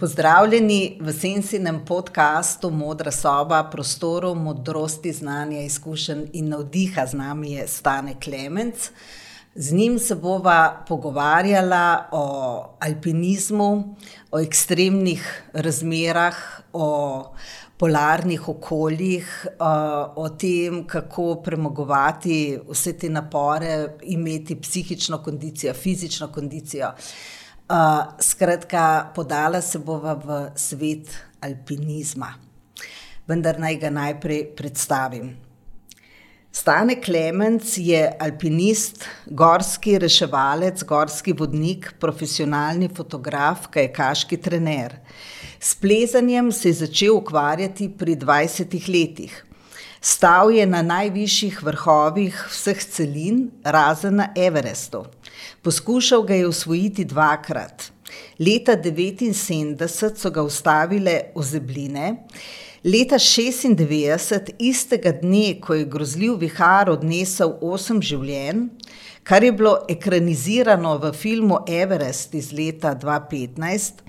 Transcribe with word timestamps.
Pozdravljeni 0.00 0.96
v 1.00 1.12
Sensinem 1.12 1.82
podkastu 1.84 2.70
Modra 2.70 3.10
soba, 3.12 3.58
prostoru 3.68 4.30
modrosti, 4.34 5.12
znanja, 5.12 5.60
izkušenj 5.60 6.22
in 6.32 6.46
navdiha. 6.48 7.04
Z 7.06 7.18
nami 7.18 7.50
je 7.52 7.66
Stane 7.68 8.14
Klemenc. 8.24 8.86
Z 9.54 9.72
njim 9.76 9.98
se 9.98 10.14
bova 10.14 10.84
pogovarjala 10.88 12.08
o 12.12 12.24
alpinizmu, 12.80 13.96
o 14.30 14.40
ekstremnih 14.40 15.26
razmerah, 15.52 16.36
o 16.72 16.88
polarnih 17.76 18.48
okoljih, 18.48 19.46
o 20.16 20.28
tem, 20.28 20.86
kako 20.86 21.42
premagovati 21.44 22.58
vse 22.70 22.92
te 22.92 23.08
napore, 23.08 23.98
imeti 24.02 24.56
psihično 24.56 25.20
kondicijo, 25.22 25.74
fizično 25.74 26.32
kondicijo. 26.32 26.94
Skratka, 28.18 29.12
podala 29.14 29.60
se 29.62 29.78
bova 29.78 30.14
v 30.14 30.50
svet 30.56 31.10
alpinizma. 31.40 32.34
Vendar 33.28 33.60
naj 33.62 33.76
ga 33.78 33.90
najprej 33.90 34.42
predstavim. 34.58 35.30
Stane 36.50 36.96
Klemenc 36.98 37.76
je 37.78 38.00
alpinist, 38.18 39.04
gorski 39.26 39.98
reševalec, 40.02 40.82
gorski 40.82 41.32
vodnik, 41.32 41.92
profesionalni 42.02 42.88
fotograf, 42.90 43.68
kajakaški 43.70 44.40
trener. 44.42 44.96
S 45.60 45.76
plezanjem 45.78 46.50
se 46.52 46.72
je 46.72 46.80
začel 46.80 47.20
ukvarjati 47.20 47.86
pri 47.94 48.16
dvajsetih 48.18 48.88
letih. 48.88 49.36
Stal 50.00 50.50
je 50.50 50.66
na 50.66 50.82
najvišjih 50.82 51.62
vrhovih 51.62 52.34
vseh 52.50 52.82
celin, 52.96 53.50
razen 53.62 54.16
na 54.18 54.32
Everestu. 54.34 55.04
Poskušal 55.62 56.22
ga 56.22 56.34
je 56.34 56.46
osvojiti 56.48 57.04
dvakrat. 57.04 57.90
Leta 58.38 58.74
devetinsedemdeset 58.74 60.18
so 60.18 60.30
ga 60.30 60.42
ustavile 60.42 61.20
ozebline, 61.34 62.24
leta 62.84 63.18
šestindevetdeset, 63.18 64.50
istega 64.58 65.12
dne, 65.22 65.60
ko 65.60 65.76
je 65.78 65.86
grozljiv 65.86 66.40
vihar 66.40 66.90
odnesel 66.90 67.54
osem 67.60 68.00
življenj, 68.02 68.66
kar 69.22 69.44
je 69.44 69.52
bilo 69.52 69.76
ekranizirano 69.88 70.96
v 70.98 71.12
filmu 71.14 71.60
Everest 71.68 72.34
iz 72.34 72.50
leta 72.56 72.94
dva 72.98 73.20
petnajst, 73.30 74.02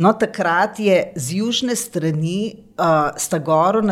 no, 0.00 0.12
takrat 0.14 0.78
je 0.80 1.12
z 1.16 1.40
južne 1.40 1.74
strani, 1.76 2.68
sta 3.20 3.38
goro 3.38 3.82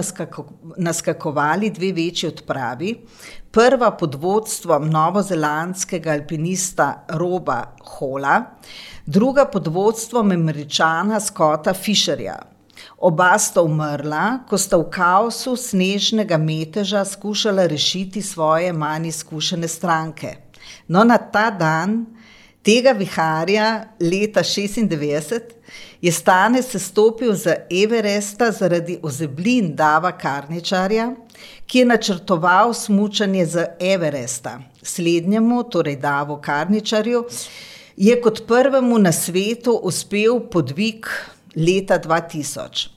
naskakovali 0.76 1.70
dve 1.70 1.92
večji 1.92 2.28
odpravi. 2.30 2.94
Prva 3.50 3.90
pod 3.96 4.14
vodstvom 4.14 4.90
novozelandskega 4.90 6.12
alpinista 6.12 7.04
Roba 7.08 7.62
Hola, 7.80 8.42
druga 9.06 9.46
pod 9.48 9.66
vodstvom 9.66 10.32
Američana 10.32 11.20
Scotta 11.20 11.72
Fisherja. 11.74 12.36
Oba 12.98 13.38
sta 13.38 13.62
umrla, 13.64 14.44
ko 14.48 14.58
sta 14.58 14.76
v 14.76 14.90
kaosu 14.92 15.56
snežnega 15.56 16.36
meteža 16.36 17.06
skušala 17.08 17.64
rešiti 17.66 18.22
svoje 18.22 18.72
manj 18.72 19.08
izkušene 19.08 19.68
stranke. 19.68 20.34
No, 20.88 21.04
na 21.04 21.16
ta 21.16 21.48
dan 21.50 22.02
tega 22.62 22.92
viharja 22.92 23.68
leta 24.00 24.44
šestindevetdeset 24.44 25.54
je 26.04 26.12
Stane 26.12 26.62
sestopil 26.62 27.32
z 27.34 27.56
Everesta 27.70 28.50
zaradi 28.52 28.98
ozeblin 29.02 29.72
Dava 29.76 30.12
Karničarja, 30.12 31.14
ki 31.66 31.78
je 31.78 31.84
načrtoval 31.84 32.74
smučanje 32.74 33.46
z 33.46 33.66
Everesta. 33.80 34.60
Slednjemu, 34.82 35.62
torej 35.62 35.96
Davu 35.96 36.40
Karničarju, 36.42 37.24
je 37.96 38.20
kot 38.22 38.46
prvemu 38.46 38.98
na 38.98 39.12
svetu 39.12 39.80
uspel 39.82 40.40
podvig 40.50 41.06
leta 41.56 41.98
dva 41.98 42.20
tisoč. 42.20 42.88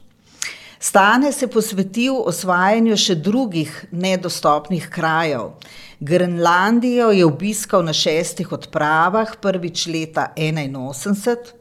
Stane 0.80 1.32
se 1.32 1.46
posvetil 1.48 2.16
osvajanju 2.26 2.96
še 2.98 3.16
drugih 3.16 3.74
nedostopnih 3.92 4.88
krajev. 4.90 5.52
Grenlandijo 6.00 7.12
je 7.14 7.26
obiskal 7.26 7.84
na 7.86 7.94
šestih 7.94 8.50
odpravah, 8.52 9.36
prvič 9.42 9.86
leta 9.86 10.32
enainosemdeset, 10.34 11.54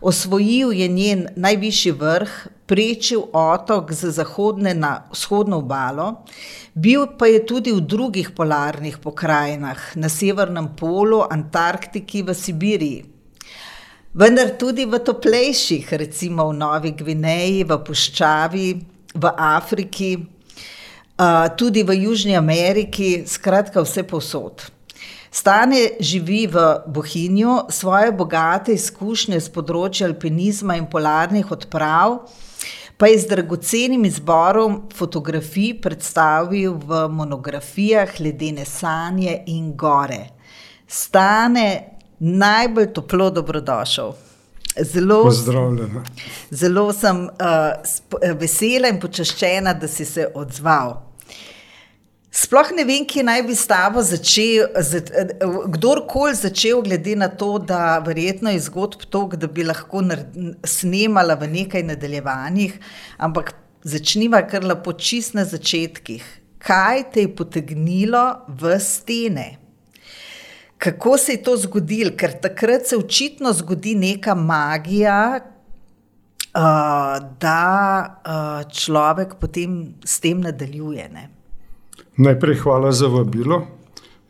osvojil 0.00 0.72
je 0.74 0.88
njen 0.88 1.28
najvišji 1.36 1.92
vrh, 2.00 2.32
prečil 2.66 3.28
otok 3.32 3.92
z 3.92 4.10
zahodne 4.10 4.74
na 4.74 5.04
vzhodno 5.12 5.60
obalo, 5.60 6.24
bil 6.74 7.06
pa 7.18 7.28
je 7.28 7.44
tudi 7.44 7.72
v 7.72 7.84
drugih 7.84 8.32
polarnih 8.32 8.98
pokrajinah, 8.98 9.96
na 9.96 10.08
severnem 10.08 10.72
polu, 10.76 11.22
Antarktiki, 11.28 12.24
v 12.24 12.34
Sibiriji. 12.34 13.04
Vendar 14.14 14.54
tudi 14.54 14.86
v 14.86 15.02
toplejših, 15.02 15.90
recimo 15.98 16.48
v 16.48 16.54
Novi 16.54 16.94
Gvineji, 16.94 17.66
v 17.66 17.78
puščavi, 17.82 18.68
v 19.14 19.24
Afriki, 19.36 20.12
tudi 21.58 21.82
v 21.82 21.98
Južni 21.98 22.38
Ameriki, 22.38 23.26
skratka 23.26 23.82
vsepovsod. 23.82 24.70
Stane 25.34 25.98
živi 25.98 26.46
v 26.46 26.86
Bohinju, 26.86 27.66
svoje 27.74 28.14
bogate 28.14 28.70
izkušnje 28.78 29.42
s 29.42 29.50
področja 29.50 30.06
alpinizma 30.06 30.78
in 30.78 30.86
polarnih 30.86 31.50
odprav 31.50 32.22
pa 33.04 33.08
je 33.08 33.18
z 33.18 33.26
dragocenim 33.28 34.04
izborom 34.04 34.82
fotografij 34.96 35.74
predstavil 35.82 36.78
v 36.86 37.08
monografijah 37.08 38.20
Ledene 38.20 38.64
sanje 38.64 39.42
in 39.46 39.76
gore. 39.76 40.22
Stane, 40.88 41.84
najbolj 42.18 42.86
toplo 42.92 43.30
dobrodošel. 43.30 44.14
Zelo, 44.80 45.30
zelo 46.50 46.86
sem, 46.92 47.28
vesela 48.40 48.88
in 48.88 49.02
počaščena, 49.04 49.76
da 49.76 49.88
si 49.88 50.08
se 50.08 50.30
odzval. 50.34 50.96
Sploh 52.34 52.72
ne 52.74 52.82
vem, 52.82 53.04
kje 53.06 53.22
naj 53.22 53.42
bi 53.46 53.54
s 53.54 53.68
tabo 53.70 54.02
začel, 54.02 54.66
kdorkoli 55.70 56.34
začel, 56.34 56.80
glede 56.82 57.14
na 57.14 57.28
to, 57.30 57.60
da 57.62 58.00
verjetno 58.02 58.50
je 58.50 58.64
zgodb 58.64 59.04
toliko, 59.06 59.38
da 59.38 59.46
bi 59.46 59.62
lahko 59.62 60.02
snemala 60.66 61.36
v 61.38 61.46
nekaj 61.52 61.84
nadaljevanjih, 61.92 62.74
ampak 63.22 63.52
začniva 63.86 64.40
kar 64.50 64.66
lepo 64.66 64.96
čisto 64.98 65.38
na 65.38 65.44
začetkih. 65.46 66.24
Kaj 66.58 67.04
te 67.14 67.22
je 67.22 67.30
potegnilo 67.38 68.24
v 68.48 68.80
stene? 68.82 69.46
Kako 70.82 71.14
se 71.20 71.36
je 71.36 71.42
to 71.46 71.54
zgodilo? 71.56 72.16
Ker 72.18 72.34
takrat 72.42 72.90
se 72.90 72.98
očitno 72.98 73.52
zgodi 73.54 73.94
neka 73.94 74.34
magija, 74.34 75.38
da, 76.50 77.62
človek 78.74 79.38
potem 79.38 79.94
s 80.02 80.18
tem 80.18 80.42
nadaljuje, 80.42 81.08
ne. 81.14 81.28
Najprej 82.16 82.60
hvala 82.62 82.92
za 82.92 83.08
vabilo 83.10 83.66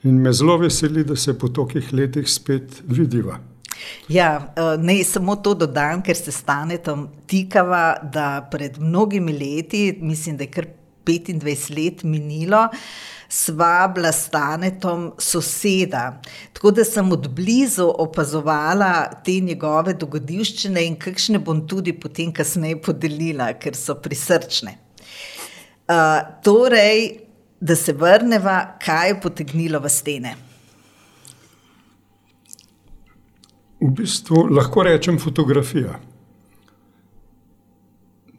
in 0.05 0.21
me 0.21 0.33
zelo 0.33 0.57
veseli, 0.57 1.05
da 1.05 1.17
se 1.17 1.39
po 1.39 1.49
tolikih 1.49 1.93
letih 1.93 2.31
spet 2.31 2.83
vidiva. 2.89 3.39
Ja, 4.09 4.55
naj 4.79 5.05
samo 5.05 5.37
to 5.37 5.55
dodam, 5.55 6.03
ker 6.03 6.17
se 6.17 6.33
s 6.33 6.41
Stanetom 6.41 7.09
tikava, 7.27 7.97
da 8.13 8.49
pred 8.51 8.79
mnogimi 8.81 9.33
leti, 9.33 9.99
mislim, 10.01 10.37
da 10.37 10.45
je 10.45 10.51
kar 10.51 10.69
petindvajset 11.05 11.77
let 11.77 12.05
minilo, 12.05 12.63
sva 13.29 13.89
bila 13.95 14.13
s 14.13 14.29
Stanetom 14.29 15.11
soseda. 15.19 16.21
Tako 16.53 16.71
da 16.71 16.85
sem 16.85 17.13
od 17.13 17.29
blizu 17.29 17.91
opazovala 17.99 19.11
te 19.25 19.41
njegove 19.41 19.95
dogodivščine 19.95 20.87
in 20.87 20.97
kakšne 20.97 21.39
bom 21.39 21.67
tudi 21.69 21.93
potem 21.93 22.33
kasneje 22.33 22.81
podelila, 22.81 23.53
ker 23.61 23.77
so 23.77 23.99
prisrčne. 24.01 24.79
torej, 26.43 27.24
da 27.65 27.77
se 27.77 27.93
vrneva, 27.93 28.77
kaj 28.85 29.09
je 29.09 29.21
potegnilo 29.21 29.81
v 29.81 29.89
stene? 29.89 30.35
V 33.81 33.89
bistvu 33.89 34.43
lahko 34.53 34.85
rečem 34.85 35.17
fotografija. 35.19 35.97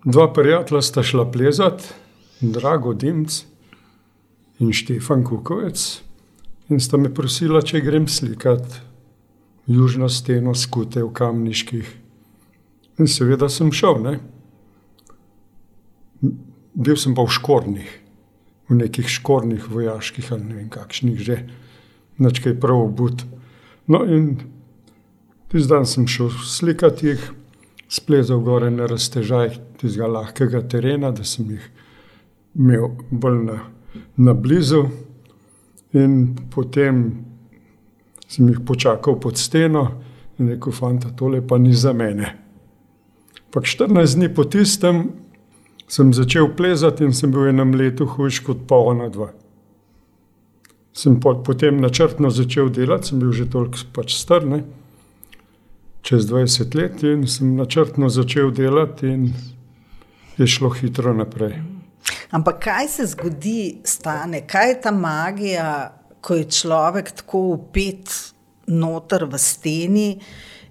Dva 0.05 0.27
prijatelja 0.33 0.81
sta 0.85 1.03
šla 1.03 1.25
plezat, 1.31 1.87
Drago 2.41 2.93
Dimc 2.93 3.41
in 4.61 4.69
Štefan 4.73 5.25
Kukovec, 5.25 5.87
in 6.69 6.79
sta 6.79 7.01
me 7.01 7.09
prosila, 7.13 7.63
če 7.65 7.81
grem 7.81 8.05
slikat 8.07 8.79
južno 9.65 10.09
steno 10.09 10.53
Skute 10.53 11.01
v 11.01 11.09
Kamniških. 11.13 11.93
In 13.01 13.09
seveda 13.09 13.49
sem 13.49 13.73
šel, 13.73 14.01
ne. 14.05 14.17
Bil 16.77 16.97
sem 16.97 17.17
pa 17.17 17.25
v 17.25 17.39
škornjih. 17.41 18.01
V 18.69 18.75
nekih 18.75 19.09
škornjih 19.09 19.69
vojaških 19.69 20.31
ali 20.33 20.43
ne 20.43 20.55
vem 20.55 20.69
kakšnih 20.69 21.19
že. 21.21 21.37
Nič 22.17 22.39
kaj 22.41 22.59
prav 22.59 22.87
obut. 22.87 23.25
No, 23.87 24.01
in 24.07 24.37
tisti 25.51 25.69
dan 25.69 25.85
sem 25.85 26.07
šel 26.07 26.31
slikat 26.31 27.03
jih, 27.03 27.21
splezal 27.91 28.41
gor 28.41 28.65
na 28.71 28.87
raztežaj 28.89 29.59
tistega 29.77 30.07
lahkega 30.07 30.63
terena, 30.67 31.11
da 31.11 31.23
sem 31.23 31.49
jih 31.53 31.65
imel 32.55 32.95
bolj 33.11 33.43
na, 33.45 33.59
na 34.17 34.33
blizu. 34.33 34.85
In 35.93 36.35
potem 36.51 37.03
sem 38.27 38.49
jih 38.49 38.63
počakal 38.65 39.19
pod 39.19 39.37
steno 39.37 40.01
in 40.39 40.49
rekel: 40.49 40.73
"Fanta, 40.73 41.11
tole 41.15 41.41
pa 41.47 41.57
ni 41.57 41.73
za 41.73 41.93
mene." 41.93 42.33
Pa 43.51 43.61
14 43.61 44.15
dni 44.15 44.33
po 44.33 44.43
tistem 44.43 45.24
sem 45.87 46.13
začel 46.13 46.49
plezati 46.57 47.03
in 47.03 47.13
sem 47.13 47.31
bil 47.31 47.45
v 47.45 47.53
enem 47.53 47.73
letu 47.77 48.05
hujš 48.05 48.41
kot 48.45 48.65
pa 48.67 48.75
ona 48.75 49.09
dva. 49.09 49.31
Sem 50.95 51.19
potem 51.19 51.81
načrtno 51.81 52.29
začel 52.31 52.69
delati, 52.71 53.11
sem 53.11 53.19
bil 53.19 53.31
že 53.35 53.49
toliko 53.51 53.83
pač 53.93 54.15
star, 54.15 54.45
ne? 54.47 54.63
čez 56.05 56.27
20 56.29 56.75
let 56.77 57.03
in 57.03 57.25
sem 57.27 57.55
načrtno 57.57 58.09
začel 58.09 58.51
delati 58.53 59.07
in 59.09 59.33
je 60.37 60.47
šlo 60.47 60.69
hitro 60.69 61.13
naprej. 61.13 61.57
Ampak 62.29 62.59
kaj 62.63 62.87
se 62.87 63.05
zgodi, 63.09 63.81
stane, 63.83 64.43
kaj 64.47 64.69
je 64.69 64.81
ta 64.81 64.91
magija, 64.91 65.69
ko 66.21 66.35
je 66.35 66.45
človek 66.45 67.11
tako 67.21 67.41
upet 67.55 68.11
noter 68.67 69.25
v 69.25 69.39
steni 69.41 70.09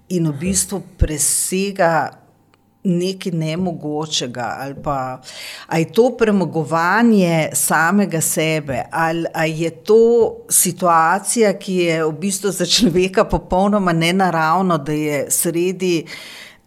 in 0.09 0.29
v 0.31 0.37
bistvu 0.39 0.81
presega 0.99 1.91
nekaj 2.85 3.31
nemogočega, 3.31 4.55
ali 4.59 4.75
pa 4.83 5.21
ali 5.67 5.81
je 5.81 5.91
to 5.91 6.09
premagovanje 6.17 7.49
samega 7.53 8.21
sebe, 8.21 8.83
ali, 8.91 9.25
ali 9.33 9.61
je 9.61 9.71
to 9.71 10.35
situacija, 10.49 11.53
ki 11.53 11.75
je 11.75 12.03
v 12.05 12.11
bistvu 12.19 12.51
za 12.51 12.65
človeka 12.65 13.23
popolnoma 13.23 13.93
nenaravna, 13.93 14.77
da 14.77 14.91
je 14.91 15.25
sredi 15.31 16.05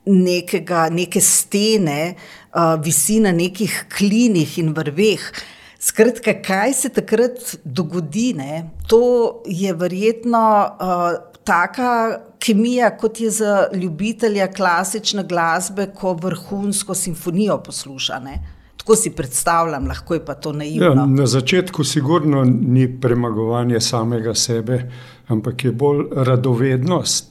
nekega, 0.06 0.88
neke 0.90 1.20
stene, 1.20 2.14
uh, 2.54 2.74
visi 2.84 3.20
na 3.20 3.32
nekih 3.32 3.84
klinih 3.96 4.58
in 4.58 4.72
vrveh. 4.74 5.30
Skratka, 5.78 6.34
kaj 6.42 6.72
se 6.74 6.88
takrat 6.88 7.54
dogodi? 7.64 8.32
Ne? 8.34 8.70
To 8.88 9.42
je 9.46 9.72
verjetno 9.72 10.40
uh, 10.66 11.12
taka 11.44 12.18
kemija, 12.38 12.96
kot 12.96 13.20
je 13.20 13.30
za 13.30 13.66
ljubitelja 13.74 14.52
klasične 14.52 15.24
glasbe, 15.24 15.88
ko 15.94 16.12
vrhunsko 16.12 16.94
simfonijo 16.94 17.58
posluša. 17.62 18.18
Ne? 18.18 18.38
Tako 18.76 18.96
si 18.96 19.10
predstavljam, 19.10 19.86
lahko 19.88 20.14
je 20.14 20.24
pa 20.24 20.34
to 20.34 20.52
naivno. 20.52 20.86
Ja, 20.86 21.06
na 21.06 21.26
začetku 21.26 21.84
sigurno 21.84 22.44
ni 22.44 23.00
premagovanje 23.00 23.80
samega 23.80 24.34
sebe, 24.34 24.90
ampak 25.28 25.64
je 25.64 25.72
bolj 25.72 26.06
radovednost. 26.12 27.30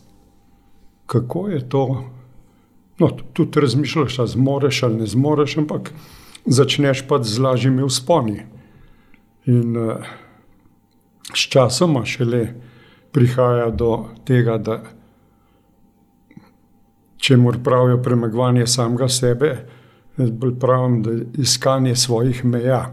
Kako 1.05 1.47
je 1.47 1.69
to? 1.69 2.03
No, 2.99 3.09
tudi 3.33 3.59
razmišljaš, 3.59 4.19
ali 4.19 4.29
zmoreš 4.29 4.83
ali 4.83 4.95
ne 4.95 5.07
zmoreš, 5.07 5.57
ampak 5.57 5.91
začneš 6.45 7.07
pa 7.07 7.23
z 7.23 7.39
lažjimi 7.39 7.87
vzponi. 7.87 8.41
In 9.45 9.77
uh, 9.77 10.05
s 11.33 11.49
časoma 11.49 12.05
šele 12.05 12.47
prihaja 13.11 13.69
do 13.69 14.05
tega, 14.25 14.57
da 14.57 14.81
če 17.17 17.37
mora 17.37 17.59
pravijo 17.63 18.01
premagovanje 18.03 18.67
samega 18.67 19.09
sebe, 19.09 19.51
bolj 20.17 20.55
pravim, 20.59 21.01
da 21.03 21.11
je 21.11 21.25
iskanje 21.43 21.95
svojih 21.95 22.45
meja. 22.45 22.85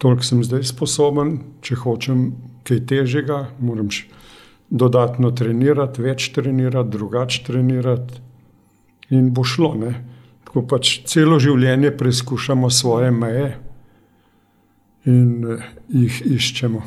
Toliko 0.00 0.24
sem 0.24 0.44
zdaj 0.44 0.64
sposoben, 0.70 1.36
če 1.60 1.76
hočem 1.82 2.30
kaj 2.64 2.84
težjega, 2.88 3.42
moram 3.60 3.90
dodatno 4.70 5.32
trenirati, 5.36 6.02
več 6.02 6.30
trenirati, 6.32 6.90
drugače 6.94 7.42
trenirati 7.46 8.22
in 9.10 9.32
bo 9.34 9.44
šlo. 9.44 9.74
Ne? 9.80 9.92
Tako 10.46 10.64
pač 10.70 11.00
celo 11.10 11.38
življenje 11.42 11.90
preizkušamo 11.98 12.70
svoje 12.70 13.10
meje 13.10 13.50
in 15.10 15.44
eh, 15.56 15.68
jih 15.88 16.22
iščemo. 16.38 16.82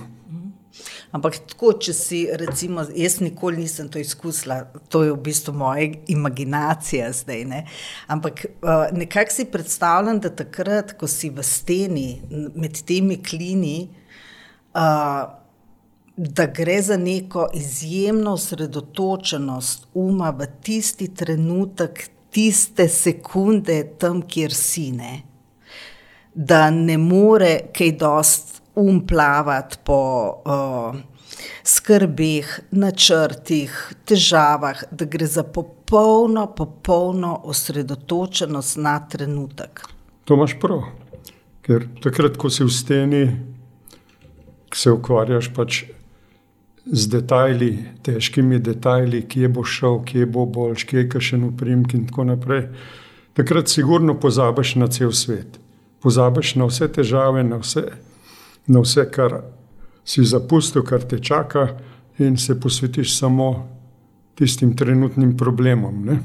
Ampak 1.13 1.35
tako, 1.51 1.75
če 1.77 1.93
si, 1.93 2.19
recimo, 2.41 2.81
jaz 2.97 3.19
nikoli 3.21 3.61
nisem 3.61 3.89
to 3.93 3.99
izkusila, 4.01 4.63
to 4.89 5.03
je 5.05 5.11
v 5.11 5.19
bistvu 5.21 5.53
moja 5.53 5.91
imaginacija 6.09 7.11
zdaj. 7.13 7.43
Ne? 7.51 7.59
Ampak 8.09 8.41
uh, 8.49 8.87
nekako 8.97 9.35
si 9.35 9.45
predstavljam, 9.45 10.23
da 10.23 10.31
takrat, 10.33 10.95
ko 10.97 11.05
si 11.07 11.29
v 11.29 11.45
steni 11.45 12.07
med 12.57 12.81
temi 12.89 13.19
klini, 13.21 13.77
uh, 14.73 15.21
da 16.17 16.47
gre 16.49 16.79
za 16.81 16.97
neko 16.97 17.45
izjemno 17.57 18.33
osredotočenost 18.33 19.87
uma 19.93 20.31
v 20.33 20.49
tisti 20.65 21.11
trenutek, 21.13 22.07
tiste 22.33 22.87
sekunde, 22.89 23.77
tam, 24.01 24.25
kjer 24.25 24.53
si 24.53 24.89
ne. 24.97 25.13
Da 26.33 26.71
ne 26.73 26.97
more 26.97 27.53
kaj 27.77 27.93
dosti 28.01 28.62
um 28.75 29.07
plavati 29.07 29.77
po 29.85 30.01
uh, 30.45 30.95
skrbeh, 31.63 32.59
načrtih, 32.71 33.73
težavah, 34.05 34.83
da 34.91 35.05
gre 35.05 35.27
za 35.27 35.43
popolno, 35.43 36.47
popolno 36.55 37.35
osredotočenost 37.43 38.77
na 38.77 38.99
trenutek. 39.09 39.85
To 40.25 40.37
imaš 40.37 40.57
prav. 40.59 40.85
Ker 41.63 41.87
takrat, 42.03 42.37
ko 42.37 42.49
si 42.51 42.63
v 42.63 42.71
steni, 42.73 43.23
se 44.75 44.91
ukvarjaš 44.91 45.49
pač 45.55 45.83
z 46.85 47.07
detajli, 47.07 47.71
težkimi 48.03 48.59
detajli, 48.59 49.21
kje 49.29 49.47
bo 49.47 49.63
šel, 49.63 50.01
kje 50.03 50.25
bo 50.27 50.45
boljš, 50.45 50.83
kje 50.89 51.05
je 51.05 51.21
še 51.21 51.37
en 51.37 51.45
uprimek 51.47 51.93
in 51.95 52.07
tako 52.09 52.27
naprej. 52.27 52.65
Takrat 53.33 53.71
sigurno 53.71 54.17
pozabiš 54.19 54.75
na 54.81 54.89
cel 54.91 55.13
svet. 55.15 55.59
Pozabiš 56.03 56.57
na 56.59 56.67
vse 56.67 56.89
težave, 56.91 57.45
na 57.47 57.61
vse 57.61 57.85
na 58.67 58.83
vse, 58.83 59.07
kar 59.11 59.41
si 60.05 60.23
zapustil, 60.25 60.83
kar 60.83 61.03
te 61.07 61.19
čaka, 61.19 61.67
in 62.19 62.37
se 62.37 62.59
posvetiš 62.59 63.17
samo 63.17 63.49
tistim 64.35 64.75
trenutnim 64.75 65.37
problemom, 65.37 66.05
ne? 66.05 66.19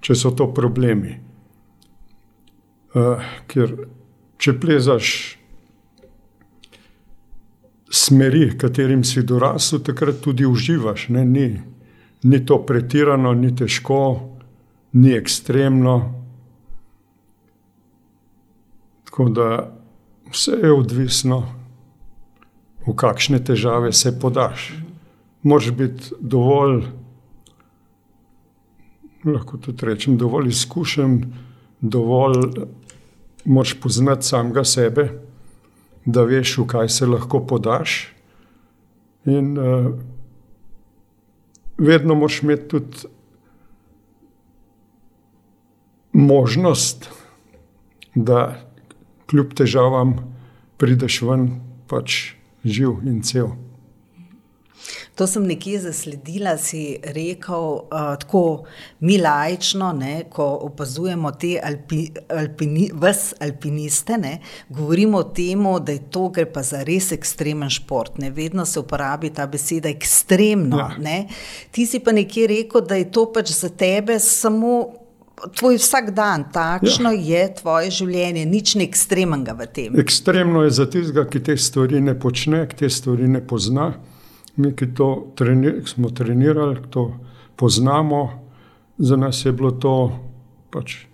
če 0.00 0.14
so 0.16 0.30
to 0.32 0.46
problemi. 0.54 1.12
Uh, 2.96 3.20
ker 3.46 3.74
če 4.40 4.54
plezaš 4.58 5.10
smeri, 7.90 8.46
katerim 8.58 9.04
si 9.04 9.22
dorasel, 9.26 9.82
takrat 9.84 10.22
tudi 10.24 10.46
uživaš. 10.48 11.08
Ni, 11.12 11.46
ni 12.22 12.40
to 12.46 12.60
pretirano, 12.66 13.34
ni 13.36 13.52
težko, 13.56 14.00
ni 14.96 15.12
ekstremno. 15.18 15.96
Tako 19.10 19.28
da 19.36 19.48
vse 20.32 20.56
je 20.62 20.72
odvisno 20.72 21.42
v 22.90 22.96
kakšne 22.96 23.38
težave 23.44 23.92
se 23.92 24.10
podaš. 24.18 24.72
Moraš 25.42 25.70
biti 25.70 26.16
dovolj, 26.20 26.82
lahko 29.24 29.60
tudi 29.62 29.86
rečem, 29.86 30.18
dovolj 30.18 30.50
izkušen, 30.50 31.20
dovolj 31.80 32.66
moraš 33.44 33.76
poznati 33.80 34.26
samega 34.26 34.64
sebe, 34.64 35.06
da 36.04 36.24
veš, 36.26 36.58
v 36.58 36.66
kaj 36.66 36.88
se 36.88 37.06
lahko 37.06 37.44
podaš. 37.46 38.00
In 39.30 39.54
uh, 39.58 39.92
vedno 41.78 42.18
moraš 42.18 42.42
imeti 42.42 42.68
tudi 42.68 43.06
možnost, 46.12 47.10
da 48.14 48.58
kljub 49.30 49.54
težavam 49.54 50.16
prideš 50.80 51.22
ven 51.22 51.46
pač 51.86 52.39
živ 52.64 53.02
in 53.06 53.22
cel. 53.22 53.52
To 55.14 55.26
sem 55.26 55.44
nekje 55.44 55.82
zasledila, 55.84 56.54
si 56.58 56.96
rekel, 57.02 57.64
uh, 57.92 58.14
tako 58.20 58.64
mi 59.00 59.18
lajično, 59.18 59.92
ne, 59.92 60.22
ko 60.32 60.46
opazujemo 60.62 61.30
te 61.30 61.58
alpi, 61.64 62.06
alpini, 62.28 62.86
vse 62.94 63.36
alpiniste, 63.44 64.16
ne, 64.18 64.38
govorimo 64.68 65.18
o 65.18 65.22
tem, 65.22 65.66
da 65.84 65.92
je 65.92 66.06
to 66.10 66.28
gre 66.28 66.46
pa 66.52 66.62
za 66.62 66.82
res 66.88 67.10
ekstremen 67.12 67.70
šport. 67.70 68.16
Ne. 68.18 68.30
Vedno 68.30 68.64
se 68.66 68.80
uporabi 68.80 69.30
ta 69.30 69.46
beseda 69.46 69.88
ekstremno. 69.88 70.78
Ja. 70.78 71.18
Ti 71.70 71.86
si 71.86 72.00
pa 72.00 72.16
nekje 72.16 72.46
rekel, 72.46 72.80
da 72.80 72.96
je 72.96 73.10
to 73.12 73.26
pač 73.32 73.52
za 73.52 73.68
tebe 73.68 74.18
samo 74.18 74.99
tvoj 75.56 75.78
vsak 75.80 76.10
dan, 76.14 76.44
takšno 76.52 77.12
ja. 77.12 77.20
je 77.20 77.54
tvoje 77.60 77.90
življenje, 77.90 78.44
nič 78.46 78.74
ne 78.78 78.86
ekstremnega 78.88 79.54
v 79.58 79.66
tem. 79.66 79.98
Ekstremno 80.00 80.64
je 80.66 80.74
za 80.76 80.86
tistega, 80.90 81.24
ki 81.30 81.42
te 81.50 81.56
stvari 81.56 82.00
ne 82.04 82.14
počne, 82.18 82.64
ki 82.68 82.82
te 82.84 82.90
stvari 82.90 83.28
ne 83.28 83.42
pozna. 83.44 83.92
Mi, 84.60 84.74
ki 84.76 84.90
to 84.96 85.10
treni, 85.38 85.80
smo 85.88 86.10
trenirali, 86.10 86.82
to 86.90 87.10
poznamo, 87.56 88.22
za 88.98 89.16
nas 89.16 89.44
je 89.44 89.52
bilo 89.56 89.70
to 89.70 89.94
pač 90.70 91.06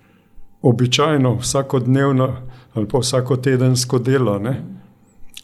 običajno, 0.67 1.37
vsakodnevno 1.39 2.29
ali 2.77 2.89
pa 2.89 3.01
vsakotedensko 3.01 3.99
delo. 3.99 4.39
Ne? 4.39 4.57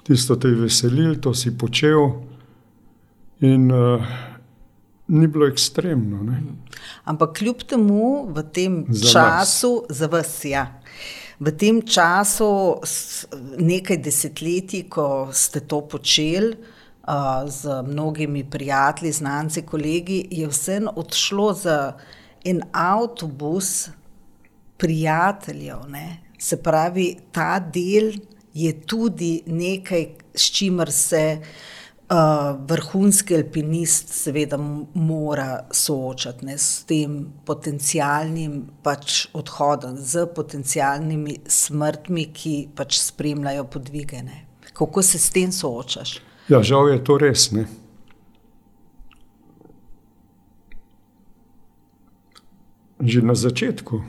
Tisto 0.03 0.37
te 0.37 0.51
je 0.51 0.59
veselilo, 0.67 1.15
to 1.15 1.35
si 1.35 1.55
počel. 1.59 2.11
In, 3.41 3.71
uh, 3.73 4.03
ni 5.09 5.27
bilo 5.27 5.47
ekstremno. 5.47 6.23
Ne? 6.23 6.43
Ampak 7.05 7.39
kljub 7.39 7.63
temu, 7.69 8.27
v 8.33 8.45
tem 8.53 8.85
za 8.89 9.13
času, 9.13 9.73
nas. 9.89 9.99
za 9.99 10.07
vas, 10.07 10.45
ja. 10.45 10.67
V 11.43 11.51
tem 11.59 11.83
času, 11.83 12.79
nekaj 13.59 13.99
desetletij, 13.99 14.87
ko 14.89 15.29
ste 15.35 15.61
to 15.67 15.83
počeli 15.91 16.55
uh, 16.55 17.43
z 17.51 17.83
mnogimi 17.83 18.45
prijatelji, 18.51 19.13
znanci, 19.13 19.65
kolegi, 19.67 20.23
je 20.31 20.47
vseeno 20.49 20.93
odšlo 20.97 21.53
za 21.55 21.79
en 22.45 22.63
avtobus 22.73 23.91
prijateljev. 24.79 25.89
Ne? 25.91 26.23
Se 26.39 26.63
pravi, 26.63 27.17
ta 27.33 27.59
del 27.59 28.15
je 28.55 28.73
tudi 28.87 29.43
nekaj, 29.47 30.07
s 30.35 30.51
čimer 30.55 30.93
se 30.93 31.25
uh, 31.41 31.47
vrhunski 32.69 33.37
alpinist, 33.37 34.09
seveda, 34.09 34.59
mora 34.95 35.67
soočati 35.71 36.47
ne? 36.47 36.59
s 36.59 36.85
tem 36.85 37.33
potencialnim 37.47 38.63
pač 38.83 39.27
odhodom, 39.33 39.97
z 39.97 40.27
potencialnimi 40.35 41.39
smrtmi, 41.49 42.27
ki 42.35 42.57
pač 42.77 42.99
spremljajo 43.01 43.65
podvige. 43.65 44.23
Ne? 44.23 44.45
Kako 44.73 45.03
se 45.03 45.19
s 45.19 45.31
tem 45.31 45.53
soočaš? 45.53 46.19
Ja, 46.49 46.63
žal 46.63 46.91
je 46.93 47.05
to 47.05 47.19
res. 47.23 47.51
Ne? 47.53 47.67
Že 53.01 53.23
na 53.23 53.35
začetku, 53.35 54.03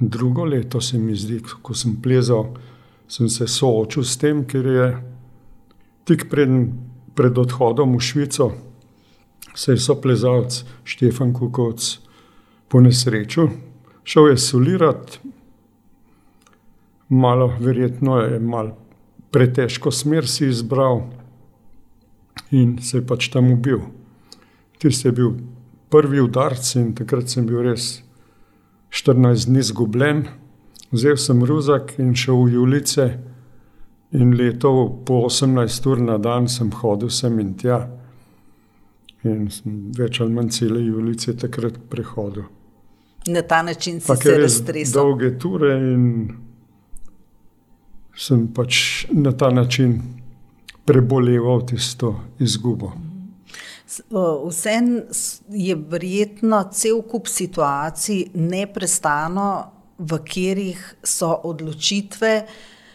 drugo 0.00 0.44
leto 0.44 0.80
se 0.80 0.98
mi 0.98 1.16
zdi, 1.16 1.42
ko 1.62 1.74
sem 1.74 1.98
plezal, 2.02 2.54
sem 3.08 3.28
se 3.28 3.48
soočil 3.48 4.04
s 4.04 4.16
tem, 4.16 4.44
ker 4.46 4.66
je 4.66 5.09
tik 6.10 6.26
pred, 6.30 6.50
pred 7.14 7.38
odhodom 7.38 7.94
v 7.96 8.02
Švico, 8.02 8.50
se 9.54 9.74
je 9.74 9.82
soplezalec 9.82 10.62
Štefan 10.84 11.32
Kukovc 11.34 11.96
po 12.68 12.82
nesreču, 12.82 13.48
šel 14.04 14.30
je 14.34 14.36
solirati, 14.42 15.18
malo, 17.08 17.50
verjetno 17.58 18.20
je 18.22 18.38
malo 18.38 18.80
pretežko 19.30 19.90
smer 19.90 20.28
si 20.28 20.48
izbral 20.48 21.02
in 22.50 22.78
se 22.82 22.98
je 22.98 23.06
pač 23.06 23.28
tam 23.30 23.52
ubil. 23.52 23.80
Tisti 24.78 25.08
je 25.08 25.12
bil 25.12 25.34
prvi 25.90 26.20
udarc 26.20 26.74
in 26.76 26.92
takrat 26.98 27.30
sem 27.30 27.46
bil 27.46 27.62
res 27.62 28.00
14 28.90 29.50
dni 29.50 29.62
izgubljen. 29.62 30.24
Vzel 30.90 31.18
sem 31.20 31.42
ruzak 31.46 31.94
in 32.02 32.16
šel 32.18 32.42
v 32.42 32.56
Julice, 32.56 33.06
in 34.12 34.34
leto 34.36 35.02
po 35.04 35.24
18 35.26 35.86
ur 35.86 36.00
na 36.00 36.18
dan 36.18 36.48
sem 36.48 36.70
hodil 36.70 37.10
sem 37.10 37.38
in 37.40 37.54
tja. 37.54 37.80
In 39.22 39.48
več 39.96 40.20
ali 40.20 40.32
manj 40.32 40.50
cele 40.56 40.80
Julice 40.80 41.36
takrat 41.36 41.76
prehodil. 41.90 42.48
Na 43.28 43.42
ta 43.42 43.62
način 43.62 44.00
si 44.00 44.16
se 44.16 44.38
raztresel. 44.38 45.02
Dolge 45.02 45.38
ture 45.38 45.74
in 45.92 46.06
sem 48.16 48.48
pač 48.54 49.06
na 49.12 49.32
ta 49.32 49.50
način 49.50 50.00
preboleval 50.84 51.66
tisto 51.66 52.14
izgubo. 52.38 52.92
Vsem 54.46 55.02
je 55.50 55.74
verjetno 55.74 56.62
cel 56.72 57.02
kup 57.02 57.28
situacij 57.28 58.30
neprestano, 58.34 59.50
v 60.00 60.18
katerih 60.24 60.80
so 61.04 61.28
odločitve, 61.44 62.30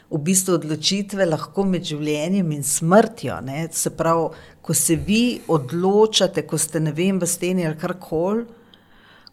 v 0.10 0.20
bistvu 0.22 0.60
odločitve 0.60 1.26
lahko 1.26 1.66
med 1.66 1.86
življenjem 1.88 2.52
in 2.56 2.64
smrtjo. 2.64 3.40
Ne? 3.46 3.66
Se 3.74 3.92
pravi, 3.98 4.30
ko 4.62 4.74
se 4.74 4.96
vi 4.96 5.40
odločate, 5.48 6.46
ko 6.48 6.58
ste 6.58 6.82
ne 6.82 6.94
vem, 6.96 7.20
v 7.22 7.30
steni 7.30 7.66
ali 7.66 7.78
karkoli, 7.78 8.46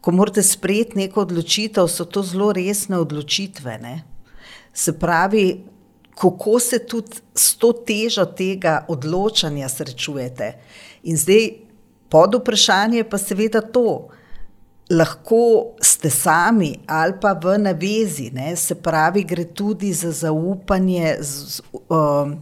ko 0.03 0.13
morate 0.13 0.43
sprejeti 0.43 0.99
neko 0.99 1.27
odločitev, 1.27 1.87
so 1.89 2.05
to 2.05 2.25
zelo 2.27 2.51
resne 2.57 2.99
odločitve. 2.99 3.77
Ne? 3.83 3.95
Se 4.75 4.97
pravi, 4.99 5.63
kako 6.19 6.59
se 6.61 6.81
tudi 6.87 7.21
s 7.35 7.55
to 7.57 7.73
težo 7.73 8.25
tega 8.27 8.83
odločanja 8.89 9.69
srečujete. 9.69 10.53
In 11.09 11.17
zdaj 11.17 11.49
pod 12.13 12.35
vprašanje 12.41 13.05
pa 13.05 13.19
seveda 13.19 13.63
to. 13.63 14.13
Lahko 14.91 15.77
ste 15.81 16.11
sami 16.11 16.75
ali 16.87 17.15
pa 17.21 17.33
v 17.33 17.59
navezi, 17.59 18.31
ne? 18.35 18.57
se 18.57 18.75
pravi, 18.75 19.23
gre 19.25 19.45
tudi 19.45 19.93
za 19.93 20.11
zaupanje 20.11 21.17
z, 21.21 21.63
uh, 21.73 22.33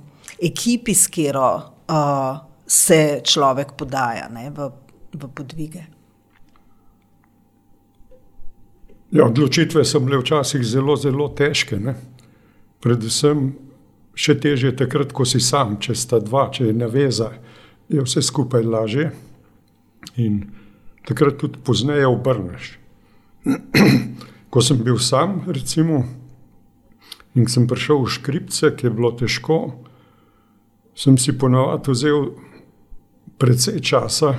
ekipi, 0.43 0.95
s 0.95 1.07
katero 1.07 1.55
uh, 1.57 2.41
se 2.67 3.21
človek 3.25 3.77
podaja 3.77 4.29
ne? 4.29 4.51
v, 4.51 4.71
v 5.15 5.29
podvige. 5.35 5.85
Ja, 9.11 9.27
odločitve 9.27 9.85
so 9.85 10.01
bile 10.01 10.21
včasih 10.21 10.63
zelo, 10.63 10.95
zelo 10.97 11.29
težke. 11.35 11.81
Ne? 11.83 11.97
Predvsem 12.81 13.51
še 14.15 14.37
težje 14.39 14.71
takrat, 14.79 15.13
ko 15.13 15.27
si 15.27 15.41
sam, 15.43 15.77
če 15.83 15.97
sta 15.99 16.21
dva, 16.23 16.47
če 16.55 16.71
je 16.71 16.75
naveza, 16.77 17.33
je 17.91 18.03
vse 18.05 18.23
skupaj 18.23 18.63
lažje. 18.63 19.11
In 20.23 20.45
takrat 21.11 21.43
tudi 21.43 21.59
pozneje 21.67 22.07
obrneš. 22.07 22.77
ko 24.51 24.63
sem 24.63 24.79
bil 24.83 24.99
sam, 24.99 25.43
recimo, 25.47 26.05
in 27.35 27.47
sem 27.47 27.67
prišel 27.71 28.03
v 28.03 28.11
škripce, 28.11 28.75
ki 28.75 28.89
je 28.89 28.95
bilo 28.95 29.13
težko, 29.15 29.59
sem 30.99 31.15
si 31.19 31.37
ponovadi 31.39 31.95
vzel 31.95 32.33
precej 33.39 33.79
časa, 33.81 34.35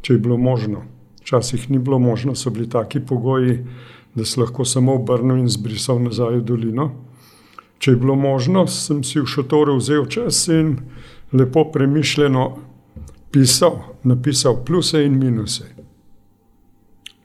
če 0.00 0.14
je 0.14 0.22
bilo 0.22 0.38
možno. 0.38 0.86
Včasih 1.20 1.68
ni 1.70 1.78
bilo 1.78 1.98
možno, 1.98 2.34
so 2.34 2.50
bili 2.50 2.70
taki 2.70 3.02
pogoji, 3.02 3.66
da 4.14 4.24
si 4.24 4.40
lahko 4.40 4.64
samo 4.64 4.94
obrnil 4.98 5.42
in 5.42 5.50
zbrisal 5.50 6.00
nazaj 6.02 6.40
v 6.40 6.46
dolino. 6.46 6.86
Če 7.78 7.94
je 7.94 8.00
bilo 8.00 8.14
možno, 8.16 8.66
sem 8.66 9.02
si 9.04 9.20
v 9.20 9.28
šotoru 9.28 9.76
vzel 9.78 10.06
čas 10.10 10.46
in 10.52 10.78
lepo 11.32 11.66
premišljeno 11.72 12.46
pisal, 13.30 13.96
napisal 14.04 14.62
pluse 14.64 15.04
in 15.04 15.18
minuse. 15.18 15.79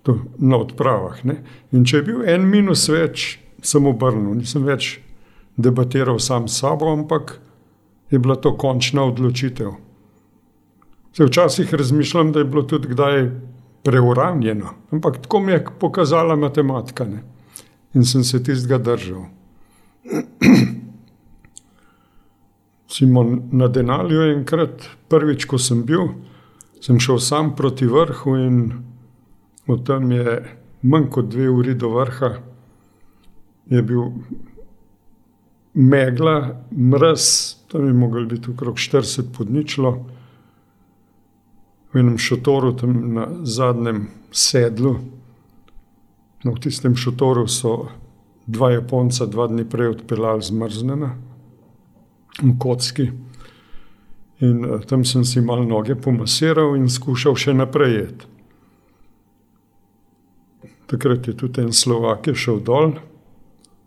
To 0.06 0.20
na 0.38 0.60
odpravah. 0.62 1.24
Ne? 1.26 1.40
In 1.74 1.86
če 1.86 1.98
je 1.98 2.06
bil 2.06 2.22
en 2.30 2.46
minus 2.50 2.86
več, 2.94 3.40
sem 3.66 3.86
obrnil, 3.90 4.36
nisem 4.38 4.66
več 4.68 5.00
debatiral 5.58 6.20
sam 6.22 6.48
s 6.48 6.60
sabo, 6.62 6.92
ampak 6.94 7.40
je 8.14 8.20
bila 8.20 8.36
to 8.36 8.54
končna 8.58 9.04
odločitev. 9.04 9.72
Se 11.16 11.26
včasih 11.26 11.74
razmišljam, 11.74 12.32
da 12.32 12.40
je 12.40 12.46
bilo 12.46 12.64
tudi 12.64 12.88
kdaj 12.92 13.30
preuranjeno, 13.84 14.70
ampak 14.92 15.22
tako 15.22 15.40
mi 15.40 15.52
je 15.52 15.66
pokazala 15.80 16.36
matematika 16.36 17.06
ne? 17.06 17.24
in 17.94 18.06
sem 18.06 18.24
se 18.24 18.44
tistega 18.44 18.78
držal. 18.78 19.26
Simon 22.92 23.42
na 23.52 23.68
Denalju 23.68 24.22
enkrat, 24.32 24.90
prvič, 25.10 25.46
ko 25.46 25.58
sem 25.58 25.84
bil, 25.86 26.08
sem 26.82 27.00
šel 27.00 27.20
sam 27.20 27.56
proti 27.56 27.88
vrhu 27.88 28.36
in 28.38 28.74
od 29.68 29.86
tam 29.88 30.12
je 30.12 30.42
manj 30.82 31.10
kot 31.10 31.30
dve 31.30 31.50
uri 31.50 31.76
do 31.76 31.90
vrha, 31.90 32.36
je 33.70 33.82
bil 33.82 34.12
megla, 35.74 36.62
mraz, 36.72 37.56
tam 37.72 37.88
je 37.88 37.94
mogel 37.94 38.26
biti 38.26 38.52
okrog 38.52 38.76
40 38.76 39.34
podničlo, 39.38 40.06
v 41.94 42.00
enem 42.00 42.18
šotoru, 42.18 42.74
tam 42.76 43.14
na 43.14 43.28
zadnjem 43.44 44.08
sedlu. 44.32 44.98
No, 46.44 46.52
v 46.52 46.60
tistem 46.60 46.96
šotoru 46.96 47.48
so 47.48 47.88
dva 48.46 48.72
Japonca, 48.72 49.26
dva 49.26 49.48
dni 49.48 49.64
prej 49.66 49.96
odpeljali 49.96 50.44
zmrznjena 50.44 51.16
v 52.44 52.52
kocki. 52.60 53.10
In 54.44 54.66
uh, 54.66 54.84
tam 54.84 55.06
sem 55.06 55.24
si 55.26 55.42
malo 55.42 55.64
noge 55.64 55.96
pomasiral 55.96 56.76
in 56.76 56.92
skušal 56.92 57.40
še 57.40 57.56
naprej 57.56 57.96
jeti. 57.96 58.35
Takrat 60.96 61.28
je 61.28 61.34
tudi 61.36 61.60
en 61.62 61.74
Slovak 61.74 62.30
šel 62.32 62.62
dol, 62.64 62.94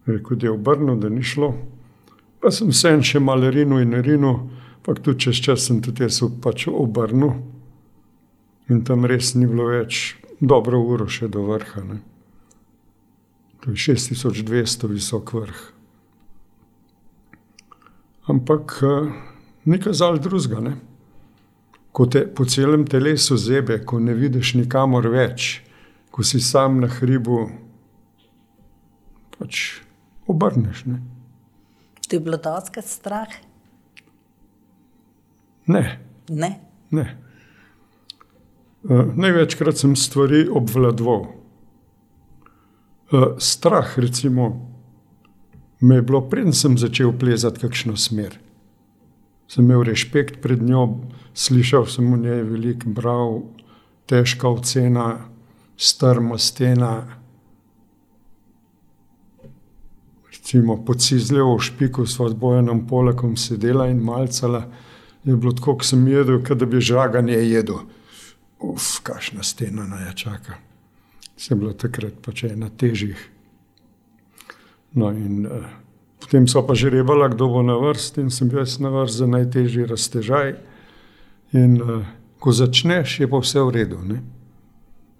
rekel, 0.04 0.36
da 0.36 0.46
je 0.46 0.50
obrnil, 0.52 0.96
da 1.00 1.08
ni 1.08 1.22
šlo. 1.24 1.54
Pa 2.42 2.50
sem 2.52 2.68
se 2.72 2.90
en 2.92 3.00
še 3.00 3.16
malo 3.16 3.48
rinil 3.48 3.80
in 3.80 3.94
rinil, 4.04 4.42
pa 4.84 4.92
tudi 4.92 5.24
čez 5.24 5.40
čas 5.40 5.64
sem 5.64 5.78
tudi 5.80 6.04
jaz 6.04 6.20
pač 6.44 6.66
obrnil. 6.68 7.32
In 8.68 8.82
tam 8.84 9.08
res 9.08 9.32
ni 9.40 9.48
bilo 9.48 9.70
več 9.70 10.18
dobro 10.36 10.82
uro 10.84 11.06
še 11.08 11.30
do 11.32 11.46
vrha. 11.46 11.80
Ne. 11.88 11.96
To 13.64 13.72
je 13.72 13.80
6200 13.96 14.90
visok 14.92 15.32
vrh. 15.32 15.62
Ampak 18.28 18.74
eh, 18.84 19.08
ni 19.64 19.80
kazal 19.80 20.20
drugega. 20.20 20.74
Ko 21.88 22.04
te 22.04 22.26
po 22.28 22.44
celem 22.44 22.84
telesu 22.84 23.40
zebe, 23.40 23.80
ko 23.80 23.96
ne 23.96 24.12
vidiš 24.12 24.52
nikamor 24.60 25.08
več, 25.08 25.62
ko 26.18 26.24
si 26.26 26.40
sam 26.42 26.80
na 26.82 26.88
hribu, 26.90 27.44
pač 29.38 29.78
obrneš. 30.26 30.80
Ne? 30.90 30.96
Ti 32.08 32.18
je 32.18 32.24
bilo 32.26 32.40
dosti 32.42 32.82
strah? 32.82 33.30
Ne. 35.70 35.84
ne? 36.26 36.50
ne. 36.90 37.06
Uh, 38.82 39.14
največkrat 39.14 39.78
sem 39.78 39.94
stvari 39.94 40.42
obvladoval. 40.50 41.28
Uh, 43.14 43.38
strah, 43.38 43.94
recimo, 44.02 44.50
me 45.78 46.02
je 46.02 46.08
bilo, 46.10 46.24
preden 46.26 46.50
sem 46.50 46.74
začel 46.82 47.14
plezati 47.14 47.62
kakšno 47.62 47.94
smer. 47.94 48.40
Sem 49.46 49.70
imel 49.70 49.86
respekt 49.86 50.42
pred 50.42 50.66
njo, 50.66 51.04
slišal 51.30 51.86
sem 51.86 52.10
o 52.10 52.18
njej 52.18 52.42
veliko, 52.50 52.90
bral, 52.90 53.44
težka 54.10 54.50
ocena, 54.50 55.28
strma 55.78 56.38
stena. 56.38 57.06
Recimo, 60.30 60.84
pod 60.84 61.02
Špiku 61.58 62.06
smo 62.06 62.28
z 62.28 62.34
Bojanom 62.34 62.86
Polakom 62.86 63.36
sedela 63.36 63.86
in 63.86 63.98
malcala. 63.98 64.66
Je 65.24 65.36
bilo 65.36 65.52
tako, 65.52 65.76
kot 65.76 65.86
sem 65.86 66.08
jedel, 66.08 66.40
da 66.40 66.66
bi 66.66 66.80
žaganje 66.80 67.34
jedel. 67.34 67.76
Uf, 68.60 69.00
kašna 69.02 69.42
stena 69.42 69.86
naj 69.86 70.14
čaka. 70.14 70.58
Se 71.36 71.54
je 71.54 71.58
bilo 71.58 71.72
takrat 71.72 72.18
pač 72.24 72.42
ena 72.44 72.68
težjih. 72.68 73.18
No, 74.94 75.12
in 75.12 75.46
uh, 75.46 75.68
potem 76.18 76.48
so 76.48 76.64
pa 76.66 76.74
že 76.74 76.90
rebala, 76.90 77.28
kdo 77.28 77.48
bo 77.48 77.62
na 77.62 77.76
vrsti, 77.78 78.24
in 78.26 78.30
sem 78.30 78.48
bil 78.48 78.64
jaz 78.64 78.78
na 78.80 78.90
vrsti 78.90 79.18
za 79.18 79.26
najtežji 79.26 79.86
raztežaj. 79.86 80.56
In 81.52 81.78
uh, 81.82 82.08
ko 82.38 82.52
začneš, 82.52 83.20
je 83.20 83.30
pa 83.30 83.38
vse 83.38 83.62
v 83.62 83.70
redu. 83.70 84.00
Ne? 84.02 84.37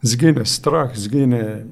Zgine 0.03 0.45
strah, 0.47 0.93
zgine 0.97 1.65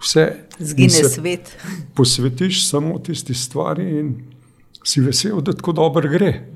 vse. 0.00 0.26
Zgine 0.58 1.04
svet. 1.08 1.56
Posvetiš 1.96 2.68
samo 2.68 2.98
tisti 2.98 3.34
stvari 3.34 3.86
in 3.98 4.14
si 4.84 5.00
vesel, 5.00 5.40
da 5.40 5.52
tako 5.52 5.72
dobro 5.72 6.08
gre 6.10 6.52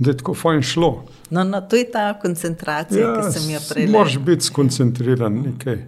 da 0.00 0.10
je 0.10 0.16
tako 0.16 0.34
fajn 0.34 0.62
šlo. 0.62 1.04
No, 1.30 1.44
no, 1.44 1.60
to 1.60 1.76
je 1.76 1.90
ta 1.92 2.18
koncentracija, 2.18 3.08
ja, 3.08 3.16
ki 3.20 3.38
sem 3.38 3.50
jo 3.50 3.60
prej 3.68 3.84
videl. 3.84 3.98
Moraš 3.98 4.18
biti 4.18 4.44
skoncentriran, 4.48 5.34
nekaj. 5.44 5.82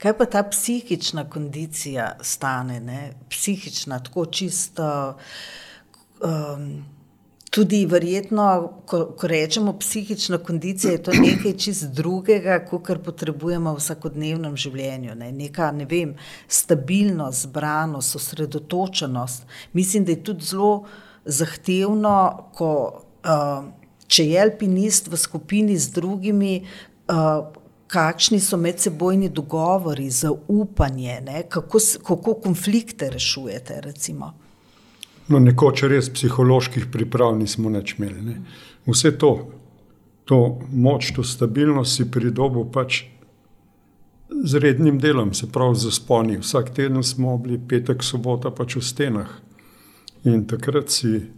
Kaj 0.00 0.14
pa 0.18 0.24
ta 0.24 0.42
psihična 0.48 1.26
kondicija 1.30 2.14
stane, 2.20 2.80
ne? 2.80 3.12
psihična, 3.28 3.98
tako 3.98 4.24
čisto. 4.26 5.18
Um, 6.20 6.84
tudi, 7.50 7.86
verjetno, 7.86 8.72
ko, 8.86 9.04
ko 9.18 9.26
rečemo 9.26 9.72
psihična 9.78 10.38
kondicija, 10.38 10.92
je 10.92 11.02
to 11.02 11.12
nekaj 11.12 11.56
čist 11.58 11.84
drugega, 11.94 12.60
kot 12.70 12.84
kar 12.86 12.98
potrebujemo 13.02 13.74
v 13.74 13.82
vsakodnevnem 13.82 14.56
življenju. 14.56 15.16
Ne? 15.18 15.32
Neka 15.34 15.72
ne 15.74 15.86
vem, 15.90 16.14
stabilnost, 16.48 17.48
zbranost, 17.48 18.16
osredotočenost. 18.16 19.46
Mislim, 19.72 20.06
da 20.06 20.14
je 20.14 20.22
tudi 20.30 20.46
zelo 20.52 20.84
zahtevno, 21.24 22.16
ko 22.54 22.70
uh, 23.26 23.64
če 24.06 24.28
je 24.30 24.42
alpinist 24.42 25.10
v 25.10 25.18
skupini 25.18 25.78
z 25.78 25.90
drugimi, 25.98 26.54
uh, 27.10 27.50
kakšni 27.90 28.38
so 28.38 28.54
medsebojni 28.56 29.32
dogovori, 29.34 30.06
zaupanje, 30.14 31.18
ne? 31.26 31.42
kako, 31.50 31.82
kako 32.06 32.36
konflikte 32.46 33.10
rešujete. 33.10 33.80
Recimo. 33.82 34.30
No, 35.30 35.38
nekoč 35.38 35.84
res 35.86 36.10
psiholoških 36.10 36.88
priprav 36.90 37.36
nismo 37.38 37.70
več 37.70 37.94
imeli. 37.98 38.22
Ne? 38.26 38.36
Vse 38.88 39.12
to, 39.18 39.30
to 40.26 40.40
moč, 40.74 41.12
to 41.14 41.22
stabilnost 41.22 42.00
si 42.00 42.08
pridobil 42.10 42.66
pač 42.74 43.04
z 44.30 44.62
rednim 44.62 44.98
delom, 44.98 45.34
se 45.34 45.46
pravi 45.52 45.78
za 45.78 45.90
sponi. 45.94 46.40
Vsak 46.42 46.72
teden 46.74 47.02
smo 47.06 47.36
bili 47.38 47.60
petek, 47.68 48.02
sobota 48.02 48.50
pač 48.50 48.76
v 48.76 48.84
stenah. 48.84 49.30
In 50.26 50.44
takrat 50.50 50.90
si 50.90 51.30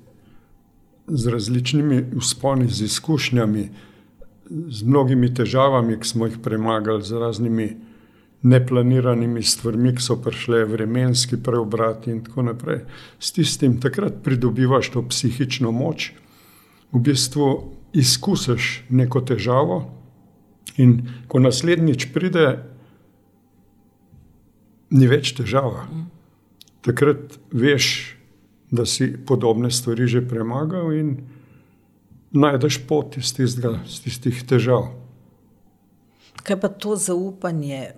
z 1.07 1.33
različnimi 1.35 2.05
usponi, 2.17 2.69
z 2.69 2.89
izkušnjami, 2.89 3.65
z 4.51 4.83
mnogimi 4.83 5.35
težavami, 5.35 5.99
ki 6.01 6.09
smo 6.09 6.27
jih 6.27 6.39
premagali, 6.43 7.05
z 7.05 7.21
raznimi 7.21 7.69
neplaniranimi 8.43 9.43
stvarmi, 9.43 9.95
ki 9.95 10.03
so 10.03 10.17
prišle, 10.23 10.65
vremenski 10.67 11.39
preobrati 11.43 12.11
in 12.11 12.25
tako 12.25 12.43
naprej. 12.51 12.83
S 13.21 13.33
tistim 13.33 13.79
takrat 13.81 14.23
pridobivaš 14.25 14.91
to 14.95 15.03
psihično 15.09 15.71
moč, 15.73 16.11
v 16.93 17.01
bistvu 17.01 17.49
izkusiš 17.93 18.85
neko 18.91 19.21
težavo, 19.21 19.83
in 20.77 21.03
ko 21.29 21.39
naslednjič 21.39 22.09
pride, 22.15 22.47
ni 24.93 25.09
več 25.09 25.33
težava. 25.37 25.87
Takrat 26.83 27.39
veš, 27.53 28.17
da 28.73 28.87
si 28.89 29.13
podobne 29.29 29.71
stvari 29.71 30.09
že 30.09 30.25
premagal 30.25 30.93
in 30.97 31.09
najdeš 32.33 32.81
pot 32.89 33.19
iz, 33.21 33.35
tistega, 33.37 33.77
iz 33.85 34.01
tistih 34.01 34.41
težav. 34.49 34.89
Kaj 36.43 36.59
pa 36.59 36.69
to 36.73 36.97
zaupanje 36.97 37.93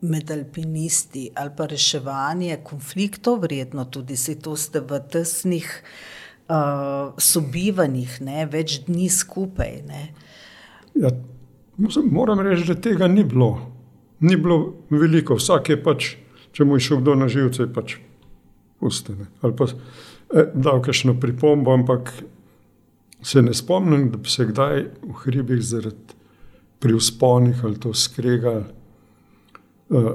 med 0.00 0.30
alpinisti 0.30 1.28
ali 1.34 1.50
pa 1.56 1.66
reševanje 1.66 2.60
konfliktov, 2.64 3.40
vredno 3.42 3.84
tudi 3.84 4.16
se 4.16 4.36
to 4.38 4.56
ste 4.56 4.80
v 4.80 5.00
tesnih 5.10 5.66
uh, 6.48 7.14
sobivanjih, 7.18 8.20
ne, 8.20 8.46
več 8.46 8.80
dni 8.86 9.08
skupaj. 9.10 9.80
Ja, 10.94 11.10
moram 12.10 12.40
reči, 12.46 12.66
da 12.68 12.78
tega 12.78 13.08
ni 13.08 13.24
bilo. 13.24 13.56
Ni 14.20 14.36
bilo 14.36 14.74
veliko, 14.90 15.38
vsak 15.38 15.74
je 15.74 15.82
pač, 15.82 16.12
če 16.52 16.66
mu 16.66 16.78
je 16.78 16.88
šel 16.88 17.02
kdo 17.02 17.14
na 17.18 17.28
živce, 17.30 17.68
pač 17.74 17.98
pustene. 18.78 19.28
Ali 19.42 19.54
pa 19.58 19.66
Eh, 20.28 20.50
dal 20.54 20.82
kakšno 20.84 21.16
pripombo, 21.20 21.72
ampak 21.72 22.12
se 23.22 23.42
ne 23.42 23.54
spomnim, 23.54 24.10
da 24.10 24.18
bi 24.18 24.28
se 24.28 24.44
kdaj 24.44 24.82
v 25.02 25.14
hribih 25.22 25.62
zaradi 25.64 26.16
pri 26.78 26.94
usponih 26.94 27.64
ali 27.64 27.80
to 27.80 27.94
skregal. 27.94 28.62
Eh, 29.90 30.14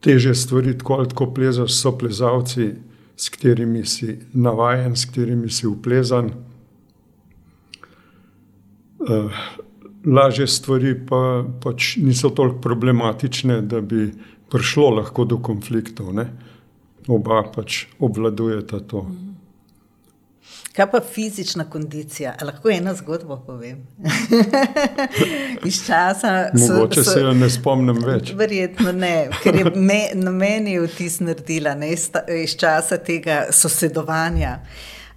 teže 0.00 0.34
stvari, 0.34 0.78
tako 0.78 0.94
ali 0.94 1.08
tako 1.08 1.26
plezaš, 1.34 1.74
so 1.80 1.92
plezalci, 1.98 2.70
s 3.16 3.28
katerimi 3.28 3.84
si 3.86 4.18
navaden, 4.32 4.96
s 4.96 5.04
katerimi 5.04 5.50
si 5.50 5.66
uplezan. 5.66 6.30
Eh, 9.08 9.28
lažje 10.06 10.46
stvari 10.46 10.94
pa 11.08 11.44
pač 11.62 11.96
niso 11.96 12.30
toliko 12.30 12.60
problematične, 12.60 13.60
da 13.60 13.80
bi 13.80 14.12
prišlo 14.50 14.90
lahko 14.90 15.24
do 15.24 15.38
konfliktov. 15.38 16.14
Ne? 16.14 16.30
Oba 17.08 17.42
pač 17.54 17.84
obvladujeta 17.98 18.80
to. 18.80 19.02
Mm. 19.02 19.29
Kaj 20.76 20.86
pa 20.90 21.00
fizična 21.12 21.64
kondicija? 21.70 22.34
A 22.40 22.44
lahko 22.44 22.70
eno 22.70 22.94
zgodbo 22.94 23.40
povem? 23.46 23.86
Iz 25.68 25.80
časa. 25.86 26.50
Mogoče 26.54 27.04
so, 27.04 27.10
se 27.10 27.20
jo 27.20 27.32
ne 27.34 27.48
spomnim 27.50 27.98
več. 28.06 28.30
Verjetno 28.38 28.92
ne, 28.94 29.14
ker 29.42 29.58
je 29.58 29.72
me, 29.74 29.98
na 30.14 30.30
meni 30.30 30.76
vtis 30.78 31.18
naredila 31.20 31.74
ne, 31.74 31.90
iz 32.38 32.54
časa 32.58 33.00
tega 33.02 33.48
sosedovanja. 33.50 34.60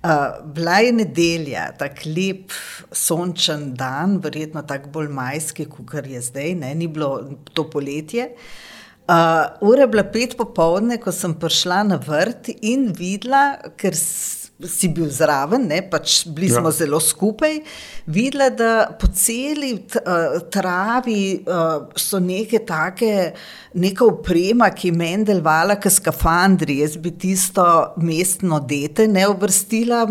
Uh, 0.04 0.42
bila 0.56 0.82
je 0.84 0.92
nedelja, 0.92 1.70
tako 1.80 2.10
lep, 2.18 2.52
sončen 2.92 3.70
dan, 3.78 4.18
verjetno 4.26 4.66
tako 4.68 4.90
bolj 4.98 5.14
majski, 5.14 5.70
kot 5.70 6.10
je 6.10 6.20
zdaj, 6.22 6.58
ne, 6.60 6.74
ni 6.76 6.90
bilo 6.92 7.14
to 7.54 7.70
poletje. 7.70 8.32
Uh, 9.04 9.70
ura 9.70 9.86
je 9.86 9.94
bila 9.94 10.04
pet 10.04 10.34
popovdne, 10.38 10.98
ko 10.98 11.14
sem 11.14 11.38
prišla 11.40 11.84
na 11.88 12.02
vrt 12.02 12.50
in 12.66 12.90
videla, 12.98 13.60
ker 13.78 13.96
si 14.70 14.90
bil 14.94 15.10
zraven, 15.12 15.68
ne, 15.70 15.82
pač 15.90 16.24
bili 16.28 16.50
smo 16.52 16.72
ja. 16.72 16.78
zelo 16.84 17.00
skupaj, 17.02 17.60
videla, 18.06 18.50
da 18.54 18.72
po 19.00 19.08
celi 19.16 19.74
uh, 19.76 20.38
travi 20.52 21.44
uh, 21.44 21.90
so 22.00 22.20
neke 22.24 22.64
take, 22.68 23.34
neka 23.74 24.06
uprema, 24.06 24.70
ki 24.76 24.92
meni 24.96 25.28
delovala, 25.28 25.78
kot 25.82 25.96
skafandri. 25.96 26.80
Jaz 26.84 26.98
bi 27.02 27.14
tisto 27.20 27.66
mestno 28.04 28.60
dete 28.60 29.08
ne 29.08 29.26
uvrstila, 29.32 30.06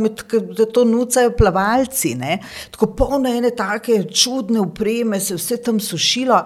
da 0.57 0.67
to 0.67 0.85
nucajo 0.89 1.35
plavalci. 1.39 2.15
Ne. 2.19 2.39
Tako 2.75 2.93
polno 2.99 3.31
ene 3.31 3.53
take 3.57 4.03
čudne 4.11 4.63
upreme, 4.65 5.21
se 5.21 5.39
vse 5.39 5.61
tam 5.63 5.81
sušilo. 5.81 6.43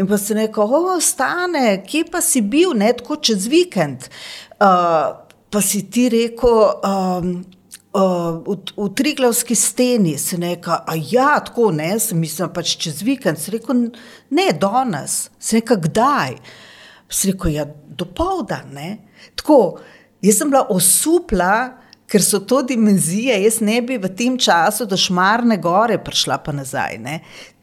In 0.00 0.06
pa 0.06 0.18
se 0.18 0.34
neko, 0.34 0.64
ostane, 0.96 1.82
kje 1.86 2.04
pa 2.12 2.20
si 2.22 2.40
bil, 2.40 2.76
ne 2.78 2.92
tako 2.96 3.18
čez 3.20 3.48
vikend. 3.50 4.06
Uh, 4.60 5.29
pa 5.50 5.60
si 5.60 5.82
ti 5.90 6.08
rekel, 6.08 6.58
um, 6.86 7.32
uh, 7.92 8.38
v, 8.46 8.56
v 8.76 8.88
Triglavski 8.94 9.54
steni 9.54 10.16
se 10.18 10.38
neka, 10.38 10.84
a 10.86 10.94
ja, 10.96 11.40
tako 11.44 11.70
ne, 11.74 11.92
sem 11.98 12.18
mislil 12.20 12.52
pač 12.54 12.76
čez 12.80 13.02
vikend, 13.06 13.40
se 13.40 13.54
rekel, 13.56 13.88
ne, 14.30 14.48
danes, 14.54 15.28
se 15.38 15.58
neka 15.58 15.78
kdaj. 15.88 16.38
Se 17.10 17.32
rekel, 17.32 17.56
ja, 17.58 17.66
do 17.66 18.06
povda, 18.06 18.62
ne. 18.70 19.00
Tako, 19.34 19.80
jaz 20.22 20.38
sem 20.38 20.52
bila 20.52 20.68
osupla, 20.70 21.54
ker 22.10 22.22
so 22.22 22.40
to 22.42 22.62
dimenzije, 22.66 23.36
jaz 23.44 23.60
ne 23.62 23.78
bi 23.86 23.98
v 23.98 24.10
tem 24.18 24.38
času 24.38 24.86
do 24.90 24.98
Šmarne 24.98 25.60
gore 25.62 25.98
prišla 26.02 26.40
pa 26.42 26.54
nazaj, 26.54 26.98
ne. 27.02 27.20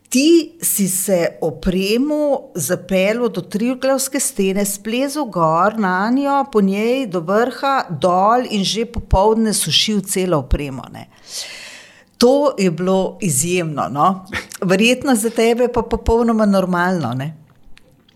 Ti 0.09 0.57
si 0.61 0.87
se 0.87 1.27
opremo 1.41 2.51
zapeljal 2.55 3.29
do 3.29 3.41
Triglavske 3.41 4.19
stene, 4.19 4.65
splezel 4.65 5.25
gor 5.25 5.79
na 5.79 6.11
njo, 6.15 6.45
po 6.51 6.61
njej 6.61 7.07
do 7.11 7.19
vrha, 7.19 7.83
dol 7.89 8.47
in 8.49 8.63
že 8.63 8.85
popoldne 8.85 9.53
sušil 9.53 10.01
celo 10.01 10.37
opremo. 10.37 10.83
Ne. 10.93 11.09
To 12.17 12.55
je 12.57 12.71
bilo 12.71 13.17
izjemno, 13.21 13.89
no? 13.91 14.25
verjetno 14.61 15.15
za 15.15 15.29
tebe 15.29 15.67
pa 15.73 15.81
popolnoma 15.81 16.45
normalno. 16.45 17.13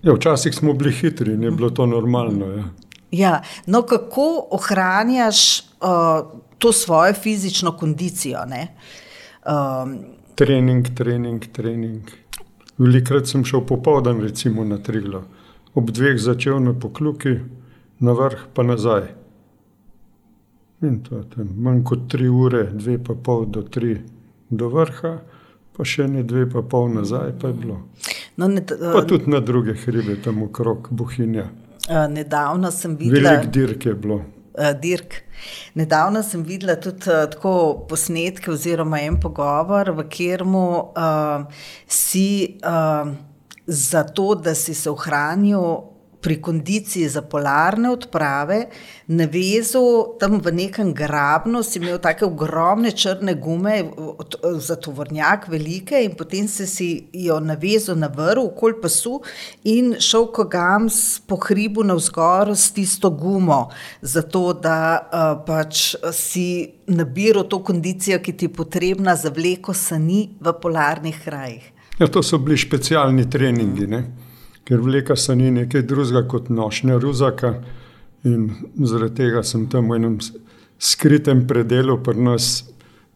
Ja, 0.01 0.13
včasih 0.13 0.55
smo 0.55 0.73
bili 0.73 0.93
hitri 0.93 1.33
in 1.33 1.43
je 1.43 1.51
bilo 1.51 1.69
to 1.69 1.85
normalno. 1.85 2.45
Ja. 2.45 2.63
Ja, 3.11 3.41
no, 3.65 3.81
kako 3.81 4.47
ohranjaš 4.51 5.59
uh, 5.59 6.39
to 6.57 6.71
svojo 6.71 7.13
fizično 7.13 7.77
kondicijo? 7.77 8.39
Um, 8.47 9.97
trening, 10.41 10.95
trening, 10.95 11.51
trening. 11.53 12.01
Velikrat 12.77 13.27
sem 13.27 13.43
šel 13.45 13.61
popoldan, 13.67 14.21
recimo 14.21 14.63
na 14.65 14.77
Triglo, 14.77 15.23
ob 15.77 15.91
dveh 15.93 16.17
začel 16.17 16.57
na 16.59 16.73
pokluki, 16.73 17.35
na 17.99 18.15
vrh 18.17 18.47
pa 18.53 18.63
nazaj. 18.63 19.03
In 20.81 21.03
to 21.05 21.19
je 21.19 21.27
tam 21.35 21.51
manj 21.61 21.83
kot 21.85 22.07
tri 22.09 22.25
ure, 22.29 22.63
dve 22.73 22.97
pa 22.97 23.13
pol 23.13 23.45
do 23.45 23.61
tri 23.61 23.99
do 24.49 24.69
vrha, 24.73 25.13
pa 25.77 25.85
še 25.85 26.07
ne 26.09 26.25
dve 26.25 26.47
pa 26.49 26.65
pol 26.65 26.89
nazaj, 26.89 27.35
pa 27.37 27.53
je 27.53 27.59
bilo. 27.61 27.77
No, 28.41 28.47
ne, 28.49 28.65
Pa 28.65 29.05
tudi 29.05 29.29
na 29.29 29.39
druge 29.45 29.77
hribe, 29.77 30.17
tam 30.25 30.41
okrog 30.49 30.89
Bohinja. 30.89 31.51
uh, 31.85 32.07
nedavno 32.09 32.71
sem 32.71 32.97
videla. 32.97 33.29
Velik 33.29 33.51
dirk 33.53 33.85
je 33.85 33.93
bilo. 33.93 34.23
Uh, 34.53 34.71
Dirk. 34.81 35.23
Nedavno 35.73 36.23
sem 36.23 36.43
videla 36.43 36.75
tudi 36.75 37.09
uh, 37.09 37.25
tako 37.31 37.85
posnetke 37.89 38.51
oziroma 38.51 39.01
en 39.01 39.19
pogovor, 39.19 39.93
v 39.97 40.07
katerem 40.07 40.55
uh, 40.55 41.45
si 41.87 42.59
uh, 42.63 43.11
za 43.67 44.03
to, 44.03 44.35
da 44.35 44.55
si 44.55 44.73
se 44.73 44.89
ohranil 44.89 45.90
pri 46.21 46.37
kondiciji 46.41 47.09
za 47.09 47.21
polarne 47.21 47.89
odprave, 47.89 48.65
navezal 49.07 50.17
tam 50.19 50.39
v 50.39 50.53
nekem 50.53 50.93
grabnu, 50.93 51.63
si 51.63 51.79
imel 51.79 51.97
tako 52.01 52.29
ogromne 52.31 52.91
črne 52.91 53.35
gume, 53.35 53.83
za 54.59 54.75
tovornjak 54.75 55.47
velike 55.49 56.03
in 56.05 56.15
potem 56.17 56.47
si, 56.47 56.67
si 56.67 56.89
jo 57.13 57.39
navezal 57.39 57.97
na 57.97 58.07
vrv, 58.07 58.45
okoli 58.51 58.77
pasu 58.81 59.19
in 59.63 59.95
šel 59.99 60.29
kogams 60.31 61.19
po 61.27 61.39
hribu 61.41 61.83
navzgor 61.83 62.53
s 62.55 62.71
tisto 62.71 63.09
gumo, 63.09 63.69
zato 64.01 64.53
da 64.53 64.79
uh, 65.01 65.43
pač 65.45 65.95
si 66.13 66.47
nabiral 66.87 67.47
to 67.49 67.63
kondicijo, 67.63 68.19
ki 68.19 68.33
ti 68.33 68.45
je 68.49 68.53
potrebna 68.53 69.15
za 69.15 69.31
vleko 69.33 69.73
sani 69.73 70.29
v 70.39 70.53
polarnih 70.61 71.21
krajih. 71.23 71.71
Ja, 71.99 72.07
to 72.07 72.23
so 72.23 72.37
bili 72.41 72.57
specialni 72.57 73.29
treningi, 73.29 73.87
ne? 73.87 74.03
Ker 74.65 74.81
vleka 74.81 75.15
se 75.15 75.35
ni 75.35 75.51
nekaj 75.51 75.81
drugega 75.81 76.27
kot 76.27 76.49
nošnja 76.49 76.97
ruzaka. 76.97 77.55
In 78.23 78.49
zaradi 78.77 79.15
tega 79.23 79.43
sem 79.43 79.65
tam 79.69 79.89
v 79.89 79.97
enem 79.97 80.19
skritem 80.81 81.47
predelu 81.47 81.97
pri 82.03 82.21
nas 82.21 82.51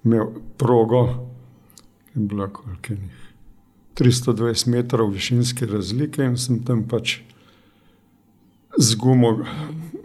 imel 0.05 0.31
progo, 0.58 1.05
ki 2.10 2.19
je 2.19 2.25
bila 2.25 2.47
koliko 2.47 2.93
je 2.93 2.99
njih, 2.99 3.21
320 3.99 4.67
metrov 4.67 5.10
višinske 5.13 5.65
razlike 5.65 6.23
in 6.23 6.38
sem 6.38 6.63
tam 6.65 6.84
pač 6.89 7.19
z 8.77 8.95
gumo, 8.99 9.45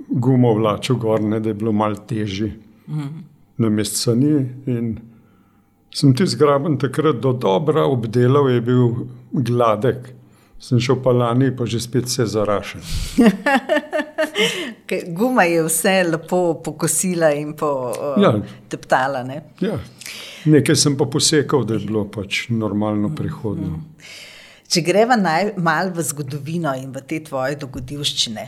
gumo 0.09 0.55
vlačil 0.55 0.97
gor, 0.97 1.23
ne, 1.23 1.41
da 1.41 1.51
je 1.51 1.55
bilo 1.55 1.73
malo 1.73 1.97
težje 1.97 2.53
na 3.59 3.69
mestu 3.69 3.99
sani. 3.99 4.47
In 4.67 4.95
sem 5.95 6.15
ti 6.15 6.27
zgraben 6.27 6.79
takrat 6.79 7.21
do 7.21 7.33
dobra 7.33 7.85
obdelal, 7.85 8.49
je 8.51 8.61
bil 8.61 9.07
gladek. 9.33 10.15
Sem 10.61 10.81
šel 10.81 10.99
pa 11.01 11.13
lani, 11.17 11.49
pa 11.57 11.65
že 11.65 11.81
spet 11.81 12.09
se 12.09 12.27
zarašen. 12.29 12.83
Ker 14.89 15.07
Guma 15.17 15.47
je 15.49 15.63
vse 15.65 15.95
lepo 16.05 16.41
pokosila 16.65 17.31
in 17.33 17.55
po, 17.57 17.71
uh, 17.91 18.23
Ja. 18.23 18.35
teptala. 18.69 19.23
Ne? 19.25 19.43
Ja. 19.61 19.79
Nekaj 20.45 20.77
sem 20.77 20.97
pa 20.97 21.05
posekal, 21.05 21.65
da 21.65 21.75
je 21.75 21.87
bilo 21.87 22.05
pač 22.05 22.49
normalno 22.49 23.09
prehodno. 23.17 23.81
Če 24.71 24.85
greva 24.87 25.17
malo 25.57 25.91
v 25.97 26.03
zgodovino 26.03 26.75
in 26.79 26.93
v 26.93 27.03
te 27.03 27.19
tvoje 27.25 27.57
dogodivščine. 27.57 28.45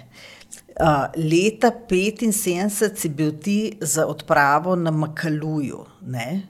Uh, 0.72 1.08
leta 1.16 1.68
75 1.72 2.96
si 2.96 3.08
bil 3.08 3.32
ti 3.40 3.76
za 3.80 4.06
odpravo 4.06 4.76
na 4.76 4.90
Makaluju. 4.90 5.84
Ne? 6.06 6.42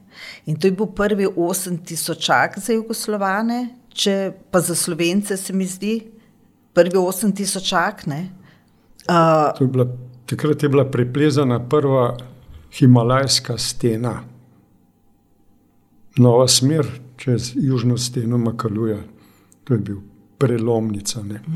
In 0.46 0.56
to 0.56 0.66
je 0.66 0.72
bil 0.72 0.86
prvi 0.86 1.26
8000 1.26 2.60
za 2.60 2.72
Jugoslovane, 2.72 3.81
če 3.92 4.32
pa 4.50 4.60
za 4.60 4.74
Slovence 4.74 5.36
se 5.36 5.52
mi 5.52 5.66
zdi 5.66 6.00
prvi 6.72 6.98
8000. 6.98 8.26
Uh, 9.08 9.58
To 9.58 9.64
je 9.64 9.68
Bila, 9.68 9.86
takrat 10.26 10.62
je 10.62 10.68
bila 10.68 10.84
preplezana 10.84 11.60
prva 11.68 12.16
himalajska 12.72 13.58
stena, 13.58 14.22
nova 16.16 16.48
smer 16.48 16.86
čez 17.16 17.52
južno 17.54 17.96
steno 17.98 18.38
Makaluja. 18.38 18.98
To 19.64 19.74
je 19.74 19.78
bil 19.78 20.00
prelomnica. 20.38 21.22
Ne. 21.22 21.40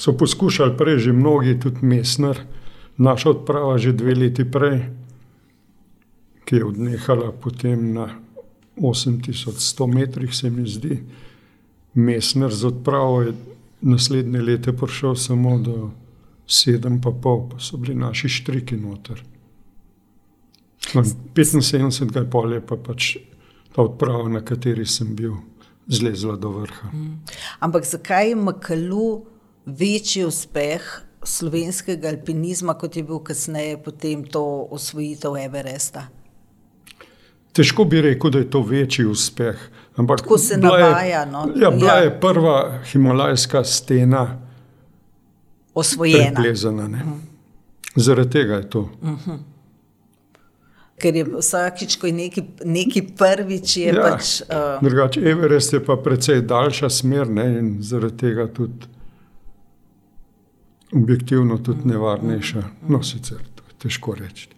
So 0.00 0.16
poskušali 0.16 0.76
prej 0.80 0.98
že 0.98 1.12
mnogi, 1.12 1.60
tudi 1.60 1.84
Mesner, 1.84 2.38
naša 2.96 3.30
odprava 3.30 3.76
že 3.78 3.92
dve 3.92 4.14
leti 4.14 4.48
prej, 4.48 4.88
ki 6.48 6.56
je 6.56 6.64
odnehala 6.64 7.32
potem 7.36 7.92
na 7.92 8.08
8100 8.80 9.86
metrih, 9.86 10.34
se 10.34 10.50
mi 10.50 10.68
zdi. 10.68 11.02
Mesner 11.94 12.52
z 12.54 12.64
odpravo 12.66 13.22
je 13.22 13.34
naslednje 13.80 14.42
leto 14.42 14.72
prišel 14.72 15.16
samo 15.16 15.58
do 15.58 15.90
7,5, 16.46 17.48
pa 17.50 17.58
so 17.58 17.76
bili 17.76 17.94
naši 17.94 18.28
štriki 18.28 18.76
noter. 18.76 19.22
No, 20.94 21.02
75 21.02 22.30
pol 22.30 22.52
je 22.52 22.60
pa 22.66 22.76
pač 22.76 23.16
ta 23.74 23.82
odprava, 23.82 24.28
na 24.28 24.40
kateri 24.44 24.86
sem 24.86 25.14
bil, 25.16 25.36
zlezla 25.86 26.36
do 26.36 26.50
vrha. 26.50 26.90
ampak 27.60 27.84
zakaj 27.84 28.28
je 28.28 28.36
Makalu 28.36 29.24
večji 29.66 30.24
uspeh 30.24 31.06
slovenskega 31.22 32.08
alpinizma, 32.08 32.74
kot 32.74 32.96
je 32.96 33.02
bil 33.02 33.18
kasneje 33.18 33.82
potem 33.82 34.24
to 34.24 34.42
osvojitev 34.70 35.36
Everesta? 35.36 36.08
Težko 37.60 37.84
bi 37.84 38.00
rekel, 38.00 38.30
da 38.30 38.38
je 38.38 38.50
to 38.50 38.62
večji 38.62 39.04
uspeh. 39.06 39.56
Ampak 39.96 40.18
Tako 40.18 40.38
se 40.38 40.56
bila 40.56 40.78
navaja, 40.78 41.20
Je, 41.20 41.26
no. 41.26 41.48
ja, 41.56 41.70
bila 41.70 41.92
Ja. 41.92 41.98
je 41.98 42.20
prva 42.20 42.54
himalajska 42.84 43.64
stena 43.64 44.38
Osvojena. 45.74 46.34
preplezana. 46.34 46.88
Ne? 46.88 47.02
Zaradi 47.96 48.30
tega 48.30 48.54
je 48.54 48.70
to. 48.70 48.88
Ker 50.96 51.16
je 51.16 51.24
vsakič, 51.26 51.96
ko 51.96 52.06
je 52.06 52.12
neki, 52.14 52.42
neki 52.64 53.02
prvič, 53.10 53.76
je 53.76 53.86
ja. 53.86 54.02
pač. 54.02 54.40
Uh, 54.42 54.80
Drugače, 54.82 55.20
Everest 55.22 55.72
je 55.72 55.84
pa 55.84 55.96
precej 55.96 56.40
daljša 56.42 56.90
smer 56.90 57.28
ne? 57.28 57.58
in 57.58 57.76
zaradi 57.80 58.16
tega 58.18 58.46
tudi 58.48 58.86
objektivno 60.92 61.58
tudi 61.58 61.84
nevarnejša. 61.84 62.62
No, 62.88 63.02
sicer 63.02 63.38
to 63.54 63.62
je 63.64 63.74
težko 63.78 64.14
reči. 64.14 64.48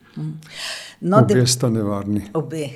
no, 1.01 1.19
Obe 1.19 1.47
sta 1.47 1.71
nevarni. 1.71 2.23
obe. 2.35 2.69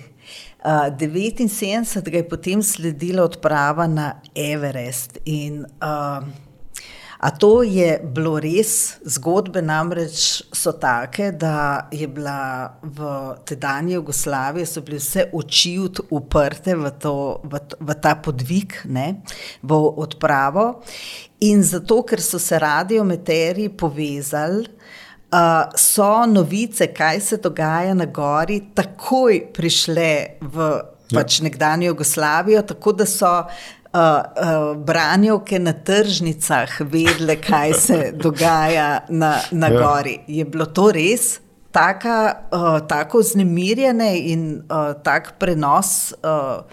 Uh, 0.66 0.90
79 0.98 2.14
je 2.14 2.28
potem 2.28 2.62
sledila 2.62 3.22
odprava 3.22 3.86
na 3.86 4.16
Everest. 4.34 5.18
In, 5.24 5.62
uh, 5.62 6.26
a 7.18 7.30
to 7.30 7.62
je 7.62 8.00
bilo 8.02 8.40
res, 8.42 8.98
zgodbe 9.06 9.62
namreč 9.62 10.42
so 10.50 10.72
take, 10.74 11.30
da 11.38 11.86
je 11.94 12.08
bila 12.10 12.74
v 12.82 13.12
tedanji 13.46 13.94
Jugoslaviji, 13.94 14.66
so 14.66 14.82
bile 14.82 14.98
vse 14.98 15.28
oči 15.30 15.76
uprte 16.10 16.74
v, 16.74 16.90
to, 16.98 17.14
v, 17.46 17.62
v 17.78 17.98
ta 18.02 18.16
podvig, 18.18 18.80
ne, 18.90 19.22
v 19.62 19.78
odpravo. 20.02 20.82
In 21.46 21.62
zato, 21.62 22.02
ker 22.02 22.18
so 22.18 22.42
se 22.42 22.58
radiometerji 22.58 23.70
povezali, 23.70 24.66
Uh, 25.36 25.72
so 25.76 26.26
novice, 26.26 26.86
kaj 26.86 27.20
se 27.20 27.36
dogaja 27.36 27.94
na 27.94 28.06
gori, 28.08 28.60
takoj 28.74 29.42
prišle 29.52 30.26
v 30.40 30.68
pač 31.12 31.40
nekdanjo 31.44 31.90
Jugoslavijo, 31.90 32.62
tako 32.62 32.92
da 32.92 33.06
so 33.06 33.32
uh, 33.44 33.50
uh, 33.92 34.76
branjevke 34.80 35.58
na 35.58 35.72
tržnicah 35.72 36.80
vedele, 36.80 37.36
kaj 37.36 37.72
se 37.72 38.12
dogaja 38.24 39.04
na, 39.08 39.36
na 39.50 39.68
Ja. 39.68 39.80
gori. 39.82 40.18
Je 40.26 40.44
bilo 40.44 40.66
to 40.66 40.90
res? 40.92 41.40
Taka, 41.70 42.34
uh, 42.52 42.80
tako 42.88 43.20
vznemirjene 43.20 44.16
in 44.18 44.62
uh, 44.64 44.94
tak 45.04 45.34
prenos 45.38 46.14
uh, 46.24 46.64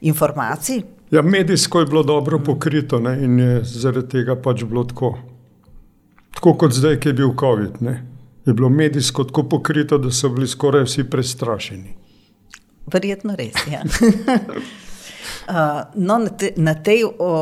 informacij? 0.00 0.84
Ja, 1.10 1.22
medijsko 1.22 1.80
je 1.80 1.86
bilo 1.86 2.02
dobro 2.02 2.38
pokrito 2.38 3.00
ne? 3.00 3.24
in 3.24 3.38
je 3.38 3.64
zaradi 3.64 4.08
tega 4.08 4.36
pač 4.36 4.62
bilo 4.64 4.84
tako. 4.84 5.16
Tako 6.36 6.54
kot 6.54 6.72
zdaj, 6.76 7.00
ki 7.00 7.08
je 7.08 7.12
bil 7.12 7.32
COVID. 7.40 7.80
Ne? 7.80 8.02
Je 8.46 8.54
bilo 8.54 8.68
medijsko 8.68 9.24
tako 9.24 9.48
pokrito, 9.48 9.98
da 9.98 10.10
so 10.12 10.28
bili 10.28 10.48
skoraj 10.48 10.84
vsi 10.84 11.04
prestrašeni. 11.10 11.96
Verjetno 12.92 13.34
res. 13.36 13.56
Ja. 13.72 13.80
uh, 15.48 15.80
no, 15.94 16.18
na, 16.18 16.30
te, 16.30 16.52
na 16.56 16.74
tej 16.74 17.02
o, 17.18 17.32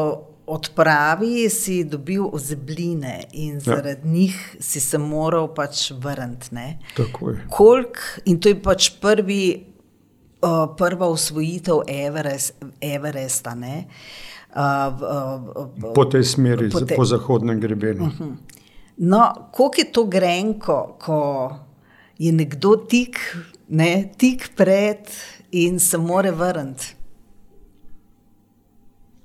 odpravi 0.46 1.50
si 1.50 1.82
dobil 1.84 2.24
ozebline 2.32 3.18
in 3.32 3.60
zaradi 3.60 4.08
ja. 4.08 4.12
njih 4.12 4.56
si 4.60 4.80
se 4.80 4.98
moral 4.98 5.50
pač 5.54 5.90
vrniti. 5.90 6.56
Kolik, 7.50 8.00
in 8.24 8.40
to 8.40 8.48
je 8.48 8.62
pač 8.62 8.88
prvi, 9.00 9.66
uh, 10.40 10.64
prva 10.78 11.08
usvojitev 11.08 11.84
Everest, 11.88 12.64
Everesta. 12.80 13.54
Ne? 13.54 13.84
Uh, 14.54 14.62
v, 14.96 15.02
uh, 15.82 15.92
Po 15.94 16.04
tej 16.04 16.24
smeri, 16.24 16.70
Po 16.70 16.80
tej- 16.80 16.96
po 16.96 17.04
zahodnem 17.04 17.60
grebenu. 17.60 18.04
Uh 18.04 18.12
-huh. 18.20 18.53
No, 18.96 19.48
koliko 19.52 19.80
je 19.80 19.92
to 19.92 20.04
grenko, 20.04 20.96
ko 21.00 21.18
je 22.18 22.32
nekdo 22.32 22.76
tik, 22.76 23.18
ne, 23.68 24.12
tik 24.16 24.50
pred 24.56 25.10
in 25.50 25.80
se 25.80 25.98
more 25.98 26.30
vrniti. 26.30 26.94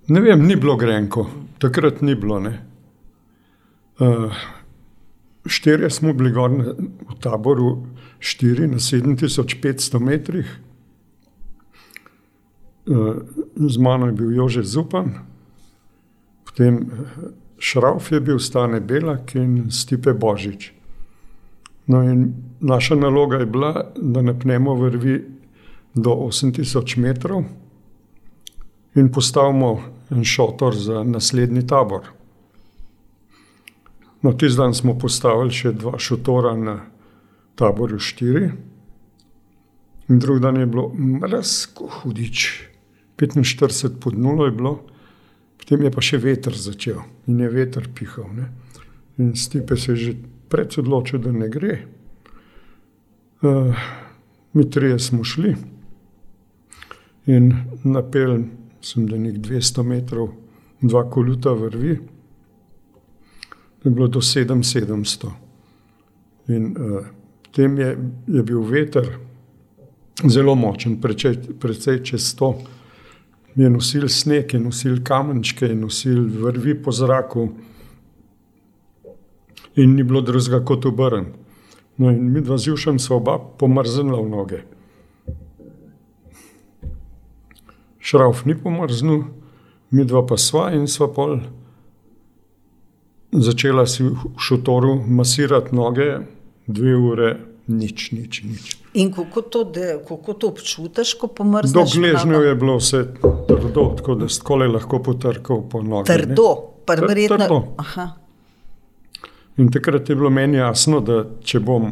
Ne 0.07 0.21
vem, 0.21 0.41
ni 0.47 0.55
bilo 0.55 0.75
grenko, 0.75 1.27
takrat 1.61 2.01
ni 2.01 2.15
bilo. 2.15 2.39
Ne? 2.39 2.65
Uh, 3.99 4.33
štirje 5.45 5.89
smo 5.89 6.13
bili 6.13 6.31
gor 6.33 6.49
na, 6.51 6.73
v 7.09 7.17
taboru, 7.21 7.85
štiri 8.19 8.67
na 8.67 8.81
7500 8.81 9.99
metrih. 10.01 10.49
Uh, 12.89 13.21
z 13.69 13.77
mano 13.77 14.09
je 14.09 14.17
bil 14.17 14.33
Jože 14.33 14.63
Zupan, 14.63 15.13
potem 16.45 16.89
Šrauf 17.59 18.11
je 18.11 18.19
bil 18.19 18.39
Stane 18.39 18.79
Belak 18.79 19.35
in 19.35 19.71
Stipe 19.71 20.13
Božič. 20.13 20.71
No 21.87 22.03
in 22.03 22.33
naša 22.59 22.95
naloga 22.95 23.37
je 23.37 23.45
bila, 23.45 23.91
da 23.95 24.21
napnemo 24.21 24.75
vrvi 24.75 25.25
do 25.95 26.09
8000 26.09 26.97
metrov 26.97 27.43
in 28.95 29.11
postavimo 29.11 29.81
en 30.09 30.23
šotor 30.23 30.75
za 30.75 31.03
naslednji 31.03 31.67
tabor. 31.67 32.01
No, 34.21 34.33
tisti 34.33 34.57
dan 34.57 34.73
smo 34.73 34.97
postavili 34.99 35.53
še 35.55 35.71
dva 35.71 35.99
šotora 35.99 36.55
na 36.59 36.79
taboru 37.55 37.99
4, 37.99 38.49
in 40.09 40.19
drugi 40.19 40.41
dan 40.43 40.57
je 40.57 40.65
bilo 40.65 40.89
mrzko 40.93 41.87
hudič, 41.87 42.47
45 43.17 43.99
pod 43.99 44.17
nulo 44.17 44.45
je 44.45 44.51
bilo, 44.51 44.73
potem 45.69 45.85
je 45.85 45.91
pa 45.93 46.01
še 46.01 46.17
veter 46.17 46.55
začel 46.57 46.97
in 47.29 47.43
je 47.43 47.47
veter 47.53 47.85
pihal. 47.93 48.25
Ne? 48.33 48.47
In 49.21 49.35
Stipe 49.37 49.77
se 49.77 49.91
je 49.91 49.97
že 50.01 50.13
pred 50.49 50.65
odločil, 50.81 51.21
da 51.21 51.29
ne 51.29 51.45
gre. 51.45 51.85
Uh, 53.45 53.77
mi 54.57 54.65
trije 54.65 54.97
smo 54.99 55.21
šli 55.23 55.53
in 57.29 57.53
napel 57.85 58.49
sem 58.81 59.05
do 59.05 59.19
nek 59.21 59.37
200 59.37 59.85
metrov, 59.85 60.33
dva 60.81 61.05
koluta 61.05 61.53
vrvi, 61.53 61.99
je 63.83 63.91
bilo 63.91 64.07
do 64.07 64.25
7700. 64.25 65.29
In 66.49 66.73
uh, 66.73 67.05
potem 67.45 67.77
je, 67.77 67.93
je 68.25 68.41
bil 68.41 68.65
veter 68.65 69.19
zelo 70.25 70.57
močen, 70.57 70.97
precej 70.97 72.01
čez 72.01 72.33
100. 72.33 72.78
Je 73.55 73.69
nosil 73.69 74.09
sneg, 74.09 74.53
je 74.53 74.59
nosil 74.59 74.99
kamenčke, 75.03 75.65
je 75.65 75.75
nosil 75.75 76.21
vrvi 76.29 76.75
po 76.83 76.91
zraku, 76.91 77.49
in 79.75 79.95
ni 79.95 80.03
bilo 80.03 80.21
drugega 80.21 80.61
kot 80.65 80.85
obrn. 80.85 81.31
No, 81.97 82.11
in 82.11 82.31
mi 82.31 82.41
dva 82.41 82.57
z 82.57 82.71
Jušem 82.71 82.99
so 82.99 83.17
oba 83.17 83.37
pomrznila 83.39 84.21
v 84.21 84.29
noge. 84.29 84.59
Šrauf 87.99 88.45
ni 88.45 88.55
pomrznil, 88.55 89.25
mi 89.91 90.05
dva 90.05 90.23
pa 90.25 90.37
sva 90.37 90.69
in 90.73 90.87
sva 90.87 91.09
pol 91.11 91.41
začela 93.31 93.85
si 93.85 94.03
v 94.03 94.15
šotoru 94.37 94.95
masirati 95.07 95.75
noge, 95.75 96.25
dve 96.67 96.95
ure, 96.97 97.37
nič, 97.67 98.11
nič. 98.11 98.43
nič. 98.43 98.78
In 98.93 99.11
kako 99.13 99.41
to, 99.41 99.63
de, 99.63 99.99
kako 100.07 100.33
to 100.33 100.47
občutiš, 100.47 101.13
ko 101.13 101.27
pomrzneš? 101.27 101.73
Do 101.73 101.99
gležnjev 101.99 102.43
je 102.43 102.55
bilo 102.55 102.77
vse 102.77 103.03
trdo, 103.47 103.93
tako 103.97 104.15
da 104.15 104.29
si 104.29 104.41
lahko 104.73 104.99
potrkal 105.03 105.61
po 105.69 105.81
nogah. 105.81 106.17
Trdo, 106.17 106.55
prvo. 106.85 107.07
Trdo. 107.07 107.61
In 109.57 109.71
takrat 109.71 110.09
je 110.09 110.15
bilo 110.15 110.29
meni 110.29 110.57
jasno, 110.57 110.99
da 110.99 111.25
če 111.43 111.59
bom 111.59 111.91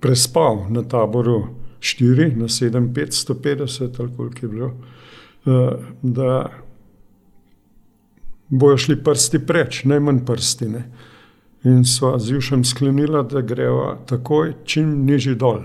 prespal 0.00 0.66
na 0.70 0.82
taboru 0.82 1.48
4, 1.80 2.36
na 2.36 2.48
7, 2.48 2.92
550 2.94 4.00
ali 4.00 4.10
koliko 4.16 4.38
je 4.42 4.48
bilo, 4.48 4.72
eh, 5.46 5.76
da 6.02 6.50
bojo 8.48 8.76
šli 8.76 9.02
prsti 9.04 9.38
preč, 9.46 9.84
najmanj 9.84 10.24
prsti. 10.26 10.68
Ne? 10.68 10.84
In 11.64 11.84
sva 11.84 12.18
z 12.18 12.30
Jušem 12.30 12.64
sklenila, 12.64 13.22
da 13.22 13.40
greva 13.40 13.96
takoj, 14.06 14.54
čim 14.64 15.04
nižji 15.06 15.34
dol. 15.34 15.64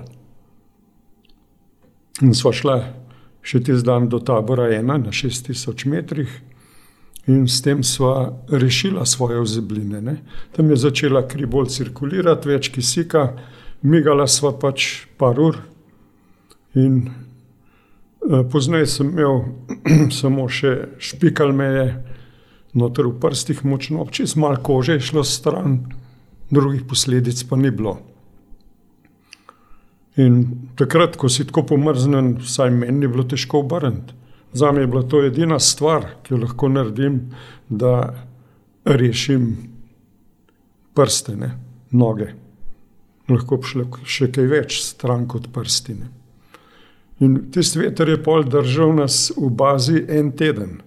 In 2.21 2.36
sva 2.38 2.52
šla 2.54 2.78
še 3.43 3.63
tisti 3.65 3.88
dan 3.88 4.06
do 4.10 4.19
tabora 4.21 4.69
1 4.69 4.86
na 4.86 5.10
6000 5.10 5.89
metrih 5.89 6.30
in 7.28 7.47
s 7.47 7.62
tem 7.63 7.84
sva 7.84 8.34
rešila 8.52 9.06
svoje 9.06 9.39
ozebline. 9.39 10.02
Ne. 10.02 10.15
Tam 10.52 10.69
je 10.69 10.78
začela 10.78 11.23
kri 11.28 11.47
bolj 11.49 11.71
cirkulirati, 11.73 12.49
več 12.52 12.69
kisika, 12.69 13.32
migala 13.82 14.28
sva 14.28 14.54
pač 14.54 15.08
par 15.17 15.39
ur. 15.39 15.58
In 16.76 17.08
eh, 17.08 18.43
pozneje 18.52 18.91
sem 18.93 19.10
imel 19.10 19.45
samo 20.19 20.45
še 20.52 20.93
špikal 20.99 21.56
meje, 21.56 21.95
noter 22.78 23.10
v 23.10 23.17
prstih 23.21 23.65
močno, 23.65 24.06
čez 24.12 24.36
malo 24.38 24.62
kože 24.62 24.97
je 24.97 25.10
šlo 25.10 25.23
stran, 25.26 25.84
drugih 26.54 26.86
posledic 26.89 27.41
pa 27.49 27.58
ni 27.58 27.71
bilo. 27.71 27.99
In 30.21 30.43
takrat, 30.78 31.17
ko 31.17 31.30
si 31.30 31.45
tako 31.47 31.63
pomrznen, 31.73 32.36
vsaj 32.41 32.69
meni 32.69 33.06
je 33.06 33.10
bilo 33.10 33.26
težko 33.26 33.63
obrniti. 33.63 34.13
Za 34.54 34.71
me 34.71 34.82
je 34.82 34.88
bila 34.88 35.02
to 35.10 35.23
edina 35.26 35.60
stvar, 35.60 36.06
ki 36.23 36.34
jo 36.34 36.38
lahko 36.43 36.69
naredim, 36.69 37.32
da 37.69 38.13
rešim 38.86 39.56
prstene, 40.93 41.49
noge. 41.91 42.34
Lahko 43.30 43.58
bi 43.58 43.71
šlo 43.71 43.88
še 44.06 44.30
kaj 44.36 44.49
več 44.52 44.78
stran 44.84 45.26
kot 45.32 45.49
prstine. 45.54 46.12
In 47.23 47.39
tisti 47.56 47.80
veter 47.80 48.10
je 48.13 48.19
pol 48.21 48.45
držal 48.45 48.93
nas 48.97 49.32
v 49.38 49.49
bazi 49.49 50.04
en 50.10 50.32
teden. 50.38 50.82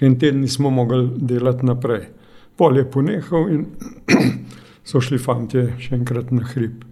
En 0.00 0.18
teden 0.18 0.40
nismo 0.44 0.70
mogli 0.70 1.06
delati 1.16 1.66
naprej. 1.66 2.08
Pol 2.56 2.76
je 2.76 2.84
ponehal 2.90 3.48
in 3.54 3.66
so 4.88 5.00
šli 5.00 5.20
fanti 5.20 5.64
še 5.80 5.94
enkrat 5.96 6.32
na 6.34 6.44
hrib. 6.52 6.89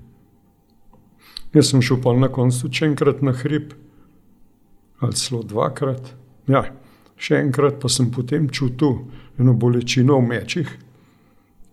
Jaz 1.55 1.71
sem 1.71 1.83
šel 1.85 2.01
pol 2.05 2.19
na 2.21 2.29
koncu 2.33 2.69
še 2.69 2.91
enkrat 2.91 3.23
na 3.25 3.33
hrib 3.33 3.73
ali 5.01 5.15
celo 5.15 5.45
dvakrat. 5.47 6.13
Ja, 6.51 6.65
še 7.17 7.39
enkrat 7.39 7.79
pa 7.81 7.89
sem 7.93 8.11
potem 8.11 8.49
čutil 8.51 9.05
eno 9.39 9.55
bolečino 9.55 10.19
v 10.19 10.29
mečih 10.33 10.77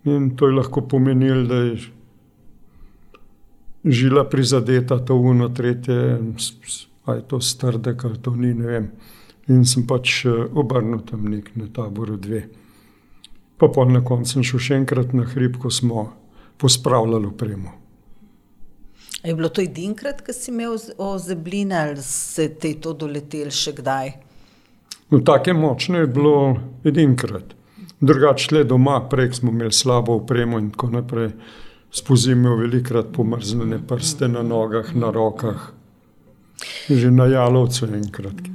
in 0.06 0.36
to 0.38 0.46
je 0.46 0.54
lahko 0.54 0.84
pomenilo, 0.86 1.42
da 1.50 1.56
je 1.66 1.76
žila 3.84 4.22
prizadeta, 4.30 4.98
to 4.98 5.16
uno, 5.18 5.48
tretje, 5.48 6.18
ali 7.04 7.18
je 7.18 7.24
to 7.28 7.40
strdek 7.40 8.04
ali 8.04 8.18
to 8.22 8.36
ni, 8.36 8.54
ne 8.54 8.66
vem. 8.66 8.86
In 9.48 9.64
sem 9.66 9.86
pač 9.86 10.24
eh, 10.26 10.46
obrnil 10.54 11.02
tam 11.06 11.26
nek 11.30 11.52
na 11.54 11.66
taboru 11.70 12.16
dve. 12.18 12.46
Pa 13.58 13.68
pa 13.68 13.84
na 13.86 14.02
koncu 14.04 14.36
sem 14.36 14.46
šel 14.46 14.62
še 14.62 14.78
enkrat 14.82 15.14
na 15.14 15.26
hrib, 15.26 15.58
ko 15.62 15.70
smo 15.70 16.10
pospravljali 16.58 17.26
opremo. 17.26 17.85
Je 19.26 19.34
bilo 19.34 19.48
to 19.48 19.60
edinkrat, 19.60 20.20
ko 20.22 20.32
si 20.32 20.52
imel 20.52 20.76
ozebline, 21.02 21.74
ali 21.74 22.02
se 22.02 22.46
ti 22.54 22.68
je 22.68 22.80
to 22.80 22.92
doletelo 22.94 23.50
še 23.50 23.72
kdaj? 23.74 24.12
No, 25.10 25.18
tako 25.26 25.54
močno 25.58 25.98
je 25.98 26.10
bilo 26.10 26.34
edinkrat. 26.86 27.56
Drugače, 28.00 28.52
le 28.54 28.62
doma, 28.70 29.00
prej 29.10 29.32
smo 29.40 29.50
imeli 29.50 29.74
slabo 29.74 30.14
opremo 30.20 30.60
in 30.62 30.68
tako 30.70 30.92
naprej. 30.94 31.32
Spozimi 31.90 32.46
v 32.52 32.60
velikrat 32.60 33.08
pomrznjene 33.16 33.80
prste 33.88 34.28
na 34.30 34.44
nogah, 34.46 34.92
na 34.94 35.10
rokah, 35.10 35.72
že 36.86 37.10
na 37.10 37.26
jalovcu 37.26 37.88
enkrat. 37.98 38.46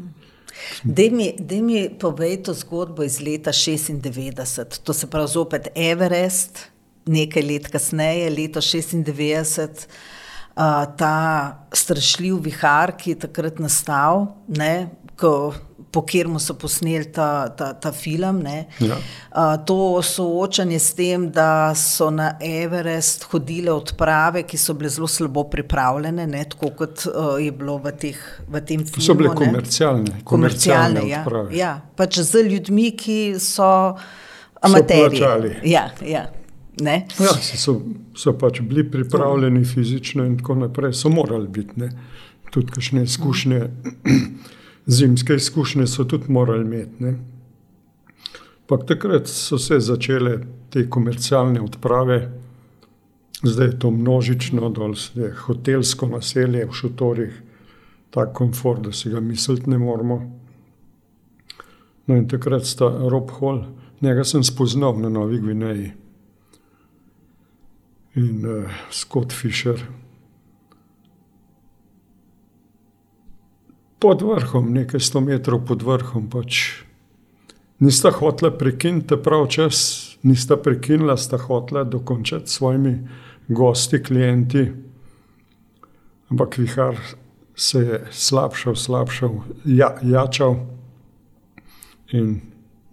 Da 0.84 1.10
mi, 1.12 1.34
mi 1.66 1.84
povej 2.00 2.38
to 2.48 2.56
zgodbo 2.56 3.04
iz 3.04 3.20
leta 3.20 3.52
96, 3.52 4.80
to 4.84 4.94
se 4.94 5.12
pravi 5.12 5.34
zopet 5.36 5.68
Everest, 5.76 6.70
nekaj 7.12 7.44
let 7.44 7.68
kasneje, 7.74 8.30
leto 8.30 8.64
96 8.64 9.88
ta 10.98 11.16
strašljiv 11.74 12.40
vihar, 12.46 12.96
ki 12.98 13.16
je 13.16 13.22
takrat 13.26 13.60
nastal, 13.64 14.28
ne, 14.48 14.90
ko, 15.20 15.54
po 15.92 16.02
katerem 16.08 16.38
so 16.40 16.56
posneli 16.56 17.12
ta, 17.12 17.50
ta, 17.58 17.74
ta 17.74 17.92
film. 17.92 18.42
Ja. 18.80 18.98
A, 19.32 19.58
to 19.58 20.02
soočanje 20.04 20.80
s 20.80 20.94
tem, 20.96 21.28
da 21.32 21.74
so 21.76 22.10
na 22.12 22.32
Everest 22.40 23.28
hodile 23.32 23.74
odprave, 23.76 24.46
ki 24.48 24.58
so 24.58 24.76
bile 24.80 24.90
zelo 24.90 25.08
slabo 25.12 25.44
pripravljene, 25.52 26.28
ne, 26.28 26.46
tako 26.50 26.72
kot 26.80 27.06
uh, 27.12 27.36
je 27.44 27.52
bilo 27.52 27.78
v, 27.84 27.96
teh, 28.00 28.20
v 28.48 28.64
tem 28.66 28.86
filmu. 28.88 29.06
So 29.06 29.18
bile 29.20 29.36
komercialne. 29.36 30.22
Komercialne, 30.24 31.08
ja. 31.10 31.24
ja. 31.56 31.74
Pač 31.96 32.22
z 32.24 32.46
ljudmi, 32.48 32.92
ki 32.98 33.20
so 33.40 33.72
amaterji. 34.62 35.26
Ja, 35.68 35.90
ja. 36.06 36.30
Ja, 37.20 37.34
so, 37.40 37.82
so 38.18 38.34
pač 38.38 38.62
bili 38.62 38.84
pripravljeni 38.92 39.66
fizično 39.66 40.26
in 40.26 40.38
tako 40.38 40.56
naprej, 40.56 40.94
so 40.94 41.10
morali 41.10 41.48
biti. 41.48 41.80
Ne? 41.80 41.92
Tudi 42.52 42.72
kakšne 42.72 43.04
izkušnje, 43.04 43.62
zimske 44.98 45.36
izkušnje 45.36 45.88
so 45.88 46.04
tudi 46.04 46.32
morali 46.32 46.66
imeti. 46.66 47.14
Pak 48.68 48.86
takrat 48.88 49.28
so 49.28 49.58
se 49.60 49.80
začele 49.80 50.38
te 50.70 50.90
komercialne 50.90 51.62
odprave, 51.62 52.32
zdaj 53.44 53.68
je 53.68 53.80
to 53.80 53.92
množično, 53.92 54.70
dol 54.70 54.96
je 55.16 55.32
hotelsko 55.46 56.08
naselje 56.08 56.66
v 56.66 56.76
šotorih, 56.76 57.42
tako 58.12 58.34
komfort, 58.34 58.86
da 58.88 58.92
si 58.92 59.10
ga 59.10 59.20
misliti 59.20 59.70
ne 59.70 59.78
moramo. 59.78 60.22
No 62.08 62.16
in 62.16 62.28
takrat 62.28 62.66
sta 62.66 62.88
Rob 63.10 63.32
Hall, 63.40 63.66
njega 64.02 64.24
sem 64.24 64.44
spoznal 64.44 65.00
na 65.00 65.10
Novi 65.10 65.40
Gvineji. 65.40 65.92
In 68.16 68.46
uh, 68.46 68.70
Scott 68.90 69.34
Fisher. 69.34 69.80
Pod 74.00 74.22
vrhom, 74.22 74.72
nekaj 74.74 75.00
sto 75.00 75.22
metrov 75.22 75.62
pod 75.66 75.84
vrhom, 75.86 76.26
pač 76.30 76.82
nista 77.80 78.12
hotela 78.12 78.52
prekiniti 78.52 79.18
prav 79.24 79.46
čas, 79.54 80.18
nista 80.24 80.58
prekinila, 80.58 81.18
sta 81.18 81.38
hotela 81.38 81.84
dokončati 81.84 82.50
s 82.50 82.58
svojimi 82.58 82.96
gosti, 83.48 84.02
klienti. 84.04 84.72
Ampak 86.30 86.58
vihar 86.58 86.98
se 87.56 87.80
je 87.80 88.02
slabšal, 88.12 88.76
slabšal, 88.76 89.42
ja, 89.66 89.96
jačal 90.02 90.56
in 92.12 92.42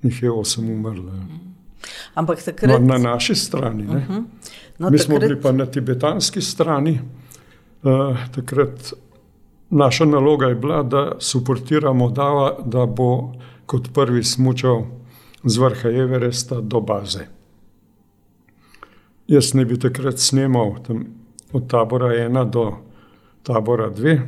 jih 0.02 0.22
je 0.22 0.30
osem 0.30 0.70
umrlo. 0.70 1.12
Ampak 2.14 2.42
takrat... 2.42 2.70
no, 2.70 2.78
na 2.78 2.98
naši 2.98 3.34
strani. 3.34 3.86
Uh 3.86 3.94
-huh. 3.94 4.24
No, 4.78 4.90
Mi 4.90 4.98
takrat... 4.98 5.06
smo 5.06 5.18
bili 5.18 5.40
pa 5.40 5.52
na 5.52 5.66
tibetanski 5.66 6.42
strani. 6.42 7.00
Uh, 7.82 8.16
takrat 8.34 8.92
naša 9.70 10.04
naloga 10.04 10.46
je 10.46 10.54
bila, 10.54 10.82
da 10.82 11.12
suportiramo 11.18 12.10
Dava, 12.10 12.58
da 12.64 12.86
bo 12.86 13.32
kot 13.66 13.88
prvi 13.94 14.24
smučal 14.24 14.84
z 15.44 15.58
vrha 15.58 15.88
Everesta 15.88 16.60
do 16.60 16.80
baze. 16.80 17.26
Jaz 19.28 19.54
ne 19.54 19.64
bi 19.64 19.78
takrat 19.78 20.18
snimal 20.18 20.76
od 21.52 21.70
tabora 21.70 22.06
1 22.06 22.50
do 22.50 22.72
tabora 23.42 23.90
2, 23.90 24.20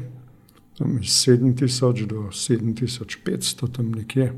tam 0.78 0.98
iz 1.02 1.08
7000 1.28 2.06
do 2.06 2.16
7500, 2.16 3.72
tam 3.72 3.92
nekje. 3.92 4.32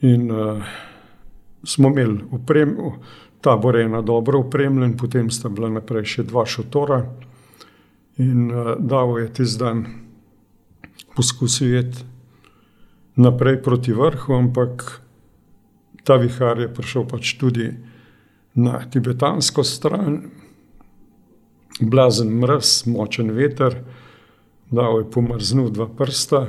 In 0.00 0.30
uh, 0.30 0.62
smo 1.64 1.88
imeli 1.88 2.24
uprem, 2.30 2.76
tabor 3.40 3.76
ena 3.76 4.02
dobro 4.02 4.40
upremljen, 4.40 4.96
potem 4.96 5.30
sta 5.30 5.48
bila 5.48 5.70
naprej 5.70 6.04
še 6.04 6.26
dva 6.28 6.46
šotora. 6.46 7.02
In 8.18 8.50
uh, 8.50 8.74
Davo 8.78 9.18
je 9.18 9.28
tisti 9.32 9.60
dan 9.62 9.84
poskusil 11.14 11.78
iti 11.78 12.04
naprej 13.18 13.62
proti 13.62 13.92
vrhu, 13.92 14.34
ampak 14.34 15.00
ta 16.06 16.16
vihar 16.16 16.60
je 16.60 16.68
prišel 16.74 17.06
pač 17.06 17.34
tudi 17.38 17.70
na 18.54 18.82
tibetansko 18.90 19.64
stran, 19.66 20.30
blazen 21.80 22.30
mrz, 22.38 22.86
močen 22.86 23.30
veter, 23.34 23.82
Davo 24.70 24.98
je 24.98 25.10
pomrznil 25.10 25.70
dva 25.72 25.86
prsta 25.88 26.46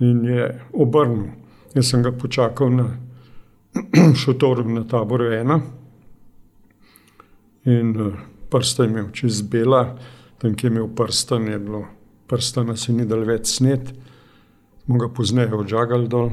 in 0.00 0.24
je 0.24 0.46
obrnil. 0.72 1.34
Jaz 1.74 1.90
sem 1.90 2.02
ga 2.02 2.12
počakal 2.12 2.70
na 2.72 2.86
šotoru 4.22 4.64
na 4.64 4.86
taboru 4.88 5.28
ena. 5.34 5.60
In 7.64 7.94
prsta 8.50 8.82
je 8.82 8.90
imel 8.90 9.10
čez 9.12 9.42
bela, 9.42 9.98
tam, 10.38 10.54
ki 10.54 10.66
je 10.66 10.70
imel 10.70 10.88
prsta, 10.96 11.36
je 11.36 11.58
bilo 11.58 11.84
prsta, 12.26 12.64
nas 12.64 12.88
je 12.88 12.94
ni 12.94 13.06
dal 13.06 13.24
več 13.26 13.56
snet, 13.56 13.92
smo 14.84 14.98
ga 14.98 15.10
pozneje 15.12 15.54
odžagali 15.54 16.08
dol. 16.08 16.30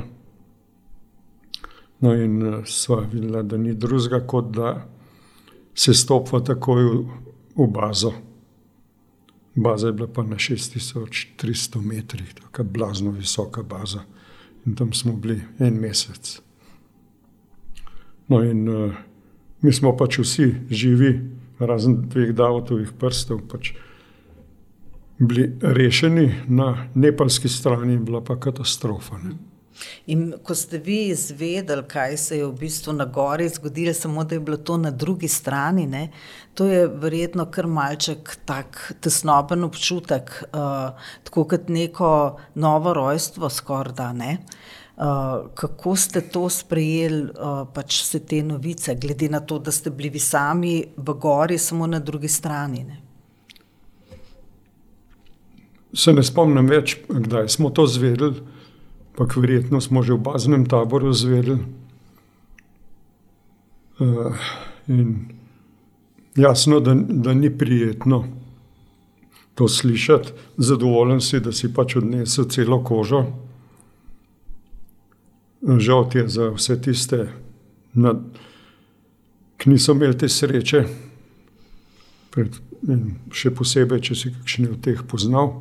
No, 2.00 2.14
in 2.14 2.38
uh, 2.46 2.60
sva 2.70 3.02
videla, 3.10 3.42
da 3.42 3.58
ni 3.58 3.74
drugega, 3.74 4.22
kot 4.30 4.52
da 4.54 4.76
se 5.78 5.94
stopa 5.98 6.40
takoj 6.46 6.84
v, 6.86 7.22
v 7.58 7.68
bazo. 7.74 8.14
Baza 9.58 9.90
je 9.90 9.94
bila 9.98 10.08
pa 10.14 10.22
na 10.24 10.38
6300 10.38 11.82
metrih, 11.82 12.34
tako 12.38 12.64
blazno 12.64 13.12
visoka 13.12 13.64
baza. 13.64 14.06
In 14.66 14.76
tam 14.78 14.94
smo 14.94 15.16
bili 15.18 15.42
en 15.60 15.80
mesec. 15.82 16.38
No, 18.28 18.44
in 18.44 18.68
uh, 18.70 18.94
mi 19.62 19.74
smo 19.74 19.96
pač 19.98 20.20
vsi 20.20 20.54
živi, 20.70 21.12
razen 21.60 22.02
dveh 22.10 22.34
davovih 22.38 22.94
prstov, 23.00 23.42
pač 23.50 23.74
bili 25.18 25.50
rešeni, 25.62 26.30
na 26.48 26.88
nepalski 26.94 27.50
strani 27.50 27.94
je 27.98 28.00
bila 28.00 28.22
pa 28.22 28.38
katastrofa. 28.40 29.18
Ne. 29.24 29.38
In 30.10 30.34
ko 30.44 30.56
ste 30.58 30.78
vi 30.82 31.08
izvedeli, 31.10 31.84
kaj 31.90 32.18
se 32.18 32.38
je 32.38 32.46
v 32.46 32.54
bistvu 32.60 32.94
na 32.98 33.06
gori 33.06 33.50
zgodilo, 33.50 33.94
samo 33.94 34.24
da 34.24 34.36
je 34.36 34.42
bilo 34.42 34.58
to 34.58 34.78
na 34.78 34.92
drugi 34.92 35.28
strani, 35.28 35.86
ne, 35.88 36.10
to 36.54 36.66
je 36.66 36.88
verjetno 36.88 37.46
kar 37.52 37.68
malček 37.68 38.38
tak 38.46 38.94
tesnoben 39.02 39.64
občutek, 39.64 40.32
uh, 40.50 40.98
tako 41.24 41.46
kot 41.54 41.70
neko 41.70 42.12
novo 42.56 42.94
rojstvo 42.94 43.50
skoraj 43.50 43.94
da 43.94 44.14
ne. 44.14 44.38
Uh, 44.38 44.77
kako 45.54 45.96
ste 45.96 46.22
to 46.22 46.50
sprejeli, 46.50 47.30
uh, 47.30 47.68
pač 47.74 48.02
vse 48.02 48.20
te 48.26 48.42
novice, 48.44 48.96
glede 48.96 49.30
na 49.30 49.40
to, 49.40 49.60
da 49.60 49.72
ste 49.72 49.92
bili 49.94 50.20
sami 50.20 50.86
v 50.98 51.14
gori, 51.14 51.58
samo 51.58 51.88
na 51.88 52.00
drugi 52.00 52.28
strani? 52.28 52.84
Ne? 52.84 52.98
Se 55.94 56.14
ne 56.14 56.24
spomnim 56.26 56.66
več, 56.66 56.98
kdaj 57.10 57.50
smo 57.50 57.70
to 57.70 57.86
zvedeli, 57.86 58.42
pa 59.18 59.30
verjetno 59.30 59.82
smo 59.82 60.02
že 60.02 60.18
v 60.18 60.24
baznem 60.26 60.66
taboru 60.66 61.14
zvedeli. 61.14 61.62
Uh, 64.02 64.34
jasno, 66.36 66.80
da, 66.80 66.98
da 66.98 67.34
ni 67.34 67.54
prijetno 67.54 68.26
to 69.54 69.68
slišati, 69.68 70.34
zadovoljen 70.58 71.22
si, 71.22 71.40
da 71.40 71.52
si 71.54 71.70
pač 71.74 71.96
odnesel 72.02 72.50
celo 72.50 72.82
kožo. 72.84 73.26
Žal 75.62 76.10
ti 76.10 76.18
je 76.18 76.30
za 76.30 76.50
vse 76.54 76.82
tiste, 76.82 77.28
ki 79.58 79.70
niso 79.70 79.96
imeli 79.98 80.18
te 80.18 80.30
sreče, 80.30 80.84
pred, 82.30 82.60
še 83.34 83.52
posebej, 83.58 84.04
če 84.06 84.16
si 84.16 84.34
kakšen 84.36 84.70
od 84.76 84.82
teh 84.86 85.02
poznal. 85.10 85.56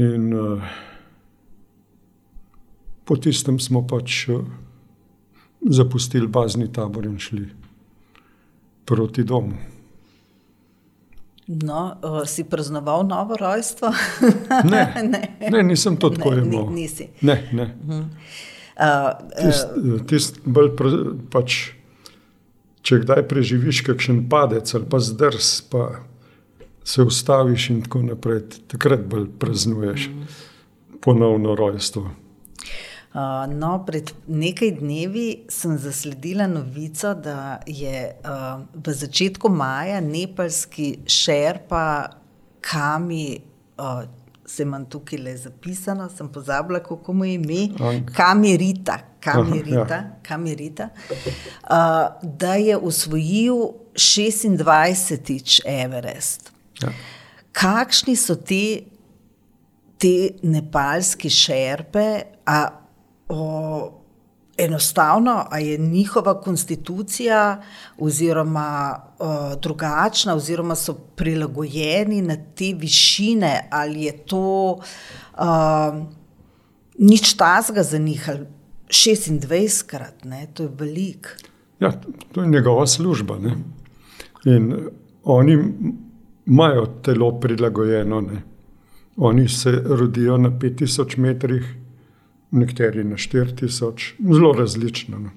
In 0.00 0.28
uh, 0.36 0.60
po 3.08 3.16
tistem 3.16 3.58
smo 3.60 3.82
pač 3.88 4.26
uh, 4.28 4.44
zapustili 5.64 6.28
bazni 6.28 6.68
tabor 6.72 7.08
in 7.08 7.18
šli 7.20 7.48
proti 8.84 9.24
domu. 9.24 9.56
No, 11.50 11.96
uh, 12.02 12.20
si 12.30 12.44
praznoval 12.44 13.02
novo 13.06 13.36
rojstvo? 13.36 13.90
ne, 14.70 14.84
ne. 15.12 15.50
ne, 15.50 15.62
nisem 15.62 15.96
to 15.96 16.12
tako 16.14 16.36
imel. 16.38 16.70
Ni, 16.70 16.82
nisi. 16.82 17.08
Ne, 17.26 17.42
ne. 17.52 17.74
Uh 17.88 18.04
uh, 18.80 19.10
tist, 19.36 19.68
tist 20.08 20.40
bolj, 20.44 20.72
pač, 21.32 21.58
če 22.86 23.02
kdaj 23.04 23.24
preživiš 23.30 23.82
kakšen 23.88 24.24
padec 24.32 24.70
ali 24.76 24.88
pa 24.90 25.02
zdrs, 25.04 25.50
pa 25.72 25.90
se 26.86 27.04
ustaviš 27.04 27.68
in 27.74 27.82
tako 27.84 28.04
naprej, 28.06 28.42
takrat 28.70 29.04
bolj 29.06 29.28
praznuješ 29.38 30.08
-huh. 30.08 30.40
ponovno 31.04 31.54
rojstvo. 31.54 32.10
Uh, 33.10 33.42
no, 33.50 33.72
pred 33.86 34.12
nekaj 34.30 34.70
dnevi 34.78 35.42
sem 35.50 35.72
zasledila 35.78 36.46
novico, 36.46 37.10
da 37.14 37.58
je 37.66 38.04
uh, 38.22 38.60
v 38.70 38.92
začetku 38.94 39.48
maja 39.50 40.00
nepalski 40.00 40.98
šerpa 41.10 42.10
Kami, 42.60 43.40
uh, 43.82 44.02
se 44.46 44.62
imam 44.62 44.84
tukaj 44.86 45.18
le 45.18 45.36
zapisano, 45.36 46.06
sem 46.16 46.28
pozabila, 46.28 46.78
kako 46.86 47.12
mu 47.12 47.24
je 47.24 47.34
ime, 47.34 47.68
Kamirita, 48.14 48.98
Kamirita, 49.20 49.94
ja. 49.94 50.16
Kamirita 50.22 50.88
uh, 50.94 52.14
da 52.22 52.54
je 52.54 52.76
usvojil 52.76 53.54
26. 53.94 55.60
Everest. 55.66 56.52
Ja. 56.82 56.88
Kakšni 57.52 58.14
so 58.16 58.36
te, 58.36 58.82
te 59.98 60.30
nepalski 60.42 61.30
šerpe? 61.30 62.22
A, 62.46 62.79
o, 63.30 63.92
enostavno, 64.58 65.44
ali 65.50 65.66
je 65.66 65.78
njihova 65.78 66.40
konstitucija 66.40 67.62
oziroma 67.98 69.00
o, 69.18 69.56
drugačna, 69.56 70.34
oziroma 70.34 70.74
so 70.74 70.94
prilagojeni 70.94 72.22
na 72.22 72.36
te 72.36 72.74
višine, 72.78 73.68
ali 73.70 74.02
je 74.02 74.16
to 74.16 74.78
o, 75.38 76.06
nič 76.98 77.34
tazga 77.34 77.82
za 77.82 77.98
njih, 77.98 78.28
ali 78.28 78.46
26 78.88 79.86
krat, 79.86 80.24
ne, 80.24 80.46
to 80.54 80.62
je 80.62 80.70
velik. 80.78 81.36
Ja, 81.80 81.92
to 82.32 82.42
je 82.42 82.48
njegova 82.48 82.86
služba. 82.86 83.38
Ne. 83.38 83.56
In 84.44 84.74
oni 85.24 85.58
imajo 86.46 86.86
telo 86.86 87.40
prilagojeno. 87.40 88.20
Ne. 88.20 88.42
Oni 89.16 89.48
se 89.48 89.70
rodijo 89.84 90.36
na 90.36 90.50
5000 90.50 91.18
metrih 91.18 91.74
nekateri 92.50 93.04
na 93.04 93.16
4000, 93.16 94.12
zelo 94.34 94.52
različno. 94.52 95.18
No. 95.18 95.30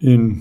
In 0.00 0.34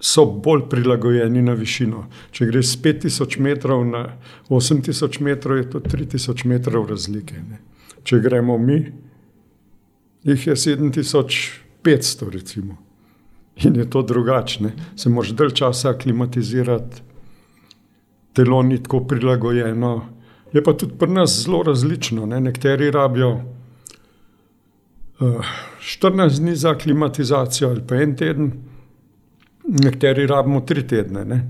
so 0.00 0.24
bolj 0.24 0.62
prilagojeni 0.70 1.42
na 1.42 1.52
višino. 1.52 2.06
Če 2.32 2.46
greš 2.46 2.74
z 2.74 2.82
5000 2.82 3.40
metrov 3.40 3.84
na 3.86 4.04
8000 4.48 5.20
metrov, 5.20 5.58
je 5.58 5.70
to 5.70 5.80
3000 5.80 6.46
metrov 6.46 6.88
razlike. 6.88 7.40
Ne. 7.48 7.60
Če 8.04 8.20
gremo 8.20 8.58
mi, 8.58 8.80
jih 10.24 10.46
je 10.46 10.56
7500, 10.56 12.30
recimo. 12.30 12.78
in 13.64 13.76
je 13.76 13.90
to 13.90 14.02
drugačne. 14.02 14.72
Se 14.96 15.10
moraš 15.10 15.30
dalj 15.36 15.50
časa 15.50 15.90
aklimatizirati, 15.90 17.02
telo 18.32 18.62
ni 18.62 18.82
tako 18.82 19.00
prilagojeno. 19.00 20.06
Je 20.52 20.62
pa 20.64 20.72
tudi 20.72 20.94
pri 20.98 21.10
nas 21.10 21.42
zelo 21.44 21.62
različno. 21.62 22.26
Ne? 22.26 22.40
Nekateri 22.40 22.90
rabijo 22.90 23.40
14 25.20 26.40
dni 26.40 26.56
za 26.56 26.70
aklimatizacijo 26.70 27.70
ali 27.70 27.82
pa 27.88 27.96
en 27.96 28.16
teden, 28.16 28.52
nekateri 29.64 30.26
rabimo 30.26 30.60
tri 30.60 30.86
tedne. 30.86 31.24
Ne? 31.24 31.40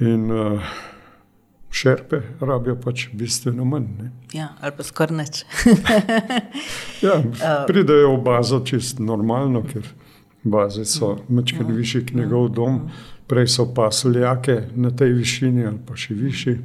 In 0.00 0.30
uh, 0.32 0.60
šerpe 1.70 2.20
rabijo 2.40 2.76
pač 2.80 3.08
bistveno 3.12 3.64
manj. 3.64 3.86
Ne? 3.98 4.10
Ja, 4.32 4.48
ali 4.60 4.72
pa 4.76 4.82
skoraj 4.82 5.16
nič. 5.16 5.44
ja, 7.02 7.22
pridejo 7.70 8.16
v 8.16 8.22
bazo 8.24 8.60
čist 8.66 8.98
normalno, 8.98 9.62
ker 9.62 9.86
baze 10.44 10.84
so 10.84 11.16
mečkaj 11.28 11.66
višji 11.70 12.06
kot 12.06 12.14
njegov 12.18 12.48
dom, 12.54 12.80
prej 13.26 13.48
so 13.48 13.68
pa 13.74 13.90
soljake 13.90 14.60
na 14.74 14.90
tej 14.90 15.14
višini 15.16 15.66
ali 15.66 15.80
pa 15.86 15.96
še 15.96 16.14
višji. 16.14 16.58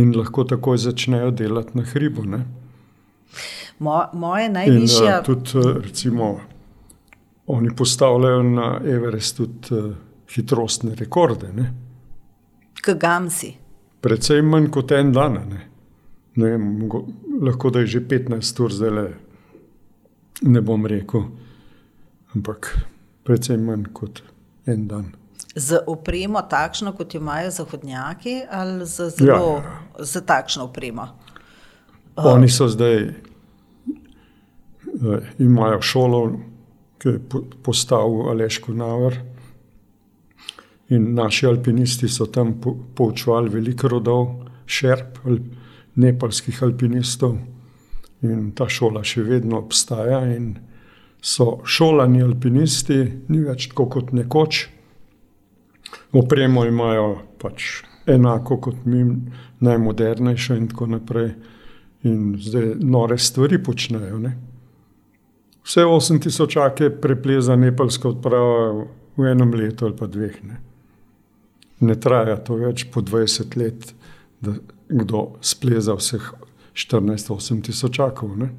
In 0.00 0.14
lahko 0.14 0.44
takoj 0.46 0.78
začnejo 0.78 1.30
delati 1.34 1.78
na 1.78 1.82
hribu. 1.82 2.22
Mo, 3.80 3.96
moje 4.12 4.48
najvišje. 4.52 5.06
In 5.06 5.18
uh, 5.18 5.24
tudi, 5.24 5.58
uh, 5.58 5.76
recimo, 5.80 6.40
oni 7.46 7.72
postavljajo 7.76 8.42
na 8.42 8.80
Everest 8.84 9.36
tudi 9.36 9.74
uh, 9.74 9.94
hitrostne 10.34 10.94
rekorde. 10.94 11.52
Ne? 11.52 11.72
Kagam 12.82 13.30
si. 13.30 13.54
Predvsem 14.00 14.46
manj 14.46 14.70
kot 14.72 14.92
en 14.92 15.12
dan. 15.12 15.40
Ne? 15.48 15.64
Ne 16.34 16.50
vem, 16.50 16.88
lahko 17.42 17.70
da 17.70 17.82
je 17.84 17.86
že 17.96 18.00
15 18.08 18.62
ur 18.64 18.72
zdaj 18.72 18.90
le, 18.90 19.06
ne 20.42 20.60
bom 20.60 20.86
rekel, 20.86 21.24
ampak 22.34 22.70
predvsem 23.26 23.64
manj 23.64 23.88
kot 23.92 24.22
en 24.66 24.86
dan. 24.88 25.08
Z 25.56 25.82
opremo, 25.90 26.42
takšno 26.46 26.92
kot 26.94 27.14
jo 27.14 27.20
imajo 27.20 27.50
zahodnjaki, 27.50 28.42
ali 28.50 28.86
z 28.86 29.10
zelo 29.18 29.56
ja, 29.58 29.64
ja. 29.64 30.04
z 30.04 30.22
takšno 30.26 30.68
opremo? 30.68 31.08
Oni 32.16 32.48
so 32.48 32.68
zdaj, 32.68 32.94
eh, 33.02 33.29
imajo 35.38 35.80
šolo, 35.82 36.22
ki 36.98 37.08
je 37.08 37.20
postavil 37.62 38.28
Aleško 38.28 38.72
Navr. 38.72 39.16
In 40.90 41.14
naši 41.14 41.46
alpinisti 41.46 42.08
so 42.08 42.26
tam 42.26 42.56
poučevali 42.94 43.48
veliko 43.48 43.88
rodov, 43.88 44.26
šerp, 44.66 45.18
nepalskih 45.94 46.62
alpinistov. 46.62 47.36
In 48.22 48.50
ta 48.52 48.66
šola 48.68 49.04
še 49.06 49.22
vedno 49.24 49.62
obstaja 49.62 50.24
in 50.34 50.52
so 51.22 51.60
šolani 51.64 52.22
alpinisti, 52.24 52.98
ni 53.28 53.44
več 53.44 53.70
tako 53.70 53.86
kot 53.96 54.12
nekoč. 54.16 54.66
Opremo 56.18 56.66
imajo 56.66 57.14
pač 57.38 57.84
enako 58.10 58.58
kot 58.66 58.84
mi, 58.84 59.04
najmodernejšo 59.60 60.56
in 60.58 60.68
tako 60.68 60.90
naprej. 60.96 61.32
In 62.08 62.34
zdaj 62.40 62.74
nore 62.80 63.18
stvari 63.18 63.60
počnejo. 63.62 64.18
Ne? 64.18 64.32
Vse 65.64 65.84
8000 65.84 66.48
čake 66.50 66.90
prepleza 66.90 67.56
nepalska 67.56 68.08
odprava 68.08 68.84
v 69.16 69.30
enem 69.30 69.54
letu 69.54 69.86
ali 69.86 69.96
pa 69.96 70.06
dveh. 70.06 70.42
Ne? 70.44 70.60
ne 71.80 71.96
traja 72.00 72.36
to 72.44 72.58
več 72.60 72.86
po 72.92 73.02
20 73.04 73.56
let, 73.60 73.92
da 74.40 74.54
kdo 74.88 75.22
spleza 75.44 75.96
vseh 75.96 76.24
14-8 76.76 77.62
tisočakov. 77.68 78.34
Ne? 78.40 78.50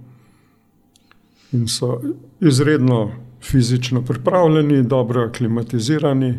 In 1.57 1.67
so 1.67 1.99
izredno 2.41 3.11
fizično 3.41 4.03
pripravljeni, 4.05 4.83
dobro 4.83 5.25
aklimatizirani 5.29 6.31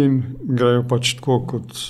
in 0.00 0.20
grejo 0.40 0.84
pač 0.88 1.14
tako 1.18 1.40
kot, 1.54 1.80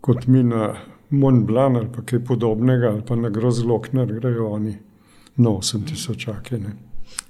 kot 0.00 0.26
mi 0.26 0.42
na 0.46 0.74
Mont 1.10 1.44
Blanc 1.46 1.78
ali 1.78 2.06
kaj 2.06 2.24
podobnega, 2.24 2.90
ali 2.94 3.02
pa 3.06 3.16
na 3.16 3.30
Grozlokner, 3.30 4.10
grejo 4.20 4.48
oni 4.56 4.74
na 5.36 5.50
8 5.50 5.88
tisočake. 5.88 6.58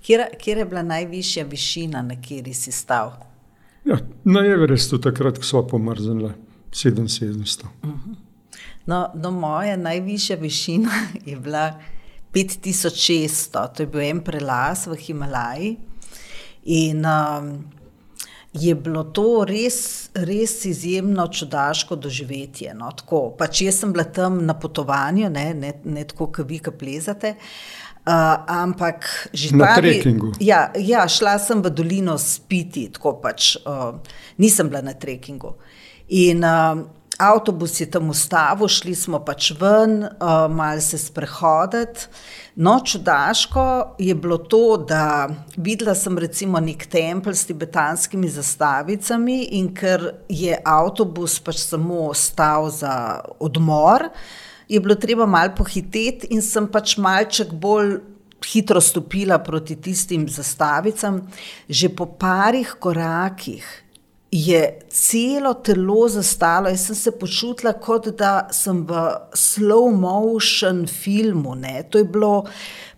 Kje 0.03 0.57
je 0.59 0.65
bila 0.65 0.83
najvišja 0.83 1.45
višina, 1.45 2.03
na 2.03 2.15
kateri 2.15 2.55
si 2.55 2.73
stal? 2.73 3.13
Ja, 3.85 3.99
na 4.25 4.47
Everestu 4.47 4.99
takrat 4.99 5.39
so 5.43 5.63
pomrznili 5.67 6.33
7700. 6.71 7.65
No, 8.87 9.11
no, 9.15 9.31
moja 9.31 9.77
najvišja 9.77 10.37
višina 10.37 10.91
je 11.27 11.37
bila 11.37 11.81
5600, 12.35 13.73
to 13.75 13.83
je 13.83 13.87
bil 13.87 14.01
en 14.01 14.21
prelaz 14.21 14.87
v 14.87 14.97
Himalaji. 14.97 15.77
In 16.65 17.07
um, 17.07 17.65
je 18.53 18.75
bilo 18.75 19.05
to 19.05 19.45
res, 19.49 20.11
res 20.15 20.65
izjemno 20.65 21.27
čudaško 21.29 21.97
doživetje. 21.97 22.75
No, 22.75 22.91
tako, 22.91 23.31
pač 23.39 23.63
jaz 23.63 23.81
sem 23.81 23.93
bila 23.93 24.05
tam 24.05 24.45
na 24.47 24.55
potovanju, 24.59 25.31
ne, 25.31 25.53
ne, 25.55 25.73
ne 25.85 26.05
tako, 26.05 26.31
kot 26.35 26.51
vi, 26.51 26.59
ki 26.59 26.75
plezate. 26.79 27.35
Uh, 27.37 27.86
Uh, 28.07 28.39
ampak 28.47 29.03
že 29.35 29.51
na 29.51 29.75
trekingu. 29.75 30.31
Ja, 30.39 30.71
ja, 30.79 31.09
šla 31.11 31.41
sem 31.43 31.59
v 31.59 31.73
dolino 31.75 32.15
spiti, 32.23 32.85
tako 32.95 33.17
pač 33.19 33.57
uh, 33.67 33.99
nisem 34.39 34.71
bila 34.71 34.79
na 34.79 34.95
trekingu. 34.95 35.57
In 36.15 36.47
uh, 36.47 36.87
avtobus 37.19 37.81
je 37.83 37.89
tam 37.91 38.15
ustavil, 38.15 38.71
šli 38.71 38.95
smo 38.95 39.19
pač 39.27 39.51
ven, 39.59 40.07
uh, 40.07 40.47
malo 40.47 40.79
se 40.79 41.03
sprehoditi. 41.03 42.07
No, 42.63 42.79
čudaško 42.79 43.99
je 43.99 44.15
bilo 44.15 44.39
to, 44.39 44.79
da 44.87 45.27
videla 45.59 45.99
sem 45.99 46.15
recimo 46.15 46.63
nek 46.63 46.87
tempelj 46.87 47.35
s 47.35 47.51
tibetanskimi 47.51 48.31
zastavicami 48.31 49.43
in 49.59 49.75
ker 49.75 50.13
je 50.31 50.55
avtobus 50.63 51.41
pač 51.43 51.67
samo 51.67 52.13
stal 52.15 52.71
za 52.71 53.19
odmor. 53.43 54.07
Uh, 54.15 54.46
je 54.69 54.81
bilo 54.81 54.95
treba 54.95 55.27
malo 55.27 55.55
pohiteti 55.57 56.33
in 56.35 56.43
sem 56.43 56.67
pač 56.69 56.97
malček 56.99 57.53
bolj 57.55 57.99
hitro 58.47 58.81
stopila 58.81 59.39
proti 59.39 59.77
tistim 59.77 60.29
zastavicam. 60.29 61.23
Že 61.69 61.89
po 61.97 62.07
parih 62.07 62.77
korakih 62.79 63.65
je 64.31 64.79
celo 64.91 65.55
telo 65.55 66.09
zastalo, 66.09 66.69
jaz 66.69 66.87
sem 66.87 66.97
se 66.99 67.13
počutila, 67.19 67.73
kot 67.73 68.11
da 68.19 68.49
sem 68.53 68.83
v 68.87 69.07
slow 69.33 69.91
motion 69.95 70.87
filmu. 70.87 71.55
Ne. 71.55 71.83
To 71.91 71.99
je 71.99 72.05
bilo. 72.05 72.45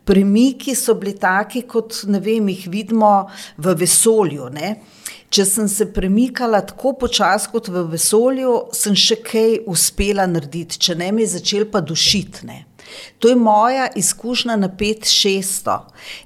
Premiki 0.08 0.72
so 0.76 0.94
bili 0.96 1.12
taki, 1.20 1.66
kot 1.68 2.00
vem, 2.08 2.48
jih 2.48 2.64
vidimo 2.72 3.12
v 3.60 3.74
vesolju. 3.82 4.48
Ne. 4.54 4.78
Če 5.28 5.44
sem 5.44 5.68
se 5.68 5.84
premikala 5.92 6.62
tako 6.64 6.94
počasi 7.02 7.50
kot 7.52 7.68
v 7.68 7.84
vesolju, 7.92 8.54
sem 8.72 8.96
še 8.96 9.18
kaj 9.20 9.58
uspela 9.68 10.24
narediti, 10.24 10.80
če 10.80 10.96
ne 10.96 11.10
me 11.12 11.26
je 11.26 11.34
začel 11.36 11.68
pa 11.68 11.84
dušiti. 11.84 12.48
Ne. 12.48 12.62
To 13.20 13.28
je 13.28 13.36
moja 13.36 13.90
izkušnja 13.96 14.56
na 14.56 14.70
5-600. 14.72 15.76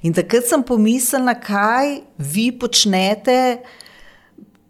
In 0.07 0.15
takrat 0.15 0.47
sem 0.47 0.63
pomislila, 0.63 1.35
kaj 1.35 1.99
vi 2.19 2.53
počnete. 2.55 3.39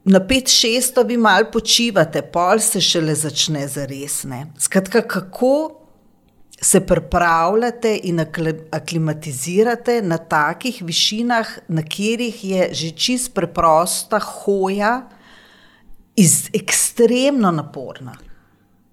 Na 0.09 0.19
5-600 0.19 1.05
vi 1.07 1.21
malo 1.21 1.53
počivate, 1.53 2.25
pol 2.33 2.59
se 2.59 2.81
šele 2.83 3.15
začne 3.15 3.69
za 3.69 3.85
resne. 3.87 4.47
Skratka, 4.59 5.05
kako 5.07 5.82
se 6.65 6.81
pripravljate 6.87 8.01
in 8.03 8.21
aklimatizirate 8.71 10.03
na 10.03 10.19
takih 10.19 10.83
višinah, 10.83 11.59
na 11.69 11.83
katerih 11.83 12.45
je 12.45 12.69
že 12.73 12.91
čist 12.91 13.35
preprosta 13.35 14.19
hoja, 14.19 15.09
iz 16.17 16.51
ekstremno 16.55 17.51
naporna. 17.51 18.15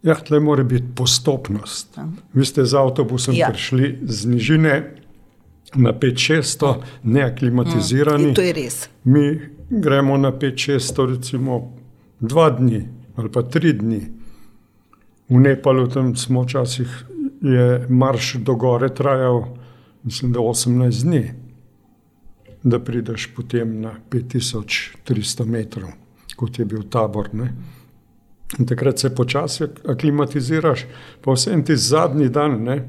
Ja, 0.03 0.15
tle 0.15 0.39
mora 0.39 0.63
biti 0.63 0.87
postopnost. 0.95 1.97
Ja. 1.97 2.07
Vi 2.33 2.45
ste 2.45 2.65
z 2.65 2.73
avtobusom 2.73 3.35
ja. 3.35 3.49
prišli 3.51 3.99
z 4.01 4.25
nižine 4.25 4.95
na 5.75 5.93
5-600, 5.93 6.73
neaklimatizirani. 7.03 8.31
Mm, 8.31 8.33
to 8.33 8.41
je 8.41 8.53
res. 8.53 8.87
Mi 9.03 9.39
gremo 9.69 10.17
na 10.17 10.31
5-600, 10.31 11.09
recimo 11.15 11.77
dva 12.19 12.49
dni 12.49 12.87
ali 13.15 13.31
pa 13.31 13.43
tri 13.43 13.73
dni. 13.73 13.99
V 15.29 15.37
Nepalu 15.37 15.87
tam 15.87 16.15
smo 16.15 16.41
včasih 16.43 16.87
je 17.41 17.85
marš 17.89 18.33
do 18.33 18.55
gore 18.55 18.93
trajal, 18.95 19.43
mislim, 20.03 20.31
da 20.31 20.39
18 20.39 21.03
dni, 21.03 21.31
da 22.63 22.79
prideš 22.79 23.29
potem 23.35 23.81
na 23.81 23.95
5300 24.11 25.45
metrov, 25.45 25.89
kot 26.35 26.59
je 26.59 26.65
bil 26.65 26.83
tabor. 26.89 27.29
Ne? 27.33 27.53
In 28.59 28.65
takrat 28.65 28.99
se 28.99 29.15
počasi 29.15 29.67
aklimatiziraš, 29.87 30.85
pa 31.21 31.33
vsem 31.33 31.63
ti 31.65 31.75
zadnji 31.75 32.29
dan, 32.29 32.63
ne? 32.63 32.87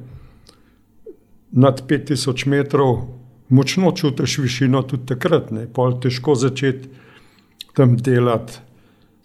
nad 1.50 1.82
5000 1.88 2.46
metrov, 2.46 2.96
močno 3.48 3.92
čutiš 3.92 4.38
višino 4.38 4.82
tudi 4.82 5.06
takrat, 5.06 5.50
ne? 5.50 5.66
pa 5.72 5.88
je 5.90 6.00
težko 6.00 6.34
začeti 6.34 6.88
tam 7.74 7.96
delati 7.96 8.69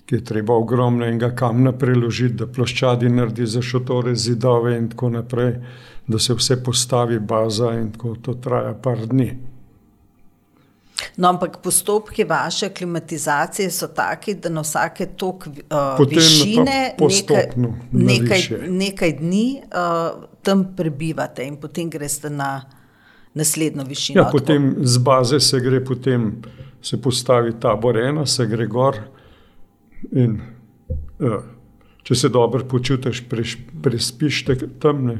ki 0.06 0.16
je 0.16 0.24
treba 0.24 0.53
ogromno 0.53 1.06
enega 1.06 1.32
kamna 1.36 1.72
preložiti, 1.74 2.36
da 2.36 2.47
ploščadi 2.47 3.10
naredi 3.10 3.45
za 3.45 3.62
šotore, 3.62 4.16
zidove 4.16 4.78
in 4.78 4.89
tako 4.89 5.10
naprej, 5.10 5.56
da 6.08 6.20
se 6.20 6.34
vse 6.34 6.64
postavi 6.64 7.20
baza 7.20 7.74
in 7.74 7.91
tako 7.91 8.16
to 8.22 8.34
traja 8.34 8.74
par 8.74 9.08
dni. 9.08 9.32
No, 11.18 11.30
ampak 11.30 11.58
postopki 11.64 12.24
vaše 12.24 12.70
klimatizacije 12.70 13.72
so 13.72 13.88
taki, 13.88 14.34
da 14.34 14.49
na 14.49 14.62
vsake 14.62 15.06
tok 15.06 15.47
uh, 15.47 15.53
Potem 15.97 16.18
višine 16.18 16.62
nekaj, 16.64 16.97
postopno 16.97 17.74
nekaj, 17.91 18.38
višje. 18.38 18.60
nekaj 18.70 19.14
dni 19.20 19.62
uh, 19.66 20.24
tam 20.43 20.66
prebivate 20.78 21.43
in 21.43 21.58
potem 21.58 21.89
greste 21.89 22.30
na 22.30 22.62
naslednjo 23.34 23.84
višino. 23.84 24.22
Ja, 24.22 24.30
potem 24.32 24.76
z 24.80 24.97
baze 24.97 25.39
se 25.39 25.60
gre, 25.60 25.84
potem 25.86 26.32
se 26.82 27.01
postavi 27.01 27.53
tabor 27.60 27.97
ena, 27.97 28.26
se 28.26 28.45
gre 28.45 28.68
gor. 28.68 28.99
In, 30.12 30.38
uh, 31.20 31.41
če 32.06 32.16
se 32.16 32.30
dobro 32.30 32.66
počutiš, 32.70 33.24
preš, 33.30 33.58
prespiš 33.84 34.43
te 34.45 34.58
tam, 34.80 35.06
ne, 35.10 35.18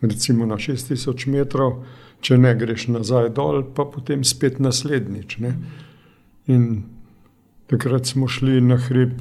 recimo 0.00 0.46
na 0.46 0.56
6000 0.60 1.28
metrov, 1.32 1.82
če 2.24 2.38
ne 2.40 2.54
greš 2.56 2.88
nazaj 2.94 3.30
dol, 3.36 3.62
pa 3.76 3.84
potem 3.84 4.24
spet 4.24 4.60
naslednjič. 4.62 5.38
Ne. 5.44 5.52
In 6.48 6.68
takrat 7.68 8.08
smo 8.08 8.28
šli 8.28 8.60
na 8.64 8.78
hrib, 8.80 9.18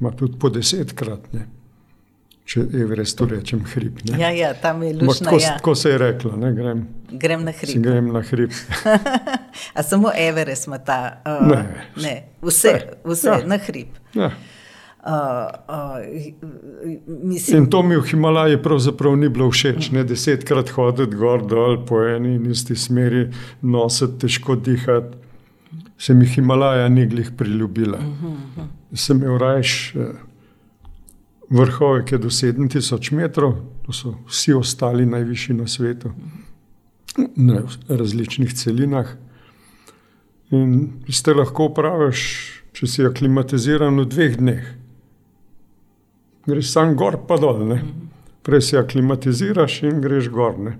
ma 0.00 0.12
tudi 0.16 0.38
po 0.40 0.48
desetkrat. 0.52 1.28
Ne. 1.36 1.46
Če 2.48 2.62
Everestu 2.74 3.26
rečem 3.26 3.60
hrib. 3.66 3.98
Ne. 4.04 4.16
Ja, 4.18 4.30
ja, 4.30 4.54
tam 4.54 4.82
je 4.82 4.94
Ma 4.94 5.02
lušna. 5.02 5.24
Tako, 5.24 5.38
Ja. 5.38 5.56
tako 5.56 5.74
se 5.74 5.90
je 5.90 5.98
reklo, 5.98 6.36
ne, 6.36 6.52
grem, 6.54 6.86
Grem 7.10 7.44
na 7.44 7.52
hrib. 7.52 7.82
grem 7.82 8.08
na 8.08 8.22
hrib. 8.22 8.50
A 9.76 9.82
samo 9.82 10.10
Everest 10.18 10.66
ima 10.66 10.78
ta. 10.78 11.00
Uh, 11.26 11.48
Ne. 11.48 11.58
ne, 11.96 12.14
vse, 12.42 12.72
vse 13.04 13.28
Ja. 13.28 13.42
na 13.46 13.58
hrib. 13.58 13.88
Ja. 14.14 14.30
Uh, 15.00 15.12
uh, 15.68 16.00
mislim, 17.06 17.56
In 17.58 17.70
to 17.70 17.82
mi 17.82 17.96
v 17.96 18.02
Himalaji 18.02 18.62
pravzaprav 18.62 19.16
ni 19.16 19.28
bilo 19.28 19.50
všeč. 19.50 19.90
Ne? 19.90 20.04
Desetkrat 20.04 20.68
hoditi 20.70 21.16
gor 21.16 21.44
dol 21.44 21.84
po 21.86 22.00
eni 22.02 22.34
in 22.34 22.50
isti 22.50 22.76
smeri, 22.76 23.28
nositi, 23.62 24.18
težko 24.18 24.56
dihati. 24.56 25.16
Se 25.98 26.14
mi 26.14 26.26
Himalaja 26.26 26.88
ni 26.88 27.06
glih 27.06 27.30
priljubila. 27.32 27.98
Sem 28.94 29.16
imel 29.18 29.38
rajš 29.38 29.94
vrhove, 31.50 32.04
ki 32.04 32.14
je 32.14 32.18
do 32.18 32.30
7000 32.30 33.14
metrov, 33.16 33.54
to 33.86 33.92
so 33.92 34.14
vsi 34.28 34.54
ostali 34.54 35.06
najvišji 35.06 35.56
na 35.56 35.66
svetu, 35.66 36.12
na 37.36 37.62
različnih 37.88 38.54
celinah. 38.54 39.16
In 40.50 40.90
ste 41.12 41.34
lahko 41.34 41.68
praviš, 41.74 42.20
če 42.72 42.86
si 42.86 43.04
aklimatiziran 43.04 44.00
v 44.00 44.06
dveh 44.08 44.36
dneh. 44.40 44.68
Greš 46.48 46.72
sam 46.72 46.94
gor, 46.96 47.18
pa 47.28 47.36
dol. 47.36 47.64
Ne? 47.68 47.82
Prej 48.46 48.62
si 48.70 48.78
aklimatiziraš 48.80 49.82
in 49.88 50.00
greš 50.00 50.30
gor, 50.32 50.56
ne? 50.56 50.78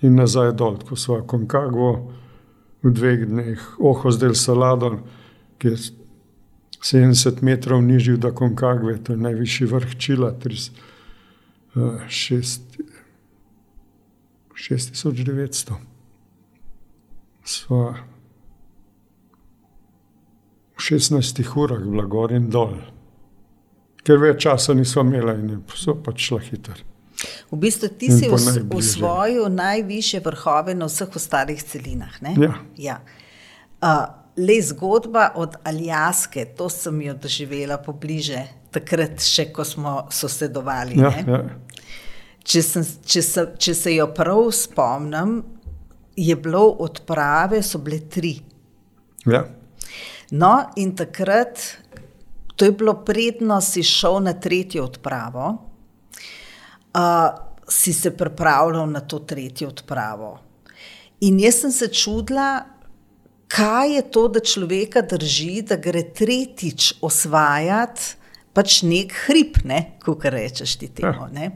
in 0.00 0.16
nazaj 0.16 0.54
dol, 0.56 0.78
ko 0.80 0.96
smo 0.96 1.20
Konkagvo 1.28 1.90
v 2.80 2.92
dveh 2.96 3.26
dneh, 3.28 3.64
Oho 3.76 4.12
zdaj 4.12 4.32
Salado, 4.40 4.94
ki 5.60 5.74
je 5.74 5.76
70 6.82 7.42
metrov 7.42 7.82
nižji 7.82 8.14
od 8.14 8.34
Konkagve, 8.34 8.98
to 9.04 9.12
je 9.12 9.16
najvišji 9.16 9.66
vrh 9.66 9.96
Čila, 9.98 10.32
6900. 14.54 15.72
Sva 17.44 17.94
v 20.76 20.82
16 20.82 21.56
urah 21.56 21.80
bila 21.84 22.04
gor 22.04 22.32
in 22.32 22.48
dol. 22.50 22.76
Ker 24.00 24.16
več 24.16 24.44
časa 24.44 24.72
nismo 24.74 25.04
imeli 25.04 25.34
in 25.36 25.62
so 25.76 25.94
pač 25.94 26.28
šla 26.28 26.40
hitro. 26.40 26.74
v 27.50 27.56
bistvu 27.60 27.88
ti 28.00 28.08
In 28.08 28.16
si 28.16 28.28
osvojil 28.72 29.48
najviše 29.52 30.20
vrhove 30.24 30.74
na 30.74 30.88
vseh 30.88 31.16
ostalih 31.16 31.60
celinah. 31.62 32.22
Ne? 32.22 32.32
Ja. 32.40 32.54
Ja. 32.76 32.96
Uh, 33.80 34.19
le 34.40 34.58
zgodba 34.62 35.32
od 35.36 35.56
Aljaske, 35.64 36.44
to 36.56 36.68
sem 36.72 37.02
jo 37.02 37.14
doživela 37.14 37.78
pobliže, 37.82 38.42
takrat 38.72 39.20
še, 39.24 39.50
ko 39.52 39.64
smo 39.66 39.94
sosedovali. 40.12 40.98
Ja, 41.00 41.10
ne. 41.10 41.24
ja. 41.26 41.40
Če, 42.40 42.62
sem, 42.64 42.84
če, 43.04 43.22
se, 43.22 43.46
če 43.60 43.74
se 43.76 43.94
jo 43.94 44.08
prav 44.16 44.46
spomnim, 44.56 45.40
je 46.16 46.36
bilo 46.40 46.64
odprave, 46.82 47.60
so 47.62 47.78
bile 47.84 48.00
tri. 48.10 48.32
Ja. 49.28 49.44
No, 50.30 50.52
in 50.80 50.94
takrat, 50.96 51.60
to 52.56 52.68
je 52.68 52.72
bilo 52.72 52.96
predno, 53.04 53.60
si 53.60 53.84
šel 53.86 54.20
na 54.24 54.34
tretjo 54.40 54.84
odpravo, 54.88 55.52
uh, 56.96 57.28
si 57.70 57.92
se 57.94 58.14
pripravljal 58.16 58.88
na 58.90 59.00
to 59.00 59.20
tretjo 59.26 59.68
odpravo. 59.68 60.38
In 61.20 61.40
jaz 61.40 61.60
sem 61.60 61.72
se 61.72 61.88
čudila, 61.92 62.64
kaj 63.50 63.94
je 63.96 64.02
to, 64.14 64.28
da 64.28 64.40
človeka 64.40 65.02
drži, 65.02 65.62
da 65.66 65.76
gre 65.76 66.04
tretjič 66.14 66.94
osvajati 67.02 68.16
pač 68.54 68.82
nek 68.86 69.14
hrib, 69.26 69.62
ne, 69.66 69.80
kot 70.02 70.26
rečeš 70.26 70.76
ti 70.80 70.90
temu. 70.94 71.28
Ja. 71.34 71.50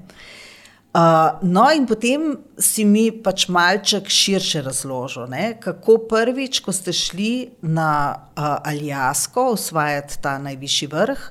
Uh, 0.94 1.40
no, 1.42 1.64
in 1.74 1.88
potem 1.90 2.36
si 2.54 2.84
mi 2.86 3.08
pač 3.10 3.48
malček 3.50 4.06
širše 4.14 4.62
razložil, 4.62 5.26
ne, 5.30 5.56
kako 5.62 5.98
prvič, 6.10 6.60
ko 6.62 6.74
ste 6.74 6.94
šli 6.94 7.32
na 7.66 8.14
uh, 8.14 8.62
Aljasko 8.62 9.48
osvajati 9.56 10.20
ta 10.22 10.36
najvišji 10.38 10.88
vrh, 10.94 11.24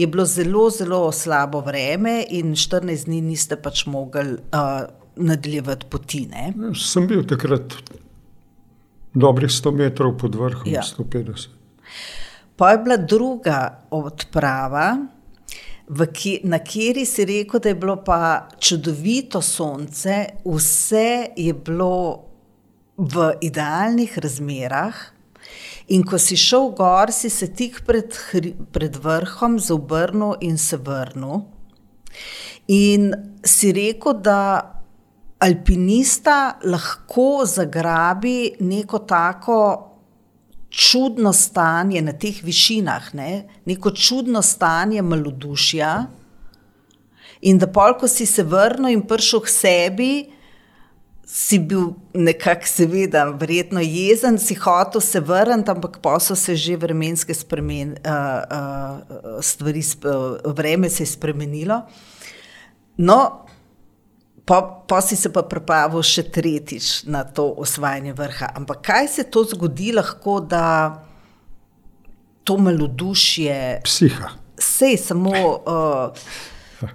je 0.00 0.08
bilo 0.08 0.24
zelo, 0.24 0.70
zelo 0.72 1.02
slabo 1.12 1.60
vreme 1.60 2.22
in 2.32 2.54
14 2.56 3.04
dni 3.04 3.20
niste 3.26 3.60
pač 3.60 3.84
mogli 3.84 4.38
uh, 4.40 4.88
nadaljevati 5.20 5.92
poti. 5.92 6.24
Ne. 6.32 6.48
Sem 6.80 7.04
bil 7.10 7.26
takrat 7.28 7.76
dobrih 9.14 9.50
100 9.50 9.72
metrov 9.72 10.16
pod 10.18 10.34
vrhom, 10.34 10.66
Ja. 10.66 10.80
ja. 10.80 10.82
150. 10.82 11.48
Pa 12.56 12.70
je 12.70 12.78
bila 12.78 12.96
druga 12.96 13.58
odprava, 13.90 14.96
v 15.88 16.06
ki, 16.06 16.40
na 16.44 16.58
kateri 16.58 17.04
si 17.04 17.24
rekel, 17.24 17.60
da 17.60 17.68
je 17.68 17.74
bilo 17.74 17.96
pa 17.96 18.48
čudovito 18.58 19.42
sonce, 19.42 20.26
vse 20.44 21.32
je 21.36 21.52
bilo 21.54 22.24
v 22.96 23.32
idealnih 23.40 24.18
razmerah. 24.18 24.94
In 25.88 26.04
ko 26.04 26.18
si 26.18 26.36
šel 26.36 26.70
gor, 26.70 27.10
si 27.12 27.28
se 27.28 27.48
tik 27.48 27.82
pred, 27.84 28.14
hri- 28.30 28.54
pred 28.72 28.96
vrhom 28.96 29.58
zobrnil 29.58 30.36
in 30.40 30.56
se 30.56 30.76
vrnil. 30.76 31.42
In 32.68 33.10
si 33.44 33.72
rekel, 33.72 34.14
da 34.14 34.81
alpinista 35.42 36.58
lahko 36.64 37.42
zagrabi 37.46 38.52
neko 38.60 38.98
tako 38.98 39.88
čudno 40.70 41.32
stanje 41.32 42.02
na 42.02 42.12
teh 42.12 42.42
višinah, 42.44 43.14
ne? 43.14 43.48
neko 43.64 43.90
čudno 43.90 44.42
stanje 44.42 45.02
malodušja. 45.02 46.06
In 47.42 47.58
da 47.58 47.66
pol, 47.66 47.96
ko 47.98 48.08
si 48.08 48.26
se 48.26 48.44
vrnil 48.46 48.94
in 48.94 49.02
prišel 49.02 49.42
k 49.42 49.50
sebi, 49.50 50.12
si 51.26 51.58
bil 51.58 51.90
nekako, 52.14 52.68
seveda, 52.68 53.24
verjetno 53.40 53.82
jezen, 53.82 54.38
si 54.38 54.54
hotel 54.54 55.00
se 55.00 55.20
vrniti, 55.20 55.70
ampak 55.70 55.98
pa 56.02 56.18
so 56.20 56.36
se 56.36 56.56
že 56.56 56.76
vremenske 56.76 57.34
spremen, 57.34 57.96
uh, 57.98 58.12
uh, 58.46 59.40
stvari, 59.42 59.82
sp, 59.82 60.06
uh, 60.06 60.54
vreme 60.54 60.90
se 60.90 61.02
je 61.02 61.12
spremenilo. 61.12 61.82
No, 62.96 63.46
pa, 64.52 64.84
pa 64.88 65.00
si 65.00 65.16
se 65.16 65.30
pa 65.32 65.40
pripravil 65.48 66.02
še 66.04 66.26
tretjič 66.28 67.08
na 67.08 67.24
to 67.24 67.46
osvajanje 67.64 68.12
vrha. 68.12 68.50
Ampak 68.60 68.82
kaj 68.84 69.06
se 69.08 69.24
to 69.32 69.46
zgodi, 69.48 69.94
lahko 69.96 70.42
da 70.44 70.64
to 72.44 72.58
malodušje, 72.60 73.80
Psiha. 73.86 74.28
sej 74.60 74.98
samo. 75.00 75.32
Uh, 75.32 76.12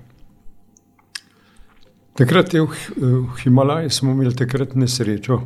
Takrat 2.21 2.53
je 2.53 2.61
v, 2.61 2.69
v 2.93 3.39
Himalaji 3.41 3.89
smo 3.89 4.13
imeli 4.13 4.37
takrat 4.37 4.77
nesrečo. 4.77 5.41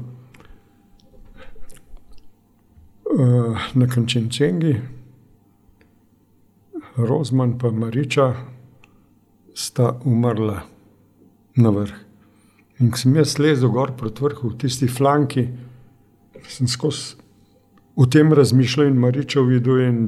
Uh, 3.11 3.55
na 3.71 3.87
Kančenčengi, 3.87 4.75
Rozman 6.99 7.55
in 7.55 7.79
Mariča 7.79 8.35
sta 9.55 9.95
umrla 10.03 10.80
na 11.55 11.69
vrh. 11.69 11.93
In 12.79 12.91
ko 12.91 12.97
sem 12.97 13.15
jaz 13.15 13.35
lezel 13.39 13.69
gor 13.69 13.91
proti 13.97 14.23
vrhu, 14.23 14.49
v 14.49 14.57
tisti 14.57 14.87
flanki, 14.87 15.47
sem 16.49 16.67
skozi 16.67 17.15
o 17.95 18.05
tem 18.05 18.31
razmišljal 18.33 18.87
in 18.87 18.97
Mariča 18.97 19.41
videl 19.45 19.81
in, 19.85 19.99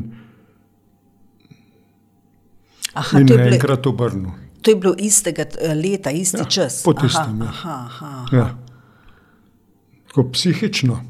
aha, 2.93 3.19
in 3.19 3.29
enkrat 3.39 3.85
obrnil. 3.87 4.31
to 4.61 4.71
je 4.71 4.75
bilo 4.75 4.95
istega 4.97 5.45
eh, 5.59 5.73
leta, 5.75 6.09
isti 6.11 6.37
Ja, 6.39 6.45
čas. 6.45 6.83
po 6.83 6.93
tistem, 6.93 7.41
ja. 7.41 7.49
aha, 7.51 7.75
aha, 7.85 8.07
aha. 8.23 8.37
Ja. 8.37 8.47
Tako 10.07 10.29
psihično, 10.31 11.01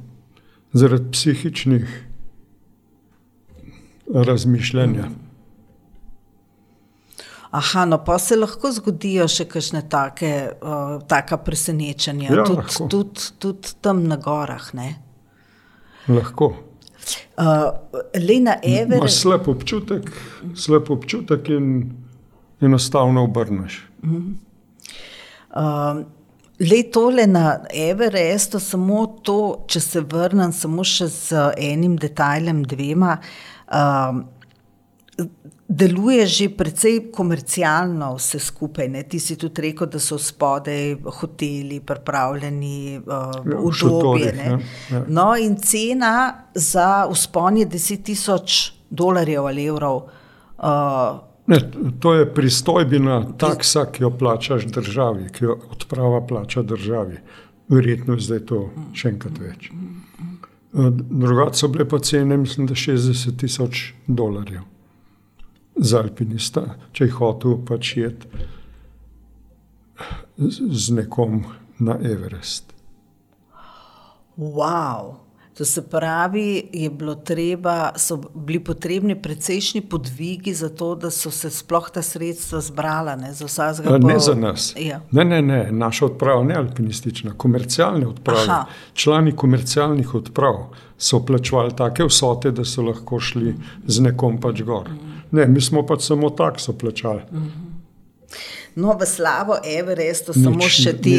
zaradi 0.74 1.12
psihičnih 1.12 1.86
razmišljanja. 4.14 5.08
Aha, 7.54 7.86
no 7.86 8.00
pa 8.02 8.18
se 8.20 8.34
lahko 8.36 8.72
zgodijo 8.74 9.28
še 9.30 9.46
kakšne 9.46 9.84
take, 9.90 10.30
uh, 10.58 10.98
taka 11.08 11.38
presenečenja, 11.38 12.32
Ja, 12.34 12.46
tudi 12.48 12.88
tud, 12.90 13.22
tud 13.38 13.70
tam 13.86 14.08
na 14.10 14.18
gorah. 14.18 14.72
Ne? 14.74 14.96
Lahko. 16.10 16.50
Uh, 17.38 17.70
le 18.18 18.40
na 18.42 18.58
Imaš 18.58 18.82
Everest. 18.82 19.22
slab 19.22 19.48
občutek, 19.54 20.10
slab 20.58 20.90
občutek 20.90 21.50
in 21.54 21.94
enostavno 22.64 23.24
obrneš. 23.30 23.84
Uh, 24.02 24.10
le 26.60 26.84
tole 26.90 27.28
na 27.28 27.60
Everestu, 27.70 28.60
samo 28.60 29.06
to, 29.22 29.66
če 29.68 29.80
se 29.80 30.02
vrnem 30.02 30.52
samo 30.56 30.82
še 30.82 31.08
z 31.12 31.52
enim 31.70 31.98
detajlem, 32.02 32.66
dvema. 32.66 33.20
Uh, 33.70 34.26
Deluje 35.74 36.26
že 36.28 36.50
precej 36.54 37.10
komercialno 37.12 38.12
vse 38.16 38.40
skupaj. 38.40 38.90
Ne? 38.90 39.04
Ti 39.04 39.20
si 39.20 39.38
tudi 39.40 39.62
rekel, 39.62 39.88
da 39.90 40.00
so 40.00 40.20
spodaj 40.22 40.96
hoteli, 41.20 41.80
pripravljeni, 41.82 43.00
uh, 43.00 43.10
Ja, 43.10 43.42
v 43.42 43.58
udobje. 43.58 43.74
šotorih, 43.74 44.34
ne. 44.38 44.46
ja, 44.46 44.60
ja. 44.92 45.04
No, 45.08 45.32
in 45.36 45.56
cena 45.58 46.46
za 46.54 47.08
vzpon 47.10 47.58
je 47.58 47.68
10 47.68 48.04
tisoč 48.04 48.60
dolarjev 48.90 49.46
ali 49.46 49.66
evrov. 49.66 50.04
Uh, 50.58 51.20
Ne, 51.48 51.58
to 52.00 52.14
je 52.14 52.34
pristojbina, 52.34 53.18
taksa, 53.38 53.86
ki 53.92 54.04
jo 54.04 54.10
plačaš 54.16 54.64
državi, 54.72 55.26
ki 55.36 55.44
jo 55.44 55.58
odprava 55.72 56.22
plača 56.22 56.62
državi. 56.64 57.18
Verjetno 57.68 58.16
je 58.16 58.24
zdaj 58.24 58.40
to 58.48 58.60
še 58.96 59.10
enkrat 59.10 59.42
več. 59.44 59.68
Drugače 60.72 61.60
so 61.60 61.68
bile 61.68 61.84
pa 61.90 62.00
cene, 62.00 62.38
mislim, 62.38 62.68
da 62.68 62.78
60 62.80 63.36
tisoč 63.38 63.90
dolarjev 64.08 64.64
za 65.76 66.00
alpinista, 66.00 66.66
če 66.92 67.06
je 67.06 67.16
hotel 67.18 67.58
pač 67.66 67.98
jet 67.98 68.28
z 70.38 70.94
nekom 70.94 71.44
na 71.80 71.98
Everest. 72.02 72.74
Wow. 74.38 75.24
To 75.58 75.66
se 75.66 75.82
pravi, 75.90 76.70
je 76.74 76.90
bilo 76.90 77.16
treba, 77.16 77.92
so 77.96 78.18
bili 78.34 78.60
potrebni 78.60 79.22
precejšnji 79.22 79.82
podvigi 79.82 80.54
za 80.54 80.70
to, 80.70 80.96
da 80.96 81.12
so 81.12 81.32
se 81.32 81.50
sploh 81.50 81.90
ta 81.94 82.02
sredstva 82.02 82.62
zbrala, 82.62 83.16
ne 83.16 83.34
za 83.34 83.46
vsakega. 83.46 83.96
A 83.96 83.98
Ne 83.98 84.20
za 84.20 84.34
nas. 84.36 84.74
Ja. 84.80 85.02
Ne, 85.12 85.26
ne, 85.26 85.42
ne, 85.42 85.72
naša 85.72 86.06
odprava 86.06 86.44
ne 86.44 86.56
alpinistična, 86.56 87.34
komercialne 87.38 88.08
odprave. 88.08 88.48
Aha. 88.48 88.66
Člani 88.94 89.36
komercialnih 89.36 90.16
odprav 90.16 90.74
so 90.98 91.22
plačevali 91.26 91.76
take 91.78 92.04
vsote, 92.10 92.52
da 92.52 92.66
so 92.66 92.82
lahko 92.82 93.20
šli 93.20 93.54
z 93.86 94.02
nekom 94.02 94.42
pač 94.42 94.62
gor. 94.66 94.90
Ne, 95.34 95.48
mi 95.50 95.62
smo 95.62 95.82
pač 95.86 96.06
samo 96.06 96.30
takso 96.30 96.76
plačali. 96.78 97.24
No, 98.76 98.94
v 98.98 99.06
slavo 99.06 99.60
Everestu 99.66 100.34
samo 100.34 100.58
Nič, 100.58 100.78
še 100.82 100.94
ti. 100.98 101.16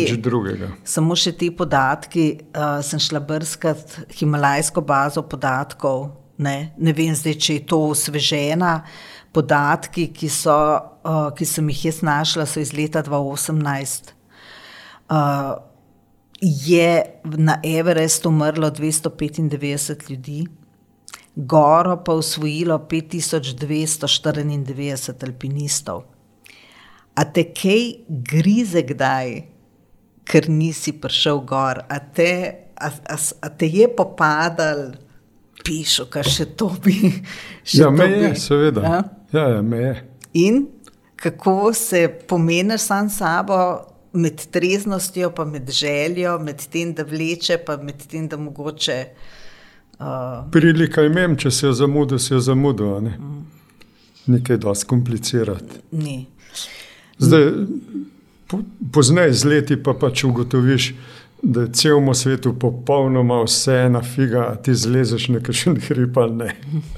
Samo 0.87 1.15
še 1.19 1.33
ti 1.39 1.53
podatki, 1.55 2.27
uh, 2.51 2.81
sem 2.83 2.99
šla 3.03 3.23
brskati 3.23 4.09
himalajsko 4.19 4.83
bazo 4.83 5.23
podatkov. 5.23 6.09
Ne, 6.43 6.75
ne 6.79 6.95
vem 6.95 7.15
zdaj, 7.15 7.37
če 7.39 7.59
je 7.61 7.67
to 7.71 7.79
osvežena. 7.93 8.81
Podatki, 9.35 10.09
ki, 10.15 10.31
so, 10.31 10.55
uh, 10.55 11.31
ki 11.35 11.47
sem 11.47 11.71
jih 11.71 11.87
jaz 11.91 12.03
našla, 12.07 12.47
so 12.47 12.63
iz 12.63 12.75
leta 12.75 13.03
2018. 13.07 14.15
Uh, 15.11 15.55
je 16.43 16.91
na 17.39 17.59
Everestu 17.63 18.31
umrlo 18.35 18.71
295 18.71 20.11
ljudi, 20.11 20.45
goro 21.37 21.97
pa 22.05 22.13
usvojilo 22.15 22.79
5294 22.91 25.25
alpinistov. 25.27 26.03
A 27.15 27.25
te 27.25 27.45
kaj 27.55 27.93
grize 28.09 28.83
kdaj, 28.83 29.43
ker 30.25 30.49
nisi 30.51 30.93
prišel 30.99 31.41
gor, 31.47 31.79
a 31.89 31.99
te, 31.99 32.55
a, 32.75 32.89
a, 32.89 33.17
a 33.41 33.49
te 33.49 33.67
je 33.71 33.89
popadal, 33.97 34.93
pišu, 35.65 36.05
kar 36.11 36.25
še 36.27 36.45
to 36.59 36.71
bi. 36.83 37.13
Še 37.63 37.79
Ja, 37.79 37.85
to 37.87 37.91
me 37.95 38.07
bi. 38.09 38.15
je, 38.25 38.35
seveda. 38.41 38.81
Ja? 38.83 39.03
Ja, 39.35 39.49
ja, 39.57 39.63
me 39.63 39.79
je. 39.83 39.95
In 40.43 40.67
kako 41.17 41.73
se 41.75 42.09
pomeniš 42.29 42.81
sam 42.91 43.11
sabo 43.11 43.81
med 44.13 44.47
treznostjo, 44.55 45.31
pa 45.35 45.45
med 45.47 45.71
željo, 45.71 46.39
med 46.43 46.57
tem, 46.71 46.95
da 46.95 47.03
vleče, 47.07 47.59
pa 47.67 47.77
med 47.83 47.95
tem, 48.11 48.29
da 48.29 48.37
mogoče. 48.39 48.99
Uh, 49.05 49.09
Prilika 50.53 51.03
imam, 51.03 51.37
če 51.37 51.51
se 51.51 51.67
je 51.67 51.73
zamudil, 51.73 52.19
se 52.19 52.35
je 52.35 52.41
zamudil. 52.41 53.01
Ne? 53.01 53.19
Nekaj 54.27 54.57
dosti 54.57 54.87
komplicirati. 54.87 55.81
ni. 55.93 56.27
Zdaj, 57.19 57.51
po, 58.49 58.59
pozneje 58.93 59.33
z 59.33 59.45
leti 59.45 59.77
pa 59.83 59.93
pač 59.95 60.25
ugotoviš, 60.25 60.95
da 61.43 61.61
je 61.61 61.73
celemu 61.73 62.15
svetu 62.15 62.55
popolnoma 62.59 63.43
vse 63.45 63.75
ena 63.87 64.03
figa, 64.03 64.57
ti 64.57 64.75
zlezeš 64.75 65.29
nekakšen 65.29 65.77
hrib 65.81 66.19
ali 66.19 66.35
ne. 66.35 66.55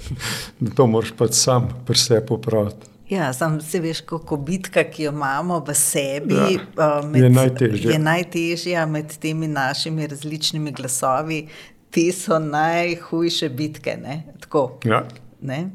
Da 0.61 0.71
to 0.71 0.87
moraš 0.87 1.13
pač 1.19 1.35
sam 1.35 1.69
pri 1.87 1.99
sebi 1.99 2.27
popraviti. 2.27 2.87
Ja, 3.09 3.33
sam 3.33 3.61
se 3.61 3.79
veš, 3.81 4.01
kako 4.01 4.37
bitka, 4.37 4.83
ki 4.85 5.03
jo 5.03 5.13
imamo 5.13 5.61
v 5.61 5.75
sebi, 5.75 6.35
Ja, 6.35 7.01
uh, 7.03 7.17
je 7.17 7.29
najtežja. 7.31 7.93
je 7.93 7.99
najtežja 7.99 8.87
med 8.87 9.13
temi 9.23 9.47
našimi 9.49 10.07
različnimi 10.07 10.73
glasovi. 10.73 11.47
Te 11.91 12.13
so 12.13 12.39
najhujše 12.39 13.49
bitke. 13.49 13.97
Ne? 13.97 14.23
Tako, 14.41 14.79
Ja. 14.85 15.05
ne? 15.41 15.71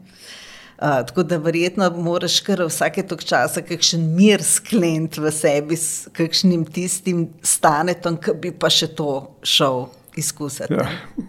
Uh, 0.82 1.06
tako 1.06 1.24
da 1.24 1.38
verjetno 1.38 1.90
moraš 1.92 2.40
kar 2.40 2.64
vsake 2.64 3.04
tok 3.04 3.22
časa 3.24 3.62
kakšen 3.62 4.02
mir 4.16 4.42
skleniti 4.42 5.22
v 5.22 5.30
sebi 5.32 5.78
s 5.78 6.08
kakšnim 6.12 6.66
tistim 6.66 7.28
stanetom, 7.44 8.18
ki 8.18 8.34
bi 8.34 8.52
pa 8.52 8.70
še 8.70 8.88
to 8.90 9.12
šel 9.44 9.84
izkusiti. 10.18 10.74
Ja, 10.74 10.88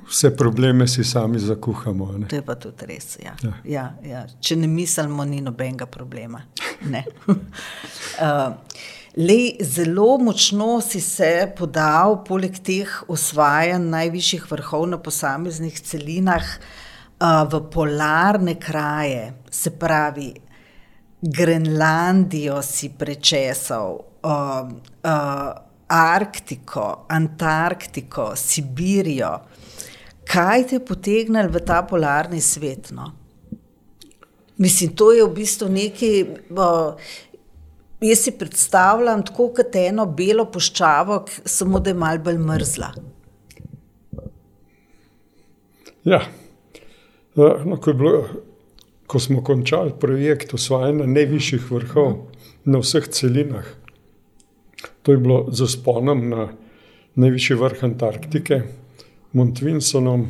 vse 0.08 0.30
probleme 0.36 0.88
si 0.88 1.04
sami 1.04 1.38
zakuhamo. 1.38 2.12
ne. 2.18 2.26
To 2.28 2.36
je 2.36 2.42
pa 2.42 2.54
tudi 2.54 2.86
res. 2.88 3.18
Ja. 3.22 3.36
Ja. 3.42 3.52
Ja, 3.64 3.84
ja. 4.04 4.24
Če 4.40 4.56
ne 4.56 4.66
mislimo, 4.66 5.24
ni 5.24 5.40
nobenega 5.40 5.86
problema. 5.86 6.40
Uh, 6.82 8.56
lej, 9.16 9.56
zelo 9.60 10.18
močno 10.18 10.80
si 10.80 11.00
se 11.00 11.52
podal, 11.56 12.22
poleg 12.24 12.56
teh 12.64 12.88
osvajanj 13.08 13.84
najvišjih 13.92 14.46
vrhov 14.50 14.86
na 14.88 14.98
posameznih 14.98 15.80
celinah, 15.80 16.46
v 17.22 17.60
polarne 17.70 18.56
kraje, 18.58 19.32
se 19.50 19.70
pravi, 19.70 20.32
Grenlandijo 21.22 22.62
si 22.62 22.88
prečesal, 22.98 24.00
Arktiko, 25.86 27.04
Antarktiko, 27.08 28.32
Sibirijo. 28.36 29.36
Kaj 30.26 30.66
te 30.66 30.78
je 30.78 30.84
potegnilo 30.86 31.52
v 31.52 31.60
ta 31.66 31.82
polarni 31.86 32.40
svet? 32.40 32.90
No? 32.90 33.12
Mislim, 34.56 34.96
to 34.96 35.12
je 35.12 35.22
v 35.24 35.34
bistvu 35.34 35.68
nekaj. 35.68 36.16
Uh, 36.50 36.96
jaz 38.03 38.18
si 38.18 38.32
predstavljam 38.38 39.22
tako 39.26 39.48
kot 39.57 39.76
eno 39.76 40.07
belo 40.07 40.44
puščavo, 40.50 41.20
k- 41.24 41.42
samo 41.48 41.80
da 41.80 41.90
je 41.90 41.94
malce 41.94 42.24
bolj 42.24 42.38
mrzla. 42.38 42.92
Ja. 46.05 46.22
Ja, 47.36 47.53
No, 47.64 47.76
ko, 47.80 47.92
bilo, 47.96 48.24
ko 49.07 49.18
smo 49.18 49.40
končali 49.44 49.94
projekt 50.00 50.55
osvajanja 50.55 51.07
najvišjih 51.07 51.70
vrhov 51.70 52.11
na 52.64 52.78
vseh 52.82 53.07
celinah, 53.09 53.64
to 55.03 55.12
je 55.12 55.18
bilo 55.18 55.46
z 55.50 55.66
sponom 55.66 56.28
na 56.28 56.48
najvišji 57.14 57.57
vrh 57.57 57.84
Antarktike, 57.84 58.62
Montvinsonom. 59.32 60.26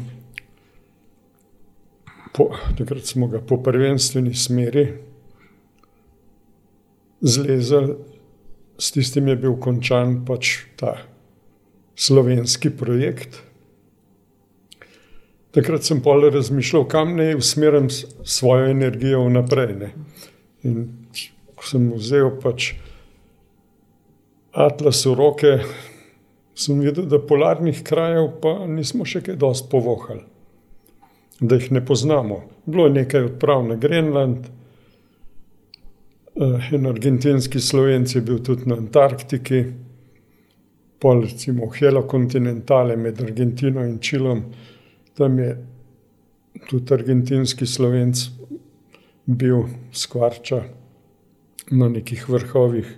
Po, 2.32 2.46
takrat 2.78 3.04
smo 3.04 3.26
ga 3.28 3.40
po 3.40 3.58
prvenstveni 3.62 4.34
smeri 4.34 4.86
zlezali, 7.22 7.94
s 8.78 8.90
tistim 8.92 9.28
je 9.28 9.36
bil 9.36 9.56
končan 9.62 10.24
pač 10.26 10.56
ta 10.76 10.96
slovenski 11.94 12.70
projekt. 12.76 13.42
Takrat 15.52 15.84
sem 15.84 16.00
pol 16.02 16.30
razmišljal, 16.32 16.86
kam 16.88 17.16
naj 17.16 17.36
usmerim 17.36 17.88
svojo 18.24 18.70
energijo 18.72 19.26
naprej. 19.28 19.74
Ne. 19.76 19.90
In 20.64 20.86
ko 21.54 21.68
sem 21.68 21.90
vzel 21.92 22.32
pač 22.42 22.72
atlas 24.52 25.04
v 25.06 25.14
roke, 25.16 25.52
sem 26.54 26.80
videl, 26.80 27.06
da 27.08 27.20
polarnih 27.20 27.82
krajev 27.84 28.32
pa 28.42 28.54
nismo 28.68 29.06
še 29.08 29.22
kaj 29.24 29.38
dosti 29.40 29.70
povohali, 29.72 30.24
da 31.40 31.60
jih 31.60 31.70
ne 31.76 31.84
poznamo. 31.84 32.42
Bilo 32.66 32.88
je 32.88 32.96
nekaj 32.98 33.28
odprav 33.30 33.64
na 33.68 33.76
Grenland, 33.80 34.48
en 36.34 36.86
argentinski 36.86 37.60
slovenc 37.60 38.14
je 38.14 38.20
bil 38.20 38.38
tudi 38.44 38.66
na 38.66 38.76
Antarktiki, 38.80 39.64
pol 40.98 41.22
recimo 41.26 41.68
Helo 41.74 42.02
kontinentale 42.08 42.96
med 42.96 43.20
Argentino 43.20 43.84
in 43.84 43.98
Čilom. 43.98 44.44
Tam 45.14 45.38
je 45.38 45.56
tudi 46.68 46.94
argentinski 46.94 47.66
slovenc 47.66 48.28
bil 49.26 49.66
skvarča 49.92 50.62
na 51.70 51.88
nekih 51.88 52.28
vrhovih. 52.28 52.96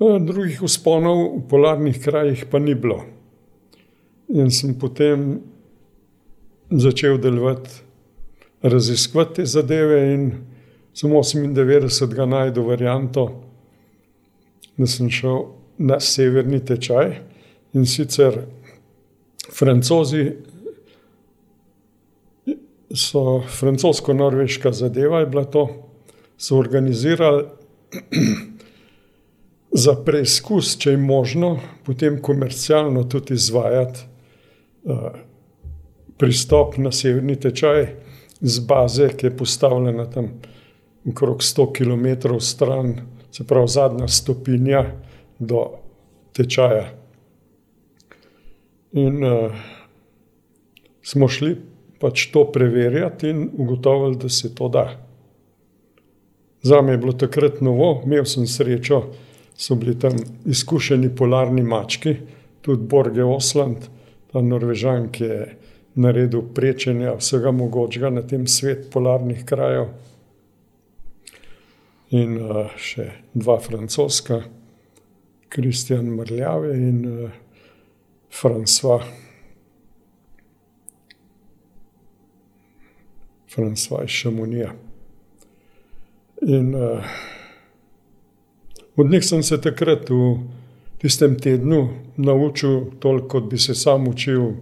Eh, 0.00 0.18
Drugih 0.20 0.62
usponov 0.62 1.36
v 1.36 1.42
polarnih 1.50 2.00
krajih 2.02 2.46
pa 2.50 2.58
ni 2.58 2.74
bilo. 2.74 3.02
In 4.28 4.50
sem 4.50 4.74
potem 4.78 5.40
začel 6.70 7.18
delovati, 7.18 7.70
raziskovati 8.62 9.34
te 9.34 9.46
zadeve, 9.46 10.14
in 10.14 10.32
sem 10.94 11.10
98. 11.10 12.26
najdel 12.26 12.64
varianto, 12.64 13.28
da 14.76 14.86
sem 14.86 15.10
šel 15.10 15.44
na 15.78 16.00
severni 16.00 16.60
tečaj 16.64 17.16
in 17.74 17.86
sicer 17.86 18.42
francozi. 19.52 20.32
So 22.94 23.42
francosko-norveška 23.60 24.72
zadeva 24.72 25.20
je 25.20 25.26
bila 25.26 25.44
to, 25.44 25.68
so 26.38 26.56
organizirali 26.56 27.44
za 29.84 29.94
preizkus, 30.04 30.76
če 30.80 30.94
je 30.94 31.00
možno, 31.00 31.58
potem 31.84 32.20
komercialno 32.22 33.04
tudi 33.04 33.34
izvajati 33.34 34.00
uh, 34.84 35.10
pristop 36.18 36.78
na 36.78 36.92
severni 36.92 37.36
tečaj 37.36 37.86
z 38.40 38.60
baze, 38.66 39.10
ki 39.16 39.26
je 39.26 39.36
postavljena 39.36 40.06
tam 40.10 40.30
okrog 41.10 41.42
100 41.42 41.72
km 41.72 42.38
stran, 42.40 42.94
se 43.30 43.46
pravi 43.46 43.68
zadnja 43.68 44.08
stopinja 44.08 44.84
do 45.38 45.64
tečaja. 46.32 46.88
In 48.92 49.24
uh, 49.24 49.52
smo 51.02 51.28
šli 51.28 51.56
pač 52.00 52.28
to 52.32 52.44
preverjati 52.52 53.28
in 53.28 53.48
ugotovili, 53.58 54.16
da 54.16 54.28
se 54.28 54.54
to 54.54 54.68
da. 54.68 54.86
Za 56.62 56.82
me 56.82 56.92
je 56.92 56.98
bilo 56.98 57.12
takrat 57.12 57.60
novo, 57.60 58.02
imel 58.04 58.24
sem 58.24 58.46
srečo, 58.46 59.02
so 59.58 59.74
bili 59.74 59.98
tam 59.98 60.16
izkušeni 60.46 61.10
polarni 61.16 61.62
mački, 61.62 62.16
tudi 62.62 62.86
Borge 62.86 63.24
Osland, 63.24 63.88
ta 64.32 64.42
Norvežan, 64.42 65.08
ki 65.12 65.24
je 65.24 65.46
naredil 65.98 66.42
prečenja 66.54 67.16
vsega 67.18 67.50
mogočega 67.50 68.10
na 68.10 68.22
tem 68.22 68.46
svetu 68.46 68.90
polarnih 68.92 69.44
krajev. 69.44 69.88
In 72.08 72.38
uh, 72.40 72.70
še 72.80 73.10
dva 73.36 73.58
francoska, 73.60 74.40
Kristjan 75.52 76.06
Mrljave 76.16 76.70
in 76.72 77.02
uh, 77.04 77.34
François. 78.32 79.04
François 83.48 84.08
Chamonix. 84.08 84.72
In 86.48 86.72
uh, 86.74 87.04
od 88.96 89.10
njih 89.10 89.24
sem 89.24 89.42
se 89.42 89.60
takrat 89.60 90.08
v 90.08 90.38
tistem 90.98 91.36
tednu 91.36 91.88
naučil 92.16 92.90
toliko, 93.00 93.28
kot 93.28 93.50
bi 93.50 93.58
se 93.58 93.74
sam 93.74 94.08
učil 94.08 94.54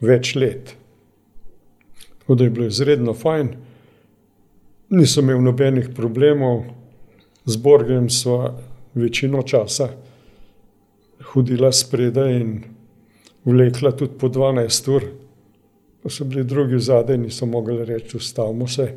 več 0.00 0.34
let. 0.34 0.72
Tako 2.18 2.34
da 2.34 2.44
je 2.44 2.50
bilo 2.50 2.66
izredno 2.66 3.14
fajn, 3.14 3.52
nisem 4.90 5.24
imel 5.24 5.42
nobenih 5.42 5.88
problemov, 5.94 6.64
z 7.46 7.56
Borgem 7.56 8.10
so 8.10 8.54
večino 8.94 9.42
časa 9.42 9.88
hodila 11.36 11.72
spredaj 11.72 12.36
in 12.40 12.64
vlekla 13.44 13.92
tudi 13.92 14.18
po 14.18 14.28
12 14.28 14.88
ur, 14.94 15.04
pa 16.02 16.10
so 16.10 16.24
bili 16.24 16.44
drugi 16.44 16.80
zadaj, 16.80 17.18
niso 17.18 17.46
mogli 17.46 17.84
reči: 17.84 18.16
Ustavimo 18.16 18.68
se. 18.68 18.88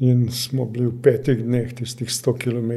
In 0.00 0.28
smo 0.32 0.64
bili 0.64 0.86
v 0.86 1.02
petih 1.02 1.42
dneh, 1.44 1.74
tistih 1.74 2.08
100 2.08 2.38
km. 2.38 2.72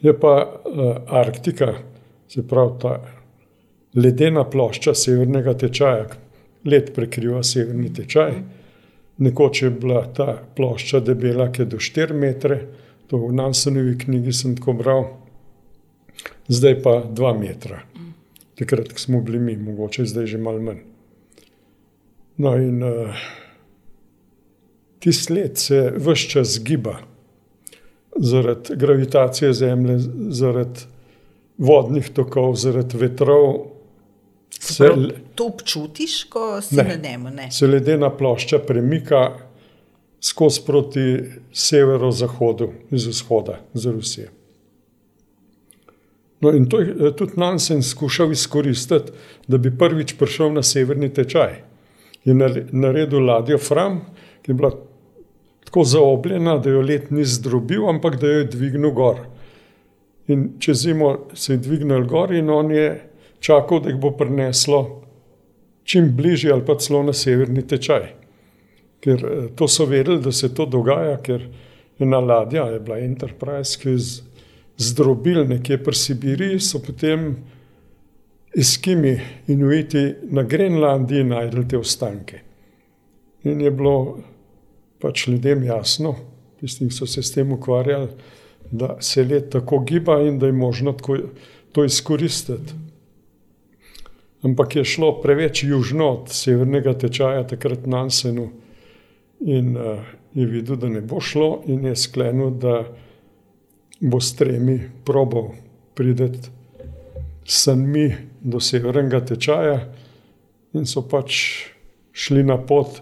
Je 0.00 0.12
pa 0.20 0.34
uh, 0.42 0.96
Arktika, 1.06 1.74
se 2.28 2.42
pravi 2.48 2.72
ta 2.82 3.00
ledena 3.94 4.44
plošča 4.44 4.94
severnega 4.94 5.54
tečaja, 5.54 6.06
led 6.64 6.90
prekriva 6.94 7.42
severni 7.42 7.92
tečaj. 7.94 8.32
Nekoč 9.18 9.62
je 9.62 9.70
bila 9.70 10.04
ta 10.12 10.42
plošča 10.56 11.00
debela, 11.00 11.48
ki 11.52 11.62
je 11.62 11.70
do 11.72 11.78
4 11.80 12.14
metre, 12.14 12.60
to 13.06 13.18
v 13.22 13.32
Nansenovi 13.32 13.96
knjigi 13.98 14.32
sem 14.32 14.56
tako 14.56 14.74
bral, 14.76 15.06
zdaj 16.48 16.82
pa 16.82 16.98
2 17.08 17.32
metra. 17.38 17.80
Takrat 18.58 18.92
smo 18.96 19.20
bili 19.20 19.38
mi, 19.38 19.56
mogoče 19.56 20.04
zdaj 20.04 20.26
že 20.26 20.38
malo 20.38 20.60
manj. 20.60 20.84
No, 22.36 22.56
in 22.60 22.82
uh, 22.84 23.16
ti 25.00 25.12
sled 25.12 25.58
se 25.58 25.92
vse 25.96 26.28
čas 26.28 26.58
giba, 26.64 26.98
zaradi 28.16 28.76
gravitacije 28.76 29.52
Zemlje, 29.52 29.98
zaradi 30.28 30.80
vodnih 31.58 32.10
tokov, 32.12 32.56
zaradi 32.56 32.98
vetrov. 32.98 33.75
Se, 34.60 34.88
to 35.34 35.46
občutiš, 35.46 36.24
ko 36.24 36.60
si 36.62 36.76
ne, 36.76 36.84
na 36.84 36.96
njemu? 37.10 37.28
Se 37.50 37.66
ledena 37.66 38.10
plošča 38.10 38.58
premika 38.58 39.30
skozi 40.20 40.60
proti 40.66 41.18
severozahodu, 41.52 42.70
iz 42.90 43.06
vzhoda, 43.06 43.60
za 43.74 43.92
Rusijo. 43.92 44.28
No, 46.40 46.52
in 46.52 46.68
to 46.68 46.80
je 46.80 47.16
tudi 47.16 47.32
Nansen 47.36 47.82
skušal 47.82 48.32
izkoristiti, 48.32 49.12
da 49.48 49.58
bi 49.58 49.78
prvič 49.78 50.16
prišel 50.18 50.52
na 50.52 50.62
severni 50.62 51.08
tečaj. 51.14 51.54
Je 52.24 52.34
naredil 52.72 53.24
ladjo 53.24 53.58
Fram, 53.58 54.00
ki 54.42 54.50
je 54.50 54.54
bila 54.54 54.70
tako 55.64 55.84
zaobljena, 55.84 56.58
da 56.58 56.70
jo 56.70 56.82
let 56.82 57.10
ni 57.10 57.24
zdrobil, 57.24 57.88
ampak 57.88 58.20
da 58.20 58.26
jo 58.26 58.38
je 58.38 58.50
dvignil 58.52 58.90
gor. 58.90 59.24
In 60.28 60.48
čez 60.58 60.82
zimo 60.82 61.28
se 61.34 61.52
je 61.52 61.56
dvignil 61.56 62.04
gor 62.04 62.34
in 62.34 62.50
on 62.50 62.70
je 62.70 63.05
čakal, 63.40 63.80
da 63.80 63.90
jih 63.90 64.00
bo 64.00 64.10
prineslo 64.16 65.02
čim 65.86 66.10
bližje 66.16 66.52
ali 66.52 66.64
pa 66.66 66.74
celo 66.78 67.02
na 67.02 67.12
severni 67.12 67.62
tečaj. 67.66 68.08
Ker 69.00 69.24
eh, 69.24 69.48
to 69.56 69.68
so 69.68 69.86
vedeli, 69.86 70.20
da 70.22 70.32
se 70.32 70.54
to 70.54 70.66
dogaja, 70.66 71.16
ker 71.22 71.48
ena 71.98 72.20
ladja 72.20 72.66
je 72.72 72.80
bila 72.80 72.98
Enterprise, 72.98 73.78
ki 73.80 73.94
je 73.94 73.98
zdrobil 74.76 75.46
nekje 75.48 75.78
pri 75.82 75.94
Sibiriji, 75.94 76.60
so 76.60 76.82
potem 76.82 77.36
eskimi 78.56 79.20
in 79.46 79.64
ujiti 79.64 80.14
na 80.32 80.42
Grenlandiji 80.42 81.24
najdel 81.24 81.68
te 81.68 81.78
ostanke. 81.78 82.40
In 83.44 83.60
je 83.60 83.70
bilo 83.70 84.18
pač 85.00 85.26
ljudem 85.28 85.62
jasno, 85.64 86.14
tistim, 86.60 86.88
ki 86.88 86.96
so 86.96 87.06
se 87.06 87.22
s 87.22 87.32
tem 87.32 87.52
ukvarjali, 87.52 88.08
da 88.70 88.96
se 89.00 89.24
let 89.24 89.50
tako 89.52 89.84
giba 89.86 90.18
in 90.26 90.38
da 90.38 90.46
je 90.46 90.52
možno 90.52 90.92
tako, 90.92 91.18
to 91.72 91.84
izkoristiti. 91.84 92.85
Ampak 94.44 94.76
je 94.76 94.84
šlo 94.84 95.20
preveč 95.22 95.64
južno 95.64 96.08
od 96.10 96.32
severnega 96.34 96.92
tečaja, 96.98 97.46
takrat 97.48 97.86
na 97.86 98.04
Ansenu, 98.06 98.50
in 99.40 99.76
uh, 99.76 100.04
je 100.34 100.46
videl, 100.46 100.76
da 100.76 100.88
ne 100.88 101.00
bo 101.00 101.20
šlo, 101.20 101.62
in 101.66 101.84
je 101.84 101.96
sklenil, 101.96 102.50
da 102.50 102.84
bo 104.00 104.20
s 104.20 104.36
tremi 104.36 104.80
probal 105.04 105.54
priti 105.94 106.50
sanmi 107.44 108.10
do 108.40 108.60
severnega 108.60 109.24
tečaja, 109.32 109.80
in 110.76 110.86
so 110.86 111.02
pač 111.08 111.40
šli 112.12 112.44
na 112.44 112.58
pot 112.60 113.00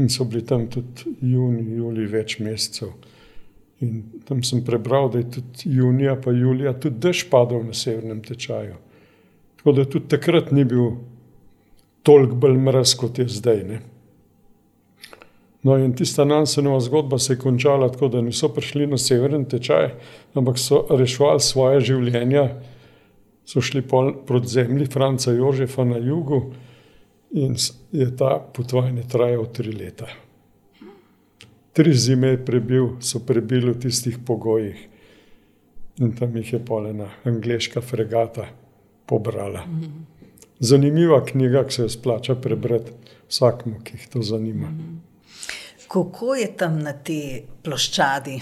In 0.00 0.08
so 0.08 0.24
bili 0.24 0.46
tam 0.46 0.66
tudi 0.72 1.12
juni, 1.20 1.74
juli, 1.76 2.06
več 2.08 2.38
mesecev. 2.40 2.92
In 3.84 4.22
tam 4.24 4.40
sem 4.44 4.62
prebral, 4.64 5.10
da 5.12 5.20
je 5.20 5.26
tudi 5.36 5.72
junija, 5.76 6.14
pa 6.16 6.32
julija, 6.32 6.72
tudi 6.80 7.00
dež 7.04 7.26
padal 7.32 7.66
na 7.66 7.76
severnem 7.76 8.22
tečaju. 8.24 8.78
Tako 9.60 9.72
da 9.72 9.84
tudi 9.84 10.08
takrat 10.08 10.50
ni 10.50 10.64
bil 10.64 10.94
toliko 12.02 12.34
bolj 12.34 12.54
mraz, 12.56 12.94
kot 12.96 13.18
je 13.18 13.26
zdaj. 13.28 13.58
Ne? 13.68 13.80
No, 15.62 15.74
in 15.76 15.92
tista 15.92 16.24
Nansenova 16.24 16.78
zgodba 16.80 17.18
se 17.18 17.34
je 17.34 17.38
končala 17.38 17.90
tako, 17.92 18.08
da 18.08 18.22
niso 18.24 18.48
prišli 18.48 18.86
na 18.86 18.98
severen 18.98 19.44
tečaj, 19.44 19.90
ampak 20.34 20.56
so 20.58 20.86
reševali 20.88 21.44
svoje 21.44 21.82
življenje, 21.90 22.46
so 23.44 23.60
šli 23.60 23.82
proti 24.26 24.48
zemlji 24.48 24.86
Franca 24.88 25.34
Jožefa 25.36 25.84
na 25.84 26.00
jugu. 26.00 26.40
In 27.36 27.52
je 27.92 28.08
ta 28.16 28.38
potovanje 28.54 29.04
trajalo 29.12 29.44
tri 29.52 29.72
leta. 29.76 30.08
Tri 31.76 31.92
zime 31.94 32.32
je 32.32 32.40
prebil, 32.44 32.88
so 33.04 33.20
prebili 33.20 33.74
v 33.74 33.84
tistih 33.84 34.16
pogojih. 34.26 34.88
In 36.00 36.16
tam 36.16 36.32
jih 36.36 36.54
je 36.56 36.64
polena 36.64 37.10
angliška 37.28 37.84
fregata 37.84 38.48
pobrala. 39.10 39.66
Zanimiva 40.60 41.24
knjiga, 41.26 41.64
ki 41.66 41.74
se 41.74 41.82
jo 41.82 41.88
splača 41.88 42.36
prebrati 42.38 42.92
vsakmu, 43.30 43.80
ki 43.84 43.96
jih 43.96 44.08
to 44.12 44.22
zanima. 44.22 44.70
Kako 45.90 46.34
je 46.38 46.48
tam 46.56 46.78
na 46.84 46.92
tej 46.92 47.44
ploščadi? 47.64 48.40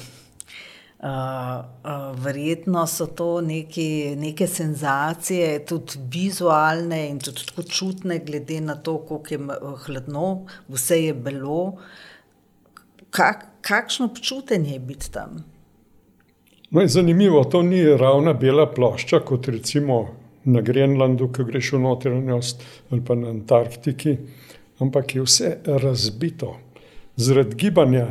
Uh, 0.99 1.07
uh, 1.07 2.09
verjetno 2.19 2.83
so 2.91 3.07
to 3.07 3.29
neki, 3.41 4.17
neke 4.19 4.49
senzacije, 4.51 5.61
tudi 5.71 6.01
vizualne 6.11 7.05
in 7.07 7.21
tudi 7.23 7.47
tako 7.47 7.63
čutne, 7.63 8.19
glede 8.27 8.59
na 8.61 8.75
to, 8.75 8.97
kako 9.07 9.35
je 9.35 9.39
hladno, 9.87 10.25
vse 10.69 10.99
je 11.05 11.15
bilo. 11.15 11.77
Kak, 13.15 13.47
kakšno 13.63 14.11
občutenje 14.11 14.73
je 14.73 14.83
biti 14.91 15.13
tam? 15.15 15.39
No, 16.71 16.87
zanimivo, 16.87 17.45
to 17.45 17.63
ni 17.63 17.85
ravna 17.97 18.35
bela 18.35 18.67
plošča, 18.67 19.23
kot 19.25 19.49
recimo 19.49 20.18
na 20.45 20.61
Grenlandu, 20.61 21.29
ki 21.33 21.45
greš 21.49 21.73
v 21.73 21.83
notranjost, 21.83 22.63
ali 22.91 23.03
pa 23.05 23.15
na 23.15 23.33
Antarktiki, 23.35 24.17
ampak 24.79 25.15
je 25.15 25.23
vse 25.23 25.53
razbito. 25.67 26.57
Zaradi 27.17 27.57
gibanja 27.57 28.07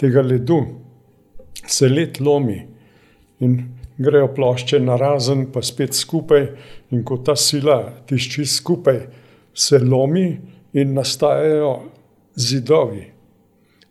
tega 0.00 0.22
ledu 0.22 0.60
se 1.66 1.88
led 1.88 2.20
lomi 2.20 2.58
in 3.40 3.58
grejo 3.98 4.30
plošče 4.34 4.80
na 4.80 4.96
razen, 4.96 5.46
pa 5.52 5.62
spet 5.62 5.94
skupaj, 5.94 6.46
in 6.90 7.04
ko 7.04 7.20
ta 7.24 7.36
sila 7.36 7.82
tišči 8.08 8.46
skupaj, 8.46 9.00
se 9.54 9.78
lomi 9.78 10.40
in 10.72 10.94
nastajajo 10.94 11.74
zidovi. 12.34 13.04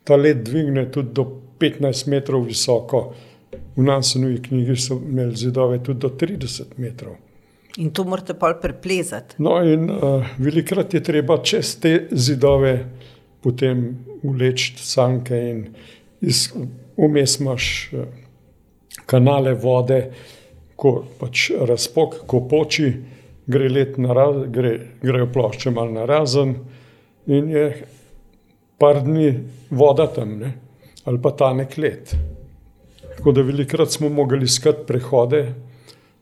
Ta 0.04 0.16
led 0.16 0.44
dvigne 0.44 0.88
tudi 0.92 1.14
do 1.14 1.26
15 1.60 2.08
metrov 2.10 2.48
visoko. 2.48 3.14
V 3.76 3.84
Nansenovi 3.84 4.42
knjigi 4.42 4.76
so 4.76 4.98
imeli 4.98 5.36
zidove 5.36 5.84
tudi 5.84 6.00
do 6.00 6.10
30 6.10 6.78
metrov. 6.78 7.16
In 7.78 7.92
to 7.94 8.04
morate 8.04 8.34
pa 8.34 8.54
preplezati. 8.62 9.36
No, 9.38 9.60
in 9.64 9.90
uh, 9.90 10.26
velikrat 10.38 10.94
je 10.94 11.04
treba 11.04 11.38
čez 11.44 11.76
te 11.80 12.08
zidove 12.12 12.74
potem 13.44 13.84
vleči 14.24 14.74
sanke, 14.78 15.38
in 15.38 15.62
vmes 16.98 17.38
imaš 17.40 17.68
uh, 17.94 18.08
kanale 19.06 19.54
vode, 19.54 20.02
ko 20.80 21.04
pač 21.20 21.50
razpok, 21.70 22.24
ko 22.28 22.42
poči, 22.50 22.90
gre 23.50 23.70
let 23.70 23.98
na 23.98 24.14
razen, 24.14 24.52
gre, 24.54 24.74
grejo 25.02 25.30
plošče 25.34 25.74
malo 25.76 25.94
na 25.94 26.06
razen, 26.10 26.56
in 27.28 27.50
je 27.54 27.66
par 28.80 29.02
dni 29.04 29.32
voda 29.70 30.08
tam, 30.08 30.38
ne? 30.40 30.54
ali 31.06 31.22
pa 31.22 31.32
ta 31.32 31.54
nek 31.54 31.78
let. 31.78 32.14
Tako 33.18 33.32
da 33.36 33.44
velikrat 33.44 33.92
smo 33.92 34.10
mogli 34.10 34.46
iskati 34.46 34.86
prehode, 34.88 35.42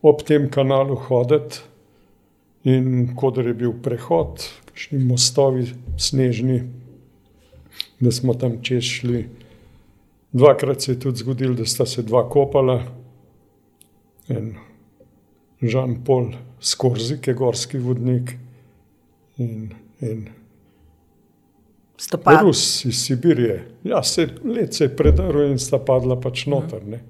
ob 0.02 0.22
tem 0.22 0.50
kanalu 0.50 0.96
hoditi. 1.08 1.64
In 2.64 3.14
ko 3.16 3.30
je 3.36 3.54
bil 3.54 3.72
prehod, 3.82 4.42
kakšni 4.68 4.98
mostovi 4.98 5.68
snežni, 5.96 6.58
da 8.00 8.10
smo 8.12 8.34
tam 8.34 8.58
čez 8.62 8.84
šli. 8.84 9.28
Dvakrat 10.32 10.82
se 10.82 10.92
je 10.92 11.00
tudi 11.00 11.22
zgodilo, 11.22 11.54
da 11.54 11.64
sta 11.64 11.86
se 11.86 12.02
dva 12.02 12.26
kopala, 12.28 12.82
en 14.28 14.54
Žan 15.62 16.02
Pol 16.04 16.32
Skorzi, 16.60 17.20
ki 17.22 17.30
je 17.30 17.34
gorski 17.38 17.78
vodnik, 17.78 18.34
in 19.38 19.70
en 20.00 20.26
Rus 22.42 22.84
iz 22.84 23.04
Sibirije. 23.04 23.68
Ja, 23.84 24.02
se 24.02 24.28
let 24.44 24.74
se 24.74 24.84
je 24.84 24.96
predaril 24.96 25.50
in 25.50 25.58
sta 25.58 25.78
padla 25.78 26.20
pač 26.20 26.46
noter. 26.46 26.84
Ne. 26.86 27.00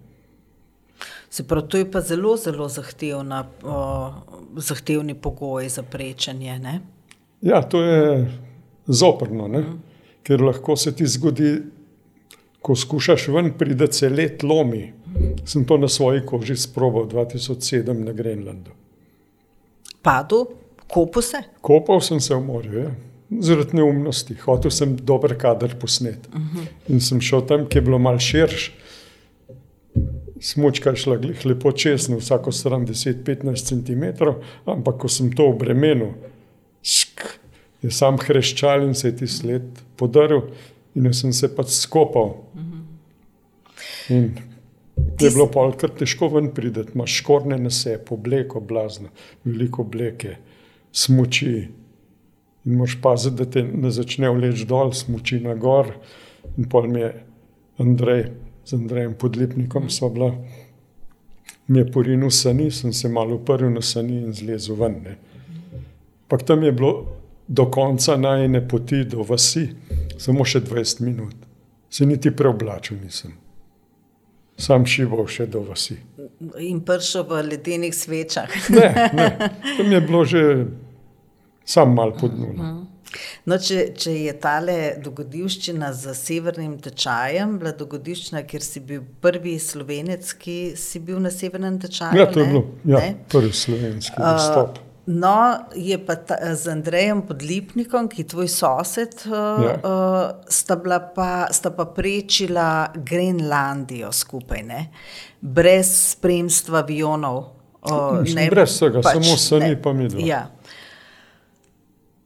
Se 1.31 1.45
pravi, 1.47 1.68
to 1.68 1.79
je 1.79 1.91
pa 1.91 2.01
zelo, 2.01 2.37
zelo 2.37 2.68
zahtevna, 2.68 3.47
o, 3.62 4.12
zahtevni 4.57 5.14
pogoj 5.14 5.68
za 5.68 5.83
prečanje. 5.83 6.59
Ne? 6.59 6.81
Ja, 7.41 7.62
to 7.62 7.83
je 7.83 8.33
zoprno, 8.87 9.49
mm. 9.49 9.74
ker 10.22 10.41
lahko 10.43 10.76
se 10.76 10.95
ti 10.97 11.07
zgodi, 11.07 11.59
ko 12.62 12.76
skušaš 12.76 13.29
ven, 13.29 13.53
pride 13.59 13.93
se 13.93 14.09
let 14.09 14.43
lomi. 14.43 14.93
Sem 15.45 15.64
to 15.64 15.79
na 15.79 15.89
svoji 15.89 16.24
koži 16.26 16.57
sprobal 16.57 17.07
2007 17.09 17.93
na 18.05 18.12
Grenlandu. 18.12 18.70
Padu, 20.03 20.47
kopal 20.89 21.22
se? 21.22 21.43
Kopal 21.61 22.01
sem 22.01 22.20
se 22.20 22.35
v 22.35 22.41
morju, 22.45 22.83
ja. 22.83 22.91
zaradi 23.41 23.76
neumnosti. 23.76 24.35
Hotel 24.45 24.70
sem 24.70 24.97
dober 24.97 25.37
kader 25.39 25.76
posnet. 25.81 26.29
Mm 26.35 26.41
-hmm. 26.41 26.66
In 26.89 27.01
sem 27.01 27.20
šel 27.20 27.47
tam, 27.47 27.66
kjer 27.66 27.83
je 27.83 27.87
bilo 27.87 27.99
mal 27.99 28.18
širš 28.18 28.72
smočka 30.41 30.95
šla 30.97 31.16
glih 31.16 31.45
lepo 31.47 31.72
čez, 31.72 32.09
vsako 32.09 32.53
stran 32.53 32.86
10-15 32.86 33.68
cm, 33.68 34.05
ampak 34.64 34.99
ko 35.03 35.09
sem 35.09 35.30
to 35.32 35.49
obremenil, 35.51 36.14
je 37.82 37.91
sam 37.95 38.18
hreščal 38.18 38.86
in 38.86 38.95
se 38.95 39.09
je 39.09 39.16
ti 39.20 39.28
sled 39.30 39.82
podaril 39.97 40.49
in 40.95 41.12
sem 41.14 41.32
se 41.32 41.51
pač 41.55 41.74
skopal. 41.78 42.34
In 44.11 44.32
je 45.20 45.30
bilo 45.30 45.47
pa 45.53 45.66
kar 45.78 45.93
težko 45.95 46.30
ven 46.32 46.51
prideti, 46.55 46.95
imaš 46.95 47.20
škorne 47.20 47.59
na 47.61 47.70
sebe, 47.70 48.14
obleko, 48.14 48.61
blazno, 48.61 49.12
veliko 49.45 49.84
obleke, 49.86 50.39
smoči. 50.93 51.68
In 52.66 52.76
moš 52.76 52.99
paziti, 53.03 53.36
da 53.39 53.47
te 53.47 53.62
ne 53.62 53.91
začne 53.95 54.30
vleči 54.34 54.66
dol, 54.68 54.91
smoči 54.97 55.39
na 55.45 55.55
gor. 55.55 55.93
In 56.57 56.66
pol 56.68 56.89
mi 56.91 57.01
je 57.05 57.12
Andrej 57.78 58.26
z 58.69 58.73
Andrejem 58.73 59.14
Podlipnikom 59.14 59.91
sva 59.91 60.09
bila, 60.09 60.35
mi 61.66 61.79
je 61.79 61.93
porinil 61.93 62.31
sani, 62.31 62.71
sem 62.71 62.93
se 62.93 63.09
malo 63.09 63.39
uprl 63.41 63.71
na 63.73 63.81
sani 63.83 64.19
in 64.21 64.33
zlezel 64.33 64.77
ven. 64.77 64.99
Pak 66.29 66.43
tam 66.43 66.62
je 66.62 66.73
bilo 66.73 67.07
do 67.49 67.64
konca 67.71 68.16
najne 68.16 68.69
poti 68.69 69.05
do 69.05 69.25
vasi, 69.25 69.71
samo 70.19 70.45
še 70.45 70.61
20 70.61 71.01
minut. 71.01 71.35
Se 71.91 72.07
niti 72.07 72.31
preoblačil 72.37 72.99
nisem. 73.01 73.33
Sam 74.59 74.85
šival 74.85 75.25
še 75.33 75.47
do 75.47 75.64
vasi. 75.64 75.97
In 76.61 76.83
pršel 76.85 77.25
v 77.25 77.41
ledenih 77.49 77.95
svečah. 77.95 78.53
ne, 78.69 78.93
ne, 79.16 79.29
tam 79.79 79.93
je 79.93 80.01
bilo 80.01 80.25
že 80.29 80.45
sam 81.64 81.97
mal 81.97 82.12
pod 82.21 82.37
nulom. 82.37 82.88
No, 83.48 83.56
če, 83.56 83.94
če 83.96 84.12
je 84.12 84.34
tale 84.40 84.78
dogodivščina 85.04 85.92
z 85.96 86.14
severnim 86.18 86.74
tečajem, 86.84 87.56
bila 87.61 87.72
dogodivščina, 87.76 88.44
ker 88.48 88.64
si 88.64 88.82
bil 88.84 89.06
prvi 89.22 89.56
slovenec, 89.62 90.34
ki 90.40 90.59
si 90.76 91.00
bil 91.04 91.22
na 91.24 91.32
severnem 91.32 91.80
tečaju. 91.80 92.20
Ja, 92.20 92.28
to 92.32 92.44
je 92.44 92.50
bilo 92.52 92.66
ja, 92.84 93.00
prvi 93.32 93.54
slovenski. 93.56 94.20
Uh, 94.20 94.84
No, 95.09 95.64
je 95.72 95.96
pa 96.04 96.18
ta, 96.20 96.36
z 96.52 96.68
Andrejem 96.68 97.22
Podlipnikom, 97.24 98.11
ki 98.12 98.22
je 98.22 98.28
tvoj 98.28 98.48
sosed, 98.52 99.22
ja. 99.24 99.78
uh, 99.80 100.44
sta, 100.52 100.76
pa, 101.16 101.48
sta 101.48 101.72
pa 101.72 101.86
prečila 101.96 102.92
Grenlandijo 102.92 104.12
skupaj, 104.12 104.61
ne? 104.68 104.82
brez 105.40 105.94
spremstva 106.12 106.82
avionov. 106.84 107.38
Uh, 107.88 108.20
brez 108.20 108.74
vsega, 108.74 109.00
pač, 109.00 109.16
samo 109.16 109.40
sami 109.40 109.80
pa 109.80 109.94
mi 109.96 110.11
dva. 110.12 110.20
Ja. 110.20 110.42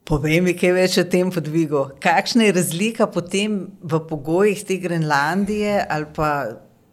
Povej 0.03 0.41
mi, 0.43 0.53
kaj 0.59 0.73
več 0.75 0.97
o 0.99 1.05
tem 1.07 1.31
podvigu. 1.31 1.85
Kakšna 2.03 2.49
je 2.49 2.55
razlika 2.57 3.07
potem 3.07 3.69
v 3.79 4.01
pogojih 4.09 4.65
te 4.67 4.81
Grenlandije 4.83 5.77
ali 5.79 6.09
pa 6.17 6.31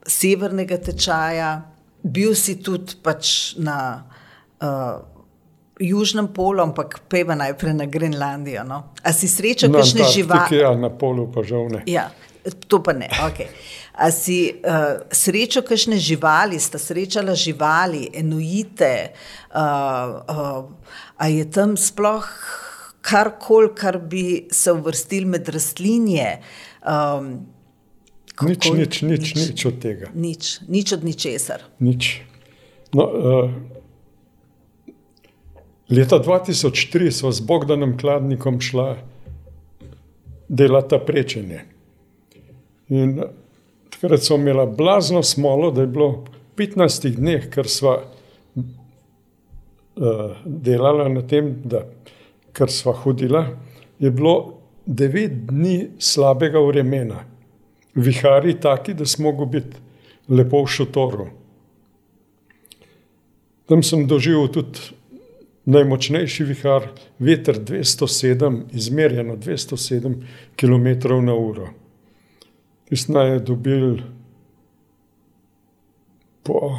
severnega 0.05 0.77
tečaja? 0.77 1.55
Bil 2.05 2.35
si 2.37 2.59
tudi 2.61 2.99
pač 3.03 3.57
na 3.57 4.05
uh, 4.61 5.01
južnem 5.81 6.29
polu, 6.37 6.61
ampak 6.61 7.01
peva 7.09 7.33
najprej 7.35 7.73
na 7.81 7.89
Grenlandijo. 7.89 8.63
No? 8.69 8.93
A 9.01 9.09
si 9.09 9.25
srečal 9.25 9.73
kakšne 9.73 10.05
živali? 10.13 10.61
Ja, 10.61 10.75
na 10.77 10.93
polu 10.93 11.25
pa 11.33 11.41
žal 11.41 11.65
ne. 11.73 11.83
Ja, 11.89 12.11
to 12.69 12.77
pa 12.85 12.93
ne. 12.93 13.09
Okay. 13.09 13.49
A 13.97 14.13
si 14.13 14.53
uh, 14.53 15.01
srečal 15.09 15.65
kakšne 15.65 15.97
živali, 15.97 16.61
sta 16.61 16.77
srečala 16.77 17.33
živali, 17.33 18.05
enojite? 18.13 19.17
Uh, 19.49 20.21
uh, 20.29 20.69
a 21.17 21.25
je 21.25 21.49
tam 21.49 21.73
sploh 21.73 22.29
karkoli, 23.01 23.71
kar 23.75 23.99
bi 23.99 24.47
se 24.51 24.71
uvrstil 24.71 25.27
med 25.27 25.49
rastlinje. 25.49 26.37
Um, 26.83 27.31
nič, 28.41 28.71
nič, 28.71 29.01
nič, 29.01 29.01
nič, 29.03 29.35
nič 29.35 29.65
od 29.65 29.79
tega. 29.83 30.11
Nič, 30.15 30.59
nič 30.67 30.93
od 30.95 31.03
ničesar. 31.03 31.63
Nič. 31.79 32.21
No, 32.95 33.05
uh, 33.05 33.51
leta 35.89 36.19
2003 36.19 37.11
smo 37.11 37.31
z 37.31 37.45
Bogdanom 37.45 37.97
Kladnikom 37.97 38.61
šla 38.61 38.97
delati 40.49 40.97
prečenje. 41.05 41.61
In 42.89 43.21
takrat 43.89 44.23
smo 44.23 44.35
imeli 44.35 44.65
blazno 44.77 45.23
smolo, 45.23 45.71
da 45.71 45.81
je 45.81 45.87
bilo 45.87 46.25
15 46.57 47.15
dneh, 47.15 47.49
ker 47.53 47.67
smo 47.69 47.97
uh, 47.99 48.03
delali 50.45 51.13
na 51.13 51.21
tem, 51.21 51.61
da 51.63 51.83
kar 52.53 52.71
sva 52.71 52.93
hodila, 52.93 53.45
je 53.99 54.11
bilo 54.11 54.61
devet 54.85 55.31
dni 55.49 55.89
slabega 55.99 56.59
vremena. 56.59 57.23
Vihari 57.95 58.59
taki, 58.59 58.93
da 58.93 59.05
smo 59.05 59.31
mogli 59.31 59.45
biti 59.59 59.77
lepo 60.29 60.63
v 60.63 60.67
šotoru. 60.67 61.27
Tam 63.69 63.83
sem 63.83 64.07
doživel 64.07 64.47
tudi 64.53 64.79
najmočnejši 65.69 66.43
vihar, 66.43 66.87
veter 67.19 67.59
207, 67.61 68.63
izmerjeno 68.73 69.35
207 69.37 70.15
km 70.57 71.19
na 71.25 71.35
uro. 71.35 71.69
Tisna 72.89 73.23
je 73.23 73.39
dobil 73.39 73.99
po, 76.43 76.77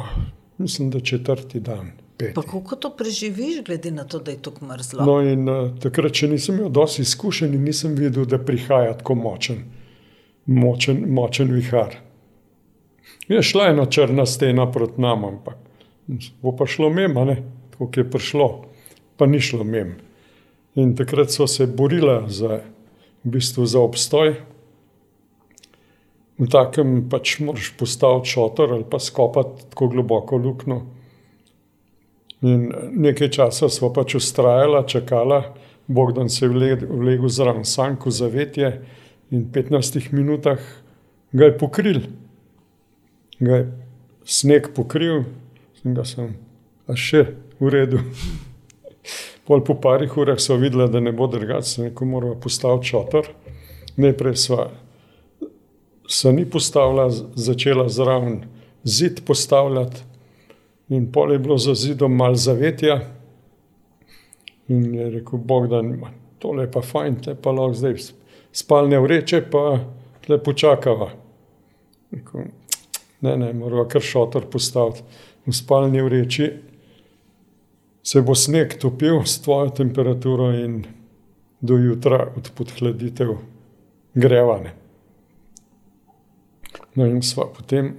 mislim, 0.57 0.89
da 0.91 0.99
četrti 0.99 1.59
dan 1.59 2.00
peti. 2.21 2.35
Pa 2.37 2.43
kako 2.45 2.75
to 2.75 2.93
preživiš, 2.97 3.63
glede 3.65 3.91
na 3.91 4.05
to, 4.05 4.19
da 4.19 4.31
je 4.31 4.41
tako 4.41 4.69
mrzlo? 4.69 5.05
No, 5.05 5.17
in 5.25 5.49
uh, 5.49 5.73
takrat, 5.81 6.13
če 6.21 6.29
nisem 6.31 6.59
imel 6.59 6.69
dosti 6.73 7.05
izkušenj, 7.05 7.57
nisem 7.65 7.97
videl, 7.97 8.27
da 8.29 8.39
prihaja 8.39 8.93
tako 9.01 9.17
močen, 9.19 9.65
močen, 10.45 11.03
močen 11.09 11.51
vihar. 11.55 11.97
Je 13.31 13.41
šla 13.43 13.71
ena 13.73 13.85
črna 13.85 14.25
stena 14.29 14.67
proti 14.71 15.01
nam, 15.01 15.25
ampak 15.25 15.59
bo 16.41 16.55
pa 16.57 16.65
šlo 16.67 16.89
mimo, 16.89 17.25
koliko 17.77 17.99
je 17.99 18.09
prišlo, 18.11 18.65
pa 19.17 19.25
ni 19.25 19.39
šlo 19.39 19.63
mem. 19.63 19.95
In 20.75 20.95
takrat 20.95 21.31
so 21.31 21.47
se 21.47 21.67
borila 21.67 22.25
za, 22.27 22.61
v 23.23 23.31
bistvu 23.35 23.65
za 23.65 23.79
obstoj. 23.79 24.35
V 26.39 26.47
takem 26.49 27.09
pač 27.09 27.39
moraš 27.39 27.73
postaviti 27.77 28.33
šotor 28.33 28.73
ali 28.73 28.85
pa 28.89 28.99
skopati 28.99 29.69
tako 29.69 29.87
globoko 29.87 30.37
luknjo. 30.37 30.81
In 32.41 32.71
nekaj 32.97 33.29
časa 33.29 33.69
smo 33.69 33.91
pač 33.93 34.15
ustrajala, 34.17 34.85
čakala, 34.87 35.43
Bogdan 35.87 36.29
se 36.29 36.45
je 36.45 36.77
vlegel 36.89 37.29
zraven 37.29 37.65
sanko 37.65 38.11
zavetje 38.11 38.81
in 39.31 39.43
v 39.43 39.51
15 39.51 40.11
minutah 40.11 40.59
ga 41.31 41.45
je 41.45 41.57
pokril. 41.57 41.99
Ga 43.39 43.55
je 43.55 43.65
sneg 44.25 44.71
pokril, 44.75 45.23
sem 45.81 45.95
ga 45.95 46.05
sem, 46.05 46.35
a 46.87 46.95
še 46.95 47.25
v 47.59 47.73
redu. 47.73 48.01
Pol 49.47 49.63
po 49.65 49.75
parih 49.81 50.13
urah 50.17 50.39
so 50.39 50.55
videla, 50.57 50.87
da 50.87 51.01
ne 51.01 51.11
bo 51.11 51.27
drugače, 51.27 51.89
neko 51.89 52.05
moramo 52.05 52.37
postaviti 52.39 52.93
šotor. 52.93 53.27
Najprej 53.97 54.37
sva 54.37 54.69
se 56.07 56.31
ni 56.33 56.45
postavila, 56.45 57.09
začela 57.35 57.89
zraven 57.89 58.43
zid 58.83 59.23
postavljati, 59.25 60.03
in 60.91 61.07
pol 61.11 61.31
je 61.31 61.39
bilo 61.39 61.57
za 61.57 61.75
zidom 61.75 62.15
malo 62.15 62.35
zavetja. 62.35 62.99
In 64.67 64.93
je 64.95 65.09
rekel, 65.09 65.39
Bog, 65.39 65.67
da 65.71 65.81
tole 66.39 66.67
pa 66.71 66.81
fajn, 66.81 67.21
te 67.23 67.35
pa 67.35 67.51
lahko 67.55 67.77
zdaj 67.79 67.95
spalne 68.51 68.99
vreče, 68.99 69.41
pa 69.51 69.79
tle 70.25 70.37
počakava. 70.43 71.11
Rekel, 72.11 72.51
ne, 73.21 73.37
ne, 73.37 73.53
moramo 73.53 73.87
kar 73.87 74.03
šotor 74.03 74.49
postaviti. 74.51 75.03
V 75.45 75.55
spalni 75.55 76.01
vreči 76.01 76.49
se 78.03 78.21
bo 78.21 78.35
sneg 78.35 78.75
topil 78.81 79.23
s 79.25 79.39
tvojo 79.41 79.69
temperaturo 79.69 80.51
in 80.57 80.83
do 81.61 81.77
jutra 81.77 82.25
od 82.37 82.51
podhladitev 82.57 83.35
grevane. 84.13 84.73
No 86.95 87.07
in 87.07 87.21
sva 87.21 87.47
potem 87.47 87.93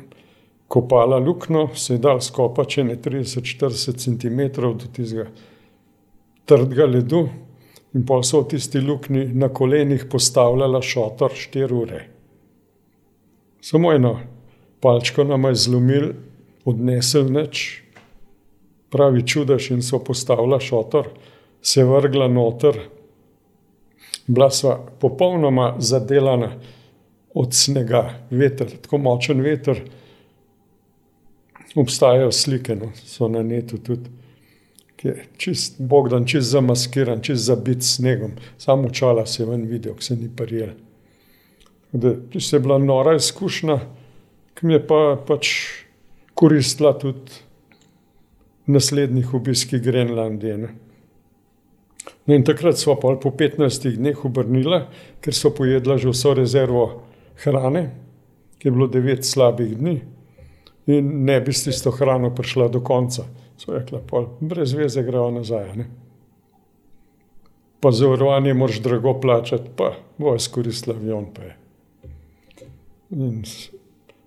kopala 0.72 1.18
luknjo, 1.20 1.68
se 1.76 1.94
je 1.94 2.00
dal 2.00 2.20
skopa 2.24 2.64
če 2.64 2.86
ne 2.88 2.96
30-40 2.96 3.98
cm 4.00 4.40
do 4.56 4.88
tistega 4.88 5.26
trdega 6.48 6.86
ledu 6.88 7.26
in 7.92 8.06
pol 8.08 8.24
so 8.24 8.40
v 8.40 8.54
tisti 8.54 8.80
luknji 8.80 9.26
na 9.36 9.50
kolenih 9.52 10.06
postavljala 10.10 10.80
šotor 10.82 11.36
4 11.36 11.76
ure. 11.76 12.00
Samo 13.60 13.92
eno 13.92 14.16
palčko 14.80 15.24
nama 15.24 15.52
je 15.52 15.60
zlomil, 15.66 16.08
odnesel 16.64 17.28
nič, 17.30 17.82
pravi 18.90 19.22
čudež 19.26 19.70
in 19.76 19.82
so 19.84 20.00
postavila 20.02 20.58
šotor, 20.60 21.12
se 21.62 21.84
vrgla 21.84 22.26
noter, 22.28 22.80
bila 24.26 24.50
sva 24.50 24.78
popolnoma 25.00 25.74
zadelana 25.78 26.56
od 27.34 27.54
snega, 27.54 28.02
veter, 28.30 28.72
tako 28.82 28.98
močen 28.98 29.40
veter. 29.44 29.78
Obstajajo 31.76 32.32
slike, 32.32 32.76
no, 32.76 32.90
so 32.94 33.28
na 33.32 33.42
netu 33.42 33.78
tudi, 33.78 34.10
ki 34.96 35.08
je 35.08 35.26
čist 35.40 35.80
Bogdan, 35.80 36.26
čist 36.28 36.52
zamaskiran, 36.52 37.22
čist 37.24 37.46
zabit 37.48 37.82
snegom, 37.82 38.36
samo 38.58 38.90
očala 38.92 39.26
se 39.26 39.42
je 39.42 39.46
ven 39.48 39.64
videl, 39.66 39.96
ki 39.96 40.04
se 40.04 40.16
ni 40.16 40.28
parijel. 40.36 40.74
To 41.92 42.14
je 42.56 42.60
bila 42.60 42.78
nora 42.78 43.16
izkušnja, 43.16 43.78
ki 44.54 44.66
mi 44.66 44.76
je 44.76 44.86
pa 44.86 45.00
pač 45.26 45.48
koristila 46.34 46.92
tudi 46.98 47.40
naslednjih 48.66 49.34
obiskih 49.34 49.82
Grenlandije. 49.82 50.56
Ne. 50.58 50.68
No 52.26 52.34
in 52.34 52.44
takrat 52.44 52.78
smo 52.78 52.94
pa 53.00 53.16
po 53.20 53.30
15 53.30 53.96
dneh 53.96 54.24
obrnili, 54.24 54.84
ker 55.20 55.34
so 55.34 55.50
pojedla 55.54 55.98
že 55.98 56.12
vso 56.12 56.34
rezervo 56.34 57.02
hrane, 57.42 57.90
ki 58.58 58.68
je 58.68 58.72
bilo 58.72 58.86
devet 58.86 59.26
slabih 59.26 59.74
dni, 59.78 60.00
in 60.86 61.24
ne 61.24 61.40
bi 61.40 61.52
s 61.52 61.64
tisto 61.64 61.90
hrano 61.90 62.34
prišla 62.34 62.68
do 62.68 62.80
konca. 62.80 63.24
So 63.56 63.72
rekla, 63.72 64.00
pol, 64.06 64.26
brez 64.40 64.74
veze 64.74 65.02
gremo 65.02 65.30
nazaj. 65.30 65.76
Ne? 65.76 65.86
Pa 67.80 67.90
zavarovanje 67.90 68.54
moraš 68.54 68.80
drago 68.82 69.14
plačati, 69.20 69.70
pa 69.76 69.92
bo 70.18 70.34
izkoristila 70.34 70.96
avion. 70.96 71.26
In 73.10 73.42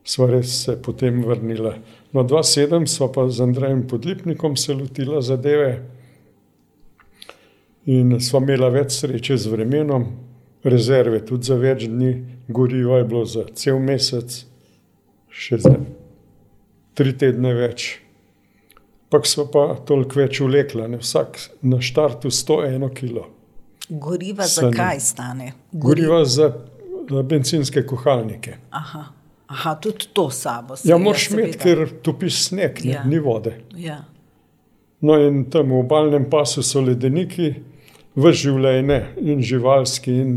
sva 0.05 0.29
res 0.29 0.53
se 0.63 0.75
potem 0.81 1.23
vrnila. 1.25 1.75
No, 2.13 2.23
2007 2.23 2.85
sva 2.87 3.09
pa 3.11 3.27
z 3.29 3.41
Andrejem 3.41 3.87
Podlipnikom 3.87 4.55
se 4.57 4.73
lotila 4.73 5.21
zadeve 5.21 5.81
in 7.85 8.15
sva 8.21 8.39
imela 8.41 8.69
več 8.73 8.95
sreče 9.01 9.37
z 9.37 9.51
vremenom, 9.51 10.05
rezerve 10.65 11.19
tudi 11.25 11.49
za 11.51 11.57
več 11.59 11.85
dni, 11.89 12.13
gorivo 12.47 12.97
je 12.97 13.05
bilo 13.05 13.25
za 13.29 13.45
cel 13.53 13.79
mesec, 13.79 14.39
še 15.29 15.59
za 15.61 15.75
tri 16.95 17.13
tedne 17.17 17.53
več. 17.55 17.87
Pak 19.13 19.27
smo 19.29 19.45
pa 19.51 19.67
toliko 19.87 20.19
več 20.19 20.39
ulekla, 20.41 20.87
ne? 20.91 20.99
vsak 20.99 21.37
na 21.63 21.79
štartu 21.83 22.31
101 22.33 22.87
kg. 22.95 23.27
Goriva 23.89 24.47
za 24.49 24.71
kaj 24.73 24.99
stane? 25.03 25.51
Goriva 25.71 26.23
za 26.25 26.49
benzinske 27.23 27.85
kuhalnike. 27.85 28.57
Aha. 28.71 29.03
Aha, 29.47 29.75
tudi 29.75 30.07
to 30.13 30.29
sabo. 30.33 30.75
Ja, 30.83 30.97
moraš 30.97 31.29
imeti, 31.29 31.59
ker 31.61 31.85
topiš 32.03 32.39
sneg, 32.47 32.81
ja. 32.85 33.03
ni 33.05 33.19
vode. 33.21 33.53
Ja. 33.77 33.99
No, 35.05 35.19
in 35.21 35.43
tam 35.53 35.69
v 35.69 35.83
obalnem 35.83 36.25
pasu 36.31 36.63
so 36.65 36.81
ledeniki, 36.81 37.51
v 38.15 38.31
življenje 38.33 38.99
in 39.21 39.43
živalski, 39.45 40.15
in 40.23 40.33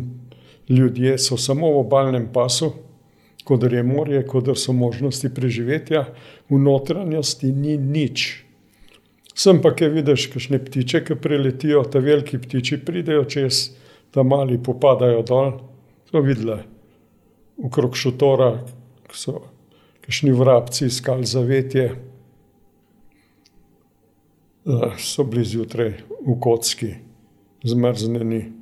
ljudje 0.69 1.17
so 1.25 1.39
samo 1.41 1.71
v 1.73 1.81
obalnem 1.87 2.29
pasu, 2.35 2.75
kot 3.49 3.65
je 3.65 3.83
morje, 3.83 4.21
kot 4.29 4.51
so 4.61 4.75
možnosti 4.77 5.31
preživetja, 5.35 6.05
v 6.51 6.61
notranjosti 6.61 7.53
ni 7.53 7.79
nič. 7.81 8.45
Sem 9.39 9.63
pa, 9.63 9.73
ki 9.73 9.89
vidiš, 9.95 10.27
kakšne 10.35 10.59
ptiče, 10.61 11.05
ki 11.07 11.17
preletijo, 11.23 11.85
ta 11.87 12.03
veliki 12.03 12.41
ptiči 12.43 12.81
pridejo 12.85 13.25
čez, 13.25 13.69
ta 14.11 14.27
mali 14.27 14.59
popadajo 14.61 15.23
dol. 15.23 15.53
To 16.11 16.21
videla 16.25 16.59
okrog 17.59 17.97
šotora, 17.97 18.51
so 19.13 19.41
kakšni 20.05 20.33
vrabci 20.33 20.87
iskali 20.87 21.27
zavetje, 21.27 21.89
so 24.99 25.25
bili 25.25 25.45
zjutraj 25.45 25.93
v 26.27 26.37
kocki, 26.41 26.95
zmrznjeni. 27.65 28.58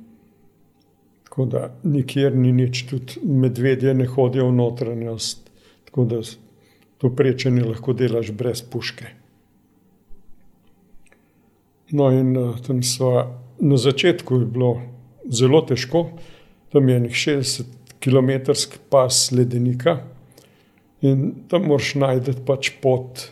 Tako 1.37 1.45
da 1.45 1.67
nikjer 1.83 2.35
ni 2.35 2.49
nič, 2.51 2.79
tudi 2.89 3.19
medvedje 3.21 3.91
ne 3.93 4.07
hodijo 4.09 4.47
v 4.47 4.55
notranjost, 4.57 5.51
tako 5.85 6.05
da 6.09 6.21
to 6.97 7.11
prečenje 7.13 7.61
lahko 7.61 7.93
delaš 7.93 8.31
brez 8.33 8.63
puške. 8.65 9.11
No, 11.93 12.09
in 12.09 12.33
tam 12.65 12.81
sva, 12.81 13.27
na 13.61 13.77
začetku 13.77 14.39
je 14.39 14.47
bilo 14.55 14.71
zelo 15.29 15.61
težko, 15.61 16.07
tam 16.73 16.89
je 16.89 16.99
nekaj 17.05 17.21
60 17.37 17.69
km 18.01 18.57
pas 18.89 19.21
ledenika 19.31 19.99
in 21.05 21.45
tam 21.53 21.69
moraš 21.69 21.93
najti 22.01 22.33
pač 22.49 22.71
pot, 22.81 23.27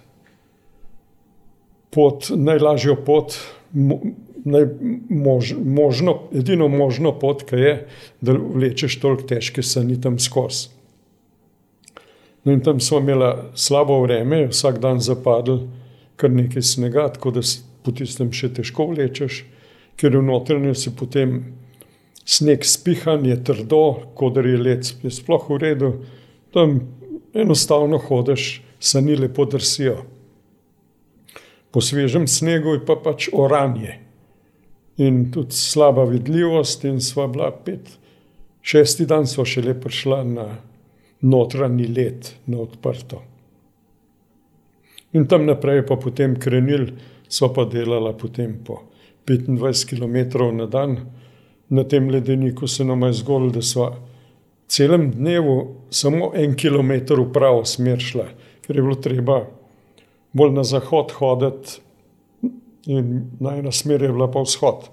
pot, 1.90 2.30
najlažjo 2.38 3.00
pot, 3.02 3.42
naj, 4.46 4.66
mož, 5.10 5.54
možno, 5.58 6.20
edino 6.34 6.68
možno 6.68 7.12
pot, 7.20 7.44
ki 7.50 7.56
je, 7.56 7.74
da 8.22 8.36
vlečeš 8.38 9.00
toliko 9.02 9.26
težke 9.34 9.64
sani 9.66 9.98
tam 10.02 10.20
skozi. 10.22 10.70
No, 12.46 12.54
in 12.54 12.62
tam 12.62 12.80
smo 12.80 13.00
imeli 13.02 13.32
slabo 13.58 14.04
vreme, 14.04 14.46
vsak 14.52 14.78
dan 14.80 15.02
zapadl 15.02 15.66
kar 16.16 16.30
nekaj 16.32 16.62
snega, 16.62 17.08
tako 17.18 17.32
da 17.32 17.42
si 17.44 17.64
po 17.84 17.92
tistem 17.92 18.30
še 18.34 18.52
težko 18.54 18.86
vlečeš, 18.92 19.42
ker 19.98 20.14
v 20.14 20.22
notranjosti 20.28 20.94
potem 20.94 21.40
sneg 22.26 22.66
spihan, 22.66 23.26
je 23.26 23.40
trdo, 23.50 24.14
kot 24.18 24.38
je 24.38 24.58
led, 24.62 24.86
je 25.02 25.12
sploh 25.12 25.50
v 25.50 25.60
redu, 25.62 25.92
tam 26.54 26.80
enostavno 27.34 27.98
hodiš, 27.98 28.62
sani 28.80 29.18
lepo 29.18 29.48
drsijo. 29.50 30.04
Po 31.74 31.82
svežem 31.82 32.30
snegu 32.30 32.78
je 32.78 32.86
pa 32.86 32.96
pač 33.02 33.28
oranje 33.34 34.05
in 34.98 35.32
tudi 35.32 35.56
slaba 35.56 36.06
vidljivost, 36.08 36.84
in 36.84 37.02
sva 37.02 37.28
bila 37.28 37.52
pet, 37.52 37.98
šesti 38.62 39.06
dan 39.06 39.28
sva 39.28 39.46
šele 39.46 39.76
prišla 39.82 40.24
na 40.24 40.48
notranji 41.22 41.88
led, 41.88 42.30
na 42.46 42.62
odprto. 42.64 43.22
In 45.14 45.28
tam 45.28 45.46
naprej 45.46 45.86
pa 45.88 45.96
potem 45.96 46.36
krenil, 46.40 46.90
sva 47.28 47.50
pa 47.54 47.66
delala 47.66 48.14
potem 48.14 48.58
po 48.64 48.82
25 49.28 49.88
km 49.90 50.18
na 50.56 50.66
dan, 50.66 50.98
na 51.70 51.84
tem 51.84 52.10
ledeniku 52.10 52.68
se 52.68 52.86
nam 52.86 53.04
je 53.04 53.14
zgodilo, 53.14 53.52
da 53.52 53.62
sva 53.62 53.94
celem 54.68 55.12
dnevu 55.12 55.76
samo 55.90 56.32
en 56.36 56.56
kilometer 56.56 57.20
v 57.20 57.32
pravo 57.34 57.66
smer 57.66 58.00
šla, 58.02 58.28
ker 58.66 58.76
je 58.76 58.84
bilo 58.84 58.96
treba 58.96 59.40
bolj 60.34 60.54
na 60.54 60.64
zahod 60.64 61.14
hoditi, 61.16 61.80
in 62.86 63.32
najna 63.40 63.72
smer 63.72 64.02
je 64.02 64.12
bila 64.12 64.32
pa 64.32 64.42
vzhod. 64.42 64.90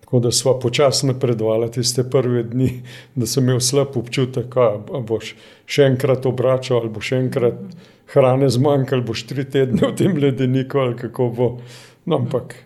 Tako 0.00 0.20
da 0.20 0.32
smo 0.32 0.58
počasi 0.58 1.06
napredovali 1.06 1.70
tiste 1.70 2.04
prve 2.10 2.42
dni, 2.42 2.82
da 3.14 3.26
sem 3.26 3.44
imel 3.44 3.60
slab 3.60 3.96
občutek, 3.96 4.54
da 4.88 5.00
boš 5.06 5.36
še 5.70 5.86
enkrat 5.86 6.26
obračal, 6.26 6.80
ali 6.80 6.90
bo 6.90 7.00
še 7.00 7.20
enkrat 7.22 7.60
hrane 8.10 8.48
zmanjkalo, 8.50 8.98
ali 8.98 9.06
boš 9.06 9.22
tri 9.30 9.44
tedne 9.46 9.86
v 9.86 9.94
tem 9.96 10.18
ledeniku, 10.18 10.82
ali 10.82 10.96
kako 10.98 11.28
bo. 11.36 11.48
No, 12.10 12.18
ampak 12.18 12.56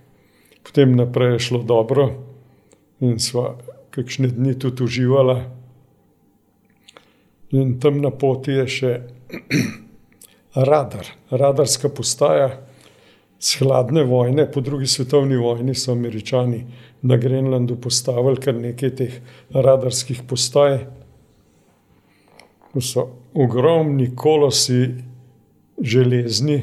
potem 0.64 0.96
naprej 0.96 1.34
je 1.34 1.44
šlo 1.50 1.62
dobro 1.68 2.08
in 3.04 3.18
smo 3.20 3.58
kakšne 3.92 4.32
dni 4.32 4.56
tudi 4.58 4.84
uživali. 4.84 5.36
In 7.52 7.76
tam 7.80 8.00
na 8.00 8.10
poti 8.10 8.56
je 8.56 8.66
še 8.66 8.92
radar, 10.70 11.12
radarska 11.30 11.92
postaja. 11.92 12.54
Z 13.44 13.58
hladne 13.60 14.06
vojne, 14.08 14.46
po 14.52 14.60
drugi 14.64 14.86
svetovni 14.88 15.36
vojni, 15.36 15.74
so 15.74 15.92
američani 15.92 16.62
na 17.02 17.16
Grenlandu 17.20 17.76
postavili 17.76 18.40
kar 18.40 18.54
nekaj 18.56 18.92
teh 18.96 19.18
radarskih 19.52 20.22
postaj. 20.28 20.78
To 22.72 22.80
so 22.80 23.04
ogromni 23.34 24.06
kolosi, 24.16 24.94
železni, 25.76 26.62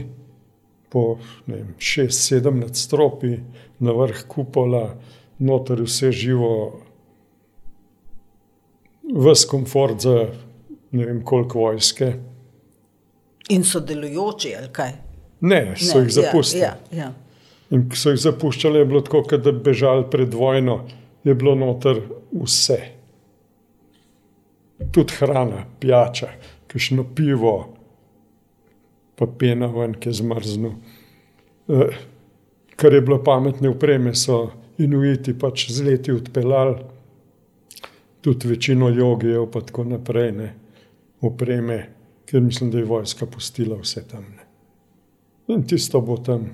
po 0.89 1.19
6-7 1.47 2.49
nadstropi, 2.63 3.37
na 3.79 3.93
vrh 3.93 4.25
kupola, 4.27 4.95
noter 5.39 5.85
vse 5.85 6.11
živo, 6.11 6.81
vse 9.05 9.47
komfort 9.53 10.01
za 10.01 10.17
ne 10.91 11.05
vem 11.05 11.21
koliko 11.25 11.67
vojske. 11.67 12.11
In 13.53 13.63
so 13.63 13.79
delujoči, 13.85 14.55
ali 14.57 14.73
kaj? 14.73 15.10
Ne, 15.41 15.73
so 15.75 15.97
ne, 15.97 16.05
jih 16.05 16.13
zapustili. 16.13 16.61
Ja, 16.61 16.77
ja, 16.91 16.97
ja. 16.97 17.11
In 17.71 17.87
ko 17.89 17.97
so 17.97 18.11
jih 18.11 18.19
zapuščali, 18.21 18.81
je 18.81 18.87
bilo 18.87 19.01
tako, 19.05 19.23
da 19.37 19.51
bi 19.51 19.63
bežali 19.71 20.05
pred 20.11 20.33
vojno, 20.33 20.81
je 21.23 21.35
bilo 21.35 21.55
noter 21.55 22.01
vse. 22.31 22.79
Tudi 24.91 25.17
hrana, 25.19 25.63
pijača, 25.79 26.31
kišno 26.67 27.05
pivo, 27.15 27.55
pa 29.15 29.27
pena 29.39 29.69
ven, 29.71 29.95
ki 30.01 30.09
je 30.09 30.19
zmrzno. 30.19 30.73
E, 31.69 31.87
kar 32.75 32.93
je 32.93 33.01
bilo 33.05 33.21
pametne 33.23 33.69
upreme, 33.69 34.13
so 34.17 34.43
inuiti 34.81 35.37
pač 35.37 35.69
z 35.71 35.85
leti 35.85 36.13
odpeljali, 36.13 36.75
tudi 38.21 38.51
večino 38.51 38.89
jogijev, 38.89 39.47
pa 39.53 39.61
tako 39.65 39.87
naprej, 39.95 40.31
ne, 40.37 40.53
upreme, 41.21 41.81
ker 42.25 42.41
mislim, 42.41 42.71
da 42.71 42.81
je 42.81 42.89
vojska 42.89 43.25
pustila 43.25 43.77
vse 43.79 44.07
tam. 44.07 44.25
Ne. 44.35 44.50
In 45.51 45.63
tisto 45.67 46.01
bo 46.01 46.17
tam 46.17 46.49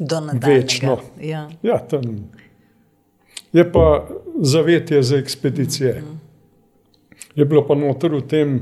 večno. 0.00 0.98
Ja. 1.20 1.50
Ja, 1.62 1.78
tam. 1.78 2.30
Je 3.52 3.72
pa 3.72 4.08
zavetje 4.40 5.02
za 5.02 5.16
ekspedicije. 5.16 6.02
Mm. 6.02 6.20
Je 7.34 7.44
bilo 7.44 7.66
pa 7.66 7.74
noter 7.74 8.14
v 8.14 8.22
tem 8.26 8.58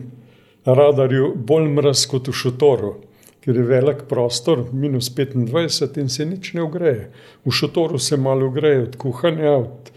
radarju 0.64 1.34
bolj 1.36 1.68
mraz 1.68 2.04
kot 2.06 2.28
v 2.28 2.32
šotoru, 2.32 2.94
ker 3.42 3.56
je 3.56 3.64
velik 3.66 4.04
prostor, 4.08 4.64
minus 4.72 5.10
25 5.14 5.98
in 6.00 6.08
se 6.08 6.26
nič 6.26 6.52
ne 6.54 6.62
ogreje. 6.62 7.10
V 7.44 7.50
šotoru 7.50 7.98
se 7.98 8.16
malo 8.16 8.46
ogreje 8.46 8.82
od 8.82 8.96
kuhanja, 8.96 9.52
od 9.52 9.90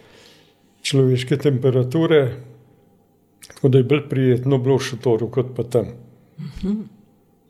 človeške 0.82 1.38
temperature, 1.38 2.36
tako 3.48 3.70
da 3.70 3.78
je 3.78 3.84
bolj 3.84 4.10
prijetno 4.10 4.58
bilo 4.58 4.78
v 4.78 4.88
šotoru 4.90 5.30
kot 5.30 5.56
pa 5.56 5.64
tam. 5.64 5.86
Mm 6.40 6.52
-hmm. 6.62 6.95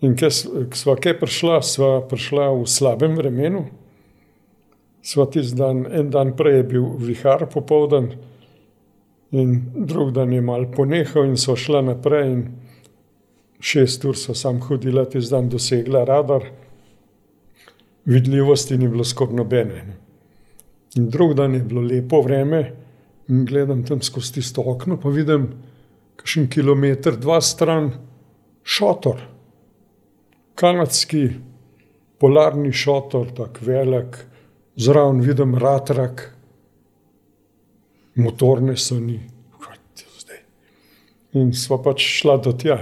In 0.03 0.15
ko 0.19 0.29
smo 0.75 0.95
kaj 0.99 1.19
prišla, 1.21 1.61
smo 1.63 1.89
prišla 2.09 2.49
v 2.51 2.67
slabem 2.67 3.15
vremenu. 3.15 3.65
Sva 5.05 5.27
tisti 5.31 5.55
dan, 5.55 5.85
en 5.87 6.09
dan 6.11 6.33
prej 6.35 6.59
je 6.59 6.63
bil 6.75 6.87
vihar 6.99 7.45
popoldan, 7.47 8.09
in 9.31 9.59
drug 9.87 10.11
dan 10.15 10.33
je 10.33 10.41
mal 10.41 10.65
ponehal, 10.71 11.29
in 11.29 11.37
so 11.37 11.55
šla 11.55 11.83
naprej. 11.85 12.31
In 12.33 12.41
šest 13.61 14.03
ur 14.05 14.17
so 14.19 14.35
sam 14.35 14.59
hodila, 14.65 15.05
tisti 15.05 15.31
dan 15.31 15.47
dosegla 15.49 16.03
radar, 16.05 16.49
vidljivosti 18.05 18.77
ni 18.77 18.89
bilo 18.91 19.05
skoraj 19.05 19.37
nobene. 19.37 19.85
In 20.97 21.07
drug 21.09 21.35
dan 21.37 21.55
je 21.55 21.61
bilo 21.63 21.81
lepo 21.85 22.19
vreme, 22.25 22.65
in 23.29 23.45
gledam 23.45 23.85
tam 23.85 24.01
skozi 24.01 24.39
tisto 24.39 24.61
okno, 24.65 24.99
pa 25.01 25.09
vidim, 25.09 25.47
kakšen 26.19 26.49
kilometr, 26.51 27.15
dva 27.21 27.39
stran, 27.41 27.93
šotor 28.63 29.34
kanadski 30.55 31.29
polarni 32.19 32.71
šotor, 32.73 33.31
tako 33.35 33.65
velik, 33.67 34.17
zraven 34.75 35.21
vidim 35.21 35.55
ratrak, 35.55 36.31
motorne 38.15 38.77
so 38.77 38.99
ni. 38.99 39.19
In 41.35 41.51
sva 41.51 41.81
pač 41.83 41.99
šla 42.21 42.37
do 42.39 42.53
tja. 42.55 42.77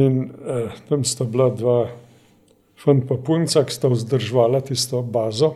In 0.00 0.22
eh, 0.24 0.78
tam 0.88 1.04
sta 1.04 1.26
bila 1.28 1.50
dva 1.52 1.90
fanta 2.80 3.10
pa 3.10 3.18
punca, 3.20 3.64
ki 3.64 3.74
sta 3.74 3.90
vzdržvala 3.92 4.62
tisto 4.64 5.02
bazo 5.02 5.52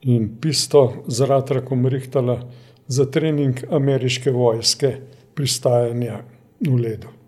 in 0.00 0.30
pisto 0.40 1.04
z 1.12 1.28
ratrakom 1.28 1.84
rihtala 1.86 2.40
za 2.88 3.04
trening 3.04 3.60
ameriške 3.70 4.32
vojske 4.32 4.96
pristajanja 5.34 6.22
v 6.64 6.76
ledu. 6.80 7.19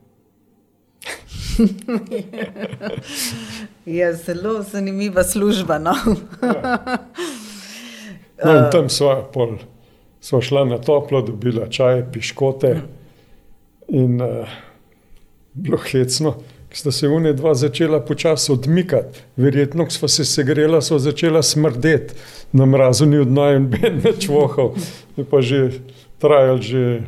je 3.87 4.15
zelo 4.15 4.63
zanimiva 4.63 5.25
služba. 5.25 5.79
No? 5.79 5.95
no, 8.45 8.57
in 8.57 8.65
tam 8.73 8.89
smo 8.89 9.59
sva 10.21 10.41
šla 10.41 10.65
na 10.65 10.79
toplo, 10.79 11.23
dobila 11.23 11.69
čaj, 11.69 12.05
piškote 12.13 12.81
in 13.89 14.23
uh, 14.23 14.49
bilo 15.53 15.79
hecno. 15.79 16.35
Sta 16.73 16.93
se 16.93 17.09
unija 17.09 17.33
dva 17.33 17.55
začela 17.55 18.01
počasi 18.01 18.53
odmikati, 18.53 19.19
verjetno, 19.37 19.85
ko 19.85 19.91
smo 19.91 20.09
se 20.09 20.25
segrela, 20.25 20.81
so 20.81 20.99
začela 20.99 21.43
smrdeti 21.43 22.15
na 22.53 22.67
mrazu, 22.67 23.07
ni 23.07 23.19
odnaj 23.19 23.57
in 23.57 23.69
ben 23.69 24.01
več 24.01 24.29
vohal. 24.29 24.73
Je 25.17 25.25
pa 25.25 25.43
že 25.43 25.71
trajalo 26.19 26.63
že 26.63 27.03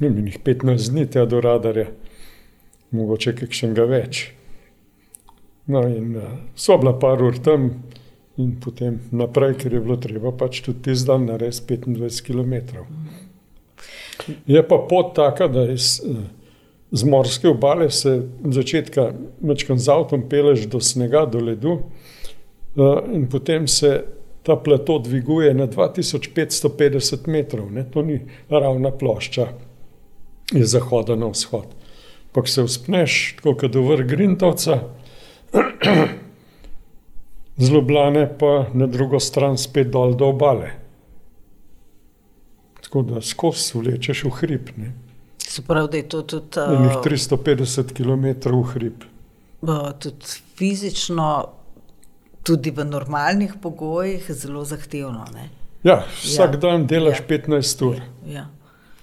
ne, 0.00 0.32
15 0.44 0.90
dni, 0.90 1.06
te 1.06 1.26
do 1.26 1.40
radarja 1.40 1.86
mogoče 2.94 3.34
kakšnega 3.36 3.86
več. 3.90 4.22
No, 5.66 5.82
in 5.88 6.14
uh, 6.16 6.22
so 6.54 6.78
bila 6.78 6.94
par 6.98 7.22
ur 7.22 7.38
tam, 7.42 7.70
in 8.38 8.54
potem 8.62 9.00
naprej, 9.16 9.56
ker 9.62 9.74
je 9.74 9.82
bilo 9.82 9.96
treba 9.98 10.30
pač 10.36 10.60
tudi 10.62 10.84
ti 10.86 10.94
zdaj 10.94 11.24
narediti 11.24 11.78
25 11.80 12.22
km. 12.26 12.84
Je 14.46 14.62
pa 14.62 14.78
pot 14.88 15.14
taka, 15.16 15.48
da 15.50 15.64
iz, 15.72 15.98
z 16.92 17.08
morske 17.08 17.48
obale 17.48 17.88
se 17.90 18.20
začetka 18.44 19.10
večkrat 19.42 19.82
z 19.82 19.92
avtom 19.92 20.28
peleš 20.30 20.68
do 20.70 20.80
snega, 20.80 21.24
do 21.26 21.42
ledu, 21.42 21.80
uh, 22.76 23.00
in 23.12 23.26
potem 23.32 23.66
se 23.66 24.04
ta 24.46 24.54
plato 24.54 25.00
dviguje 25.02 25.50
na 25.54 25.66
2550 25.66 27.26
metrov, 27.26 27.72
ne? 27.74 27.82
to 27.90 28.04
ni 28.06 28.20
ravna 28.46 28.92
plošča 28.94 29.48
iz 30.54 30.70
zahoda 30.70 31.16
na 31.18 31.32
vzhod 31.34 31.74
pa 32.36 32.46
se 32.46 32.62
uspneš, 32.62 33.36
tako 33.36 33.54
kot 33.56 33.72
do 33.72 33.82
vrh 33.82 34.06
Grintovca, 34.06 34.78
zelo 37.64 37.80
blane, 37.80 38.26
pa 38.38 38.66
na 38.74 38.86
drugo 38.86 39.20
stran 39.20 39.56
spet 39.58 39.88
dol 39.88 40.12
do 40.14 40.28
obale. 40.34 40.70
Tako 42.84 43.02
da 43.02 43.22
skozi 43.24 43.78
vlečeš 43.78 44.24
v 44.24 44.34
hrib. 44.40 44.68
Ne. 44.76 44.92
Se 45.38 45.64
pravi, 45.64 45.88
da 45.90 45.96
je 45.96 46.08
to 46.08 46.22
tudi. 46.22 46.60
Uh, 46.60 47.00
350 47.04 47.96
km 47.96 48.52
v 48.52 48.62
hrib. 48.74 49.08
Tudi 49.98 50.36
fizično, 50.60 51.48
tudi 52.42 52.70
v 52.70 52.84
normalnih 52.84 53.56
pogojih, 53.62 54.28
zelo 54.28 54.64
zahtevno. 54.64 55.24
Ne? 55.32 55.48
Ja, 55.82 56.02
vsak 56.20 56.60
ja. 56.60 56.64
dan 56.68 56.86
delaš 56.86 57.24
ja. 57.24 57.28
15 57.32 57.84
ur, 57.88 58.00
ja. 58.28 58.48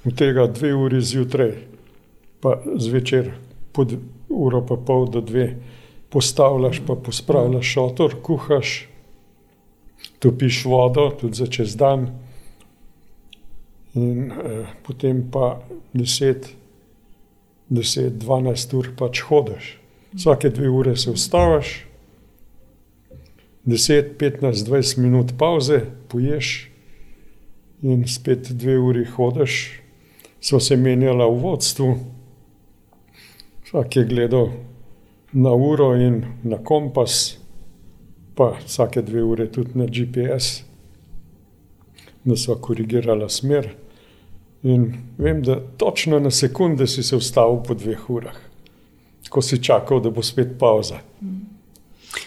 od 0.06 0.18
tega 0.18 0.46
dve 0.48 0.76
uri 0.76 1.02
zjutraj 1.02 1.73
pa 2.44 2.57
zvečer, 2.76 3.32
pod 3.72 3.95
uro 4.28 4.60
pa 4.68 4.76
pol 4.76 5.07
do 5.07 5.22
dve, 5.24 5.53
postavljaš, 6.11 6.82
pa 6.88 6.98
pospravljaš 6.99 7.72
šotor, 7.74 8.18
kuhaš, 8.22 8.74
topiš 10.20 10.65
vodo, 10.65 11.07
tudi 11.22 11.40
za 11.40 11.48
čez 11.48 11.78
dan, 11.80 12.10
in 13.95 14.32
eh, 14.32 14.68
potem 14.84 15.24
pa 15.32 15.61
10, 15.94 16.52
10, 17.70 18.20
12 18.20 18.78
ur 18.78 18.91
pač 18.98 19.24
hodiš. 19.30 19.78
Vsake 20.14 20.49
dve 20.49 20.70
ure 20.70 20.98
se 20.98 21.11
ustaviš, 21.11 21.86
10, 23.65 24.18
15, 24.20 24.68
20 24.68 24.98
minut 24.99 25.32
pauze, 25.40 25.86
poješ 26.11 26.70
in 27.84 28.03
spet 28.07 28.52
dve 28.52 28.78
uri 28.80 29.06
hodiš. 29.06 29.80
So 30.44 30.60
se 30.60 30.76
menjala 30.76 31.26
v 31.28 31.40
vodstvu, 31.40 31.95
Vsak 33.74 33.95
je 33.95 34.04
gledal 34.06 34.50
na 35.32 35.50
uro 35.54 35.95
in 35.95 36.26
na 36.44 36.58
kompas, 36.64 37.38
pa 38.36 38.54
vsake 38.66 39.02
dve 39.02 39.24
ure 39.24 39.48
tudi 39.52 39.72
na 39.74 39.86
GPS, 39.86 40.62
da 42.24 42.36
so 42.36 42.56
korigirala 42.56 43.30
smer. 43.30 43.72
In 44.64 44.94
vem, 45.18 45.41
da 45.44 45.58
točno 45.78 46.20
na 46.20 46.32
sekunde 46.32 46.88
si 46.88 47.04
se 47.04 47.16
ustavil 47.16 47.64
po 47.68 47.74
dveh 47.74 48.10
urah, 48.10 48.38
ko 49.30 49.41
si 49.41 49.58
čakal, 49.64 50.00
da 50.00 50.10
bo 50.10 50.22
spet 50.22 50.54
pauza. 50.60 51.02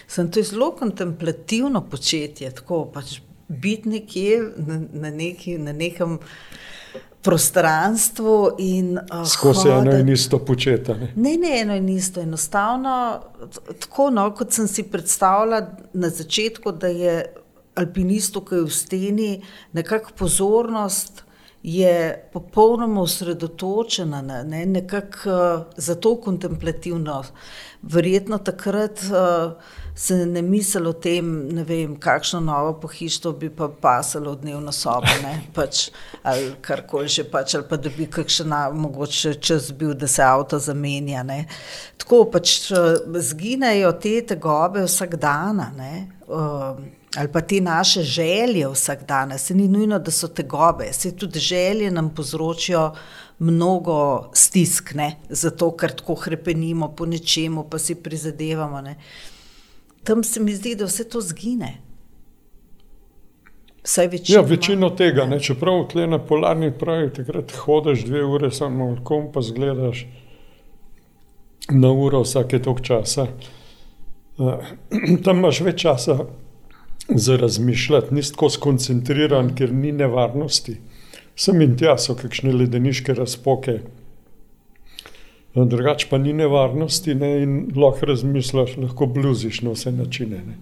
Sem 0.07 0.31
to 0.31 0.43
zelo 0.43 0.71
kontemplativno 0.75 1.81
početje, 1.89 2.51
tako 2.51 2.85
pač 2.93 3.21
biti 3.47 3.89
nekje 3.89 4.41
na, 4.57 4.81
na, 4.93 5.11
neki, 5.11 5.57
na 5.57 5.71
nekem 5.73 6.19
prostranstvu. 7.21 8.55
In, 8.57 8.99
uh, 9.11 9.27
Skozi 9.27 9.69
eno 9.69 9.97
in 9.97 10.09
isto 10.09 10.39
početi. 10.39 10.91
Ne? 10.91 11.11
ne, 11.15 11.37
ne 11.37 11.59
eno 11.61 11.75
in 11.75 11.89
isto. 11.89 12.21
Enostavno, 12.21 13.21
tako 13.79 14.09
no, 14.09 14.31
kot 14.35 14.51
sem 14.53 14.67
si 14.67 14.83
predstavljala 14.83 15.61
na 15.93 16.09
začetku, 16.09 16.71
da 16.71 16.87
je 16.87 17.23
alpinist, 17.75 18.37
ki 18.49 18.55
je 18.55 18.65
v 18.65 18.73
steni, 18.73 19.31
nekako 19.73 20.11
pozornost. 20.17 21.23
Je 21.67 22.29
popolnoma 22.31 23.01
osredotočena, 23.01 24.21
ne, 24.21 24.65
nekako 24.65 25.29
uh, 25.29 25.63
zato 25.77 26.13
kontemplativno. 26.21 27.23
Verjetno 27.81 28.37
takrat 28.37 29.01
uh, 29.09 29.57
se 29.97 30.25
ne 30.25 30.41
misli 30.41 30.87
o 30.87 30.93
tem, 30.93 31.29
ne 31.57 31.63
vem, 31.65 31.95
kakšno 31.97 32.39
novo 32.45 32.73
pohištvo 32.81 33.31
bi 33.33 33.49
pa 33.49 33.65
pasalo 33.81 34.35
v 34.35 34.41
dnevno 34.43 34.71
sobo, 34.71 35.09
pač, 35.57 35.87
ali 36.21 36.51
karkoli 36.61 37.09
že, 37.09 37.23
pač, 37.25 37.55
ali 37.57 37.65
pa 37.69 37.79
da 37.81 37.89
bi 37.89 38.05
kakšen 38.05 38.53
mogoče 38.77 39.33
čas 39.41 39.71
bil, 39.73 39.95
da 39.97 40.07
se 40.07 40.21
avto 40.21 40.59
zamenja. 40.61 41.23
Ne. 41.25 41.45
Tako 41.97 42.27
pač 42.29 42.69
zginejo 43.29 43.95
te 43.97 44.19
tegobe 44.21 44.83
vsak 44.85 45.15
dan, 45.17 45.63
uh, 45.65 46.77
ali 47.17 47.31
pa 47.33 47.41
te 47.41 47.57
naše 47.61 48.03
želje 48.05 48.67
vsak 48.69 49.01
dan. 49.07 49.33
Se 49.39 49.55
ni 49.57 49.65
nujno, 49.67 49.97
da 49.97 50.13
so 50.13 50.29
tegobe, 50.29 50.91
se 50.93 51.15
tudi 51.17 51.39
želje 51.39 51.91
nam 51.91 52.13
povzročijo. 52.13 52.91
Mnogo 53.39 54.31
stisk, 54.33 54.95
ne? 54.97 55.11
zato 55.29 55.67
ker 55.77 55.91
tako 55.93 56.15
krepenimo 56.17 56.87
po 56.97 57.05
nečemu, 57.05 57.67
pa 57.69 57.77
si 57.77 57.93
prizadevamo. 57.95 58.81
Ne? 58.81 58.95
Tam 60.07 60.23
se 60.23 60.39
mi 60.39 60.55
zdi, 60.55 60.75
da 60.75 60.85
vse 60.87 61.03
to 61.09 61.21
zgine. 61.21 61.73
Ja, 64.27 64.41
večino 64.41 64.89
tega, 64.89 65.25
ne? 65.25 65.39
čeprav 65.39 65.85
tle 65.91 66.07
na 66.07 66.19
polarni 66.19 66.71
pravi, 66.79 67.09
takrat 67.15 67.51
hodiš 67.55 68.05
dve 68.07 68.23
ure, 68.25 68.51
samo 68.51 68.87
kompas 69.03 69.51
gledaš 69.55 70.05
na 71.71 71.91
uro 71.91 72.21
vsake 72.23 72.59
tok 72.63 72.81
časa. 72.83 73.27
Uh, 74.37 74.63
tam 75.23 75.39
imaš 75.43 75.61
več 75.67 75.81
časa 75.83 76.17
za 77.07 77.37
razmišljati, 77.39 78.15
nisi 78.15 78.35
tako 78.35 78.49
skoncentriran, 78.55 79.53
ker 79.55 79.71
ni 79.73 79.91
nevarnosti. 79.91 80.77
Sem 81.35 81.61
in 81.61 81.75
tja 81.79 81.97
so 81.99 82.15
kakšne 82.15 82.55
ledeniške 82.55 83.15
razpoke, 83.15 83.81
drugače 85.65 86.07
pa 86.09 86.17
ni 86.17 86.33
nevarnosti 86.33 87.15
ne, 87.15 87.31
in 87.41 87.53
lahko 87.75 88.05
razmisliš, 88.05 88.77
lahko 88.77 89.05
bluziš 89.05 89.61
na 89.61 89.73
vse 89.73 89.91
načine. 89.91 90.41
Ne. 90.47 90.57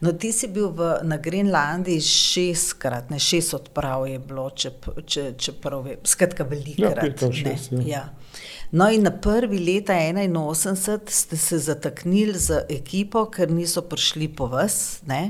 No, 0.00 0.12
ti 0.12 0.32
si 0.32 0.48
bil 0.52 0.68
v, 0.74 0.90
na 1.06 1.16
Grenlandiji 1.22 2.02
šestkrat, 2.04 3.08
ne 3.10 3.18
šest 3.22 3.54
odprav 3.56 4.08
je 4.10 4.18
bilo, 4.18 4.48
če, 4.50 4.72
če, 5.06 5.22
če 5.40 5.54
prav 5.62 5.86
vem, 5.86 6.02
skratka, 6.04 6.44
velikrat. 6.48 7.22
Ja, 7.22 7.30
šest, 7.32 7.72
ja. 7.78 7.84
Ja. 7.88 8.02
No, 8.74 8.88
in 8.90 9.06
na 9.06 9.12
prvi 9.14 9.60
leta 9.62 9.94
81 9.94 11.08
ste 11.14 11.38
se 11.38 11.60
zataknili 11.62 12.34
z 12.38 12.64
ekipo, 12.74 13.28
ker 13.30 13.52
niso 13.54 13.84
prišli 13.86 14.28
po 14.34 14.50
vas, 14.50 15.00
ne? 15.06 15.22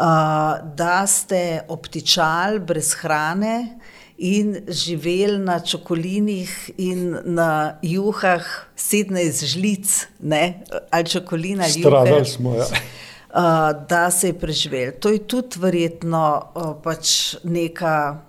Uh, 0.00 0.56
da 0.76 1.04
ste 1.06 1.60
obtičali 1.68 2.60
brez 2.64 2.94
hrane 3.02 3.78
in 4.20 4.56
živeli 4.68 5.38
na 5.38 5.60
čokolinih 5.60 6.70
in 6.76 7.16
na 7.24 7.78
juhah, 7.82 8.44
sedemnajst 8.76 9.44
žlic, 9.44 10.06
ne? 10.20 10.60
ali 10.90 11.06
čokolina 11.08 11.64
ali. 11.64 11.72
Stradali 11.72 12.24
smo, 12.24 12.54
ja. 12.54 12.64
Uh, 12.64 13.86
da 13.88 14.10
se 14.10 14.28
je 14.28 14.38
preživel. 14.38 14.92
To 15.00 15.08
je 15.08 15.18
tudi 15.18 15.56
verjetno 15.58 16.50
uh, 16.54 16.74
pač 16.82 17.34
neka, 17.44 18.20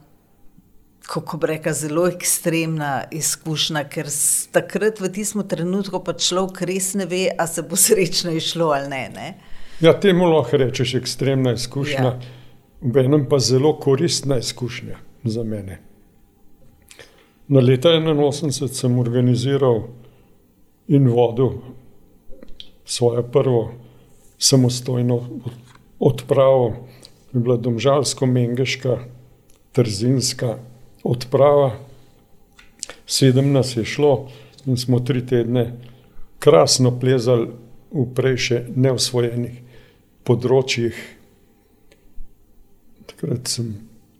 kako 1.01 1.38
bi 1.38 1.47
rekla, 1.47 1.73
zelo 1.73 2.07
ekstremna 2.07 3.03
izkušnja, 3.11 3.84
ker 3.89 4.07
takrat 4.51 5.01
v 5.01 5.11
tistem 5.11 5.43
trenutku 5.43 5.99
pa 6.05 6.13
človek 6.13 6.63
res 6.72 6.93
ne 6.93 7.05
ve, 7.05 7.26
ali 7.35 7.49
se 7.49 7.68
bo 7.68 7.76
srečno 7.76 8.31
išlo 8.31 8.72
ali 8.72 8.88
ne. 8.88 9.03
ne? 9.15 9.30
Ja, 9.81 9.97
temu 9.99 10.30
lahko 10.31 10.61
rečeš 10.61 10.95
ekstremna 11.01 11.57
izkušnja, 11.59 12.11
ja. 12.13 12.19
v 12.81 13.03
enem 13.03 13.27
pa 13.27 13.43
zelo 13.43 13.76
koristna 13.80 14.38
izkušnja 14.39 15.11
za 15.23 15.43
mene. 15.43 15.80
Na 17.48 17.60
leta 17.60 17.89
81 17.89 18.68
sem 18.68 18.99
organiziral 18.99 19.84
in 20.88 21.07
vodil 21.07 21.49
svojo 22.85 23.23
prvo 23.23 23.72
samostojno 24.38 25.19
odpravo, 25.99 26.88
ki 27.31 27.38
je 27.38 27.41
bila 27.41 27.57
domžalsko-mengeška, 27.57 28.98
trzinska 29.72 30.57
odprava. 31.03 31.72
Sedem 33.06 33.52
nas 33.52 33.77
je 33.77 33.85
šlo 33.85 34.30
in 34.65 34.77
smo 34.77 34.99
tri 34.99 35.26
tedne 35.26 35.77
krasno 36.39 36.99
plezali 36.99 37.48
v 37.91 38.06
prejše 38.15 38.65
neosvojenih 38.76 39.60
področjih. 40.23 40.95
Takrat 43.11 43.52
sem 43.52 43.73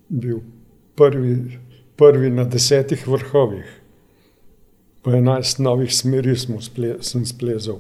bil 0.10 0.42
prvi, 1.02 1.58
prvi 1.96 2.30
na 2.30 2.44
desetih 2.44 3.08
vrhovih, 3.08 3.66
po 5.02 5.16
enajst 5.18 5.60
novih 5.60 5.90
smeri 5.94 6.36
sple, 6.38 7.00
sem 7.02 7.26
splezal. 7.26 7.80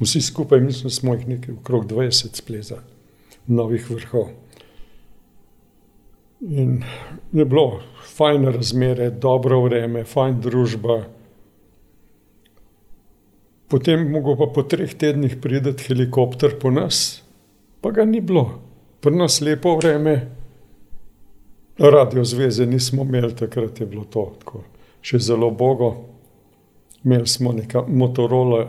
Vsi 0.00 0.20
skupaj, 0.20 0.60
mislim, 0.60 0.90
smo 0.90 1.14
jih 1.14 1.28
nekaj 1.28 1.54
okrog 1.54 1.86
20 1.88 2.36
splezali, 2.36 2.84
novih 3.46 3.90
vrhov. 3.90 4.28
In 6.40 6.82
je 7.32 7.44
bilo 7.44 7.80
fajn 8.16 8.44
razmere, 8.52 9.10
dobro 9.10 9.62
vreme, 9.64 10.04
fajn 10.04 10.40
družba. 10.44 10.98
Potem 13.72 14.10
mogo 14.12 14.36
pa 14.36 14.52
po 14.52 14.62
treh 14.62 14.92
tednih 14.94 15.40
prideti 15.40 15.88
helikopter 15.88 16.58
po 16.60 16.70
nas, 16.70 17.22
pa 17.80 17.90
ga 17.90 18.04
ni 18.04 18.20
bilo. 18.20 18.60
Pri 19.00 19.16
nas 19.16 19.40
lepo 19.40 19.78
vreme, 19.80 20.35
Radio 21.78 22.24
zveze 22.24 22.66
nismo 22.66 23.02
imeli, 23.02 23.36
takrat 23.36 23.80
je 23.80 23.86
bilo 23.86 24.04
to 24.04 24.32
tako, 24.38 24.62
še 25.04 25.18
zelo 25.20 25.50
bogo. 25.50 25.90
Imeli 27.04 27.28
smo 27.28 27.52
neka 27.52 27.82
Motorola, 27.88 28.62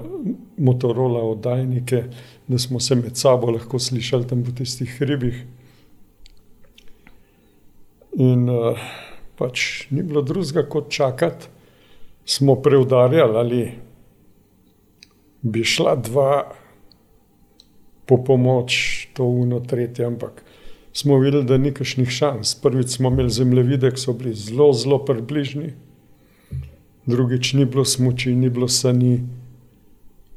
Motorola 0.57 1.21
oddajnike, 1.23 2.03
da 2.47 2.59
smo 2.59 2.79
se 2.79 2.95
med 2.95 3.15
sabo 3.17 3.51
lahko 3.51 3.79
slišali 3.79 4.27
tam 4.27 4.43
po 4.43 4.51
tistih 4.51 4.91
hribih. 4.99 5.39
In 8.19 8.49
uh, 8.51 8.83
pač 9.39 9.87
ni 9.89 10.03
bilo 10.03 10.21
drugega 10.21 10.65
kot 10.67 10.91
čakati, 10.91 11.47
smo 12.27 12.57
preudarjali, 12.61 13.37
ali 13.39 13.61
bi 15.41 15.63
šla 15.63 15.95
dva 15.95 16.31
po 18.05 18.19
pomoč, 18.23 19.07
to 19.15 19.23
uno, 19.23 19.61
tretje, 19.63 20.05
ampak 20.05 20.43
smo 20.97 21.19
videli, 21.19 21.45
da 21.45 21.57
ni 21.57 21.71
kašnih 21.73 22.09
šans. 22.09 22.55
Prvič 22.61 22.95
smo 22.97 23.09
imeli 23.09 23.29
zemljevide, 23.29 23.91
ki 23.93 24.01
so 24.01 24.13
bili 24.17 24.33
zelo, 24.33 24.71
zelo 24.73 24.97
približni, 25.05 25.73
drugič 27.05 27.53
ni 27.53 27.65
bilo 27.65 27.85
smoči, 27.85 28.33
ni 28.35 28.49
bilo 28.49 28.67
sani, 28.67 29.19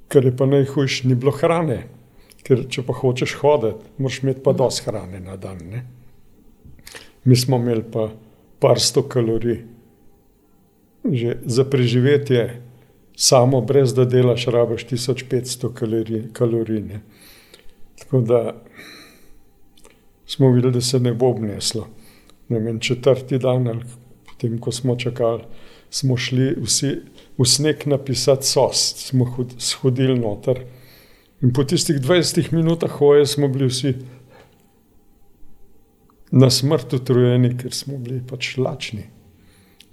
kar 0.09 0.24
je 0.24 0.35
pa 0.37 0.47
najhujše, 0.47 1.09
ni 1.09 1.16
bilo 1.16 1.32
hrane. 1.32 1.87
Ker 2.45 2.66
če 2.69 2.85
pa 2.85 2.93
hočeš 2.97 3.39
hoditi, 3.41 3.89
moraš 3.99 4.20
imeti 4.23 4.45
pa 4.45 4.53
dosti 4.57 4.89
hrane 4.89 5.20
na 5.20 5.37
dan. 5.41 5.59
Ne? 5.70 5.85
Mi 7.24 7.37
smo 7.37 7.57
imeli 7.61 7.85
pa 7.93 8.11
par 8.61 8.81
sto 8.81 9.03
kalorij. 9.09 9.62
Že 11.05 11.39
za 11.47 11.65
preživetje, 11.65 12.61
samo 13.16 13.61
brez 13.65 13.95
da 13.97 14.05
delaš, 14.05 14.45
rabiš 14.53 14.85
1500 14.93 15.73
kalorij. 15.73 16.27
kalorij 16.32 17.01
Tako 18.01 18.20
da 18.20 18.41
smo 20.31 20.51
videli, 20.51 20.73
da 20.73 20.81
se 20.81 21.01
ne 21.01 21.15
bo 21.15 21.27
obneslo. 21.27 21.89
Ne 22.48 22.59
vem, 22.59 22.78
četrti 22.81 23.39
dan, 23.39 23.66
potem, 24.27 24.59
ko 24.59 24.73
smo 24.73 24.97
čakali, 24.97 25.43
smo 25.90 26.16
šli 26.16 26.52
vsi 26.62 26.90
v 27.39 27.47
sneg 27.47 27.86
napisati 27.86 28.47
sos, 28.47 28.82
smo 29.09 29.27
shodili 29.59 30.19
noter. 30.19 30.62
In 31.43 31.52
po 31.52 31.65
tistih 31.65 31.97
20 31.97 32.52
minutah 32.52 32.90
hoje 33.01 33.27
smo 33.27 33.48
bili 33.48 33.66
vsi 33.66 33.94
na 36.31 36.51
smrt 36.51 36.93
utrujeni, 36.94 37.57
ker 37.59 37.74
smo 37.74 37.98
bili 37.98 38.20
pač 38.27 38.55
lačni. 38.59 39.09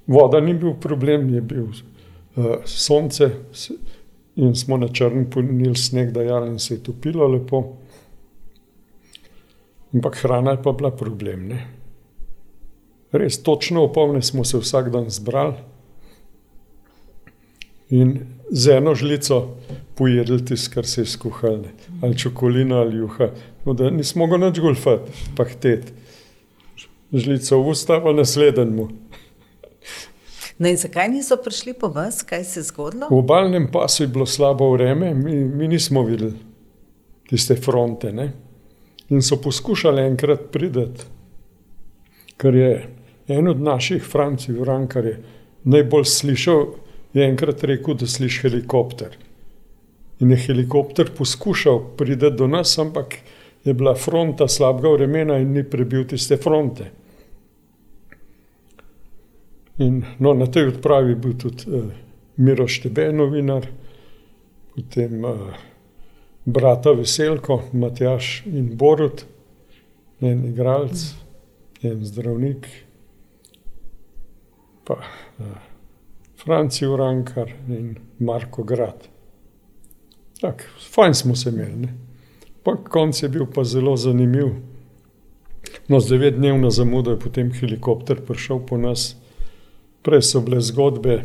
Voda 0.08 0.40
ni 0.40 0.54
bil 0.54 0.76
problem, 0.82 1.32
je 1.34 1.42
bil 1.42 1.66
uh, 1.66 2.62
sonce 2.66 3.32
in 4.36 4.54
smo 4.56 4.78
na 4.78 4.92
črn 4.94 5.26
punili 5.34 5.76
sneg, 5.76 6.12
da 6.14 6.22
je 6.22 6.60
se 6.60 6.76
je 6.76 6.84
topilo 6.84 7.28
lepo. 7.28 7.64
Ampak 9.94 10.20
hrana 10.22 10.52
je 10.52 10.62
pa 10.64 10.72
bila 10.72 10.92
problem. 10.92 11.48
Ne? 11.48 11.68
Res 13.12 13.40
točno 13.44 13.84
opomne 13.88 14.22
smo 14.22 14.44
se 14.44 14.60
vsak 14.60 14.90
dan 14.92 15.10
zbrali 15.10 15.56
in 17.90 18.20
z 18.52 18.70
eno 18.78 18.96
žlico 18.96 19.56
pojedli 19.96 20.46
tisto, 20.46 20.74
kar 20.74 20.86
se 20.86 21.02
je 21.02 21.06
skuhalo, 21.06 21.64
ali 22.02 22.18
čokolina 22.18 22.82
ali 22.82 22.98
juha. 22.98 23.30
No, 23.66 23.74
da 23.74 23.90
nismo 23.90 24.26
mogli 24.28 24.44
več 24.46 24.60
golfati, 24.60 25.12
pa 25.36 25.46
hteti. 25.48 25.94
Žlico 27.14 27.62
v 27.62 27.72
usta, 27.72 28.02
pa 28.04 28.12
naslednjemu. 28.12 28.90
No 30.60 30.68
in 30.68 30.78
zakaj 30.78 31.08
niso 31.10 31.38
prišli 31.40 31.74
po 31.80 31.88
vas, 31.94 32.24
kaj 32.28 32.44
se 32.44 32.60
je 32.60 32.68
zgodilo? 32.68 33.08
V 33.12 33.20
obalnem 33.22 33.70
pasu 33.72 34.04
je 34.04 34.08
bilo 34.12 34.26
slabo 34.26 34.72
vreme, 34.74 35.14
mi, 35.14 35.36
mi 35.46 35.68
nismo 35.68 36.04
videli 36.04 36.36
tiste 37.30 37.56
fronte. 37.56 38.12
Ne? 38.12 38.32
In 39.10 39.22
so 39.22 39.38
poskušali 39.42 40.02
enkrat 40.04 40.50
priti, 40.52 40.88
ker 42.38 42.56
je 42.56 42.72
en 43.28 43.48
od 43.48 43.62
naših 43.62 44.04
francij, 44.04 44.56
Vrankar, 44.60 45.06
je 45.06 45.20
najbolj 45.64 46.06
slišal, 46.06 46.68
je 47.14 47.24
enkrat 47.24 47.64
rekel, 47.64 47.96
da 47.96 48.08
sliši 48.08 48.48
helikopter. 48.48 49.16
In 50.20 50.32
je 50.32 50.38
helikopter 50.48 51.12
poskušal 51.18 51.80
priti 51.98 52.32
do 52.32 52.48
nas, 52.48 52.78
ampak 52.78 53.20
je 53.64 53.74
bila 53.74 53.96
fronta 53.96 54.48
slabega 54.48 54.90
vremena 54.90 55.38
in 55.38 55.52
ni 55.52 55.64
prebil 55.64 56.06
tiste 56.08 56.38
fronte. 56.38 56.92
In, 59.78 60.04
no, 60.20 60.34
na 60.34 60.48
tej 60.48 60.72
odpravi 60.72 61.12
je 61.12 61.16
bil 61.16 61.34
tudi 61.38 61.70
uh, 61.70 61.90
Miro 62.38 62.68
Štebe, 62.68 63.12
novinar, 63.14 63.68
potem 64.76 65.26
uh, 65.26 65.67
brata 66.48 66.92
Veselko, 66.96 67.62
Matjaš 67.74 68.46
in 68.46 68.70
Borut, 68.78 69.26
en 70.24 70.46
igralec, 70.48 71.02
en 71.84 72.06
zdravnik, 72.06 72.68
pa 74.88 74.96
uh, 74.96 75.58
Franci 76.40 76.88
Urankar 76.88 77.52
in 77.68 77.98
Marko 78.20 78.64
Grad. 78.64 79.10
Tak, 80.40 80.64
fajn 80.94 81.14
smo 81.14 81.36
se 81.36 81.50
imeli. 81.50 81.90
Pa 82.64 82.78
konc 82.78 83.24
je 83.24 83.30
bil 83.30 83.46
pa 83.54 83.64
zelo 83.64 83.98
zanimiv. 83.98 84.54
No, 85.88 86.00
z 86.00 86.10
devetdnevno 86.10 86.70
zamudo 86.72 87.12
je 87.12 87.20
potem 87.20 87.52
helikopter 87.52 88.22
prišel 88.24 88.60
po 88.60 88.78
nas. 88.78 89.16
Prej 90.02 90.22
so 90.22 90.42
bile 90.42 90.62
zgodbe, 90.62 91.24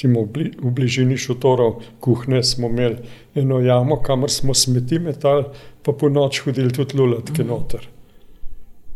recimo 0.00 0.24
v 0.24 0.70
bližini 0.72 1.16
šotorov, 1.16 1.82
kuhne 2.00 2.42
smo 2.42 2.68
imeli 2.68 2.96
eno 3.34 3.60
jamo, 3.60 4.00
kamor 4.02 4.30
smo 4.30 4.54
smeti 4.54 4.98
metali, 4.98 5.44
pa 5.82 5.92
po 5.92 6.08
noč 6.08 6.40
hodili 6.44 6.72
tudi 6.72 6.96
lulatke 6.96 7.44
noter. 7.44 7.88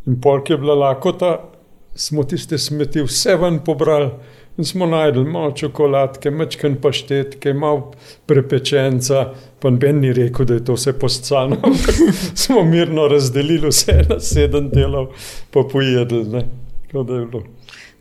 In 0.07 0.21
polk 0.21 0.51
je 0.51 0.57
bila 0.57 0.75
lakota, 0.75 1.51
smo 1.95 2.25
tiste 2.25 2.59
smeti 2.59 3.03
vse 3.03 3.37
ven 3.37 3.61
pobrali 3.65 4.11
in 4.57 4.65
smo 4.65 4.87
najdel 4.87 5.25
malo 5.25 5.53
čokoladke, 5.53 6.31
mečken 6.31 6.77
paštetke, 6.81 7.53
malo 7.53 7.93
prepečenca, 8.27 9.35
pa 9.61 9.71
Ben 9.71 10.01
ni 10.01 10.13
rekel, 10.13 10.47
da 10.47 10.55
je 10.55 10.65
to 10.65 10.77
vse 10.79 10.93
poscano, 10.99 11.57
ampak 11.69 12.01
smo 12.35 12.65
mirno 12.65 13.09
razdelili 13.09 13.69
vse 13.69 14.05
na 14.09 14.21
sedem 14.21 14.71
delov, 14.71 15.13
pa 15.51 15.67
pojedli, 15.73 16.25
ne, 16.25 16.47
kot 16.93 17.07
da 17.07 17.21
je 17.21 17.27
bilo. 17.27 17.54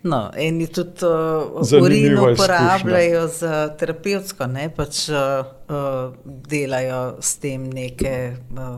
No, 0.03 0.31
eni 0.35 0.67
tudi 0.67 1.05
uh, 1.07 1.81
urino 1.81 2.25
uporabljajo 2.33 3.27
za 3.31 3.59
terapevtsko, 3.79 4.47
ne 4.51 4.67
pač 4.75 5.05
uh, 5.09 6.11
delajo 6.25 7.01
s 7.23 7.37
tem 7.39 7.69
neke, 7.71 8.13
uh, 8.51 8.73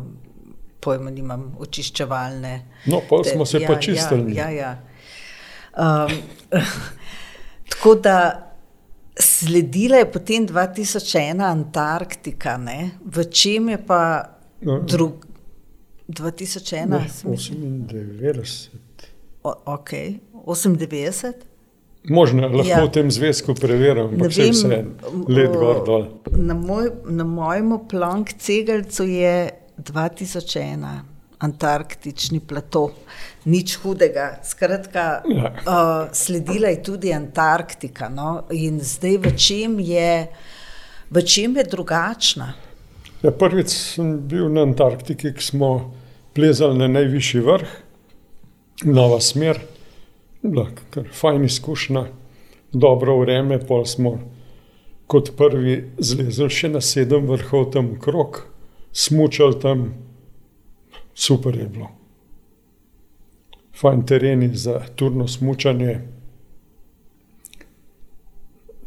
pojma, 0.86 1.10
nimam, 1.10 1.48
očiščevalne. 1.66 2.54
No, 2.94 3.02
pa 3.10 3.24
smo 3.26 3.46
se 3.50 3.64
ja, 3.64 3.72
pa 3.72 3.80
čistili. 3.82 4.36
Ja, 4.38 4.50
ja, 4.54 4.76
ja. 4.78 6.06
Um, 6.06 6.62
tako 7.74 7.96
da 7.96 8.18
sledila 9.20 9.98
je 9.98 10.12
potem 10.12 10.48
2001 10.48 11.42
Antarktika, 11.42 12.58
ne? 12.58 12.92
v 13.06 13.26
čem 13.32 13.70
je 13.70 13.80
pa 13.88 14.02
no, 14.62 14.80
drug 14.86 15.26
2001? 16.08 16.86
Ne, 16.86 17.10
98. 17.26 18.70
O, 19.44 19.54
ok. 19.66 19.92
98. 20.46 21.34
Možno 22.10 22.48
lahko 22.48 22.70
ja. 22.70 22.84
v 22.86 22.92
tem 22.92 23.12
zvezku 23.12 23.56
preverim, 23.58 24.18
da 24.18 24.30
se 24.32 24.50
vse 24.52 24.84
let 25.28 25.54
gor 25.58 25.82
dol. 25.86 26.06
Na, 26.38 26.54
moj, 26.54 26.92
na 27.10 27.24
mojem 27.24 27.74
plank 27.90 28.34
cegelcu 28.38 29.08
je 29.10 29.50
2001, 29.78 30.86
antarktični 31.40 32.40
plato, 32.46 32.92
nič 33.50 33.78
hudega. 33.82 34.36
Skratka, 34.44 35.24
ja. 35.30 35.52
uh, 35.66 36.14
sledila 36.14 36.70
je 36.70 36.84
tudi 36.84 37.14
Antarktika. 37.14 38.10
No? 38.10 38.46
In 38.54 38.80
zdaj 38.80 39.18
v 39.26 39.34
čem 39.38 39.80
je, 39.80 40.28
v 41.10 41.26
čem 41.26 41.58
je 41.58 41.66
drugačna? 41.74 42.54
Ja, 43.26 43.34
prvič 43.34 43.74
sem 43.98 44.20
bil 44.30 44.52
na 44.54 44.68
Antarktiki, 44.70 45.34
ki 45.34 45.42
smo 45.42 45.72
plezali 46.38 46.78
na 46.78 46.88
najvišji 46.92 47.42
vrh, 47.42 47.80
nova 48.86 49.18
smer 49.24 49.58
bila 50.52 50.68
kar 50.90 51.08
fajn 51.14 51.46
izkušnja, 51.46 52.06
dobro 52.74 53.20
vreme, 53.20 53.60
pa 53.68 53.86
smo 53.86 54.20
kot 55.08 55.32
prvi 55.38 55.76
zlezli 55.98 56.50
še 56.50 56.72
na 56.74 56.82
sedem 56.82 57.28
vrhov 57.30 57.70
tam 57.74 57.94
krok, 58.02 58.46
smučali 58.92 59.60
tam, 59.62 59.86
super 61.14 61.56
je 61.58 61.68
bilo. 61.70 61.92
Fajn 63.76 64.06
tereni 64.08 64.50
za 64.56 64.80
turno 64.96 65.28
smučanje. 65.28 66.00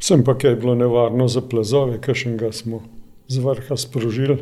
Sem 0.00 0.22
pa 0.24 0.34
kaj 0.38 0.56
bilo 0.62 0.74
nevarno 0.78 1.28
za 1.28 1.42
plazove, 1.42 2.00
kašnega 2.00 2.52
smo 2.52 2.80
z 3.28 3.42
vrha 3.44 3.76
sprožili. 3.76 4.38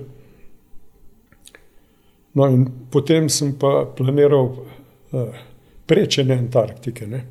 No, 2.37 2.47
in 2.53 2.67
potem 2.93 3.31
sem 3.33 3.55
pa 3.57 3.87
planiral 3.97 4.53
uh, 4.53 5.33
prečene 5.87 6.39
Antarktike, 6.39 7.07
ne? 7.07 7.25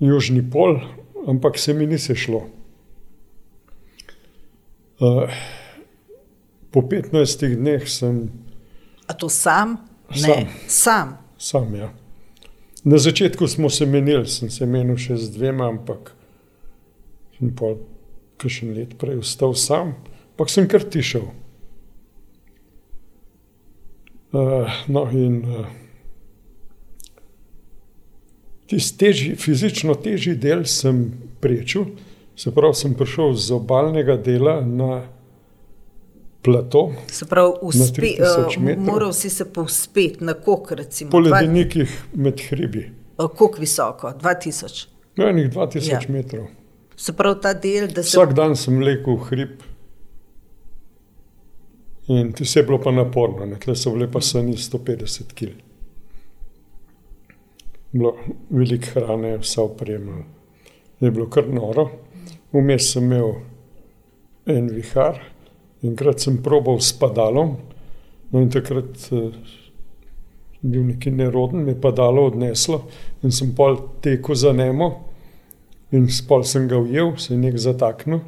južni 0.00 0.42
pol, 0.50 0.80
ampak 1.26 1.58
se 1.58 1.74
mi 1.74 1.86
ni 1.86 1.98
sešlo. 1.98 2.42
Uh, 5.00 5.30
po 6.70 6.80
15 6.80 7.56
dneh 7.56 7.88
sem. 7.88 8.30
A 9.06 9.14
to 9.14 9.28
sam? 9.28 9.76
Sam. 10.14 10.30
Ne, 10.30 10.48
sam. 10.68 11.16
sam 11.38 11.74
ja. 11.74 11.92
Na 12.84 12.98
začetku 12.98 13.48
smo 13.48 13.70
se 13.70 13.86
menili, 13.86 14.28
sem 14.28 14.50
se 14.50 14.66
menil 14.66 14.96
še 14.96 15.16
z 15.16 15.32
dvema, 15.34 15.68
ampak 15.72 16.12
sem 17.36 17.50
pa 17.56 17.74
še 18.46 18.66
en 18.66 18.76
let 18.76 18.94
prej 19.00 19.18
ostal 19.24 19.56
sam, 19.58 19.96
ampak 20.36 20.52
sem 20.52 20.68
kar 20.68 20.84
tišel. 20.84 21.26
Uh, 24.36 24.68
no, 24.92 25.08
in 25.10 25.40
uh, 25.48 25.66
Tisti 28.66 28.98
teži, 28.98 29.34
fizično 29.38 29.94
težji 29.94 30.34
del 30.42 30.64
sem 30.66 31.04
prečil, 31.40 31.84
se 32.36 32.50
pravi, 32.54 32.74
sem 32.74 32.94
prišel 32.98 33.34
z 33.38 33.54
obalnega 33.54 34.16
dela 34.16 34.58
na 34.60 35.04
plato. 36.42 36.90
Se 37.06 37.28
pravi, 37.30 37.52
uspe, 37.62 38.10
uh, 38.18 38.78
moral 38.78 39.12
si 39.12 39.30
se 39.30 39.46
povzpeti 39.52 40.24
na 40.24 40.34
kok, 40.34 40.72
recimo. 40.72 41.10
Po 41.10 41.18
ledenikih 41.22 41.94
med 42.14 42.42
hribi. 42.50 42.90
Uh, 43.18 43.30
kok 43.30 43.58
visoko, 43.58 44.10
2000. 44.22 44.86
No, 45.16 45.28
enih 45.28 45.50
2000 45.50 45.92
ja. 45.92 46.00
metrov. 46.08 46.48
Se 46.96 47.12
pravi, 47.12 47.40
ta 47.42 47.54
del, 47.54 47.86
da 47.86 48.02
se. 48.02 48.16
Vsak 48.18 48.34
dan 48.34 48.56
sem 48.58 48.82
lekel 48.82 49.14
v 49.14 49.30
hrib. 49.30 49.62
In 52.08 52.32
ti 52.32 52.44
se 52.44 52.60
je 52.60 52.66
bilo 52.66 52.78
pa 52.82 52.90
naporno, 52.94 53.46
tle 53.62 53.74
so 53.78 53.94
bile 53.94 54.10
pa 54.10 54.20
sani 54.22 54.54
150 54.58 55.34
kg 55.34 55.65
bilo 57.96 58.14
veliko 58.50 58.94
hrane, 58.94 59.36
vse 59.42 59.60
opremo. 59.60 60.22
Je 61.00 61.10
bilo 61.10 61.28
kar 61.30 61.48
noro. 61.48 61.88
Vmes 62.52 62.92
sem 62.92 63.04
imel 63.04 63.34
en 64.46 64.68
vihar, 64.70 65.18
enkrat 65.84 66.22
sem 66.22 66.38
probal 66.42 66.78
s 66.80 66.92
padalom, 66.96 67.56
no 68.30 68.42
in 68.42 68.50
takrat 68.50 69.08
uh, 69.12 69.34
bil 70.62 70.86
neki 70.86 71.10
neroden, 71.10 71.64
me 71.66 71.74
je 71.74 71.80
padalo 71.80 72.26
odneslo 72.30 72.84
in 73.22 73.34
sem 73.34 73.52
pol 73.54 73.76
tekel 74.02 74.38
za 74.38 74.52
nemo 74.54 74.90
in 75.94 76.08
spol 76.10 76.44
sem 76.46 76.66
ga 76.68 76.78
ujel, 76.78 77.14
se 77.18 77.34
je 77.34 77.38
nek 77.38 77.58
zataknil, 77.62 78.20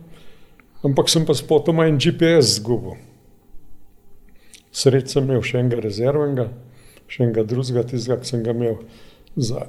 ampak 0.87 1.11
sem 1.11 1.27
pa 1.27 1.35
spotoma 1.35 1.89
en 1.89 1.99
GPS 1.99 2.59
zgubil. 2.59 2.99
Sred 4.71 5.11
sem 5.11 5.27
imel 5.27 5.43
še 5.43 5.59
enega 5.59 5.83
rezervnega, 5.83 6.49
še 7.11 7.25
enega 7.25 7.43
drugega, 7.49 7.83
tistega, 7.89 8.21
ki 8.23 8.31
sem 8.31 8.45
ga 8.47 8.55
imel 8.55 8.79
za 9.37 9.67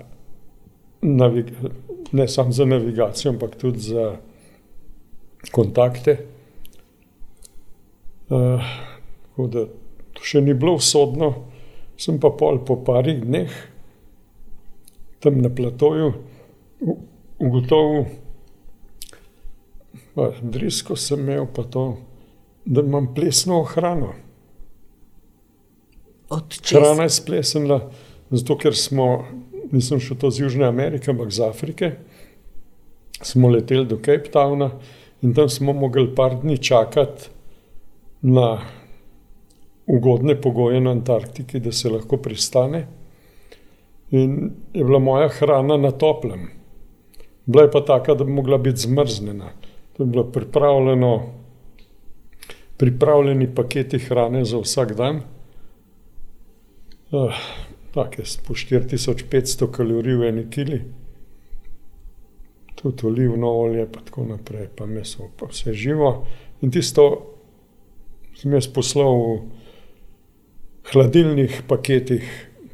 ne 2.11 2.27
samo 2.27 2.51
za 2.51 2.65
navigacijo, 2.65 3.31
ampak 3.31 3.55
tudi 3.55 3.79
za 3.79 4.15
kontakte. 5.51 6.17
Uh, 8.29 8.61
da, 9.47 9.65
to 10.13 10.23
še 10.23 10.41
ni 10.41 10.53
bilo 10.53 10.75
usodno, 10.77 11.33
sem 11.97 12.19
pa 12.19 12.29
pol 12.29 12.61
po 12.65 12.77
parih 12.85 13.23
dneh 13.23 13.53
tam 15.19 15.41
na 15.41 15.49
platoju 15.49 16.13
ugotovil, 17.39 18.05
da 20.15 20.31
drisko 20.41 20.95
sem 20.95 21.19
imel 21.19 21.47
pa 21.55 21.63
to, 21.63 21.97
da 22.65 22.81
imam 22.81 23.13
plesno 23.15 23.63
hrano. 23.63 24.13
Hrana 26.29 27.03
je 27.03 27.09
splesnila, 27.09 27.79
zato 28.29 28.57
ker 28.57 28.75
smo, 28.77 29.25
nisem 29.71 29.99
šel 29.99 30.17
to 30.17 30.31
z 30.31 30.39
Južne 30.39 30.65
Amerike, 30.67 31.11
ampak 31.11 31.31
z 31.31 31.39
Afrike, 31.39 31.91
smo 33.21 33.49
leteli 33.49 33.85
do 33.85 33.97
Cape 33.97 34.31
Towna 34.31 34.71
in 35.21 35.33
tam 35.33 35.49
smo 35.49 35.73
mogli 35.73 36.07
par 36.15 36.39
dni 36.41 36.57
čakati 36.57 37.29
na 38.21 38.61
ugodne 39.87 40.35
pogoje 40.41 40.81
na 40.81 40.91
Antarktiki, 40.91 41.59
da 41.59 41.71
se 41.71 41.89
lahko 41.89 42.17
pristane. 42.17 42.87
In 44.11 44.51
je 44.73 44.83
bila 44.83 44.99
moja 44.99 45.27
hrana 45.27 45.77
na 45.77 45.91
toplem. 45.91 46.47
Bila 47.45 47.63
je 47.63 47.71
pa 47.71 47.81
taka, 47.85 48.13
da 48.13 48.23
bi 48.23 48.31
mogla 48.31 48.57
biti 48.57 48.77
zmrznjena. 48.77 49.49
To 49.97 50.03
je 50.03 50.07
bilo 50.07 50.23
pripravljeno, 50.23 51.23
pripravljeni 52.77 53.55
paketi 53.55 53.99
hrane 53.99 54.45
za 54.45 54.57
vsak 54.57 54.93
dan. 54.95 55.21
Uh, 57.11 57.33
Tako 57.99 58.21
je 58.21 58.25
po 58.47 58.53
4500 58.53 59.71
kalorij 59.71 60.15
v 60.15 60.27
eni 60.29 60.45
kili, 60.49 60.79
tudi 62.75 63.05
olivno 63.05 63.49
olje, 63.51 63.83
pa 63.91 63.99
tako 63.99 64.23
naprej, 64.25 64.69
pa 64.75 64.85
meso, 64.85 65.27
pa 65.35 65.49
vse 65.51 65.73
živo. 65.73 66.25
In 66.61 66.71
tisto 66.71 67.03
sem 68.39 68.55
jaz 68.55 68.69
poslal 68.71 69.19
v 69.19 70.93
hladilnih 70.93 71.59
paketih 71.67 72.23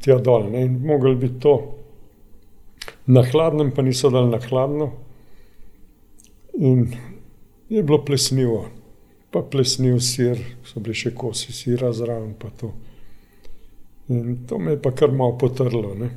tja 0.06 0.20
dol. 0.22 0.46
Ne? 0.54 0.68
In 0.70 0.78
mogel 0.86 1.18
bi 1.18 1.32
to 1.42 1.56
na 3.10 3.26
hladnem, 3.26 3.74
pa 3.74 3.82
niso 3.82 4.14
dal 4.14 4.30
na 4.30 4.38
hladno. 4.46 4.92
In 6.54 6.92
je 7.70 7.82
bilo 7.82 8.04
plesnivo, 8.06 8.68
pa 9.34 9.42
plesniv 9.42 9.98
sir, 10.06 10.38
so 10.62 10.86
bili 10.86 11.02
še 11.02 11.16
kosi 11.18 11.54
sira 11.54 11.90
zraven, 11.94 12.36
pa 12.38 12.54
to. 12.54 12.76
In 14.10 14.46
to 14.48 14.60
me 14.60 14.72
je 14.72 14.82
pa 14.82 14.92
kar 14.92 15.12
malo 15.12 15.38
potrlo. 15.38 15.96
Ne? 15.98 16.10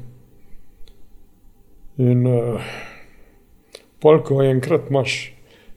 In 1.98 2.27
uh, 2.27 2.60
polko 4.01 4.43
enkrat 4.43 4.90
imaš 4.90 5.32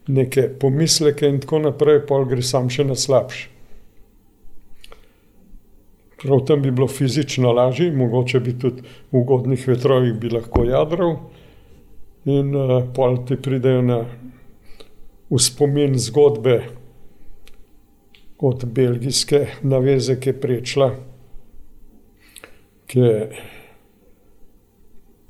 neke 0.08 0.50
pomisleke, 0.60 1.28
in 1.28 1.40
tako 1.40 1.62
naprej, 1.68 2.04
pol 2.08 2.26
gre 2.28 2.44
sam 2.44 2.70
še 2.70 2.86
na 2.86 2.98
slabši. 3.00 3.48
Prav 6.22 6.44
tam 6.46 6.62
bi 6.62 6.70
bilo 6.70 6.86
fizično 6.92 7.54
lažje, 7.58 7.90
mogoče 7.98 8.40
bi 8.46 8.54
tudi 8.60 8.84
v 8.84 9.22
ugodnih 9.24 9.64
vetrovih 9.68 10.14
bi 10.22 10.30
lahko 10.30 10.66
jadral, 10.68 11.16
in 12.30 12.52
uh, 12.54 12.76
pol 12.94 13.24
ti 13.26 13.40
pridejo 13.42 13.82
na 13.82 14.04
spomin 15.40 15.96
zgodbe 15.98 16.60
od 18.38 18.66
belgijske 18.66 19.46
naveze, 19.64 20.20
ki 20.20 20.30
je 20.30 20.40
prečla, 20.42 20.90
ki 22.92 23.00
je 23.00 23.30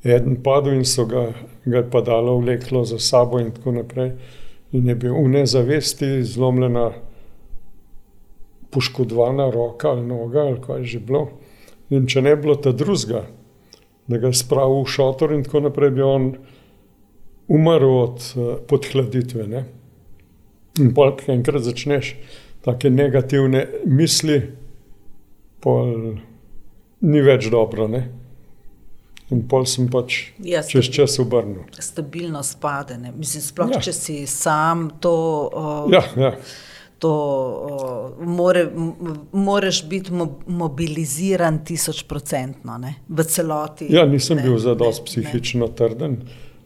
eden 0.02 0.36
padel 0.42 0.80
in 0.80 0.84
so 0.84 1.06
ga, 1.06 1.28
ga 1.64 1.84
pa 1.90 2.00
dalo 2.02 2.40
vleklo 2.40 2.84
za 2.84 2.98
sabo 2.98 3.38
in 3.38 3.52
tako 3.54 3.72
naprej, 3.78 4.12
in 4.72 4.88
je 4.88 4.94
bil 4.94 5.14
v 5.14 5.28
nezavesti 5.28 6.24
zlomljena 6.26 6.90
poškodovana 8.70 9.50
roka 9.50 9.88
ali 9.88 10.06
noga, 10.06 10.40
ali 10.40 10.60
kaj 10.60 10.84
že 10.84 11.00
bilo. 11.00 11.28
In 11.90 12.08
če 12.08 12.22
ne 12.24 12.34
bi 12.36 12.42
bilo 12.42 12.56
ta 12.56 12.72
drugega, 12.72 13.26
da 14.08 14.18
ga 14.18 14.32
je 14.32 14.40
spravil 14.40 14.82
v 14.82 14.90
šotor 14.90 15.34
in 15.36 15.44
tako 15.44 15.68
naprej, 15.68 15.92
bi 15.94 16.02
on 16.02 16.32
umrl 17.52 17.94
od 18.00 18.26
uh, 18.34 18.56
podhladitve. 18.66 19.46
Ne? 19.46 19.64
In 20.80 20.94
ki 20.96 21.30
enkrat 21.30 21.62
začneš 21.62 22.14
take 22.64 22.90
negativne 22.90 23.66
misli, 23.84 24.40
pol 25.60 26.16
ni 27.02 27.22
več 27.22 27.50
dobro. 27.52 27.88
Ne? 27.90 28.02
In 29.32 29.46
pol 29.48 29.64
sem 29.66 29.88
pač 29.90 30.32
ja, 30.44 30.60
čez 30.66 30.90
čas 30.92 31.16
obrnil. 31.22 31.64
Stabilno 31.78 32.42
spadene. 32.44 33.14
Mislim, 33.16 33.44
sploh 33.44 33.72
ja. 33.76 33.80
če 33.86 33.96
si 33.96 34.18
sam 34.30 34.90
to. 35.00 35.16
Uh, 35.48 35.92
ja, 35.92 36.04
ja 36.20 36.36
to 37.02 37.14
uh, 38.20 38.26
more, 38.26 38.70
moreš 39.32 39.88
biti 39.88 40.12
mobiliziran 40.46 41.64
tisočprocentno, 41.64 42.76
v 43.08 43.24
celoti. 43.24 43.88
Ja, 43.90 44.04
nisem 44.06 44.38
ne, 44.38 44.44
bil 44.46 44.58
za 44.62 44.76
dost 44.78 45.02
psihično 45.08 45.66
ne. 45.66 45.74
trden 45.74 46.14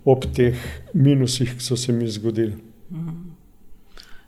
ob 0.05 0.27
teh 0.37 0.61
minusih, 0.93 1.55
ki 1.57 1.65
so 1.65 1.77
se 1.77 1.93
mi 1.93 2.09
zgodili. 2.09 2.53
Mhm. 2.91 3.17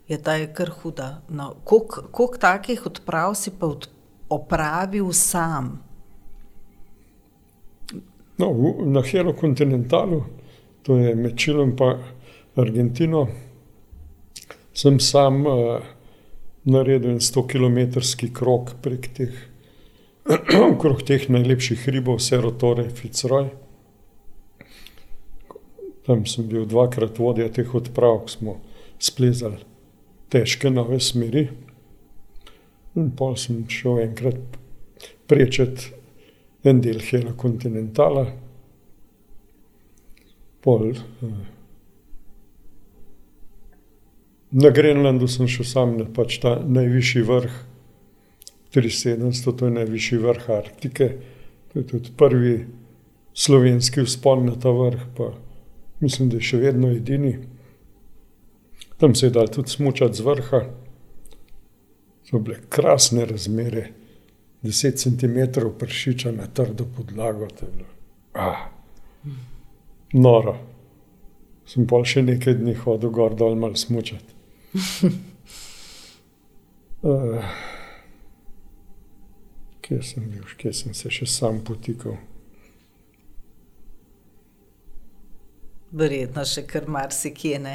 Je 0.08 0.16
ta 0.16 0.38
je 0.40 0.48
kar 0.54 0.70
huda. 0.70 1.10
No, 1.28 1.54
Koliko 1.64 2.28
takih 2.40 2.86
odprav 2.86 3.34
si 3.36 3.52
pa 3.52 3.68
od, 3.68 3.90
opravil 4.32 5.12
sam? 5.12 5.76
No, 8.38 8.74
na 8.86 9.02
Hero 9.02 9.32
kontinentalu, 9.32 10.24
to 10.82 10.96
je 10.96 11.14
med 11.14 11.38
Čilom 11.38 11.74
in 11.78 11.98
Argentino, 12.54 13.28
sem 14.74 15.00
sam 15.00 15.46
uh, 15.46 15.80
naredil 16.64 17.10
en 17.10 17.18
100-kilometrski 17.18 18.30
krok 18.34 18.76
prek 18.82 19.08
teh, 19.14 19.40
okrog 20.72 21.02
teh 21.02 21.26
najlepših 21.28 21.86
hribov, 21.86 22.20
Serotore, 22.22 22.88
Fitzroy. 22.90 23.50
Tam 26.06 26.26
sem 26.26 26.46
bil 26.48 26.66
dvakrat 26.66 27.18
vodja 27.18 27.48
teh 27.52 27.74
odprav, 27.74 28.28
smo 28.30 28.60
splezali 28.98 29.66
težke 30.28 30.70
nove 30.70 31.00
smeri. 31.00 31.48
In 32.98 33.10
pol 33.16 33.36
sem 33.40 33.64
šel 33.70 34.02
enkrat 34.06 34.58
prečet 35.28 35.88
en 36.68 36.82
del 36.84 37.00
Hela 37.00 37.32
kontinentala, 37.36 38.26
pol. 40.64 40.90
Uh, 41.22 41.38
Na 44.50 44.70
Grenlandu 44.70 45.28
sem 45.28 45.48
šel 45.48 45.66
sam 45.68 45.90
na 45.98 46.06
pač 46.08 46.38
ta 46.40 46.54
najvišji 46.64 47.22
vrh, 47.28 47.56
3700, 48.72 49.52
to 49.58 49.68
je 49.68 49.74
najvišji 49.74 50.18
vrh 50.22 50.48
Arktike. 50.56 51.08
To 51.68 51.78
je 51.78 51.86
tudi 51.86 52.12
prvi 52.16 52.54
slovenski 53.36 54.06
vzpon 54.06 54.46
na 54.48 54.54
ta 54.56 54.72
vrh, 54.72 55.04
pa 55.16 55.34
mislim, 56.00 56.30
da 56.32 56.40
je 56.40 56.48
še 56.48 56.62
vedno 56.64 56.88
edini. 56.96 57.34
Tam 58.96 59.14
se 59.14 59.28
je 59.28 59.34
dal 59.36 59.52
tudi 59.52 59.70
smučati 59.70 60.16
z 60.16 60.24
vrha. 60.24 60.62
So 62.28 62.40
bile 62.40 62.62
krasne 62.72 63.28
razmere, 63.28 63.84
10 64.62 64.98
cm 64.98 65.68
pršiča 65.78 66.32
na 66.32 66.46
trdo 66.46 66.86
podlago. 66.96 67.48
Ah, 68.34 68.68
noro. 70.12 70.56
Sem 71.68 71.86
pa 71.86 72.00
še 72.04 72.24
nekaj 72.24 72.58
dni 72.62 72.74
hodil 72.80 73.12
gor 73.12 73.36
dol 73.36 73.58
mal 73.60 73.76
smučati 73.76 74.38
uh, 77.02 77.44
kje 79.80 80.02
sem 80.02 80.30
bil, 80.30 80.44
kje 80.56 80.72
sem 80.72 80.94
se 80.94 81.10
še 81.10 81.26
sam 81.26 81.60
potikal. 81.64 82.18
Verjetno 85.88 86.44
še 86.44 86.66
kar 86.68 86.84
marsikje 86.92 87.58
ne. 87.64 87.74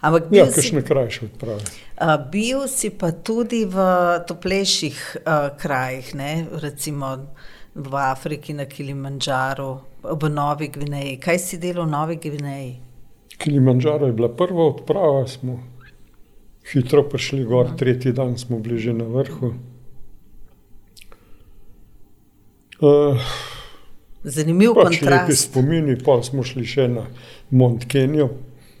Ampak 0.00 0.30
ja, 0.32 0.46
si, 0.48 0.70
še 0.70 0.78
nekaj 0.78 1.10
še 1.12 1.26
odpravi. 1.26 1.72
Uh, 2.00 2.14
bil 2.32 2.64
si 2.72 2.88
pa 2.88 3.10
tudi 3.12 3.66
v 3.68 3.84
toplejših 4.28 5.00
uh, 5.20 5.50
krajih, 5.60 6.14
ne? 6.16 6.32
recimo 6.62 7.12
v 7.74 7.92
Afriki, 8.00 8.56
na 8.56 8.64
Kilimandžaru, 8.64 9.70
v 10.02 10.30
Novi 10.32 10.70
Gvineji. 10.72 11.18
Kaj 11.20 11.38
si 11.38 11.60
delal 11.60 11.84
v 11.84 11.92
Novi 11.92 12.16
Gvineji? 12.16 12.72
Kilimandžaro 13.40 14.08
je 14.08 14.16
bila 14.16 14.32
prva 14.32 14.66
odprava, 14.72 15.26
smo 15.28 15.60
hitro 16.72 17.04
prišli 17.08 17.44
gor, 17.44 17.70
no. 17.70 17.76
tretji 17.76 18.12
dan 18.12 18.38
smo 18.38 18.58
bili 18.58 18.78
že 18.80 18.92
na 18.92 19.04
vrhu. 19.04 19.54
Uh, 22.80 23.20
Zanimiv 24.24 24.74
pač 24.76 25.00
kontrast. 25.00 25.28
Lepi 25.28 25.36
spomini, 25.36 25.96
pa 26.04 26.20
smo 26.24 26.44
šli 26.44 26.64
še 26.68 26.88
na 26.92 27.06
Mont 27.50 27.84
Kenjo, 27.88 28.28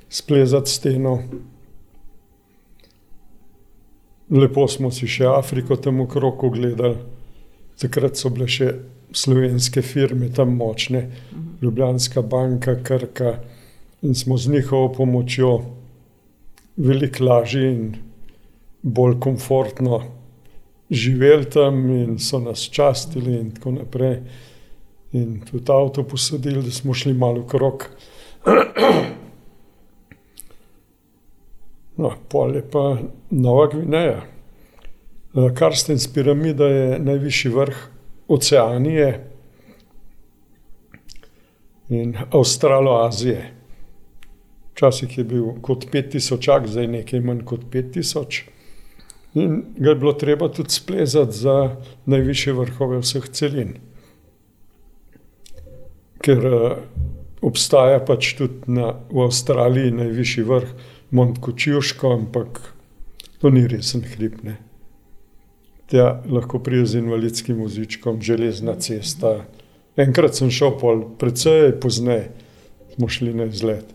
splezati 0.08 0.70
steno. 0.70 1.18
Lepo 4.30 4.68
smo 4.68 4.90
si 4.94 5.08
še 5.10 5.26
Afriko 5.26 5.76
tam 5.76 6.00
okrog 6.04 6.46
gledali. 6.54 6.96
Takrat 7.80 8.16
so 8.20 8.30
bile 8.30 8.46
še 8.46 8.74
slovenske 9.16 9.82
firme 9.82 10.28
tam 10.34 10.54
močne, 10.56 11.06
Ljubljanska 11.60 12.22
banka, 12.22 12.76
Krka 12.84 13.38
in 14.02 14.14
smo 14.14 14.38
z 14.38 14.52
njihovo 14.54 14.92
pomočjo 14.94 15.50
veliko 16.76 17.24
lažje 17.24 17.72
in 17.72 17.96
bolj 18.82 19.18
komfortno 19.20 20.00
živeli 20.90 21.50
tam, 21.50 21.90
in 21.90 22.18
so 22.18 22.38
nas 22.38 22.62
častili, 22.70 23.36
in 23.40 23.50
tako 23.50 23.70
naprej. 23.70 24.16
In 25.12 25.40
tudi 25.50 25.72
avto 25.72 26.02
posodili, 26.02 26.62
da 26.62 26.70
smo 26.70 26.94
šli 26.94 27.14
malo 27.14 27.46
krok. 27.46 27.90
No, 32.00 32.12
pol 32.28 32.54
je 32.56 32.62
pa 32.70 32.96
Nova 33.30 33.66
Gvineja. 33.72 34.22
Karstens 35.54 36.08
piramida 36.14 36.64
je 36.64 36.98
najvišji 36.98 37.50
vrh 37.52 37.76
Oceanije 38.28 39.26
in 41.88 42.16
Avstraloazije. 42.30 43.50
Včasih 44.72 45.18
je 45.18 45.24
bil 45.24 45.44
kot 45.60 45.86
5000, 45.92 46.66
zdaj 46.66 46.86
nekaj 46.86 47.20
manj 47.20 47.44
kot 47.44 47.60
5000. 47.72 48.42
In 49.34 49.62
ga 49.76 49.90
je 49.90 49.96
bilo 49.96 50.12
treba 50.12 50.48
tudi 50.48 50.70
splezati 50.70 51.36
za 51.36 51.76
najvišje 52.06 52.52
vrhove 52.52 52.98
vseh 52.98 53.28
celin. 53.28 53.74
Ker 56.24 56.46
obstaja 57.42 58.00
pač 58.04 58.34
tudi 58.38 58.68
na, 58.72 58.94
v 59.10 59.24
Avstraliji 59.24 59.94
najvišji 59.96 60.44
vrh 60.44 60.72
Mont 61.10 61.40
Kočivško, 61.42 62.12
ampak 62.14 62.60
to 63.40 63.50
ni 63.50 63.64
resen 63.66 64.04
hrib. 64.04 64.42
Ne. 64.46 64.58
Tja 65.90 66.20
lahko 66.30 66.60
pride 66.62 66.86
z 66.86 67.00
invalidskim 67.00 67.58
vozičkom, 67.64 68.20
železna 68.22 68.76
cesta. 68.78 69.40
Enkrat 69.98 70.38
sem 70.38 70.52
šel, 70.54 70.76
pol, 70.78 71.02
predvsej 71.18 71.72
pozneje 71.82 72.30
smo 72.94 73.08
šli 73.10 73.34
na 73.34 73.48
izlet. 73.50 73.88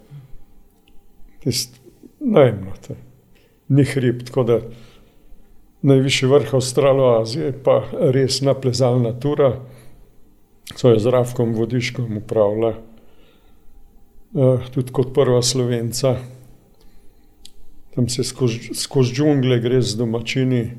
Najemno, 2.20 2.74
ni 3.70 3.86
hrib, 3.86 4.26
tako 4.28 4.44
da 4.44 4.60
najvišji 5.86 6.30
vrh 6.30 6.54
Avstraloazije, 6.58 7.54
pa 7.64 7.84
resna 8.12 8.58
plezalna 8.58 9.14
tura, 9.22 9.54
so 10.76 10.90
jo 10.90 11.00
z 11.00 11.14
Rafkom 11.14 11.54
Vodiškom 11.54 12.18
upravila, 12.18 12.74
uh, 12.74 12.95
tudi 14.74 14.92
kot 14.92 15.14
prva 15.14 15.42
slovenca. 15.42 16.18
Tam 17.96 18.10
se 18.10 18.24
skozi 18.24 18.74
skoz 18.74 19.12
džungle 19.14 19.60
gre 19.60 19.82
z 19.82 19.96
domačini, 19.96 20.72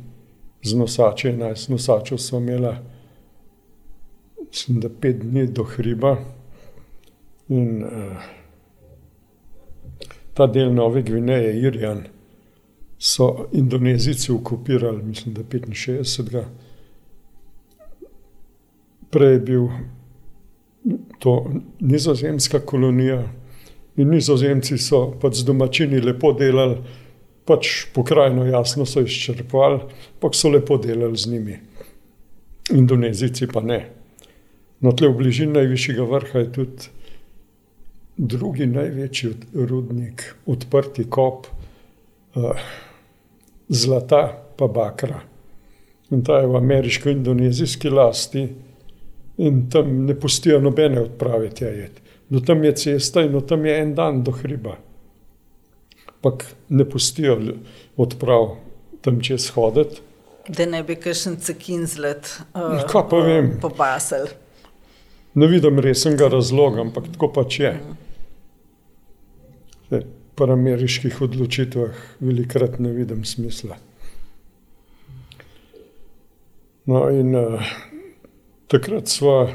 z 0.62 0.74
nosači, 0.76 1.28
enajst 1.28 1.68
nosačev 1.68 2.18
so 2.18 2.36
imela, 2.36 2.76
mislim, 4.50 4.80
da 4.80 4.88
pet 5.00 5.22
dni 5.22 5.46
do 5.46 5.64
hriba. 5.64 6.16
In 7.48 7.84
uh, 7.84 8.26
ta 10.34 10.46
del 10.46 10.74
Nove 10.74 11.02
Gvineje, 11.02 11.54
Irjan, 11.60 12.02
so 12.98 13.48
Indonezijci 13.52 14.32
okupirali, 14.32 15.02
mislim, 15.02 15.34
da 15.34 15.42
65. 15.42 16.44
Prej 19.10 19.32
je 19.32 19.40
bil 19.40 19.68
to 21.18 21.52
nizozemska 21.80 22.60
kolonija 22.60 23.22
in 23.96 24.10
nizozemci 24.12 24.78
so 24.78 25.10
pač 25.20 25.40
z 25.40 25.48
domačini 25.48 26.00
lepo 26.04 26.32
delali, 26.36 26.76
pač 27.46 27.86
pokrajino 27.94 28.44
jasno 28.48 28.86
so 28.86 29.00
izčrpali, 29.04 29.80
pa 30.20 30.32
so 30.32 30.50
lepo 30.52 30.76
delali 30.82 31.16
z 31.16 31.32
njimi. 31.32 31.58
Indonezijci 32.74 33.46
pa 33.46 33.62
ne. 33.62 33.80
No, 34.80 34.92
tle 34.92 35.08
v 35.08 35.16
bližini 35.22 35.54
najvišjega 35.56 36.04
vrha 36.04 36.42
je 36.42 36.52
tudi 36.52 36.90
drugi 38.16 38.66
največji 38.66 39.30
rudnik, 39.54 40.24
odprti 40.46 41.06
kop. 41.08 41.46
Uh, 42.36 42.52
zlata 43.68 44.42
pa 44.56 44.66
bakra. 44.66 45.20
In 46.10 46.22
ta 46.24 46.38
je 46.38 46.46
v 46.46 46.56
ameriško-indonezijski 46.56 47.90
lasti 47.90 48.48
in 49.36 49.70
tam 49.70 50.04
ne 50.06 50.14
pustijo 50.14 50.60
nobene 50.60 51.00
odprave 51.00 51.50
tja 51.50 51.68
jed. 51.68 52.00
Do 52.30 52.40
tam 52.40 52.64
je 52.64 52.72
cesta 52.74 53.22
in 53.22 53.34
od 53.34 53.48
tam 53.48 53.66
je 53.66 53.76
en 53.80 53.94
dan 53.94 54.22
do 54.22 54.32
hriba. 54.34 54.76
Pak 56.20 56.46
ne 56.68 56.84
pustijo 56.88 57.38
odprav 57.96 58.56
tam 59.00 59.20
čez 59.20 59.50
hoditi. 59.54 60.02
Da 60.48 60.66
ne 60.66 60.82
bi 60.86 60.94
kakšen 60.94 61.36
cekin 61.42 61.86
zlet 61.90 62.28
uh, 62.54 62.82
Kaj 62.86 63.06
pa 63.10 63.22
vem? 63.22 63.52
Popasel. 63.62 64.28
Ne 65.34 65.46
vidim 65.50 65.78
resnega 65.82 66.28
razloga, 66.30 66.80
ampak 66.80 67.10
tako 67.14 67.32
pač 67.34 67.60
je. 67.60 67.72
Mm 67.74 68.06
pri 70.36 70.52
ameriških 70.52 71.22
odločitvah 71.22 71.96
velikrat 72.20 72.78
ne 72.78 72.92
vidim 72.92 73.24
smisla. 73.24 73.76
No, 76.86 77.08
in 77.10 77.34
uh, 77.34 77.62
takrat 78.68 79.08
smo 79.08 79.48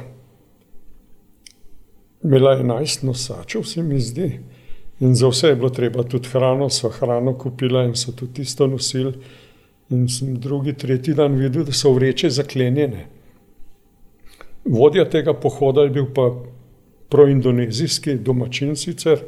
imeli 2.23 2.59
enajst 2.59 3.03
nosačev, 3.03 3.63
se 3.63 3.83
mi 3.83 3.99
zdi, 3.99 4.39
in 4.99 5.15
za 5.15 5.27
vse 5.27 5.47
je 5.47 5.55
bilo 5.55 5.69
treba 5.69 6.03
tudi 6.03 6.29
hrano, 6.29 6.69
so 6.69 6.89
hrano 6.89 7.33
kupili 7.37 7.85
in 7.85 7.95
so 7.95 8.11
tudi 8.11 8.33
tisto 8.33 8.67
nosili. 8.67 9.13
In 9.89 10.07
sem 10.07 10.37
drugi, 10.39 10.73
tretji 10.73 11.13
dan 11.13 11.35
videl, 11.35 11.65
da 11.67 11.73
so 11.75 11.91
vreče 11.91 12.29
zaklenjene. 12.29 13.07
Vodja 14.65 15.09
tega 15.09 15.33
pohoda 15.33 15.81
je 15.81 15.89
bil 15.89 16.05
pa 16.15 16.29
proindonezijski 17.09 18.15
domačin 18.15 18.75
sicer 18.75 19.19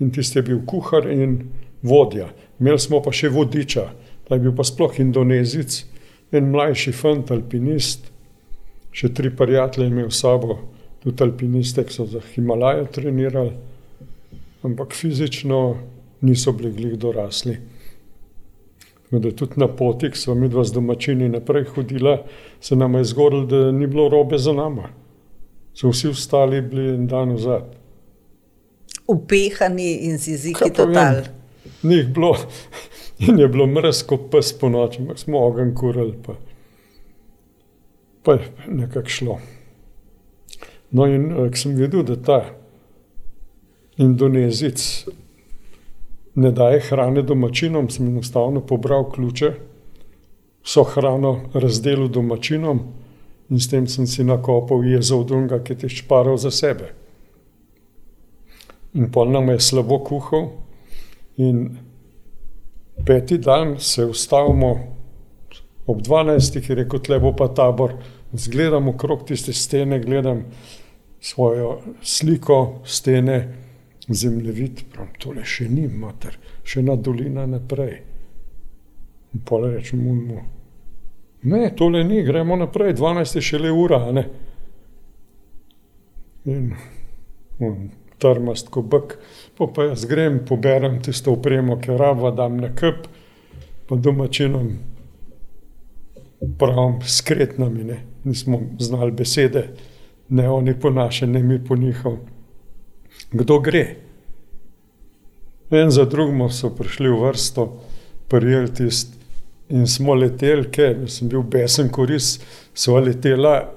in 0.00 0.10
tisti 0.10 0.38
je 0.38 0.42
bil 0.42 0.62
kuhar 0.66 1.10
in 1.10 1.42
vodja. 1.82 2.30
Imeli 2.60 2.78
smo 2.78 3.02
pa 3.02 3.12
še 3.12 3.28
vodiča, 3.28 3.84
ta 4.28 4.38
je 4.38 4.46
bil 4.46 4.54
pa 4.56 4.64
sploh 4.64 4.96
indonezic, 5.02 5.82
en 6.32 6.50
mlajši 6.52 6.92
fant, 6.92 7.30
alpinist, 7.34 8.08
še 8.92 9.12
tri 9.14 9.30
prijatelje 9.34 9.90
imel 9.90 10.10
s 10.10 10.22
sabo, 10.22 10.58
tudi 11.08 11.24
alpiniste, 11.24 11.84
ki 11.84 11.92
so 11.92 12.06
za 12.06 12.20
Himalajo 12.20 12.86
trenirali, 12.92 13.52
ampak 14.62 14.94
fizično 14.94 15.76
niso 16.20 16.52
bili 16.52 16.72
glih 16.72 16.98
dorasli. 16.98 17.56
Da 19.10 19.30
tudi 19.32 19.56
na 19.56 19.68
poti, 19.68 20.10
ki 20.12 20.18
smo 20.18 20.34
mi 20.34 20.48
dva 20.52 20.64
z 20.64 20.76
domačini 20.76 21.28
naprej 21.32 21.64
hodila, 21.74 22.18
se 22.60 22.76
nam 22.76 22.94
je 23.00 23.04
zgodilo, 23.08 23.46
da 23.48 23.72
ni 23.72 23.86
bilo 23.86 24.08
robe 24.08 24.38
za 24.38 24.52
nama. 24.52 24.90
So 25.74 25.88
vsi 25.94 26.12
ostali 26.12 26.60
bili 26.60 26.90
en 26.94 27.06
dan 27.06 27.32
vzad 27.36 27.78
upehani 29.08 29.96
in 30.04 30.18
z 30.18 30.28
jeziki 30.28 30.70
total. 30.72 31.22
Ni 31.82 31.94
jih 31.94 32.08
bilo, 32.14 32.36
in 33.26 33.38
je 33.38 33.48
bilo 33.48 33.66
mrzko 33.66 34.16
pes 34.30 34.52
po 34.58 34.68
noči, 34.68 35.02
smo 35.16 35.40
ogen 35.46 35.74
kurili, 35.74 36.14
pa, 36.26 36.34
pa 38.22 38.32
je 38.32 38.52
nekako 38.68 39.08
šlo. 39.08 39.38
No, 40.90 41.06
in 41.06 41.30
eh, 41.30 41.48
ko 41.50 41.56
sem 41.56 41.76
videl, 41.76 42.04
da 42.04 42.16
ta 42.16 42.40
Indonezic 43.98 45.08
ne 46.38 46.52
daje 46.54 46.80
hrane 46.90 47.22
domačinom, 47.22 47.90
sem 47.90 48.06
enostavno 48.06 48.60
pobral 48.60 49.08
ključe, 49.10 49.52
vso 50.62 50.84
hrano 50.94 51.50
razdelil 51.54 52.08
domačinom 52.08 52.84
in 53.50 53.60
s 53.60 53.68
tem 53.70 53.88
sem 53.88 54.06
si 54.06 54.24
nakopal 54.24 54.84
jezo 54.84 55.18
od 55.18 55.30
unga, 55.34 55.58
ki 55.64 55.76
je 55.82 55.88
šparal 55.88 56.36
za 56.36 56.50
sebe 56.54 56.92
in 58.98 59.10
pol 59.12 59.30
nam 59.30 59.48
je 59.48 59.60
slabo 59.60 59.98
kuhal. 60.04 60.48
In 61.36 61.78
peti 63.06 63.38
dan 63.38 63.76
se 63.78 64.04
ustavimo 64.04 64.78
ob 65.86 66.02
12. 66.02 66.60
ki 66.60 66.72
je 66.72 66.76
rekel, 66.82 67.00
tle 67.00 67.20
bo 67.20 67.32
pa 67.32 67.48
tabor. 67.48 67.94
Zgledam 68.32 68.88
okrog 68.88 69.24
tiste 69.26 69.52
stene, 69.52 70.00
gledam 70.00 70.44
svojo 71.20 71.80
sliko, 72.02 72.80
stene, 72.84 73.38
zemljevid, 74.08 74.84
pravim, 74.92 75.12
tole 75.20 75.44
še 75.44 75.68
ni, 75.68 75.86
mater, 75.88 76.38
še 76.64 76.80
ena 76.80 76.96
dolina 76.96 77.46
naprej. 77.46 77.98
In 79.34 79.44
pol 79.44 79.68
rečem 79.74 80.00
mu, 80.00 80.40
ne, 81.42 81.62
tole 81.76 82.04
ni, 82.04 82.22
gremo 82.24 82.56
naprej, 82.56 82.94
12 82.96 83.36
je 83.36 83.44
šele 83.50 83.72
ura, 83.72 84.00
ne. 84.12 84.24
In, 86.48 86.70
in 87.60 87.90
trmast 88.18 88.70
kot 88.72 88.88
bik. 88.88 89.16
Pa, 89.58 89.66
pa 89.66 89.90
jaz 89.90 90.06
grem, 90.08 90.40
poberem 90.48 91.00
tisto 91.04 91.34
upremo, 91.36 91.76
ki 91.82 91.98
rabo, 91.98 92.30
dam 92.32 92.56
na 92.62 92.72
kup, 92.74 93.06
pa 93.88 93.96
domačinom 93.96 94.72
pravim, 96.58 97.00
skretnami, 97.04 97.84
ne. 97.84 98.00
nismo 98.24 98.60
znali 98.78 99.12
besede, 99.12 99.68
ne 100.28 100.50
oni 100.50 100.74
po 100.80 100.90
naše, 100.90 101.26
ne 101.26 101.42
mi 101.42 101.58
po 101.64 101.76
njihov. 101.76 102.18
Kdo 103.32 103.58
gre? 103.58 103.96
En 105.70 105.90
za 105.90 106.04
drugim 106.04 106.48
so 106.50 106.70
prišli 106.70 107.08
v 107.08 107.20
vrsto, 107.28 107.82
prijeli 108.28 108.74
tisti 108.74 109.18
in 109.68 109.86
smo 109.86 110.14
leteli, 110.14 110.64
ker 110.72 110.96
sem 111.10 111.28
bil 111.28 111.42
besen, 111.42 111.90
koris, 111.92 112.38
so 112.74 112.96
letela, 112.96 113.68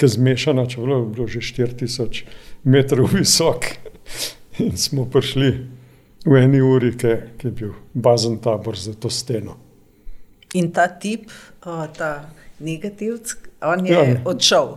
ki 0.00 0.08
zmešana, 0.08 0.66
če 0.68 0.80
bilo 0.80 1.26
že 1.28 1.40
4000 1.44 2.24
metrov 2.64 3.12
visok. 3.16 3.72
In 4.60 4.76
smo 4.76 5.06
prišli 5.08 5.50
v 6.26 6.36
eni 6.36 6.60
uri, 6.60 6.92
ki 6.96 7.48
je 7.48 7.50
bil 7.50 7.72
bazen 7.94 8.38
tabor 8.38 8.76
za 8.76 8.92
to 8.92 9.10
steno. 9.10 9.56
In 10.54 10.72
ta 10.72 10.88
tip, 10.88 11.30
ta 11.96 12.28
negativc, 12.60 13.36
on 13.62 13.86
je 13.86 13.92
ja, 13.92 14.20
odšel. 14.24 14.76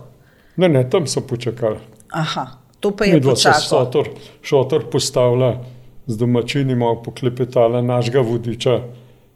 Ne, 0.56 0.68
ne, 0.68 0.90
tam 0.90 1.06
so 1.06 1.20
počakali. 1.20 1.78
Aha, 2.10 2.46
to 2.80 2.96
pa 2.96 3.04
je 3.04 3.20
bilo 3.20 3.34
tako. 3.34 3.60
Šotor, 3.68 4.08
šotor 4.42 4.90
postavlja 4.90 5.58
z 6.06 6.16
domačini, 6.16 6.74
malo 6.74 7.02
poklepetala 7.02 7.82
našega 7.82 8.20
vodiča. 8.20 8.80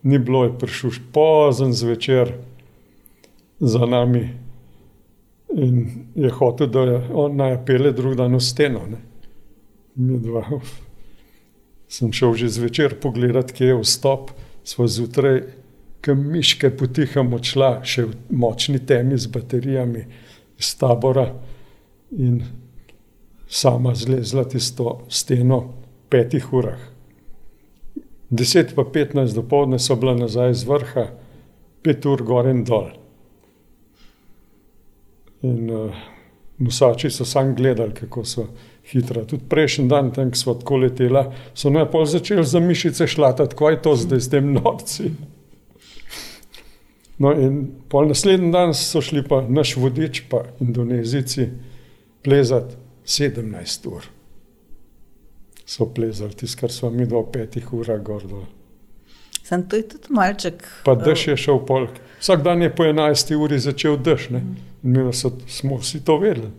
Ni 0.02 0.18
bilo, 0.18 0.44
je 0.44 0.58
prišel 0.58 0.90
pozen 1.12 1.72
zvečer 1.72 2.32
za 3.60 3.86
nami 3.86 4.28
in 5.54 6.04
je 6.14 6.30
hotel, 6.30 6.66
da 6.66 6.80
je 6.80 7.00
on 7.14 7.36
naj 7.36 7.64
pele 7.66 7.92
drug 7.92 8.14
dan 8.14 8.36
v 8.36 8.40
steno. 8.40 8.80
Mi 9.94 10.18
dva. 10.18 10.44
Sem 11.88 12.12
šel 12.12 12.34
že 12.34 12.48
zvečer 12.48 13.00
pogledat, 13.00 13.52
kje 13.52 13.72
je 13.72 13.80
vstop, 13.80 14.30
smo 14.64 14.86
zjutraj, 14.86 15.40
ki 16.04 16.14
miške 16.14 16.70
potiham 16.76 17.32
odšla, 17.34 17.80
še 17.82 18.04
v 18.06 18.14
močni 18.30 18.78
temi 18.78 19.18
z 19.18 19.26
baterijami 19.26 20.04
iz 20.58 20.74
tabora 20.78 21.32
in 22.10 22.42
sama 23.48 23.94
zlezla 23.94 24.44
tisto 24.44 25.00
steno 25.08 25.60
v 25.60 26.08
petih 26.08 26.52
urah. 26.52 26.80
Deset 28.30 28.74
pa 28.76 28.84
petnajst 28.84 29.34
do 29.34 29.42
povdne 29.42 29.78
so 29.78 29.96
bila 29.96 30.14
nazaj 30.14 30.54
z 30.54 30.68
vrha, 30.68 31.04
pet 31.82 32.06
ur 32.06 32.22
gor 32.22 32.48
in 32.48 32.64
dol. 32.64 32.90
In 35.42 35.70
uh, 35.70 35.94
nosači 36.58 37.10
so 37.10 37.24
sam 37.24 37.54
gledali, 37.54 37.94
kako 37.94 38.24
so 38.24 38.46
hitro. 38.92 39.24
Tudi 39.24 39.48
prejšnji 39.48 39.88
dan, 39.88 40.10
tam 40.12 40.34
smo 40.34 40.54
tako 40.54 40.76
leteli, 40.84 41.24
so 41.54 41.72
pol 41.92 42.06
začeli 42.06 42.44
za 42.44 42.60
mišice 42.60 43.06
šlatati, 43.06 43.56
kaj 43.56 43.72
je 43.72 43.82
to 43.82 43.96
zdaj 43.96 44.20
s 44.20 44.30
tem 44.30 44.52
norci. 44.52 45.10
No, 47.18 47.32
in 47.34 47.64
pol 47.90 48.08
naslednji 48.08 48.52
dan 48.54 48.74
so 48.74 49.02
šli 49.02 49.24
pa 49.26 49.40
naš 49.48 49.74
vodič, 49.76 50.22
pa 50.30 50.44
Indonezici, 50.60 51.48
plezati 52.22 52.76
17 53.06 53.88
ur. 53.90 54.06
So 55.66 55.88
plezali 55.94 56.36
tisto, 56.38 56.60
kar 56.60 56.72
smo 56.72 56.90
mi 56.90 57.06
do 57.06 57.22
petih 57.32 57.72
ur 57.74 57.90
gordo. 58.04 58.44
Sem 59.42 59.64
to 59.68 59.80
tudi 59.82 60.12
malček. 60.12 60.62
Pa 60.84 60.94
dež 60.94 61.26
je 61.28 61.36
šel 61.36 61.58
pol. 61.66 61.88
Vsak 62.20 62.42
dan 62.44 62.62
je 62.62 62.70
po 62.74 62.84
11 62.84 63.34
uri 63.36 63.58
začel 63.58 63.96
dež, 63.96 64.30
ne? 64.30 64.42
in 64.84 64.92
mi 64.92 65.12
smo 65.12 65.78
vsi 65.80 66.04
to 66.04 66.18
vedeli. 66.18 66.50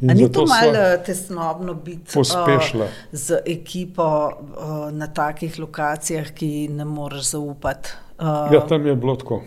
Ni 0.00 0.32
to 0.32 0.46
malo 0.46 0.96
tesnobno 1.06 1.74
biti 1.74 2.12
pospešila. 2.14 2.84
Uh, 2.84 2.90
z 3.12 3.38
ekipo 3.46 4.30
uh, 4.30 4.92
na 4.92 5.06
takih 5.06 5.58
lokacijah, 5.58 6.30
ki 6.34 6.68
ne 6.68 6.84
moreš 6.84 7.30
zaupati? 7.30 7.90
Uh, 8.18 8.52
ja, 8.52 8.66
tam 8.66 8.86
je 8.86 8.96
bilo 8.96 9.16
tako. 9.16 9.42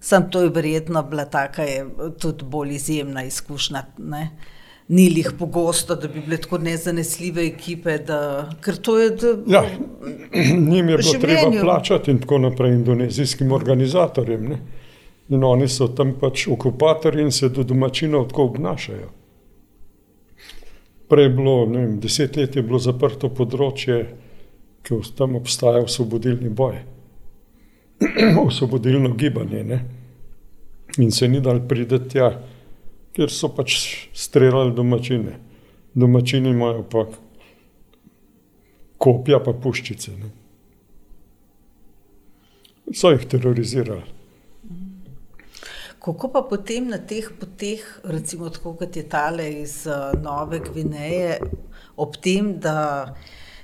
Sam 0.00 0.30
to 0.30 0.42
je 0.42 0.48
verjetno 0.48 1.02
bila 1.02 1.24
taka, 1.24 1.62
je 1.62 1.86
tudi 2.20 2.44
bolj 2.44 2.74
izjemna 2.74 3.24
izkušnja. 3.24 3.82
Ne? 3.98 4.30
Ni 4.88 5.04
jih 5.04 5.30
pogosto, 5.38 5.94
da 5.94 6.08
bi 6.08 6.20
bile 6.20 6.36
tako 6.36 6.58
nezanesljive 6.58 7.46
ekipe. 7.46 7.98
Da, 7.98 8.50
ker 8.60 8.76
to 8.76 8.98
je. 8.98 9.10
Da, 9.10 9.28
ja, 9.46 9.62
njim 10.70 10.88
je 10.88 10.96
bilo 10.96 11.02
življenju. 11.02 11.50
treba 11.50 11.60
plačati 11.62 12.10
in 12.10 12.18
tako 12.20 12.38
naprej 12.38 12.74
indonezijskim 12.74 13.52
organizatorjem. 13.52 14.48
Ne? 14.48 14.58
In 15.28 15.44
oni 15.44 15.68
so 15.68 15.88
tam 15.88 16.12
pač 16.20 16.46
okupatorji 16.48 17.22
in 17.22 17.32
se 17.32 17.48
do 17.48 17.64
domačinov 17.64 18.28
tako 18.28 18.44
obnašajo. 18.50 19.08
Prej 21.08 21.24
je 21.24 21.30
bilo, 21.30 21.54
ne 21.66 21.78
vem, 21.78 22.00
deset 22.00 22.36
let 22.36 22.56
je 22.56 22.62
bilo 22.64 22.80
zaprto 22.80 23.30
področje, 23.32 23.98
ki 24.84 25.00
tam 25.16 25.36
obstaja 25.38 25.80
osvobodilni 25.84 26.50
boj, 26.52 26.76
osvobodilno 28.46 29.14
gibanje. 29.16 29.64
Ne? 29.64 29.78
In 31.00 31.12
se 31.12 31.28
ni 31.28 31.40
dal 31.40 31.62
prideti 31.68 32.16
tja, 32.16 32.30
ker 33.16 33.32
so 33.32 33.48
pač 33.54 33.76
streljali 34.12 34.74
domačine. 34.76 35.38
Domačini 35.94 36.50
imajo 36.50 36.82
pa 36.90 37.06
kopja, 39.00 39.40
pa 39.40 39.54
puščice. 39.56 40.16
Ne? 40.18 40.32
So 42.92 43.12
jih 43.14 43.24
terorizirali. 43.30 44.13
Kako 46.04 46.28
pa 46.28 46.42
potem 46.44 46.90
na 46.92 46.98
teh 47.00 47.30
poteh, 47.40 47.80
recimo 48.04 48.50
tako 48.52 48.74
kot 48.76 48.96
je 48.96 49.06
tale 49.08 49.46
iz 49.62 49.86
uh, 49.88 50.12
Nove 50.20 50.58
Gvineje, 50.60 51.38
ob 51.96 52.18
tem, 52.20 52.50
da 52.60 53.14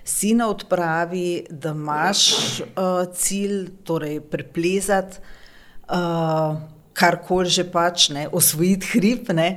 si 0.05 0.33
na 0.35 0.49
odpravi, 0.49 1.45
da 1.51 1.75
imaš 1.77 2.23
uh, 2.65 3.05
cilj, 3.13 3.69
torej 3.85 4.23
preplezati 4.33 5.21
uh, 5.21 6.57
karkoli 6.97 7.53
že 7.53 7.67
pač, 7.69 8.09
ne, 8.09 8.25
osvojiti 8.33 8.95
hrib, 8.95 9.29
ne, 9.37 9.51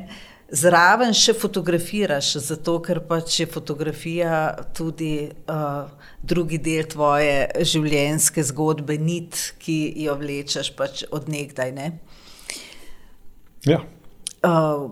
zraven 0.52 1.16
še 1.16 1.38
fotografiraš, 1.40 2.36
zato 2.44 2.76
ker 2.84 3.00
pač 3.08 3.40
je 3.40 3.48
fotografija 3.50 4.42
tudi 4.76 5.30
uh, 5.48 5.88
drugi 6.20 6.60
del 6.60 6.84
tvoje 6.92 7.48
življenjske 7.64 8.44
zgodbe, 8.52 9.00
nit, 9.00 9.40
ki 9.64 9.78
jo 10.04 10.20
vlečeš 10.20 10.74
pač 10.76 11.06
od 11.16 11.32
nekdaj. 11.32 11.72
Ne. 11.80 11.88
Ja. 13.66 13.80
Uh, 14.44 14.92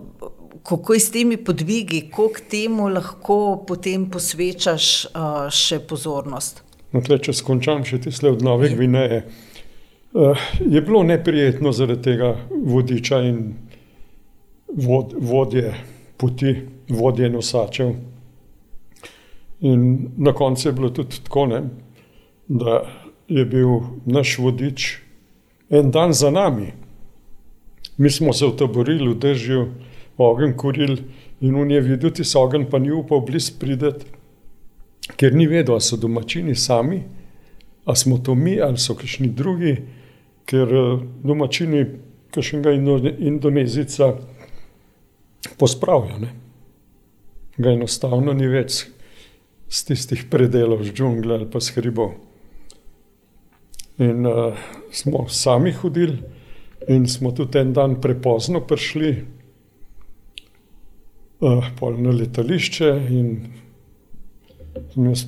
kako 0.62 0.94
je 0.94 1.00
s 1.00 1.10
temi 1.10 1.36
podvigi, 1.36 2.08
koliko 2.10 2.40
temu 2.50 2.88
lahko 2.88 3.64
potem 3.68 4.06
posvečaš 4.10 4.90
uh, 5.04 5.48
še 5.52 5.80
pozornost? 5.88 6.62
No, 6.92 7.00
tle, 7.04 7.18
če 7.20 7.34
skončam 7.36 7.84
še 7.88 8.00
tiste 8.06 8.30
od 8.30 8.44
Nove 8.44 8.70
Gvineje. 8.72 9.22
Uh, 10.12 10.40
je 10.60 10.80
bilo 10.80 11.02
neprijetno 11.02 11.72
zaradi 11.72 12.02
tega 12.10 12.34
vodiča 12.50 13.20
in 13.28 13.42
vod, 14.76 15.14
vodje 15.20 15.72
poti, 16.16 16.54
vodje 16.88 17.30
nosačev. 17.32 17.94
In 19.62 19.88
na 20.16 20.32
koncu 20.32 20.68
je 20.68 20.72
bilo 20.72 20.90
tudi 20.90 21.20
tako, 21.24 21.46
ne, 21.46 21.62
da 22.48 22.82
je 23.28 23.44
bil 23.46 23.80
naš 24.04 24.38
vodič 24.38 24.96
en 25.70 25.90
dan 25.90 26.12
za 26.12 26.30
nami. 26.30 26.72
Mi 27.96 28.10
smo 28.10 28.32
se 28.32 28.46
utaborili 28.46 29.08
v 29.08 29.18
dežju, 29.18 29.66
ogen 30.16 30.56
kurili 30.56 31.02
in 31.40 31.54
on 31.54 31.70
je 31.70 31.80
videl, 31.80 32.10
da 32.10 32.24
se 32.24 32.38
ogen 32.38 32.66
pa 32.70 32.78
ni 32.78 32.92
upal 32.92 33.20
blizu 33.20 33.58
prideti, 33.60 34.06
ker 35.16 35.34
ni 35.34 35.46
vedel, 35.46 35.74
ali 35.74 35.84
so 35.84 35.96
domačini 35.96 36.54
sami, 36.54 37.02
ali 37.84 37.96
smo 37.96 38.18
to 38.18 38.34
mi, 38.34 38.60
ali 38.60 38.78
so 38.78 38.94
kakšni 38.94 39.28
drugi, 39.28 39.76
ker 40.46 40.74
eh, 40.74 41.04
domačini 41.24 41.86
kakšnega 42.32 42.72
indonezica 43.18 44.14
pospravijo. 45.58 46.18
Ne? 46.18 46.32
Ga 47.58 47.74
enostavno 47.74 48.32
ni 48.32 48.48
več 48.48 48.86
z 49.72 49.88
tistih 49.88 50.24
predelov, 50.30 50.84
z 50.84 50.94
džungle 50.96 51.40
ali 51.40 51.48
pa 51.50 51.60
s 51.60 51.74
hribov. 51.76 52.14
In 54.00 54.26
uh, 54.26 54.56
smo 54.92 55.26
sami 55.28 55.72
hodili. 55.76 56.18
In 56.88 57.06
smo 57.08 57.30
tudi 57.30 57.58
en 57.58 57.72
dan 57.72 58.00
prepozno 58.00 58.60
prišli 58.60 59.24
uh, 61.40 61.98
na 61.98 62.10
letališče. 62.10 63.00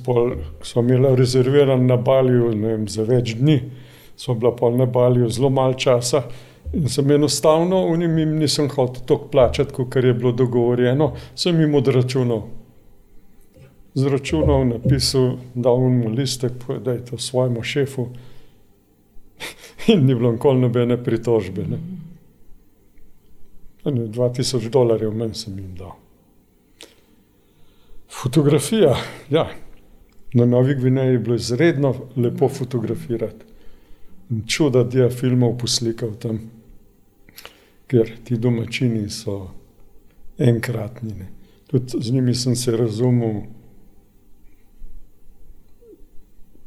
Pol, 0.05 0.31
smo 0.61 0.81
imeli 0.81 1.15
rezerviran 1.15 1.85
na 1.85 1.97
Balju 1.97 2.49
vem, 2.49 2.87
za 2.87 3.03
več 3.03 3.35
dni, 3.37 3.59
smo 4.17 4.35
bila 4.35 4.55
pol 4.55 4.77
na 4.77 4.85
Balju 4.85 5.29
zelo 5.29 5.49
malo 5.49 5.73
časa. 5.73 6.23
In 6.73 6.89
sem 6.89 7.11
enostavno 7.11 7.85
v 7.91 7.97
njim 7.97 8.37
nisem 8.39 8.67
hotel 8.69 9.05
toliko 9.05 9.27
plačati, 9.31 9.73
kot 9.73 9.95
je 9.95 10.13
bilo 10.13 10.31
dogovorjeno, 10.31 11.13
sem 11.35 11.59
jim 11.61 11.75
odračunal. 11.75 12.41
Zračunal, 13.95 14.65
napisal, 14.65 15.37
dal 15.53 15.79
mu 15.79 16.09
listek, 16.09 16.51
da 16.83 16.91
je 16.97 17.05
to 17.05 17.17
svojemu 17.17 17.63
šefu. 17.63 18.09
In 19.87 20.05
ni 20.05 20.15
bilo 20.15 20.31
nikoli 20.31 20.59
nobene 20.59 21.03
pritožbe. 21.03 21.65
Ne. 21.67 21.77
2000 23.85 24.69
dolarjev 24.69 25.13
meni 25.13 25.35
sem 25.35 25.59
jim 25.59 25.75
dal. 25.77 25.93
Fotografija, 28.09 28.95
ja. 29.29 29.49
Na 30.33 30.45
Novi 30.45 30.75
Gvineji 30.75 31.11
je 31.11 31.19
bilo 31.19 31.35
izredno 31.35 31.95
lepo 32.15 32.49
fotografirati. 32.49 33.45
Čuda, 34.47 34.83
da 34.83 35.03
je 35.03 35.09
filmov 35.09 35.57
poslikal 35.57 36.15
tam, 36.19 36.39
ker 37.87 38.09
ti 38.23 38.37
domačini 38.37 39.09
so 39.09 39.51
enkratni. 40.37 41.13
Ne. 41.13 41.27
Tudi 41.67 42.01
z 42.01 42.11
njimi 42.11 42.35
sem 42.35 42.55
se 42.55 42.71
razumel, 42.77 43.41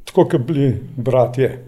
tako 0.05 0.25
kot 0.29 0.47
bili 0.47 0.81
bratje. 0.97 1.65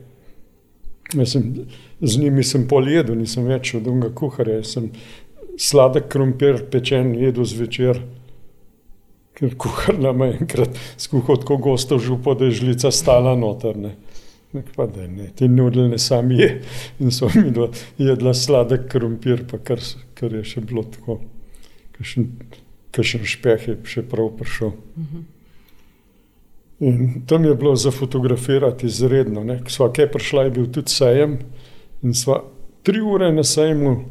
Mislim, 1.15 1.67
z 2.01 2.19
njimi 2.19 2.45
sem 2.47 2.69
pol 2.69 2.89
jedel, 2.89 3.19
nisem 3.19 3.49
več 3.51 3.75
od 3.75 3.87
unga 3.91 4.13
kuharja. 4.15 4.63
Sem 4.65 4.91
sladek 5.61 6.09
krompir, 6.13 6.65
pečen, 6.71 7.15
jedel 7.19 7.45
zvečer. 7.45 8.03
ker 9.41 9.55
kuhar 9.57 9.97
nam 9.99 10.21
je 10.21 10.35
enkrat 10.37 10.79
skuhal 11.01 11.39
tako 11.41 11.57
gosto 11.57 11.99
župo, 11.99 12.35
da 12.35 12.45
je 12.45 12.59
žlica 12.61 12.91
stala 12.93 13.33
noter. 13.37 13.77
Ne. 13.77 13.95
Pa 14.77 14.87
da 14.87 15.07
ne, 15.07 15.31
ti 15.37 15.49
nudili 15.49 15.89
ne 15.89 15.99
sami 15.99 16.37
je. 16.43 16.51
In 17.01 17.11
so 17.15 17.31
mi 17.35 17.51
dva 17.55 17.71
jedla 17.99 18.35
sladek 18.35 18.89
krompir, 18.91 19.47
pa 19.51 19.59
kar, 19.59 19.81
kar 20.19 20.35
je 20.35 20.45
še 20.45 20.61
bilo 20.61 20.83
tako, 20.85 21.21
kakšen 21.97 23.25
špeh 23.25 23.69
je 23.69 23.77
še 23.87 24.03
prav 24.11 24.33
prišel. 24.37 24.75
In 26.81 27.27
tam 27.27 27.45
je 27.45 27.55
bilo 27.55 27.77
za 27.77 27.91
fotografirati 27.91 28.87
izredno. 28.87 29.45
Sva 29.69 29.91
kaj 29.93 30.09
prišla, 30.13 30.45
je 30.45 30.51
bil 30.51 30.71
tudi 30.73 30.91
sejem 30.91 31.39
in 32.03 32.15
sva 32.15 32.41
tri 32.83 33.01
ure 33.01 33.33
na 33.33 33.45
sejmu 33.45 34.05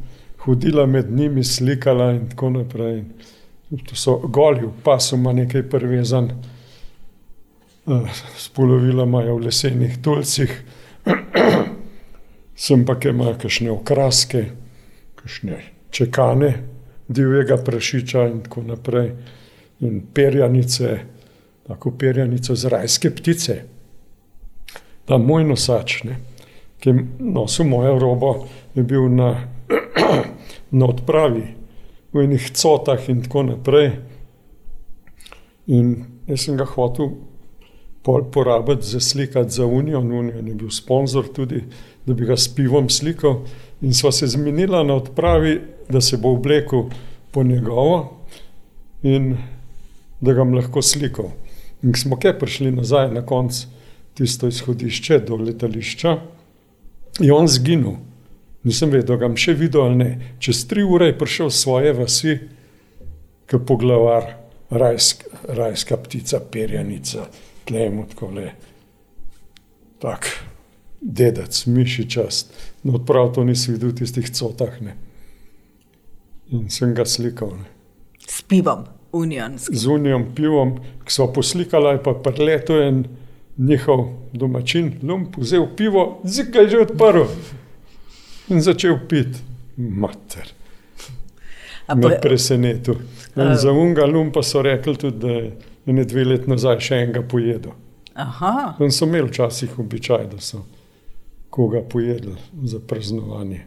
hodila 0.46 0.86
med 0.86 1.12
njimi, 1.12 1.44
slikala 1.44 2.12
in 2.12 2.30
tako 2.30 2.50
naprej. 2.50 3.04
To 3.70 3.96
so 3.96 4.18
goli, 4.18 4.70
pa 4.84 5.00
so 5.00 5.16
ima 5.16 5.34
nekaj 5.34 5.64
prevezan, 5.70 6.32
spolovila 8.38 9.04
imajo 9.04 9.36
v 9.36 9.46
lesenih 9.46 9.98
tulcih, 10.02 10.54
sem 12.66 12.86
pa 12.86 12.96
kaj 13.00 13.12
imajo 13.12 13.36
kakšne 13.42 13.72
okraske, 13.72 14.46
kakšne 15.16 15.62
čekane, 15.92 16.54
divjega 17.08 17.58
prašiča 17.58 18.28
in 18.30 18.42
tako 18.46 18.64
naprej. 18.64 19.12
In 19.80 20.02
perjanice, 20.14 20.98
tako 21.70 21.92
perjanico 21.92 22.56
z 22.56 22.66
rajske 22.66 23.12
ptice. 23.16 23.62
Ta 25.06 25.18
moj 25.18 25.44
nosač, 25.46 26.02
ne, 26.04 26.16
ki 26.82 26.90
je 26.90 27.04
nosil 27.20 27.68
mojo 27.70 28.00
robo, 28.02 28.32
je 28.74 28.84
bil 28.84 29.06
na, 29.14 29.30
na 30.80 30.90
odpravi 30.90 31.44
v 32.14 32.24
enih 32.26 32.48
cotah 32.58 33.10
in 33.10 33.22
tako 33.22 33.44
naprej. 33.52 33.92
In 35.70 35.92
jaz 36.26 36.48
sem 36.48 36.58
ga 36.58 36.66
hotel 36.66 37.12
porabiti 38.34 38.88
za 38.88 39.00
slikati 39.00 39.54
za 39.54 39.66
Unijo, 39.66 40.00
Unijo 40.00 40.42
je 40.42 40.56
bil 40.56 40.72
sponzor 40.74 41.28
tudi, 41.34 41.62
da 42.06 42.14
bi 42.14 42.26
ga 42.26 42.38
s 42.38 42.50
pivom 42.56 42.90
slikal. 42.90 43.44
In 43.82 43.94
sva 43.94 44.12
se 44.12 44.28
zmenila 44.28 44.82
na 44.84 44.96
odpravi, 44.98 45.60
da 45.90 46.02
se 46.02 46.18
bo 46.18 46.34
oblekel 46.34 46.90
po 47.32 47.44
njegovo 47.44 48.26
in 49.04 49.38
da 50.22 50.34
ga 50.34 50.44
bom 50.44 50.58
lahko 50.58 50.82
slikal. 50.82 51.30
In 51.84 51.96
smo 51.96 52.20
kaj 52.20 52.38
prišli 52.40 52.72
nazaj 52.76 53.12
na 53.14 53.26
konec 53.26 53.66
tisto 54.14 54.48
izhodišče 54.48 55.20
do 55.28 55.38
letališča, 55.40 56.18
je 57.20 57.34
on 57.34 57.48
zginil. 57.48 57.96
Nisem 58.64 58.92
vedel, 58.92 59.16
ga 59.18 59.30
še 59.40 59.56
videl 59.56 59.86
ali 59.88 59.96
ne. 59.96 60.10
Čez 60.44 60.66
tri 60.68 60.84
ure 60.84 61.08
je 61.12 61.18
prišel 61.18 61.52
svoje 61.56 61.94
vasi, 61.96 62.36
kot 63.50 63.64
poglavar, 63.68 64.34
rajsk, 64.70 65.24
rajska 65.48 65.98
ptica, 66.04 66.42
perjanica, 66.52 67.30
tlemo 67.66 68.06
tako 68.12 68.32
le. 68.36 68.52
Tak, 70.04 70.28
dedec, 71.02 71.64
mišičast. 71.66 72.54
No, 72.84 73.00
prav 73.00 73.34
to 73.36 73.44
nisi 73.48 73.72
videl 73.72 73.94
v 73.94 74.02
tistih 74.04 74.30
cotah. 74.36 74.76
Ne. 74.84 74.96
In 76.52 76.68
sem 76.74 76.94
ga 76.96 77.08
slikal. 77.08 77.56
Ne. 77.56 77.68
S 78.28 78.44
pivom, 78.44 78.86
unijonski. 79.12 79.76
Z 79.76 79.88
unijem 79.88 80.26
pivom, 80.36 80.78
ki 81.06 81.14
so 81.14 81.28
poslikali, 81.34 81.98
pa 82.04 82.14
preleto 82.14 82.78
en 82.82 83.04
njihov 83.58 84.06
domačin, 84.34 84.94
lump, 85.04 85.38
vzel 85.38 85.68
pivo, 85.78 86.22
zika 86.24 86.60
je 86.60 86.70
že 86.70 86.78
odprl 86.88 87.26
in 88.50 88.62
začel 88.62 89.00
piti. 89.10 89.40
Mater. 89.78 90.48
Me 91.96 92.20
presenetil. 92.22 92.96
In 93.36 93.56
za 93.56 93.72
unga 93.72 94.06
lumpa 94.06 94.44
so 94.44 94.62
rekli 94.62 94.96
tudi, 94.98 95.18
da 95.18 95.32
je 95.32 95.94
ne 95.94 96.04
dve 96.06 96.26
leti 96.26 96.50
nazaj 96.50 96.80
še 96.80 97.00
enega 97.04 97.22
pojedel. 97.22 97.72
Aha. 98.20 98.76
In 98.84 98.92
so 98.92 99.08
imeli 99.08 99.30
včasih 99.30 99.80
običaj, 99.80 100.28
da 100.34 100.42
so 100.44 100.66
koga 101.50 101.82
pojedli 101.82 102.36
za 102.64 102.80
praznovanje. 102.80 103.62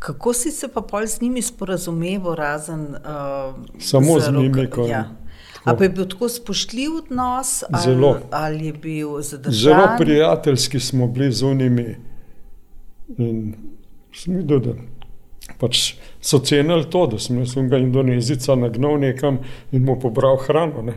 Kako 0.00 0.32
si 0.32 0.50
se 0.50 0.68
pa 0.68 0.80
pol 0.80 1.06
z 1.06 1.20
njimi 1.20 1.42
sporazumeval, 1.42 2.34
razen 2.34 2.80
uh, 2.80 3.54
Samo 3.78 4.20
z 4.20 4.32
njimi, 4.32 4.70
ko 4.70 4.86
ja. 4.88 5.10
A 5.64 5.74
pa 5.76 5.84
je 5.84 5.90
bil 5.90 6.06
tako 6.08 6.28
spoštljiv 6.28 6.94
odnos, 7.02 7.62
ali, 7.70 7.82
Zelo. 7.84 8.18
ali 8.30 8.66
je 8.66 8.72
bil 8.72 9.20
zadržan? 9.20 9.60
Zelo 9.60 9.88
prijateljski 9.98 10.80
smo 10.80 11.06
bili 11.06 11.32
z 11.32 11.42
unimi. 11.42 11.96
In 13.18 13.54
sem 14.14 14.36
videl, 14.40 14.60
da 14.60 14.74
pač 15.60 15.94
so 16.20 16.40
cenili 16.40 16.88
to, 16.90 17.04
da 17.06 17.18
sem 17.18 17.38
jaz 17.38 17.54
ga 17.68 17.78
Indonezica 17.78 18.56
nagnal 18.56 18.96
nekam 18.98 19.38
in 19.72 19.84
mu 19.84 19.98
pobral 20.00 20.40
hrano. 20.46 20.82
Ne. 20.82 20.96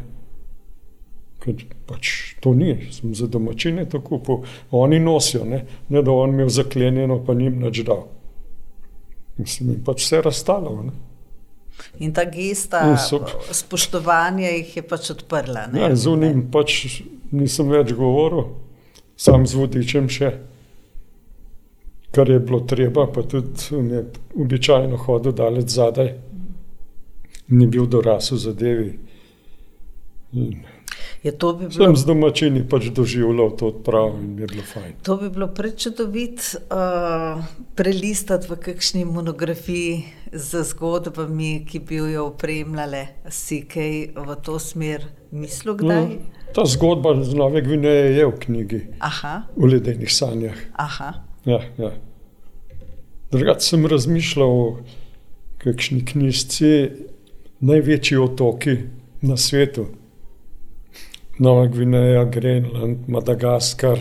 Ker 1.44 1.60
pač 1.92 2.38
to 2.40 2.56
ni, 2.56 2.88
sem 2.96 3.12
za 3.16 3.28
domačine 3.28 3.84
to 3.90 4.00
kupil, 4.00 4.46
oni 4.72 5.04
nosijo, 5.04 5.44
ne, 5.44 5.66
ne 5.90 6.02
da 6.02 6.12
on 6.12 6.40
imel 6.40 6.48
zaklenjeno, 6.50 7.20
pa 7.28 7.36
njim 7.36 7.60
nič 7.60 7.84
dal. 7.84 8.08
In 9.40 9.46
sem 9.50 9.70
jim 9.70 9.82
pač 9.84 10.04
vse 10.06 10.22
razstalo. 10.22 10.76
Ne. 10.84 10.92
In 12.00 12.14
ta 12.14 12.24
gesta 12.30 12.84
In 12.90 12.98
so- 12.98 13.26
spoštovanja 13.52 14.50
jih 14.50 14.76
je 14.78 14.84
pač 14.84 15.10
odprla. 15.12 15.68
Ne? 15.74 15.80
Ja, 15.82 15.96
z 15.96 16.08
unim 16.08 16.44
pač 16.52 17.02
nisem 17.32 17.70
več 17.74 17.94
govoril, 17.98 18.52
sam 19.18 19.48
z 19.48 19.58
vodičem 19.58 20.10
še, 20.10 20.30
kar 22.14 22.30
je 22.30 22.40
bilo 22.40 22.60
treba, 22.60 23.08
pa 23.10 23.24
tudi 23.26 23.74
on 23.74 23.90
je 23.90 24.04
običajno 24.38 24.98
hodil 24.98 25.34
daleč 25.34 25.74
zadaj, 25.74 26.14
ni 27.50 27.68
bil 27.68 27.88
dorasel 27.90 28.38
zadevi. 28.38 28.92
In 30.34 30.62
To 31.38 31.54
bi 31.54 31.68
bilo 31.68 31.86
sem 31.86 31.96
z 31.96 32.06
domačini 32.06 32.66
pač 32.70 32.90
doživljal 32.92 33.54
to 33.56 33.68
odpravo 33.72 34.18
in 34.20 34.40
je 34.40 34.48
bilo 34.48 34.64
fajn. 34.74 34.94
To 35.04 35.16
bi 35.18 35.30
bilo 35.30 35.48
prečudovit 35.48 36.56
uh, 36.68 37.40
prelistati 37.76 38.48
v 38.52 38.58
kakšni 38.60 39.06
monografiji 39.06 40.04
z 40.34 40.64
zgodbami, 40.64 41.66
ki 41.66 41.80
bi 41.80 41.96
jo 41.96 42.26
opremljale. 42.28 43.08
Si 43.30 43.62
kaj 43.64 44.12
v 44.16 44.36
to 44.44 44.60
smer 44.60 45.06
mislil 45.32 45.78
kdaj? 45.80 46.04
No, 46.04 46.44
ta 46.54 46.66
zgodba 46.66 47.16
z 47.24 47.34
Nove 47.34 47.62
Gvineje 47.62 48.18
je 48.18 48.26
v 48.28 48.34
knjigi, 48.40 48.82
Aha, 49.00 49.48
v 49.56 49.66
ledenih 49.66 50.12
sanjah. 50.14 50.58
aha. 50.74 51.14
Ja, 51.46 51.60
ja. 51.78 51.92
Drugače 53.32 53.66
sem 53.66 53.86
razmišljal 53.86 54.76
kakšni 55.58 56.04
knjižci, 56.06 56.70
največji 57.60 58.18
otoki 58.18 58.78
na 59.22 59.38
svetu. 59.38 59.88
Nova 61.44 61.66
Gvineja, 61.68 62.24
Grenland, 62.32 63.08
Madagaskar, 63.12 64.00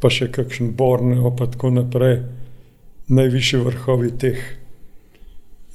pa 0.00 0.10
še 0.12 0.30
kakšen 0.32 0.72
Borneo, 0.78 1.34
pa 1.36 1.48
tako 1.52 1.74
naprej. 1.76 2.22
Najvišji 3.12 3.60
vrhovi 3.64 4.12
teh, 4.20 4.40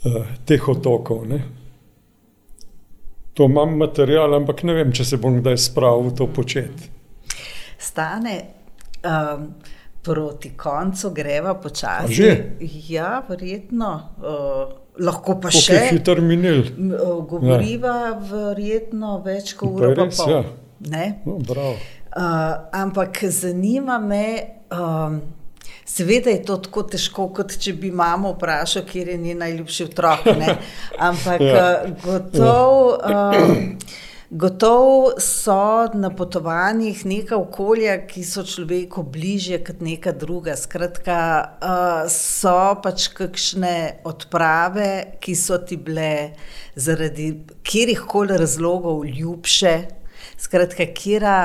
uh, 0.10 0.34
teh 0.49 0.69
otokov. 0.69 1.23
Ne. 1.30 1.39
To 3.34 3.49
imam 3.49 3.77
material, 3.77 4.35
ampak 4.38 4.61
ne 4.69 4.77
vem, 4.77 4.93
če 4.93 5.05
se 5.05 5.22
bom 5.22 5.39
kdaj 5.41 5.57
spravil 5.61 6.14
to 6.18 6.30
početi. 6.34 6.89
Stane 7.81 8.35
um, 9.01 9.47
proti 10.05 10.53
koncu, 10.57 11.10
greva 11.14 11.55
počasi. 11.61 12.30
Ja, 12.89 13.18
verjetno. 13.30 13.91
Uh, 14.22 14.82
lahko 14.99 15.40
pa 15.40 15.49
Kako 15.49 15.60
še. 15.60 15.80
hiter 15.91 16.22
minil. 16.22 16.64
Govoriva 17.28 17.94
ja. 18.06 18.20
verjetno 18.22 19.22
več 19.26 19.53
kot 19.53 19.70
uro 19.72 19.94
pa 19.95 20.03
res, 20.03 20.18
pol. 20.18 20.30
ja. 20.30 20.44
Ne? 20.90 21.06
No, 21.26 21.38
bravo. 21.40 21.76
Uh, 22.14 22.22
ampak 22.72 23.24
zanima 23.26 23.98
me, 23.98 24.26
um, 24.70 25.22
seveda 25.84 26.30
je 26.30 26.44
to 26.44 26.57
tako 26.57 26.84
težko, 26.84 27.30
kot 27.30 27.57
če 27.57 27.74
bi 27.74 27.90
mamo 27.91 28.36
vprašal, 28.36 28.84
kje 28.84 29.06
je 29.07 29.18
njen 29.18 29.38
najljubši 29.40 29.84
otrok. 29.84 30.26
ne. 30.38 30.57
Ampak 30.99 31.41
Ja. 31.41 31.56
ja. 31.56 31.86
gotov. 32.03 32.99
Um, 33.02 33.78
Gotovo 34.35 35.11
so 35.22 35.85
na 35.93 36.10
potovanjih 36.10 37.03
neka 37.05 37.38
okolja, 37.38 37.99
ki 38.10 38.23
so 38.26 38.41
človeku 38.41 39.03
bližje 39.05 39.60
kot 39.61 39.84
neka 39.85 40.10
druga. 40.18 40.55
Skratka, 40.57 41.18
uh, 41.61 42.10
so 42.10 42.55
pač 42.81 43.11
kakšne 43.14 44.01
odprave, 44.10 45.19
ki 45.22 45.38
so 45.38 45.60
ti 45.61 45.77
bile 45.77 46.34
zaradi 46.73 47.27
katerih 47.61 48.01
koli 48.10 48.41
razlogov 48.41 49.05
ljubše. 49.05 49.76
Skratka, 50.41 50.89
kera 50.97 51.38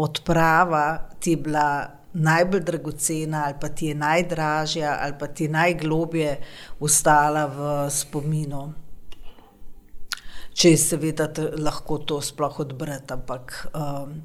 odprava 0.00 1.12
ti 1.20 1.36
je 1.36 1.44
bila 1.44 1.68
najbolj 2.16 2.64
dragocena, 2.72 3.44
ali 3.50 3.60
pa 3.60 3.68
ti 3.68 3.92
je 3.92 4.00
najdražja, 4.00 4.96
ali 4.96 5.20
pa 5.20 5.28
ti 5.28 5.44
je 5.44 5.56
najglobje 5.60 6.36
ostala 6.80 7.50
v 7.52 7.80
spominu. 7.92 8.87
Če 10.58 10.72
je 10.72 10.78
seveda 10.82 11.28
lahko 11.54 12.00
to 12.02 12.18
sploh 12.24 12.56
odbrati, 12.64 13.14
ampak 13.14 13.52
um, 13.78 14.16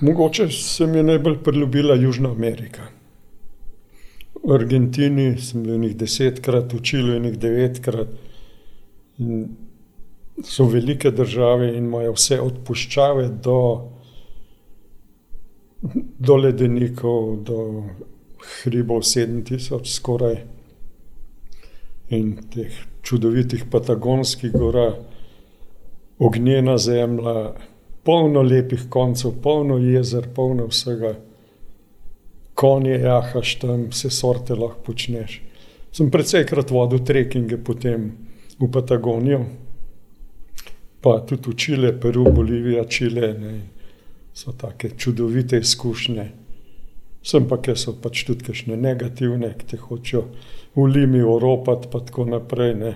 Mogoče 0.00 0.48
se 0.48 0.86
mi 0.86 0.98
je 0.98 1.02
najbolj 1.02 1.42
priljubila 1.44 1.94
Južna 1.94 2.30
Amerika. 2.30 2.88
v 4.46 4.52
Argentini 4.54 5.38
sem 5.40 5.62
bil 5.62 5.78
nekaj 5.80 5.96
desetkrat, 5.98 6.72
v 6.72 6.80
Čilu 6.82 7.18
nekaj 7.20 7.38
devetkrat. 7.42 8.08
In 9.18 9.46
so 10.44 10.64
velike 10.64 11.10
države 11.10 11.72
in 11.76 11.84
imajo 11.84 12.12
vse 12.12 12.40
od 12.40 12.60
puščave 12.64 13.28
do, 13.44 13.60
do 16.18 16.36
ledenikov, 16.36 17.36
do 17.48 17.84
hribov 18.62 19.02
7000 19.02 19.84
skoraj 19.84 20.36
in 22.10 22.36
teh 22.52 22.72
čudovitih 23.02 23.64
patagonskih 23.70 24.52
gora, 24.52 24.94
ognjena 26.18 26.78
zemlja, 26.78 27.52
polno 28.04 28.42
lepih 28.42 28.86
koncev, 28.90 29.34
polno 29.42 29.78
jezer, 29.78 30.28
polno 30.34 30.66
vsega. 30.70 31.16
Konje, 32.54 32.94
jahaš 33.02 33.58
tam, 33.60 33.88
vse 33.92 34.10
sorte 34.10 34.54
lahko 34.54 34.80
počneš. 34.86 35.40
Sem 35.92 36.10
precejkrat 36.10 36.70
vodil 36.70 37.02
trekkinge 37.04 37.58
potem 37.64 38.10
v 38.58 38.68
Patagonijo, 38.72 39.42
pa 41.04 41.18
tudi 41.28 41.50
v 41.50 41.56
Čile, 41.56 41.92
Peru, 42.00 42.24
Bolivija, 42.32 42.84
Čile. 42.88 43.32
Ne. 43.36 43.54
So 44.36 44.52
take 44.52 44.90
čudovite 44.96 45.58
izkušnje. 45.58 46.45
Sem 47.26 47.48
pa, 47.50 47.58
ker 47.58 47.74
so 47.74 47.96
pač 47.98 48.22
tudi 48.26 48.46
kakšne 48.46 48.76
negativne, 48.78 49.50
ki 49.58 49.66
te 49.72 49.78
hočejo 49.82 50.28
v 50.76 50.84
Limi 50.86 51.22
oropati, 51.26 51.88
pa 51.90 51.98
tako 52.06 52.28
naprej. 52.30 52.74
Ne. 52.78 52.92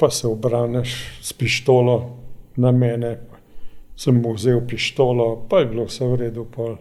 Pa 0.00 0.08
se 0.08 0.28
obraniš 0.28 0.94
s 1.20 1.34
pištolo 1.36 1.96
na 2.56 2.72
mene, 2.72 3.18
sem 3.96 4.16
mu 4.16 4.32
vzel 4.32 4.62
pištolo, 4.68 5.44
pa 5.50 5.60
je 5.60 5.66
bilo 5.74 5.84
vse 5.90 6.08
v 6.08 6.16
redu. 6.22 6.46
Pol. 6.48 6.78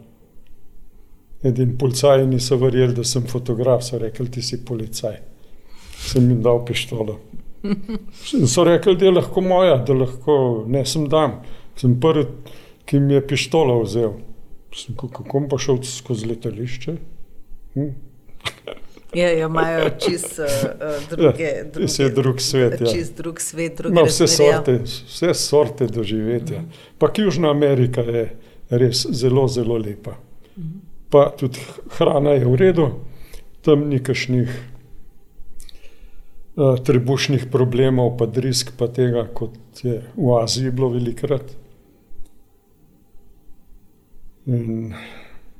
Edini 1.43 1.75
policaji 1.77 2.27
niso 2.27 2.55
verjeli, 2.59 2.95
da 2.95 3.03
sem 3.03 3.27
fotograf, 3.27 3.83
so 3.83 3.99
rekli, 3.99 4.29
ti 4.31 4.41
si 4.41 4.61
policaj. 4.65 5.19
Sem 5.99 6.31
jim 6.31 6.39
dal 6.43 6.63
pištolo. 6.65 7.19
In 8.39 8.47
so 8.47 8.63
rekli, 8.63 8.95
da 8.95 9.05
je 9.05 9.11
lahko 9.17 9.43
moja, 9.43 9.75
da 9.83 9.99
lahko 9.99 10.63
ne 10.67 10.85
sem 10.87 11.09
dam. 11.11 11.41
Sem 11.75 11.99
prvi, 11.99 12.23
ki 12.87 13.03
mi 13.03 13.19
je 13.19 13.27
pištolo 13.27 13.81
vzel. 13.83 14.15
Sem, 14.75 14.95
kako 14.95 15.47
pa 15.49 15.57
šel 15.57 15.81
skozi 15.83 16.29
letališče? 16.29 16.95
Hm? 17.73 17.89
Ja, 19.13 19.29
ja, 19.31 19.45
imajo 19.45 19.89
čist 19.89 20.39
uh, 20.39 20.45
druge, 21.09 21.43
Ja, 21.43 21.63
druge, 21.63 22.03
je 22.03 22.09
drug 22.09 22.41
svet, 22.41 22.81
ja. 22.81 22.87
Čist 22.87 23.17
drug 23.17 23.41
svet, 23.41 23.77
druge 23.77 23.95
No, 23.95 24.03
vse, 24.05 24.27
sorte, 24.27 24.79
vse 24.85 25.33
sorte 25.33 25.87
doživetja. 25.87 26.61
Pa 26.97 27.09
Južna 27.17 27.49
Amerika 27.49 28.01
je 28.01 28.27
res 28.69 29.05
zelo, 29.09 29.47
zelo 29.47 29.77
lepa. 29.77 30.13
Pa 31.09 31.31
tudi 31.39 31.57
hrana 31.97 32.37
je 32.37 32.45
v 32.45 32.55
redu, 32.55 32.89
tam 33.65 33.87
ni 33.89 33.97
kašnih 34.03 34.49
uh, 36.55 36.77
trebušnih 36.77 37.47
problemov, 37.51 38.13
pa 38.17 38.29
drisk, 38.29 38.75
pa 38.77 38.87
tega, 38.93 39.25
kot 39.33 39.57
je 39.83 40.03
v 40.15 40.37
Aziji 40.37 40.71
bilo 40.71 40.93
velikrat. 40.93 41.49
In 44.49 44.93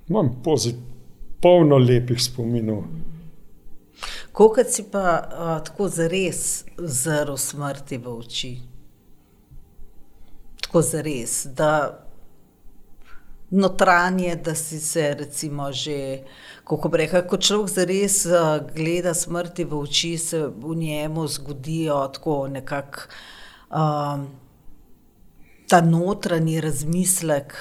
imam 0.09 0.31
pozit, 0.43 0.75
polno 1.41 1.77
lepih 1.77 2.17
spominov. 2.21 2.83
Kolikor 4.31 4.65
si 4.65 4.85
pa 4.91 5.05
uh, 5.19 5.55
tako 5.65 5.89
zares 5.91 6.63
zrl 6.77 7.37
smrti 7.37 7.97
v 7.97 8.13
oči? 8.13 8.51
Tako 10.63 10.81
zares, 10.81 11.43
da 11.55 11.71
notranje, 13.51 14.35
da 14.35 14.55
si 14.55 14.79
se 14.79 15.13
recimo 15.19 15.71
že, 15.71 16.23
kako 16.63 16.89
bi 16.89 17.03
rekel, 17.03 17.25
ko 17.27 17.37
človek 17.37 17.69
zares 17.73 18.23
uh, 18.25 18.57
gleda 18.75 19.13
smrti 19.13 19.65
v 19.65 19.79
oči, 19.83 20.17
se 20.17 20.41
v 20.47 20.75
njemu 20.75 21.27
zgodijo 21.27 21.99
tako 22.13 22.47
nekako 22.47 23.09
um, 23.69 24.27
ta 25.67 25.81
notranji 25.81 26.61
razmislek 26.61 27.53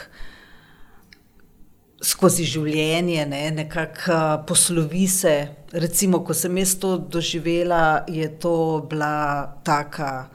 skozi 2.04 2.46
življenje, 2.46 3.24
ne, 3.26 3.42
nekako 3.54 4.14
uh, 4.14 4.24
poslovi 4.46 5.06
se. 5.10 5.34
Recimo, 5.72 6.22
ko 6.24 6.34
sem 6.34 6.56
jaz 6.60 6.76
to 6.80 6.96
doživela, 6.98 8.04
je 8.08 8.28
to 8.40 8.54
bila 8.88 9.58
taka, 9.66 10.28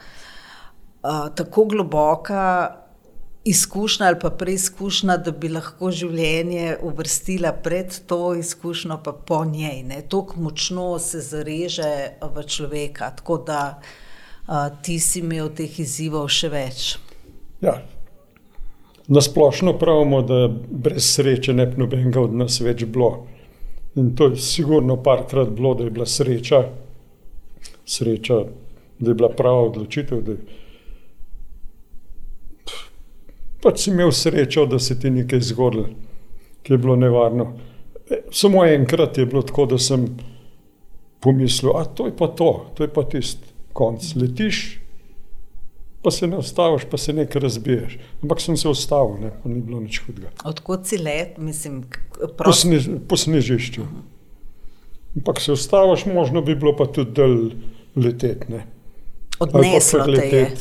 uh, 1.03 1.27
tako 1.35 1.65
globoka 1.72 2.44
izkušnja 3.44 4.07
ali 4.07 4.19
pa 4.19 4.30
preizkušnja, 4.30 5.18
da 5.18 5.31
bi 5.31 5.49
lahko 5.52 5.91
življenje 5.91 6.77
uvrstila 6.81 7.52
pred 7.64 7.91
to 8.07 8.35
izkušnjo, 8.40 9.02
pa 9.03 9.11
po 9.14 9.44
njej. 9.45 9.84
Tako 10.10 10.40
močno 10.45 10.99
se 10.99 11.22
zareže 11.22 11.94
v 12.22 12.45
človeka, 12.48 13.11
tako 13.19 13.38
da 13.48 13.64
uh, 13.80 14.69
ti 14.81 14.99
si 14.99 15.19
imel 15.19 15.52
teh 15.56 15.80
izzivov 15.80 16.30
še 16.31 16.52
več. 16.53 16.94
Ja. 17.64 17.81
Nasplošno 19.07 19.77
pravimo, 19.77 20.21
da 20.21 20.47
brez 20.69 21.05
sreče 21.15 21.53
ne 21.53 21.65
bi 21.65 21.77
nobenega 21.77 22.21
od 22.21 22.34
nas 22.34 22.61
več 22.61 22.85
bilo. 22.85 23.27
In 23.95 24.15
to 24.15 24.27
je 24.31 24.41
sigurno 24.41 24.95
parkrat 25.03 25.49
bilo, 25.49 25.73
da 25.75 25.84
je 25.84 25.91
bila 25.91 26.05
sreča, 26.05 26.63
sreča, 27.85 28.39
da 28.99 29.11
je 29.11 29.15
bila 29.15 29.30
prava 29.30 29.67
odločitev. 29.67 30.30
Je... 30.30 30.38
Pač 33.61 33.84
si 33.84 33.91
imel 33.91 34.11
srečo, 34.11 34.65
da 34.65 34.80
se 34.80 34.99
ti 34.99 35.11
nekaj 35.11 35.41
zgodilo, 35.51 35.89
ki 36.63 36.73
je 36.73 36.77
bilo 36.77 36.95
nevarno. 36.95 37.53
E, 38.09 38.23
Samo 38.31 38.65
enkrat 38.65 39.17
je 39.17 39.25
bilo 39.25 39.41
tako, 39.41 39.65
da 39.65 39.77
sem 39.77 40.07
pomislil, 41.19 41.73
da 41.73 41.85
to 41.85 42.07
je 42.07 42.15
pa 42.17 42.27
to, 42.27 42.49
to 42.73 42.84
je 42.84 42.93
pa 42.93 43.03
tisti 43.03 43.53
konc. 43.73 44.15
Letiš, 44.15 44.80
pa 46.03 46.11
se 46.11 46.27
ne 46.27 46.38
ustaviš, 46.38 46.84
pa 46.91 46.97
se 46.97 47.13
nekaj 47.13 47.41
razbiješ. 47.41 47.93
Ampak 48.21 48.41
sem 48.41 48.57
se 48.57 48.69
ustavil, 48.69 49.17
ne, 49.21 49.31
pa 49.43 49.49
ni 49.49 49.61
bilo 49.61 49.80
nič 49.80 50.01
hudega. 50.01 50.30
Odkot 50.43 50.85
si 50.85 50.97
let, 50.97 51.38
mislim, 51.38 51.84
k- 51.84 51.99
Po, 52.38 52.51
snež, 52.51 52.89
po 53.07 53.17
snežišču. 53.17 53.81
Ampak 55.15 55.41
se 55.41 55.51
ustaviš, 55.51 56.05
možno 56.05 56.41
bi 56.41 56.55
bilo 56.55 56.75
pa 56.75 56.85
tudi 56.85 57.11
dal 57.11 57.49
leteti. 57.95 58.51
ne. 58.51 58.65
odneslo 59.39 60.05
te 60.05 60.27
je. 60.27 60.51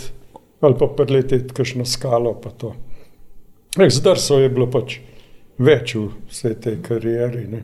ali 0.61 0.75
pa 0.79 0.87
preleteti 0.87 1.55
kakšno 1.55 1.85
skalo. 1.85 2.35
pa 2.35 2.51
to. 2.51 2.75
Eh, 3.79 3.91
Zdrsov 3.91 4.41
je 4.41 4.49
bilo 4.49 4.67
pač 4.71 4.99
več 5.59 5.95
v 5.95 6.09
vsej 6.29 6.55
tej 6.55 6.77
karieri. 6.83 7.47
Ne. 7.49 7.63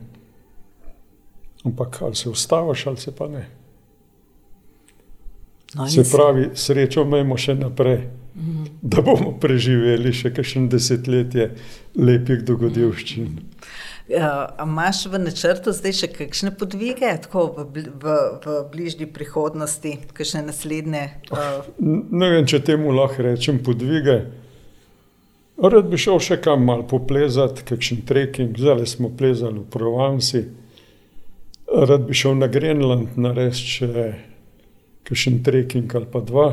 Ampak 1.65 2.01
ali 2.01 2.15
se 2.15 2.29
ustaviš, 2.29 2.87
ali 2.87 2.97
se 2.97 3.11
pa 3.11 3.27
ne. 3.27 3.47
No, 5.75 5.87
Se 5.87 6.01
pravi, 6.11 6.49
srečo 6.57 7.03
imamo 7.05 7.37
še 7.37 7.53
naprej, 7.55 8.07
da 8.81 9.01
bomo 9.05 9.35
preživeli 9.39 10.09
še 10.15 10.31
kakšno 10.33 10.65
desetletje 10.71 11.51
lepih 11.99 12.41
dogodivščin. 12.47 13.27
Ja, 14.09 14.29
a 14.57 14.65
imaš 14.65 15.03
v 15.05 15.19
načrtu 15.21 15.69
zdaj 15.69 15.93
še 15.93 16.07
kakšne 16.09 16.49
podvige, 16.57 17.11
tako 17.21 17.43
v, 17.53 17.65
v, 18.01 18.15
v 18.41 18.55
bližnji 18.71 19.05
prihodnosti, 19.13 19.91
kakšne 20.17 20.41
naslednje? 20.47 21.03
Uh, 21.29 21.61
N- 21.77 22.07
Ne 22.09 22.31
vem, 22.33 22.47
če 22.49 22.63
temu 22.65 22.89
lahko 22.95 23.27
rečem 23.27 23.59
podvige. 23.61 24.23
Rad 25.61 25.91
bi 25.91 25.99
šel 25.99 26.17
še 26.23 26.39
kam 26.41 26.63
mal 26.65 26.81
poplezati, 26.87 27.61
kakšen 27.67 28.01
trekking, 28.07 28.57
zdaj 28.57 28.87
smo 28.87 29.11
plezali 29.13 29.59
v 29.59 29.67
Provanci. 29.69 30.41
Rad 31.69 32.07
bi 32.07 32.17
šel 32.17 32.39
na 32.39 32.47
Grenland 32.49 33.13
narediti 33.19 33.69
še 33.75 33.91
kakšen 35.09 35.43
trekking 35.43 35.95
ali 35.95 36.05
pa 36.11 36.21
dva. 36.21 36.49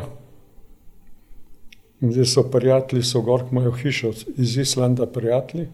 In 2.01 2.13
Zdaj 2.13 2.27
so 2.27 2.43
prijatelji, 2.51 3.03
so 3.03 3.21
gor, 3.25 3.45
imajo 3.51 3.73
hišo 3.73 4.13
iz 4.37 4.57
Islanda, 4.57 5.07
prijatelji. 5.07 5.69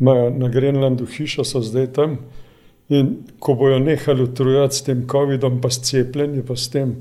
Imajo 0.00 0.30
na 0.30 0.48
Grenlandu 0.48 1.06
hišo, 1.06 1.44
so 1.44 1.62
zdaj 1.62 1.92
tam. 1.92 2.18
In 2.88 3.16
ko 3.38 3.54
bojo 3.54 3.78
nehali 3.78 4.22
utrujati 4.22 4.74
s 4.74 4.82
tem 4.82 5.04
COVID-om, 5.10 5.60
pa 5.60 5.70
s 5.70 5.82
cepljenjem, 5.90 6.46
pa 6.46 6.56
s 6.56 6.70
tem, 6.70 6.96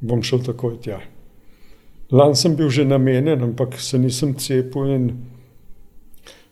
bom 0.00 0.22
šel 0.22 0.42
takoj 0.46 0.78
tja. 0.82 1.00
Lani 2.10 2.36
sem 2.36 2.56
bil 2.56 2.70
že 2.70 2.86
namenjen, 2.88 3.42
ampak 3.42 3.76
se 3.80 3.98
nisem 3.98 4.34
cepil 4.34 4.94
in 4.94 5.10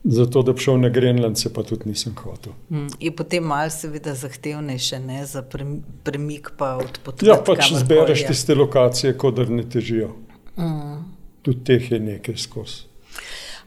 zato, 0.07 0.43
da 0.43 0.53
bi 0.53 0.61
šel 0.61 0.81
na 0.81 0.89
Grenland, 0.89 1.39
se 1.39 1.53
pa 1.53 1.63
tudi 1.63 1.89
nisem 1.89 2.15
hotel. 2.15 2.53
mm, 2.71 2.87
je 3.01 3.11
potem 3.11 3.45
malo 3.45 3.71
seveda 3.71 4.15
zahtevnejše 4.15 4.99
ne, 4.99 5.27
za 5.27 5.43
prem- 5.43 5.81
premik 6.03 6.51
pa 6.57 6.77
odpotovati. 6.77 7.27
Ja, 7.27 7.37
pač 7.37 7.59
kamorkoli 7.59 7.81
zbereš 7.81 8.21
je. 8.21 8.27
tiste 8.27 8.55
lokacije, 8.55 9.19
kodr 9.19 9.49
ne 9.51 9.63
težijo. 9.65 10.09
Mm. 10.57 11.05
Tudi 11.43 11.65
teh 11.65 11.91
je 11.91 12.01
nekaj 12.01 12.37
skozi. 12.37 12.83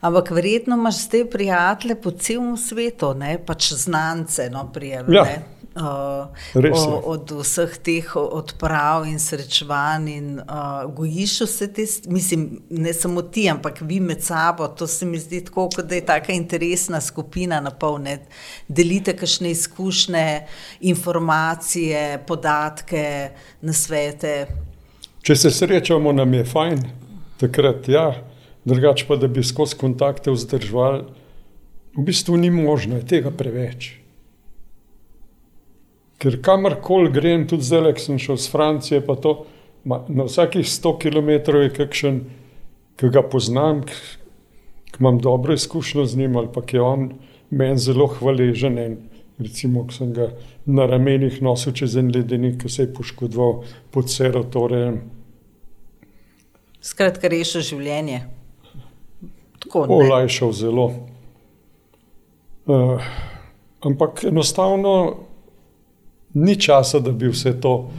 Ampak 0.00 0.30
verjetno 0.30 0.76
imaš 0.76 1.02
zdaj 1.04 1.30
prijatelje 1.30 1.94
po 1.94 2.10
celem 2.10 2.56
svetu, 2.56 3.14
ne? 3.14 3.38
pač 3.46 3.72
znance, 3.72 4.48
no, 4.50 4.70
prijel, 4.72 5.04
Ja, 5.14 5.24
uh, 5.74 7.04
od 7.04 7.30
vseh 7.30 7.76
teh 7.78 8.16
odprav 8.16 9.06
in 9.06 9.18
srečevanj. 9.18 10.08
In, 10.08 10.40
uh, 10.40 10.94
gojiš 10.94 11.40
vse 11.40 11.68
te, 11.72 11.86
mislim, 12.06 12.62
ne 12.70 12.92
samo 12.94 13.22
ti, 13.22 13.48
ampak 13.50 13.80
vi 13.80 14.00
med 14.00 14.22
sabo. 14.22 14.68
To 14.68 14.86
se 14.86 15.06
mi 15.06 15.18
zdi 15.18 15.44
tako, 15.44 15.68
kot 15.76 15.86
da 15.86 15.94
je 15.94 16.06
tako 16.06 16.32
interesna 16.32 17.00
skupina 17.00 17.60
na 17.60 17.70
pol. 17.70 17.98
Ne? 18.02 18.18
Delite 18.68 19.16
kakšne 19.16 19.50
izkušnje, 19.50 20.46
informacije, 20.80 22.24
podatke, 22.26 23.30
nasvete. 23.60 24.46
Če 25.22 25.36
se 25.36 25.50
srečamo, 25.50 26.12
nam 26.12 26.34
je 26.34 26.44
fajn, 26.48 26.84
takrat 27.40 27.88
ja, 27.88 28.06
drugače 28.64 29.04
pa 29.08 29.16
da 29.20 29.28
bi 29.28 29.44
skozi 29.44 29.76
kontakte 29.76 30.32
vzdrževali, 30.32 31.04
v 31.96 32.04
bistvu 32.06 32.36
ni 32.40 32.50
možno, 32.50 32.96
je 32.96 33.06
tega 33.06 33.30
preveč. 33.30 33.99
Ker 36.20 36.36
kamorkoli 36.44 37.12
grem, 37.12 37.46
tudi 37.48 37.64
zdaj, 37.64 37.94
ko 37.96 38.04
sem 38.04 38.18
šel 38.20 38.36
iz 38.36 38.46
Francije, 38.52 39.00
pa 39.06 39.16
to 39.16 39.34
ma, 39.88 40.02
na 40.08 40.26
vsakih 40.28 40.66
100 40.68 40.96
km 41.00 41.30
je 41.56 41.70
kakšen, 41.76 42.18
ki 43.00 43.08
ga 43.08 43.22
poznam, 43.24 43.80
ki 44.92 45.00
imam 45.00 45.18
dobro 45.18 45.54
izkušnjo 45.56 46.04
z 46.04 46.18
njim 46.20 46.36
ali 46.36 46.50
pa 46.52 46.60
ki 46.62 46.76
je 46.76 46.82
on 46.82 47.06
meni 47.50 47.78
zelo 47.78 48.06
hvaležen. 48.06 48.78
En, 48.78 48.98
recimo, 49.38 49.86
ko 49.88 49.96
sem 49.96 50.12
ga 50.12 50.28
na 50.66 50.84
ramenih 50.86 51.40
nosil 51.42 51.72
čez 51.72 51.96
en 51.96 52.12
ledenik, 52.12 52.60
ki 52.60 52.68
se 52.68 52.82
je 52.82 52.92
poškodoval 52.94 53.62
pod 53.90 54.12
serotorem. 54.12 55.00
Skratka, 56.84 57.28
rešil 57.28 57.64
življenje. 57.64 58.20
Tako, 59.60 59.86
Olajšal 59.96 60.52
zelo. 60.56 60.86
Uh, 62.68 63.00
ampak 63.84 64.24
enostavno 64.28 64.92
ni 66.34 66.56
časa, 66.60 67.00
da 67.00 67.12
bi 67.12 67.30
vse 67.30 67.54
to, 67.60 67.90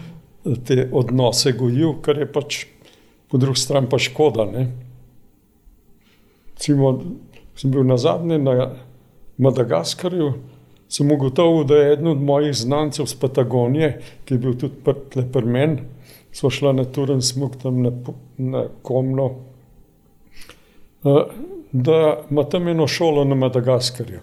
te 0.66 0.88
odnose 0.92 1.54
gojil, 1.54 2.00
kar 2.02 2.18
je 2.18 2.28
pač 2.32 2.64
po 3.32 3.38
drugi 3.38 3.60
strani 3.60 3.90
pa 3.90 4.00
škoda. 4.00 4.48
Cimo, 6.62 6.94
sem 7.56 7.72
bil 7.72 7.86
na 7.88 7.98
zadnje 7.98 8.40
na 8.42 8.72
Madagaskarju, 9.42 10.34
sem 10.92 11.12
ugotovil, 11.12 11.64
da 11.64 11.78
je 11.78 11.94
eden 11.94 12.08
od 12.08 12.22
mojih 12.22 12.56
znancev 12.58 13.06
z 13.06 13.16
Patagonije, 13.20 13.92
ki 14.26 14.34
je 14.34 14.40
bil 14.40 14.58
tudi 14.60 15.24
pri 15.32 15.46
meni, 15.46 15.86
so 16.34 16.50
šla 16.50 16.74
na 16.74 16.86
turen 16.86 17.22
smog 17.22 17.56
tam 17.62 17.82
na, 17.82 17.92
na 18.38 18.66
Komno, 18.82 19.30
da 21.72 21.98
ima 22.30 22.44
tam 22.44 22.68
eno 22.68 22.88
šolo 22.88 23.24
na 23.26 23.36
Madagaskarju. 23.36 24.20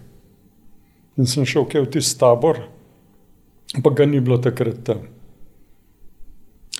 In 1.17 1.27
sem 1.27 1.45
šel 1.45 1.65
v 1.67 1.89
tisti 1.91 2.19
tabor, 2.19 2.61
pa 3.83 3.89
ga 3.89 4.05
ni 4.05 4.19
bilo 4.19 4.37
takrat 4.37 4.83
tam. 4.83 5.05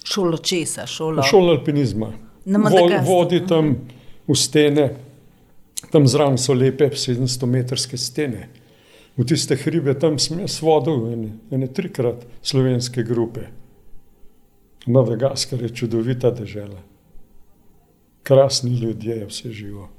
Šolo 0.04 0.38
česa, 0.38 0.88
šolo? 0.88 1.24
Šolo 1.24 1.54
alpinizma. 1.54 2.14
Vodi 3.06 3.44
tam 3.48 3.76
v 4.28 4.36
stene, 4.36 4.90
tam 5.92 6.08
zraven 6.08 6.38
so 6.38 6.54
lepe 6.54 6.90
700-metrske 6.90 7.98
stene. 7.98 8.50
V 9.18 9.26
tiste 9.28 9.58
hribe 9.60 9.94
tam 10.00 10.18
sem 10.20 10.40
jaz 10.40 10.62
vodil, 10.64 11.10
ene, 11.14 11.32
ene 11.52 11.68
trikrat 11.68 12.24
slovenske 12.42 13.04
grupe. 13.04 13.50
Madagaskar 14.88 15.62
je 15.62 15.70
čudovita 15.76 16.32
država. 16.32 16.80
Krasni 18.24 18.80
ljudje, 18.80 19.16
je 19.16 19.26
vse 19.26 19.52
živo. 19.52 19.90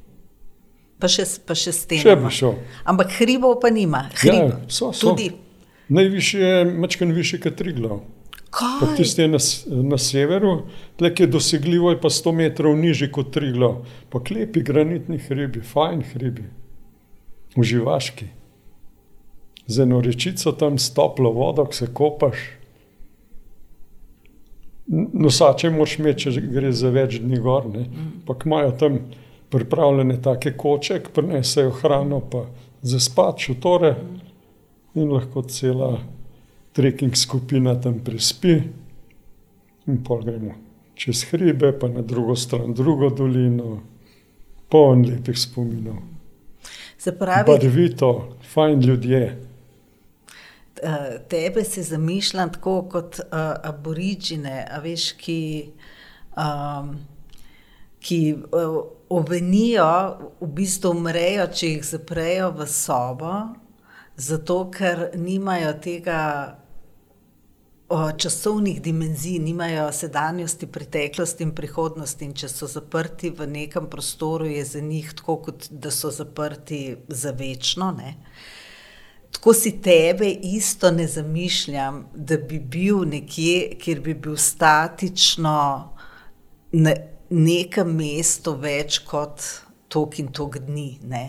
Pa 1.00 1.08
še, 1.08 1.24
pa 1.46 1.54
še 1.56 1.72
stene. 1.72 2.02
Še 2.02 2.16
bi 2.16 2.32
šel. 2.34 2.56
Ampak 2.88 3.12
hribov 3.20 3.60
pa 3.62 3.70
nima. 3.72 4.06
Hrib, 4.20 4.34
ja, 4.34 4.58
so, 4.68 4.90
so. 4.92 5.12
Tudi 5.12 5.30
Najvišji 5.90 6.40
je 6.40 6.64
mačkan 6.64 7.12
višji 7.12 7.40
kot 7.42 7.56
Triglav. 7.58 8.00
Tisti 8.96 9.22
je 9.22 9.28
na, 9.28 9.38
na 9.90 9.98
severu, 9.98 10.52
tlek 10.98 11.20
je 11.20 11.26
dosegljivo, 11.26 11.90
je 11.90 12.00
pa 12.00 12.08
100 12.08 12.32
metrov 12.34 12.76
nižji 12.78 13.10
kot 13.12 13.32
Triglav. 13.34 13.80
Pa 14.10 14.22
klepi 14.22 14.62
granitni 14.62 15.18
hribi, 15.18 15.62
fajn 15.66 16.04
hribi, 16.12 16.46
uživaški. 17.56 18.26
Z 19.66 19.82
eno 19.82 20.00
rečico 20.00 20.52
tam 20.52 20.78
stoplo 20.78 21.32
vodo, 21.34 21.66
se 21.72 21.90
kopaš. 21.94 22.38
Nosače 24.90 25.70
moš 25.70 25.98
imeti, 25.98 26.30
če 26.30 26.46
gre 26.50 26.72
za 26.72 26.90
več 26.90 27.18
dni 27.22 27.38
gor. 27.42 27.66
Pa 28.26 28.38
imajo 28.46 28.72
tam 28.78 29.02
pripravljene 29.50 30.22
take 30.22 30.54
koče, 30.58 31.02
prinesejo 31.14 31.74
hrano, 31.82 32.22
pa 32.30 32.46
za 32.82 33.02
spat, 33.02 33.42
šutore. 33.42 33.94
Mm 33.98 34.29
in 34.94 35.12
lahko 35.12 35.42
cela 35.42 35.98
trekking 36.72 37.16
skupina 37.16 37.74
tam 37.80 38.00
prespi, 38.04 38.56
in 39.86 40.02
pa 40.04 40.18
gremo 40.22 40.70
čez 41.00 41.24
hribe, 41.30 41.72
pa 41.80 41.88
na 41.88 42.02
drugo 42.02 42.36
stran, 42.36 42.74
drugo 42.74 43.08
dolino, 43.10 43.80
poln 44.68 45.06
lepih 45.08 45.38
spominov. 45.38 45.96
Se 46.98 47.14
pravi, 47.18 47.46
barvito, 47.48 48.36
fajn 48.52 48.80
ljudje. 48.80 49.22
Eh, 50.82 51.18
tebe 51.28 51.64
se 51.64 51.82
zamišljam 51.82 52.52
tako 52.52 52.82
kot 52.82 53.20
uh, 53.20 53.38
aborižine, 53.64 54.66
veš, 54.82 55.12
ki, 55.12 55.70
um, 56.36 56.94
ki 58.00 58.20
uh, 58.52 58.76
ovenijo, 59.08 59.88
v 60.40 60.52
bistvu 60.60 60.92
umrejo, 60.96 61.48
če 61.52 61.74
jih 61.74 61.84
zaprejo 61.84 62.52
v 62.56 62.68
sobo, 62.68 63.34
zato 64.20 64.70
ker 64.70 65.10
nimajo 65.16 65.72
tega 65.82 66.20
o, 67.88 68.12
časovnih 68.12 68.82
dimenzij, 68.82 69.38
nimajo 69.38 69.92
sedanjosti, 69.92 70.66
preteklosti 70.66 71.42
in 71.46 71.54
prihodnosti. 71.56 72.24
In 72.24 72.34
če 72.36 72.48
so 72.52 72.68
zaprti 72.70 73.32
v 73.34 73.48
nekem 73.50 73.88
prostoru, 73.90 74.46
je 74.46 74.64
za 74.64 74.80
njih 74.84 75.12
tako, 75.16 75.36
kot 75.46 75.70
da 75.70 75.90
so 75.90 76.12
zaprti 76.14 76.96
za 77.08 77.32
večno. 77.38 77.90
Ne? 77.96 78.14
Tako 79.30 79.54
si 79.54 79.72
tebe 79.82 80.28
isto 80.28 80.90
ne 80.90 81.06
zamišljam, 81.08 82.04
da 82.14 82.36
bi 82.36 82.58
bil 82.60 83.04
nekje, 83.08 83.76
kjer 83.80 84.00
bi 84.00 84.14
bil 84.14 84.36
statično 84.36 85.58
na 86.72 86.94
nekem 87.30 87.94
mestu 87.96 88.54
več 88.58 89.00
kot 89.06 89.42
tok 89.88 90.18
in 90.18 90.28
tok 90.34 90.58
dni. 90.66 90.98
Ne? 91.08 91.24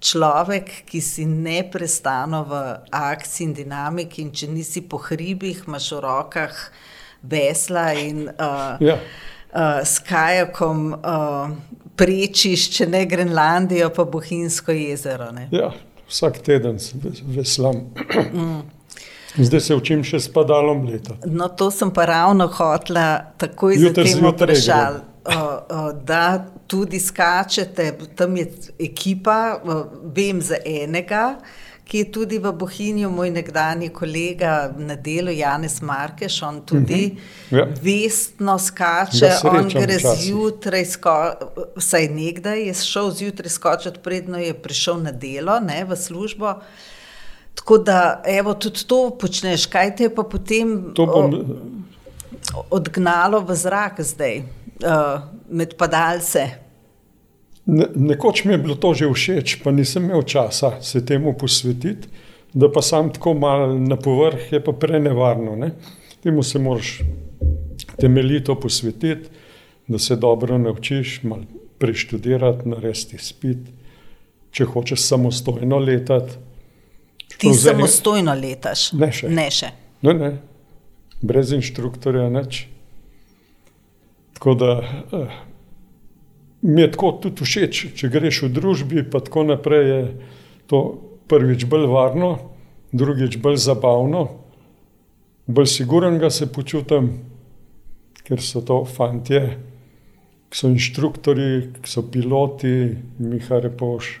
Človek, 0.00 0.70
ki 0.88 1.00
si 1.04 1.26
neprestano 1.28 2.44
v 2.48 2.60
akciji 2.90 3.46
in 3.46 3.52
dinamiki, 3.54 4.24
in 4.24 4.32
če 4.32 4.48
nisi 4.50 4.82
po 4.82 4.98
hribih, 4.98 5.66
imaš 5.68 5.92
v 5.92 6.00
rokah 6.04 6.56
vesla 7.22 7.92
in 8.00 8.24
uh, 8.28 8.80
ja. 8.80 8.96
uh, 8.96 9.80
s 9.84 10.00
kajakom 10.04 10.94
uh, 10.96 11.52
prečiš, 12.00 12.70
če 12.76 12.88
ne 12.88 13.04
Grenlandijo, 13.06 13.90
pa 13.92 14.08
Bohinjsko 14.08 14.72
jezero. 14.72 15.28
Ja, 15.52 15.72
vsak 16.08 16.40
teden 16.46 16.80
veslam. 17.36 17.90
Mm. 18.32 18.62
Zdaj 19.38 19.60
se 19.60 19.76
učim 19.76 20.00
še 20.02 20.18
s 20.24 20.32
padalom 20.32 20.86
leta. 20.88 21.14
No, 21.28 21.46
to 21.54 21.70
sem 21.70 21.92
pa 21.94 22.08
ravno 22.08 22.48
hotla 22.50 23.34
takoj 23.38 23.76
za 23.78 23.92
tem 23.94 24.24
vprašal. 24.26 25.02
Da 26.08 26.24
tudi 26.70 27.00
skačete, 27.02 27.90
tam 28.14 28.36
je 28.36 28.46
ekipa, 28.78 29.58
vem 30.14 30.38
za 30.42 30.60
enega, 30.64 31.40
ki 31.90 32.04
je 32.04 32.06
tudi 32.14 32.38
v 32.38 32.52
Bohinju, 32.54 33.08
moj 33.10 33.32
nekdani 33.34 33.88
kolega 33.90 34.70
na 34.78 34.94
delu, 34.94 35.32
Janes 35.34 35.80
Markeš, 35.82 36.36
on 36.46 36.60
tudi 36.62 37.00
uh 37.10 37.18
-huh. 37.50 37.58
ja. 37.58 37.66
vestno 37.82 38.58
skače, 38.58 39.32
on 39.44 39.68
gre 39.68 39.98
zjutraj, 39.98 40.84
vsaj 41.76 42.08
nekdaj 42.08 42.62
je 42.66 42.74
šel 42.74 43.10
zjutraj 43.10 43.50
skočiti, 43.50 43.98
predno 44.02 44.38
je 44.38 44.54
prišel 44.54 45.02
na 45.02 45.12
delo, 45.12 45.60
ne, 45.60 45.84
v 45.84 45.96
službo. 45.96 46.54
Tako 47.54 47.78
da, 47.78 48.22
evo, 48.26 48.54
tudi 48.54 48.86
to 48.86 49.10
počneš, 49.20 49.66
kaj 49.66 49.96
te 49.96 50.02
je 50.02 50.14
pa 50.14 50.22
potem 50.22 50.92
bom... 50.96 51.44
odgnalo 52.70 53.40
v 53.40 53.54
zrak 53.54 54.00
zdaj, 54.00 54.42
uh, 54.84 55.20
med 55.50 55.76
padalce. 55.78 56.46
Ne, 57.66 57.86
nekoč 57.94 58.44
mi 58.44 58.52
je 58.52 58.58
bilo 58.58 58.74
to 58.74 58.94
že 58.94 59.10
všeč, 59.12 59.60
pa 59.64 59.70
nisem 59.70 60.08
imel 60.08 60.22
časa 60.22 60.80
se 60.82 61.04
temu 61.06 61.34
posvetiti, 61.38 62.08
da 62.52 62.70
pa 62.72 62.82
sam 62.82 63.12
tako 63.12 63.34
malo 63.34 63.74
na 63.78 63.96
povrh 63.96 64.52
je 64.52 64.64
pa 64.64 64.72
prenevarno. 64.72 65.56
Ne? 65.56 65.70
Temu 66.22 66.42
se 66.42 66.58
moraš 66.58 67.00
temeljito 68.00 68.54
posvetiti, 68.60 69.28
da 69.86 69.98
se 69.98 70.16
dobro 70.16 70.58
naučiš, 70.58 71.22
malo 71.22 71.42
preštudirati, 71.78 72.68
narediti 72.68 73.18
spit, 73.18 73.58
če 74.50 74.64
hočeš 74.64 75.00
samostojno 75.00 75.78
letati. 75.78 76.36
Ti 77.38 77.48
vzeli... 77.48 77.76
samostojno 77.76 78.34
letaš? 78.34 78.90
Ne 78.92 79.08
še. 79.12 79.28
Ne 79.28 79.46
še. 79.50 79.70
Ne, 80.02 80.14
ne. 80.14 80.30
Brez 81.22 81.52
inštruktorja 81.56 82.28
neč. 82.32 82.64
Tako 84.40 84.56
da. 84.56 84.72
Uh, 85.12 85.38
mi 86.62 86.80
je 86.82 86.90
tako 86.92 87.12
tudi 87.22 87.44
všeč, 87.44 87.80
če 87.96 88.10
greš 88.12 88.42
v 88.44 88.52
družbi, 88.56 89.04
pa 89.08 89.22
tako 89.24 89.46
naprej 89.48 89.86
je 89.88 90.00
to 90.68 90.80
prvič 91.30 91.64
bolj 91.70 91.86
varno, 91.88 92.30
drugič 92.92 93.38
bolj 93.40 93.56
zabavno, 93.62 94.26
bolj 95.46 95.68
sigurnega 95.72 96.30
se 96.30 96.50
počutim, 96.52 97.10
ker 98.26 98.42
so 98.44 98.60
to 98.66 98.82
fantje, 98.84 99.42
ki 100.50 100.58
so 100.58 100.68
inštruktori, 100.68 101.50
ki 101.80 101.88
so 101.88 102.04
piloti, 102.10 102.74
Miha 103.22 103.60
Repoš 103.64 104.18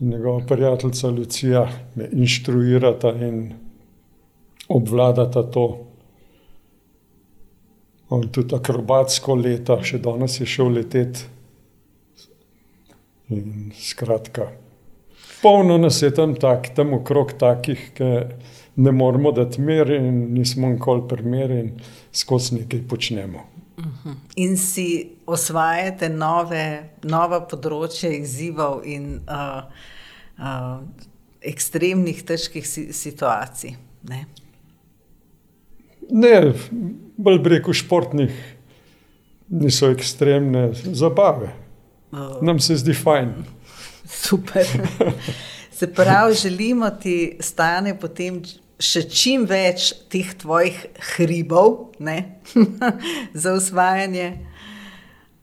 njegova 0.00 0.42
prijateljica 0.46 1.08
Lucija 1.08 1.68
me 1.94 2.08
inštruirata 2.12 3.12
in 3.20 3.52
obvladata 4.68 5.42
to. 5.50 5.93
On 8.14 8.26
tudi 8.30 8.54
akrobatsko 8.54 9.34
leta, 9.40 9.80
še 9.82 9.98
danes 10.02 10.38
je 10.38 10.46
šel 10.46 10.76
leteti. 10.76 11.24
In 13.34 13.72
skratka, 13.74 14.50
polno 15.42 15.78
nas 15.80 16.02
je 16.02 16.12
tam, 16.14 16.36
tak, 16.38 16.68
tam 16.76 16.92
okrog 17.00 17.32
takih, 17.40 17.88
ki 17.96 18.10
ne 18.76 18.92
moremo 18.92 19.32
dati 19.32 19.60
mer 19.64 19.90
in 19.96 20.34
nismo 20.34 20.68
nikoli 20.68 21.08
primeri 21.08 21.58
in 21.64 21.72
skozi 22.12 22.60
nekaj 22.60 22.84
počnemo. 22.88 23.46
In 24.36 24.56
si 24.60 24.86
osvajate 25.26 26.08
nove, 26.12 26.64
nova 27.02 27.40
področja 27.50 28.12
izzivov 28.14 28.84
in 28.86 29.08
uh, 29.24 29.64
uh, 30.38 30.78
ekstremnih, 31.42 32.22
težkih 32.28 32.66
si, 32.68 32.88
situacij. 32.94 33.74
Ne? 34.10 34.24
Ne, 36.10 36.52
bolj 37.16 37.38
breko 37.38 37.72
športnih, 37.72 38.32
niso 39.48 39.90
ekstremne 39.90 40.70
zabave. 40.74 41.52
Nam 42.42 42.60
se 42.60 42.76
zdi 42.76 42.94
fajn. 42.94 43.32
Super. 44.04 44.66
Se 45.74 45.94
pravi, 45.94 46.34
želimo 46.34 46.90
ti 46.90 47.36
stane 47.40 47.96
potem 47.98 48.36
še 48.78 49.02
čim 49.10 49.42
več 49.46 49.90
teh 50.10 50.28
tvojih 50.38 50.76
hribov 51.14 51.96
za 53.42 53.54
usvajanje, 53.58 54.28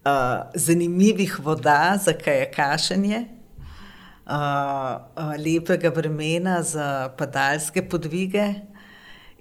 uh, 0.05 0.47
zanimivih 0.55 1.35
voda 1.43 1.97
za 1.99 2.13
kajakašenje, 2.15 3.25
uh, 3.27 4.31
uh, 4.31 5.35
lepega 5.35 5.91
vremena 5.95 6.61
za 6.63 7.11
padalske 7.17 7.83
podvige. 7.83 8.47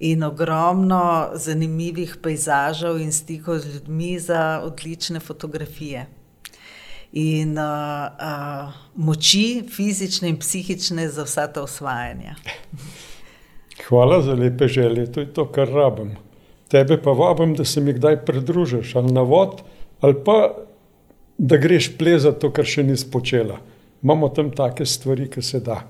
In 0.00 0.22
ogromno 0.24 1.30
zanimivih 1.34 2.16
pejzažev 2.22 3.00
in 3.00 3.12
stikov 3.12 3.58
z 3.58 3.74
ljudmi 3.74 4.18
za 4.18 4.62
odlične 4.64 5.20
fotografije 5.20 6.06
in 7.12 7.58
uh, 7.58 7.64
uh, 7.64 8.72
moči, 8.94 9.64
fizične 9.68 10.28
in 10.30 10.38
psihične, 10.38 11.08
za 11.08 11.26
vsa 11.26 11.46
ta 11.52 11.62
osvajanja. 11.62 12.36
Hvala 13.88 14.22
za 14.22 14.34
lepe 14.34 14.68
želje, 14.68 15.12
to 15.12 15.20
je 15.20 15.32
to, 15.34 15.46
kar 15.52 15.68
rabim. 15.68 16.16
Tebe 16.70 17.02
pa 17.02 17.10
vabim, 17.10 17.54
da 17.54 17.64
se 17.64 17.80
mi 17.80 17.92
kdaj 17.92 18.24
pridružiš 18.24 18.94
ali 18.96 19.12
na 19.12 19.22
vod, 19.22 19.62
ali 20.00 20.14
pa 20.24 20.54
da 21.38 21.56
greš 21.56 21.96
plezati 21.98 22.40
to, 22.40 22.52
kar 22.52 22.64
še 22.64 22.82
nisi 22.82 23.10
počela. 23.10 23.58
Imamo 24.02 24.28
tam 24.28 24.50
take 24.54 24.86
stvari, 24.86 25.26
ki 25.30 25.42
se 25.42 25.60
da, 25.60 25.80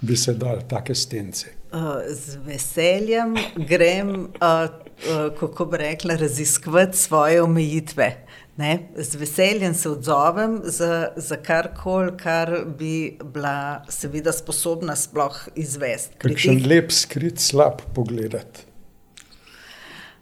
bi 0.00 0.16
se 0.16 0.34
dal, 0.34 0.62
take 0.68 0.94
stence. 0.94 1.46
Uh, 1.72 2.00
z 2.08 2.38
veseljem 2.46 3.34
grem, 3.56 4.10
uh, 4.10 4.28
uh, 4.40 5.28
kako 5.40 5.66
bi 5.66 5.76
rekla, 5.76 6.16
raziskovati 6.16 6.96
svoje 6.96 7.42
omejitve. 7.42 8.24
Ne, 8.58 8.88
z 8.96 9.14
veseljem 9.14 9.74
se 9.74 9.90
odzovem 9.90 10.60
za, 10.64 11.12
za 11.16 11.36
karkoli, 11.36 12.16
kar 12.18 12.50
bi 12.78 13.18
bila, 13.34 13.84
seveda, 13.88 14.32
sposobna 14.32 14.96
sploh 14.96 15.36
izvesti. 15.54 16.18
Kakšen 16.18 16.58
teh... 16.58 16.66
lep, 16.66 16.90
skrit, 16.90 17.38
slab 17.38 17.84
pogled. 17.94 18.64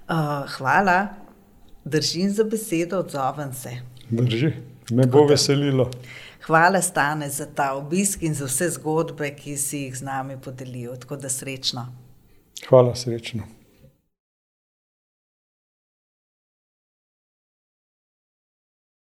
Uh, 0.06 0.44
hvala, 0.58 0.98
držim 1.84 2.30
za 2.30 2.44
besedo, 2.44 3.00
odzovem 3.06 3.54
se. 3.54 3.78
Drži, 4.10 4.52
me 4.90 5.06
bo 5.06 5.24
veselilo. 5.26 5.90
Hvala, 6.46 6.82
Stane, 6.82 7.28
za 7.30 7.46
ta 7.46 7.72
obisk 7.74 8.22
in 8.22 8.34
za 8.34 8.46
vse 8.46 8.68
zgodbe, 8.70 9.32
ki 9.34 9.56
si 9.56 9.78
jih 9.78 9.96
z 9.98 10.06
nami 10.06 10.36
podelil. 10.40 10.94
Tako 10.96 11.16
da 11.16 11.28
srečno. 11.28 11.86
Hvala, 12.68 12.94
srečno. 12.94 13.42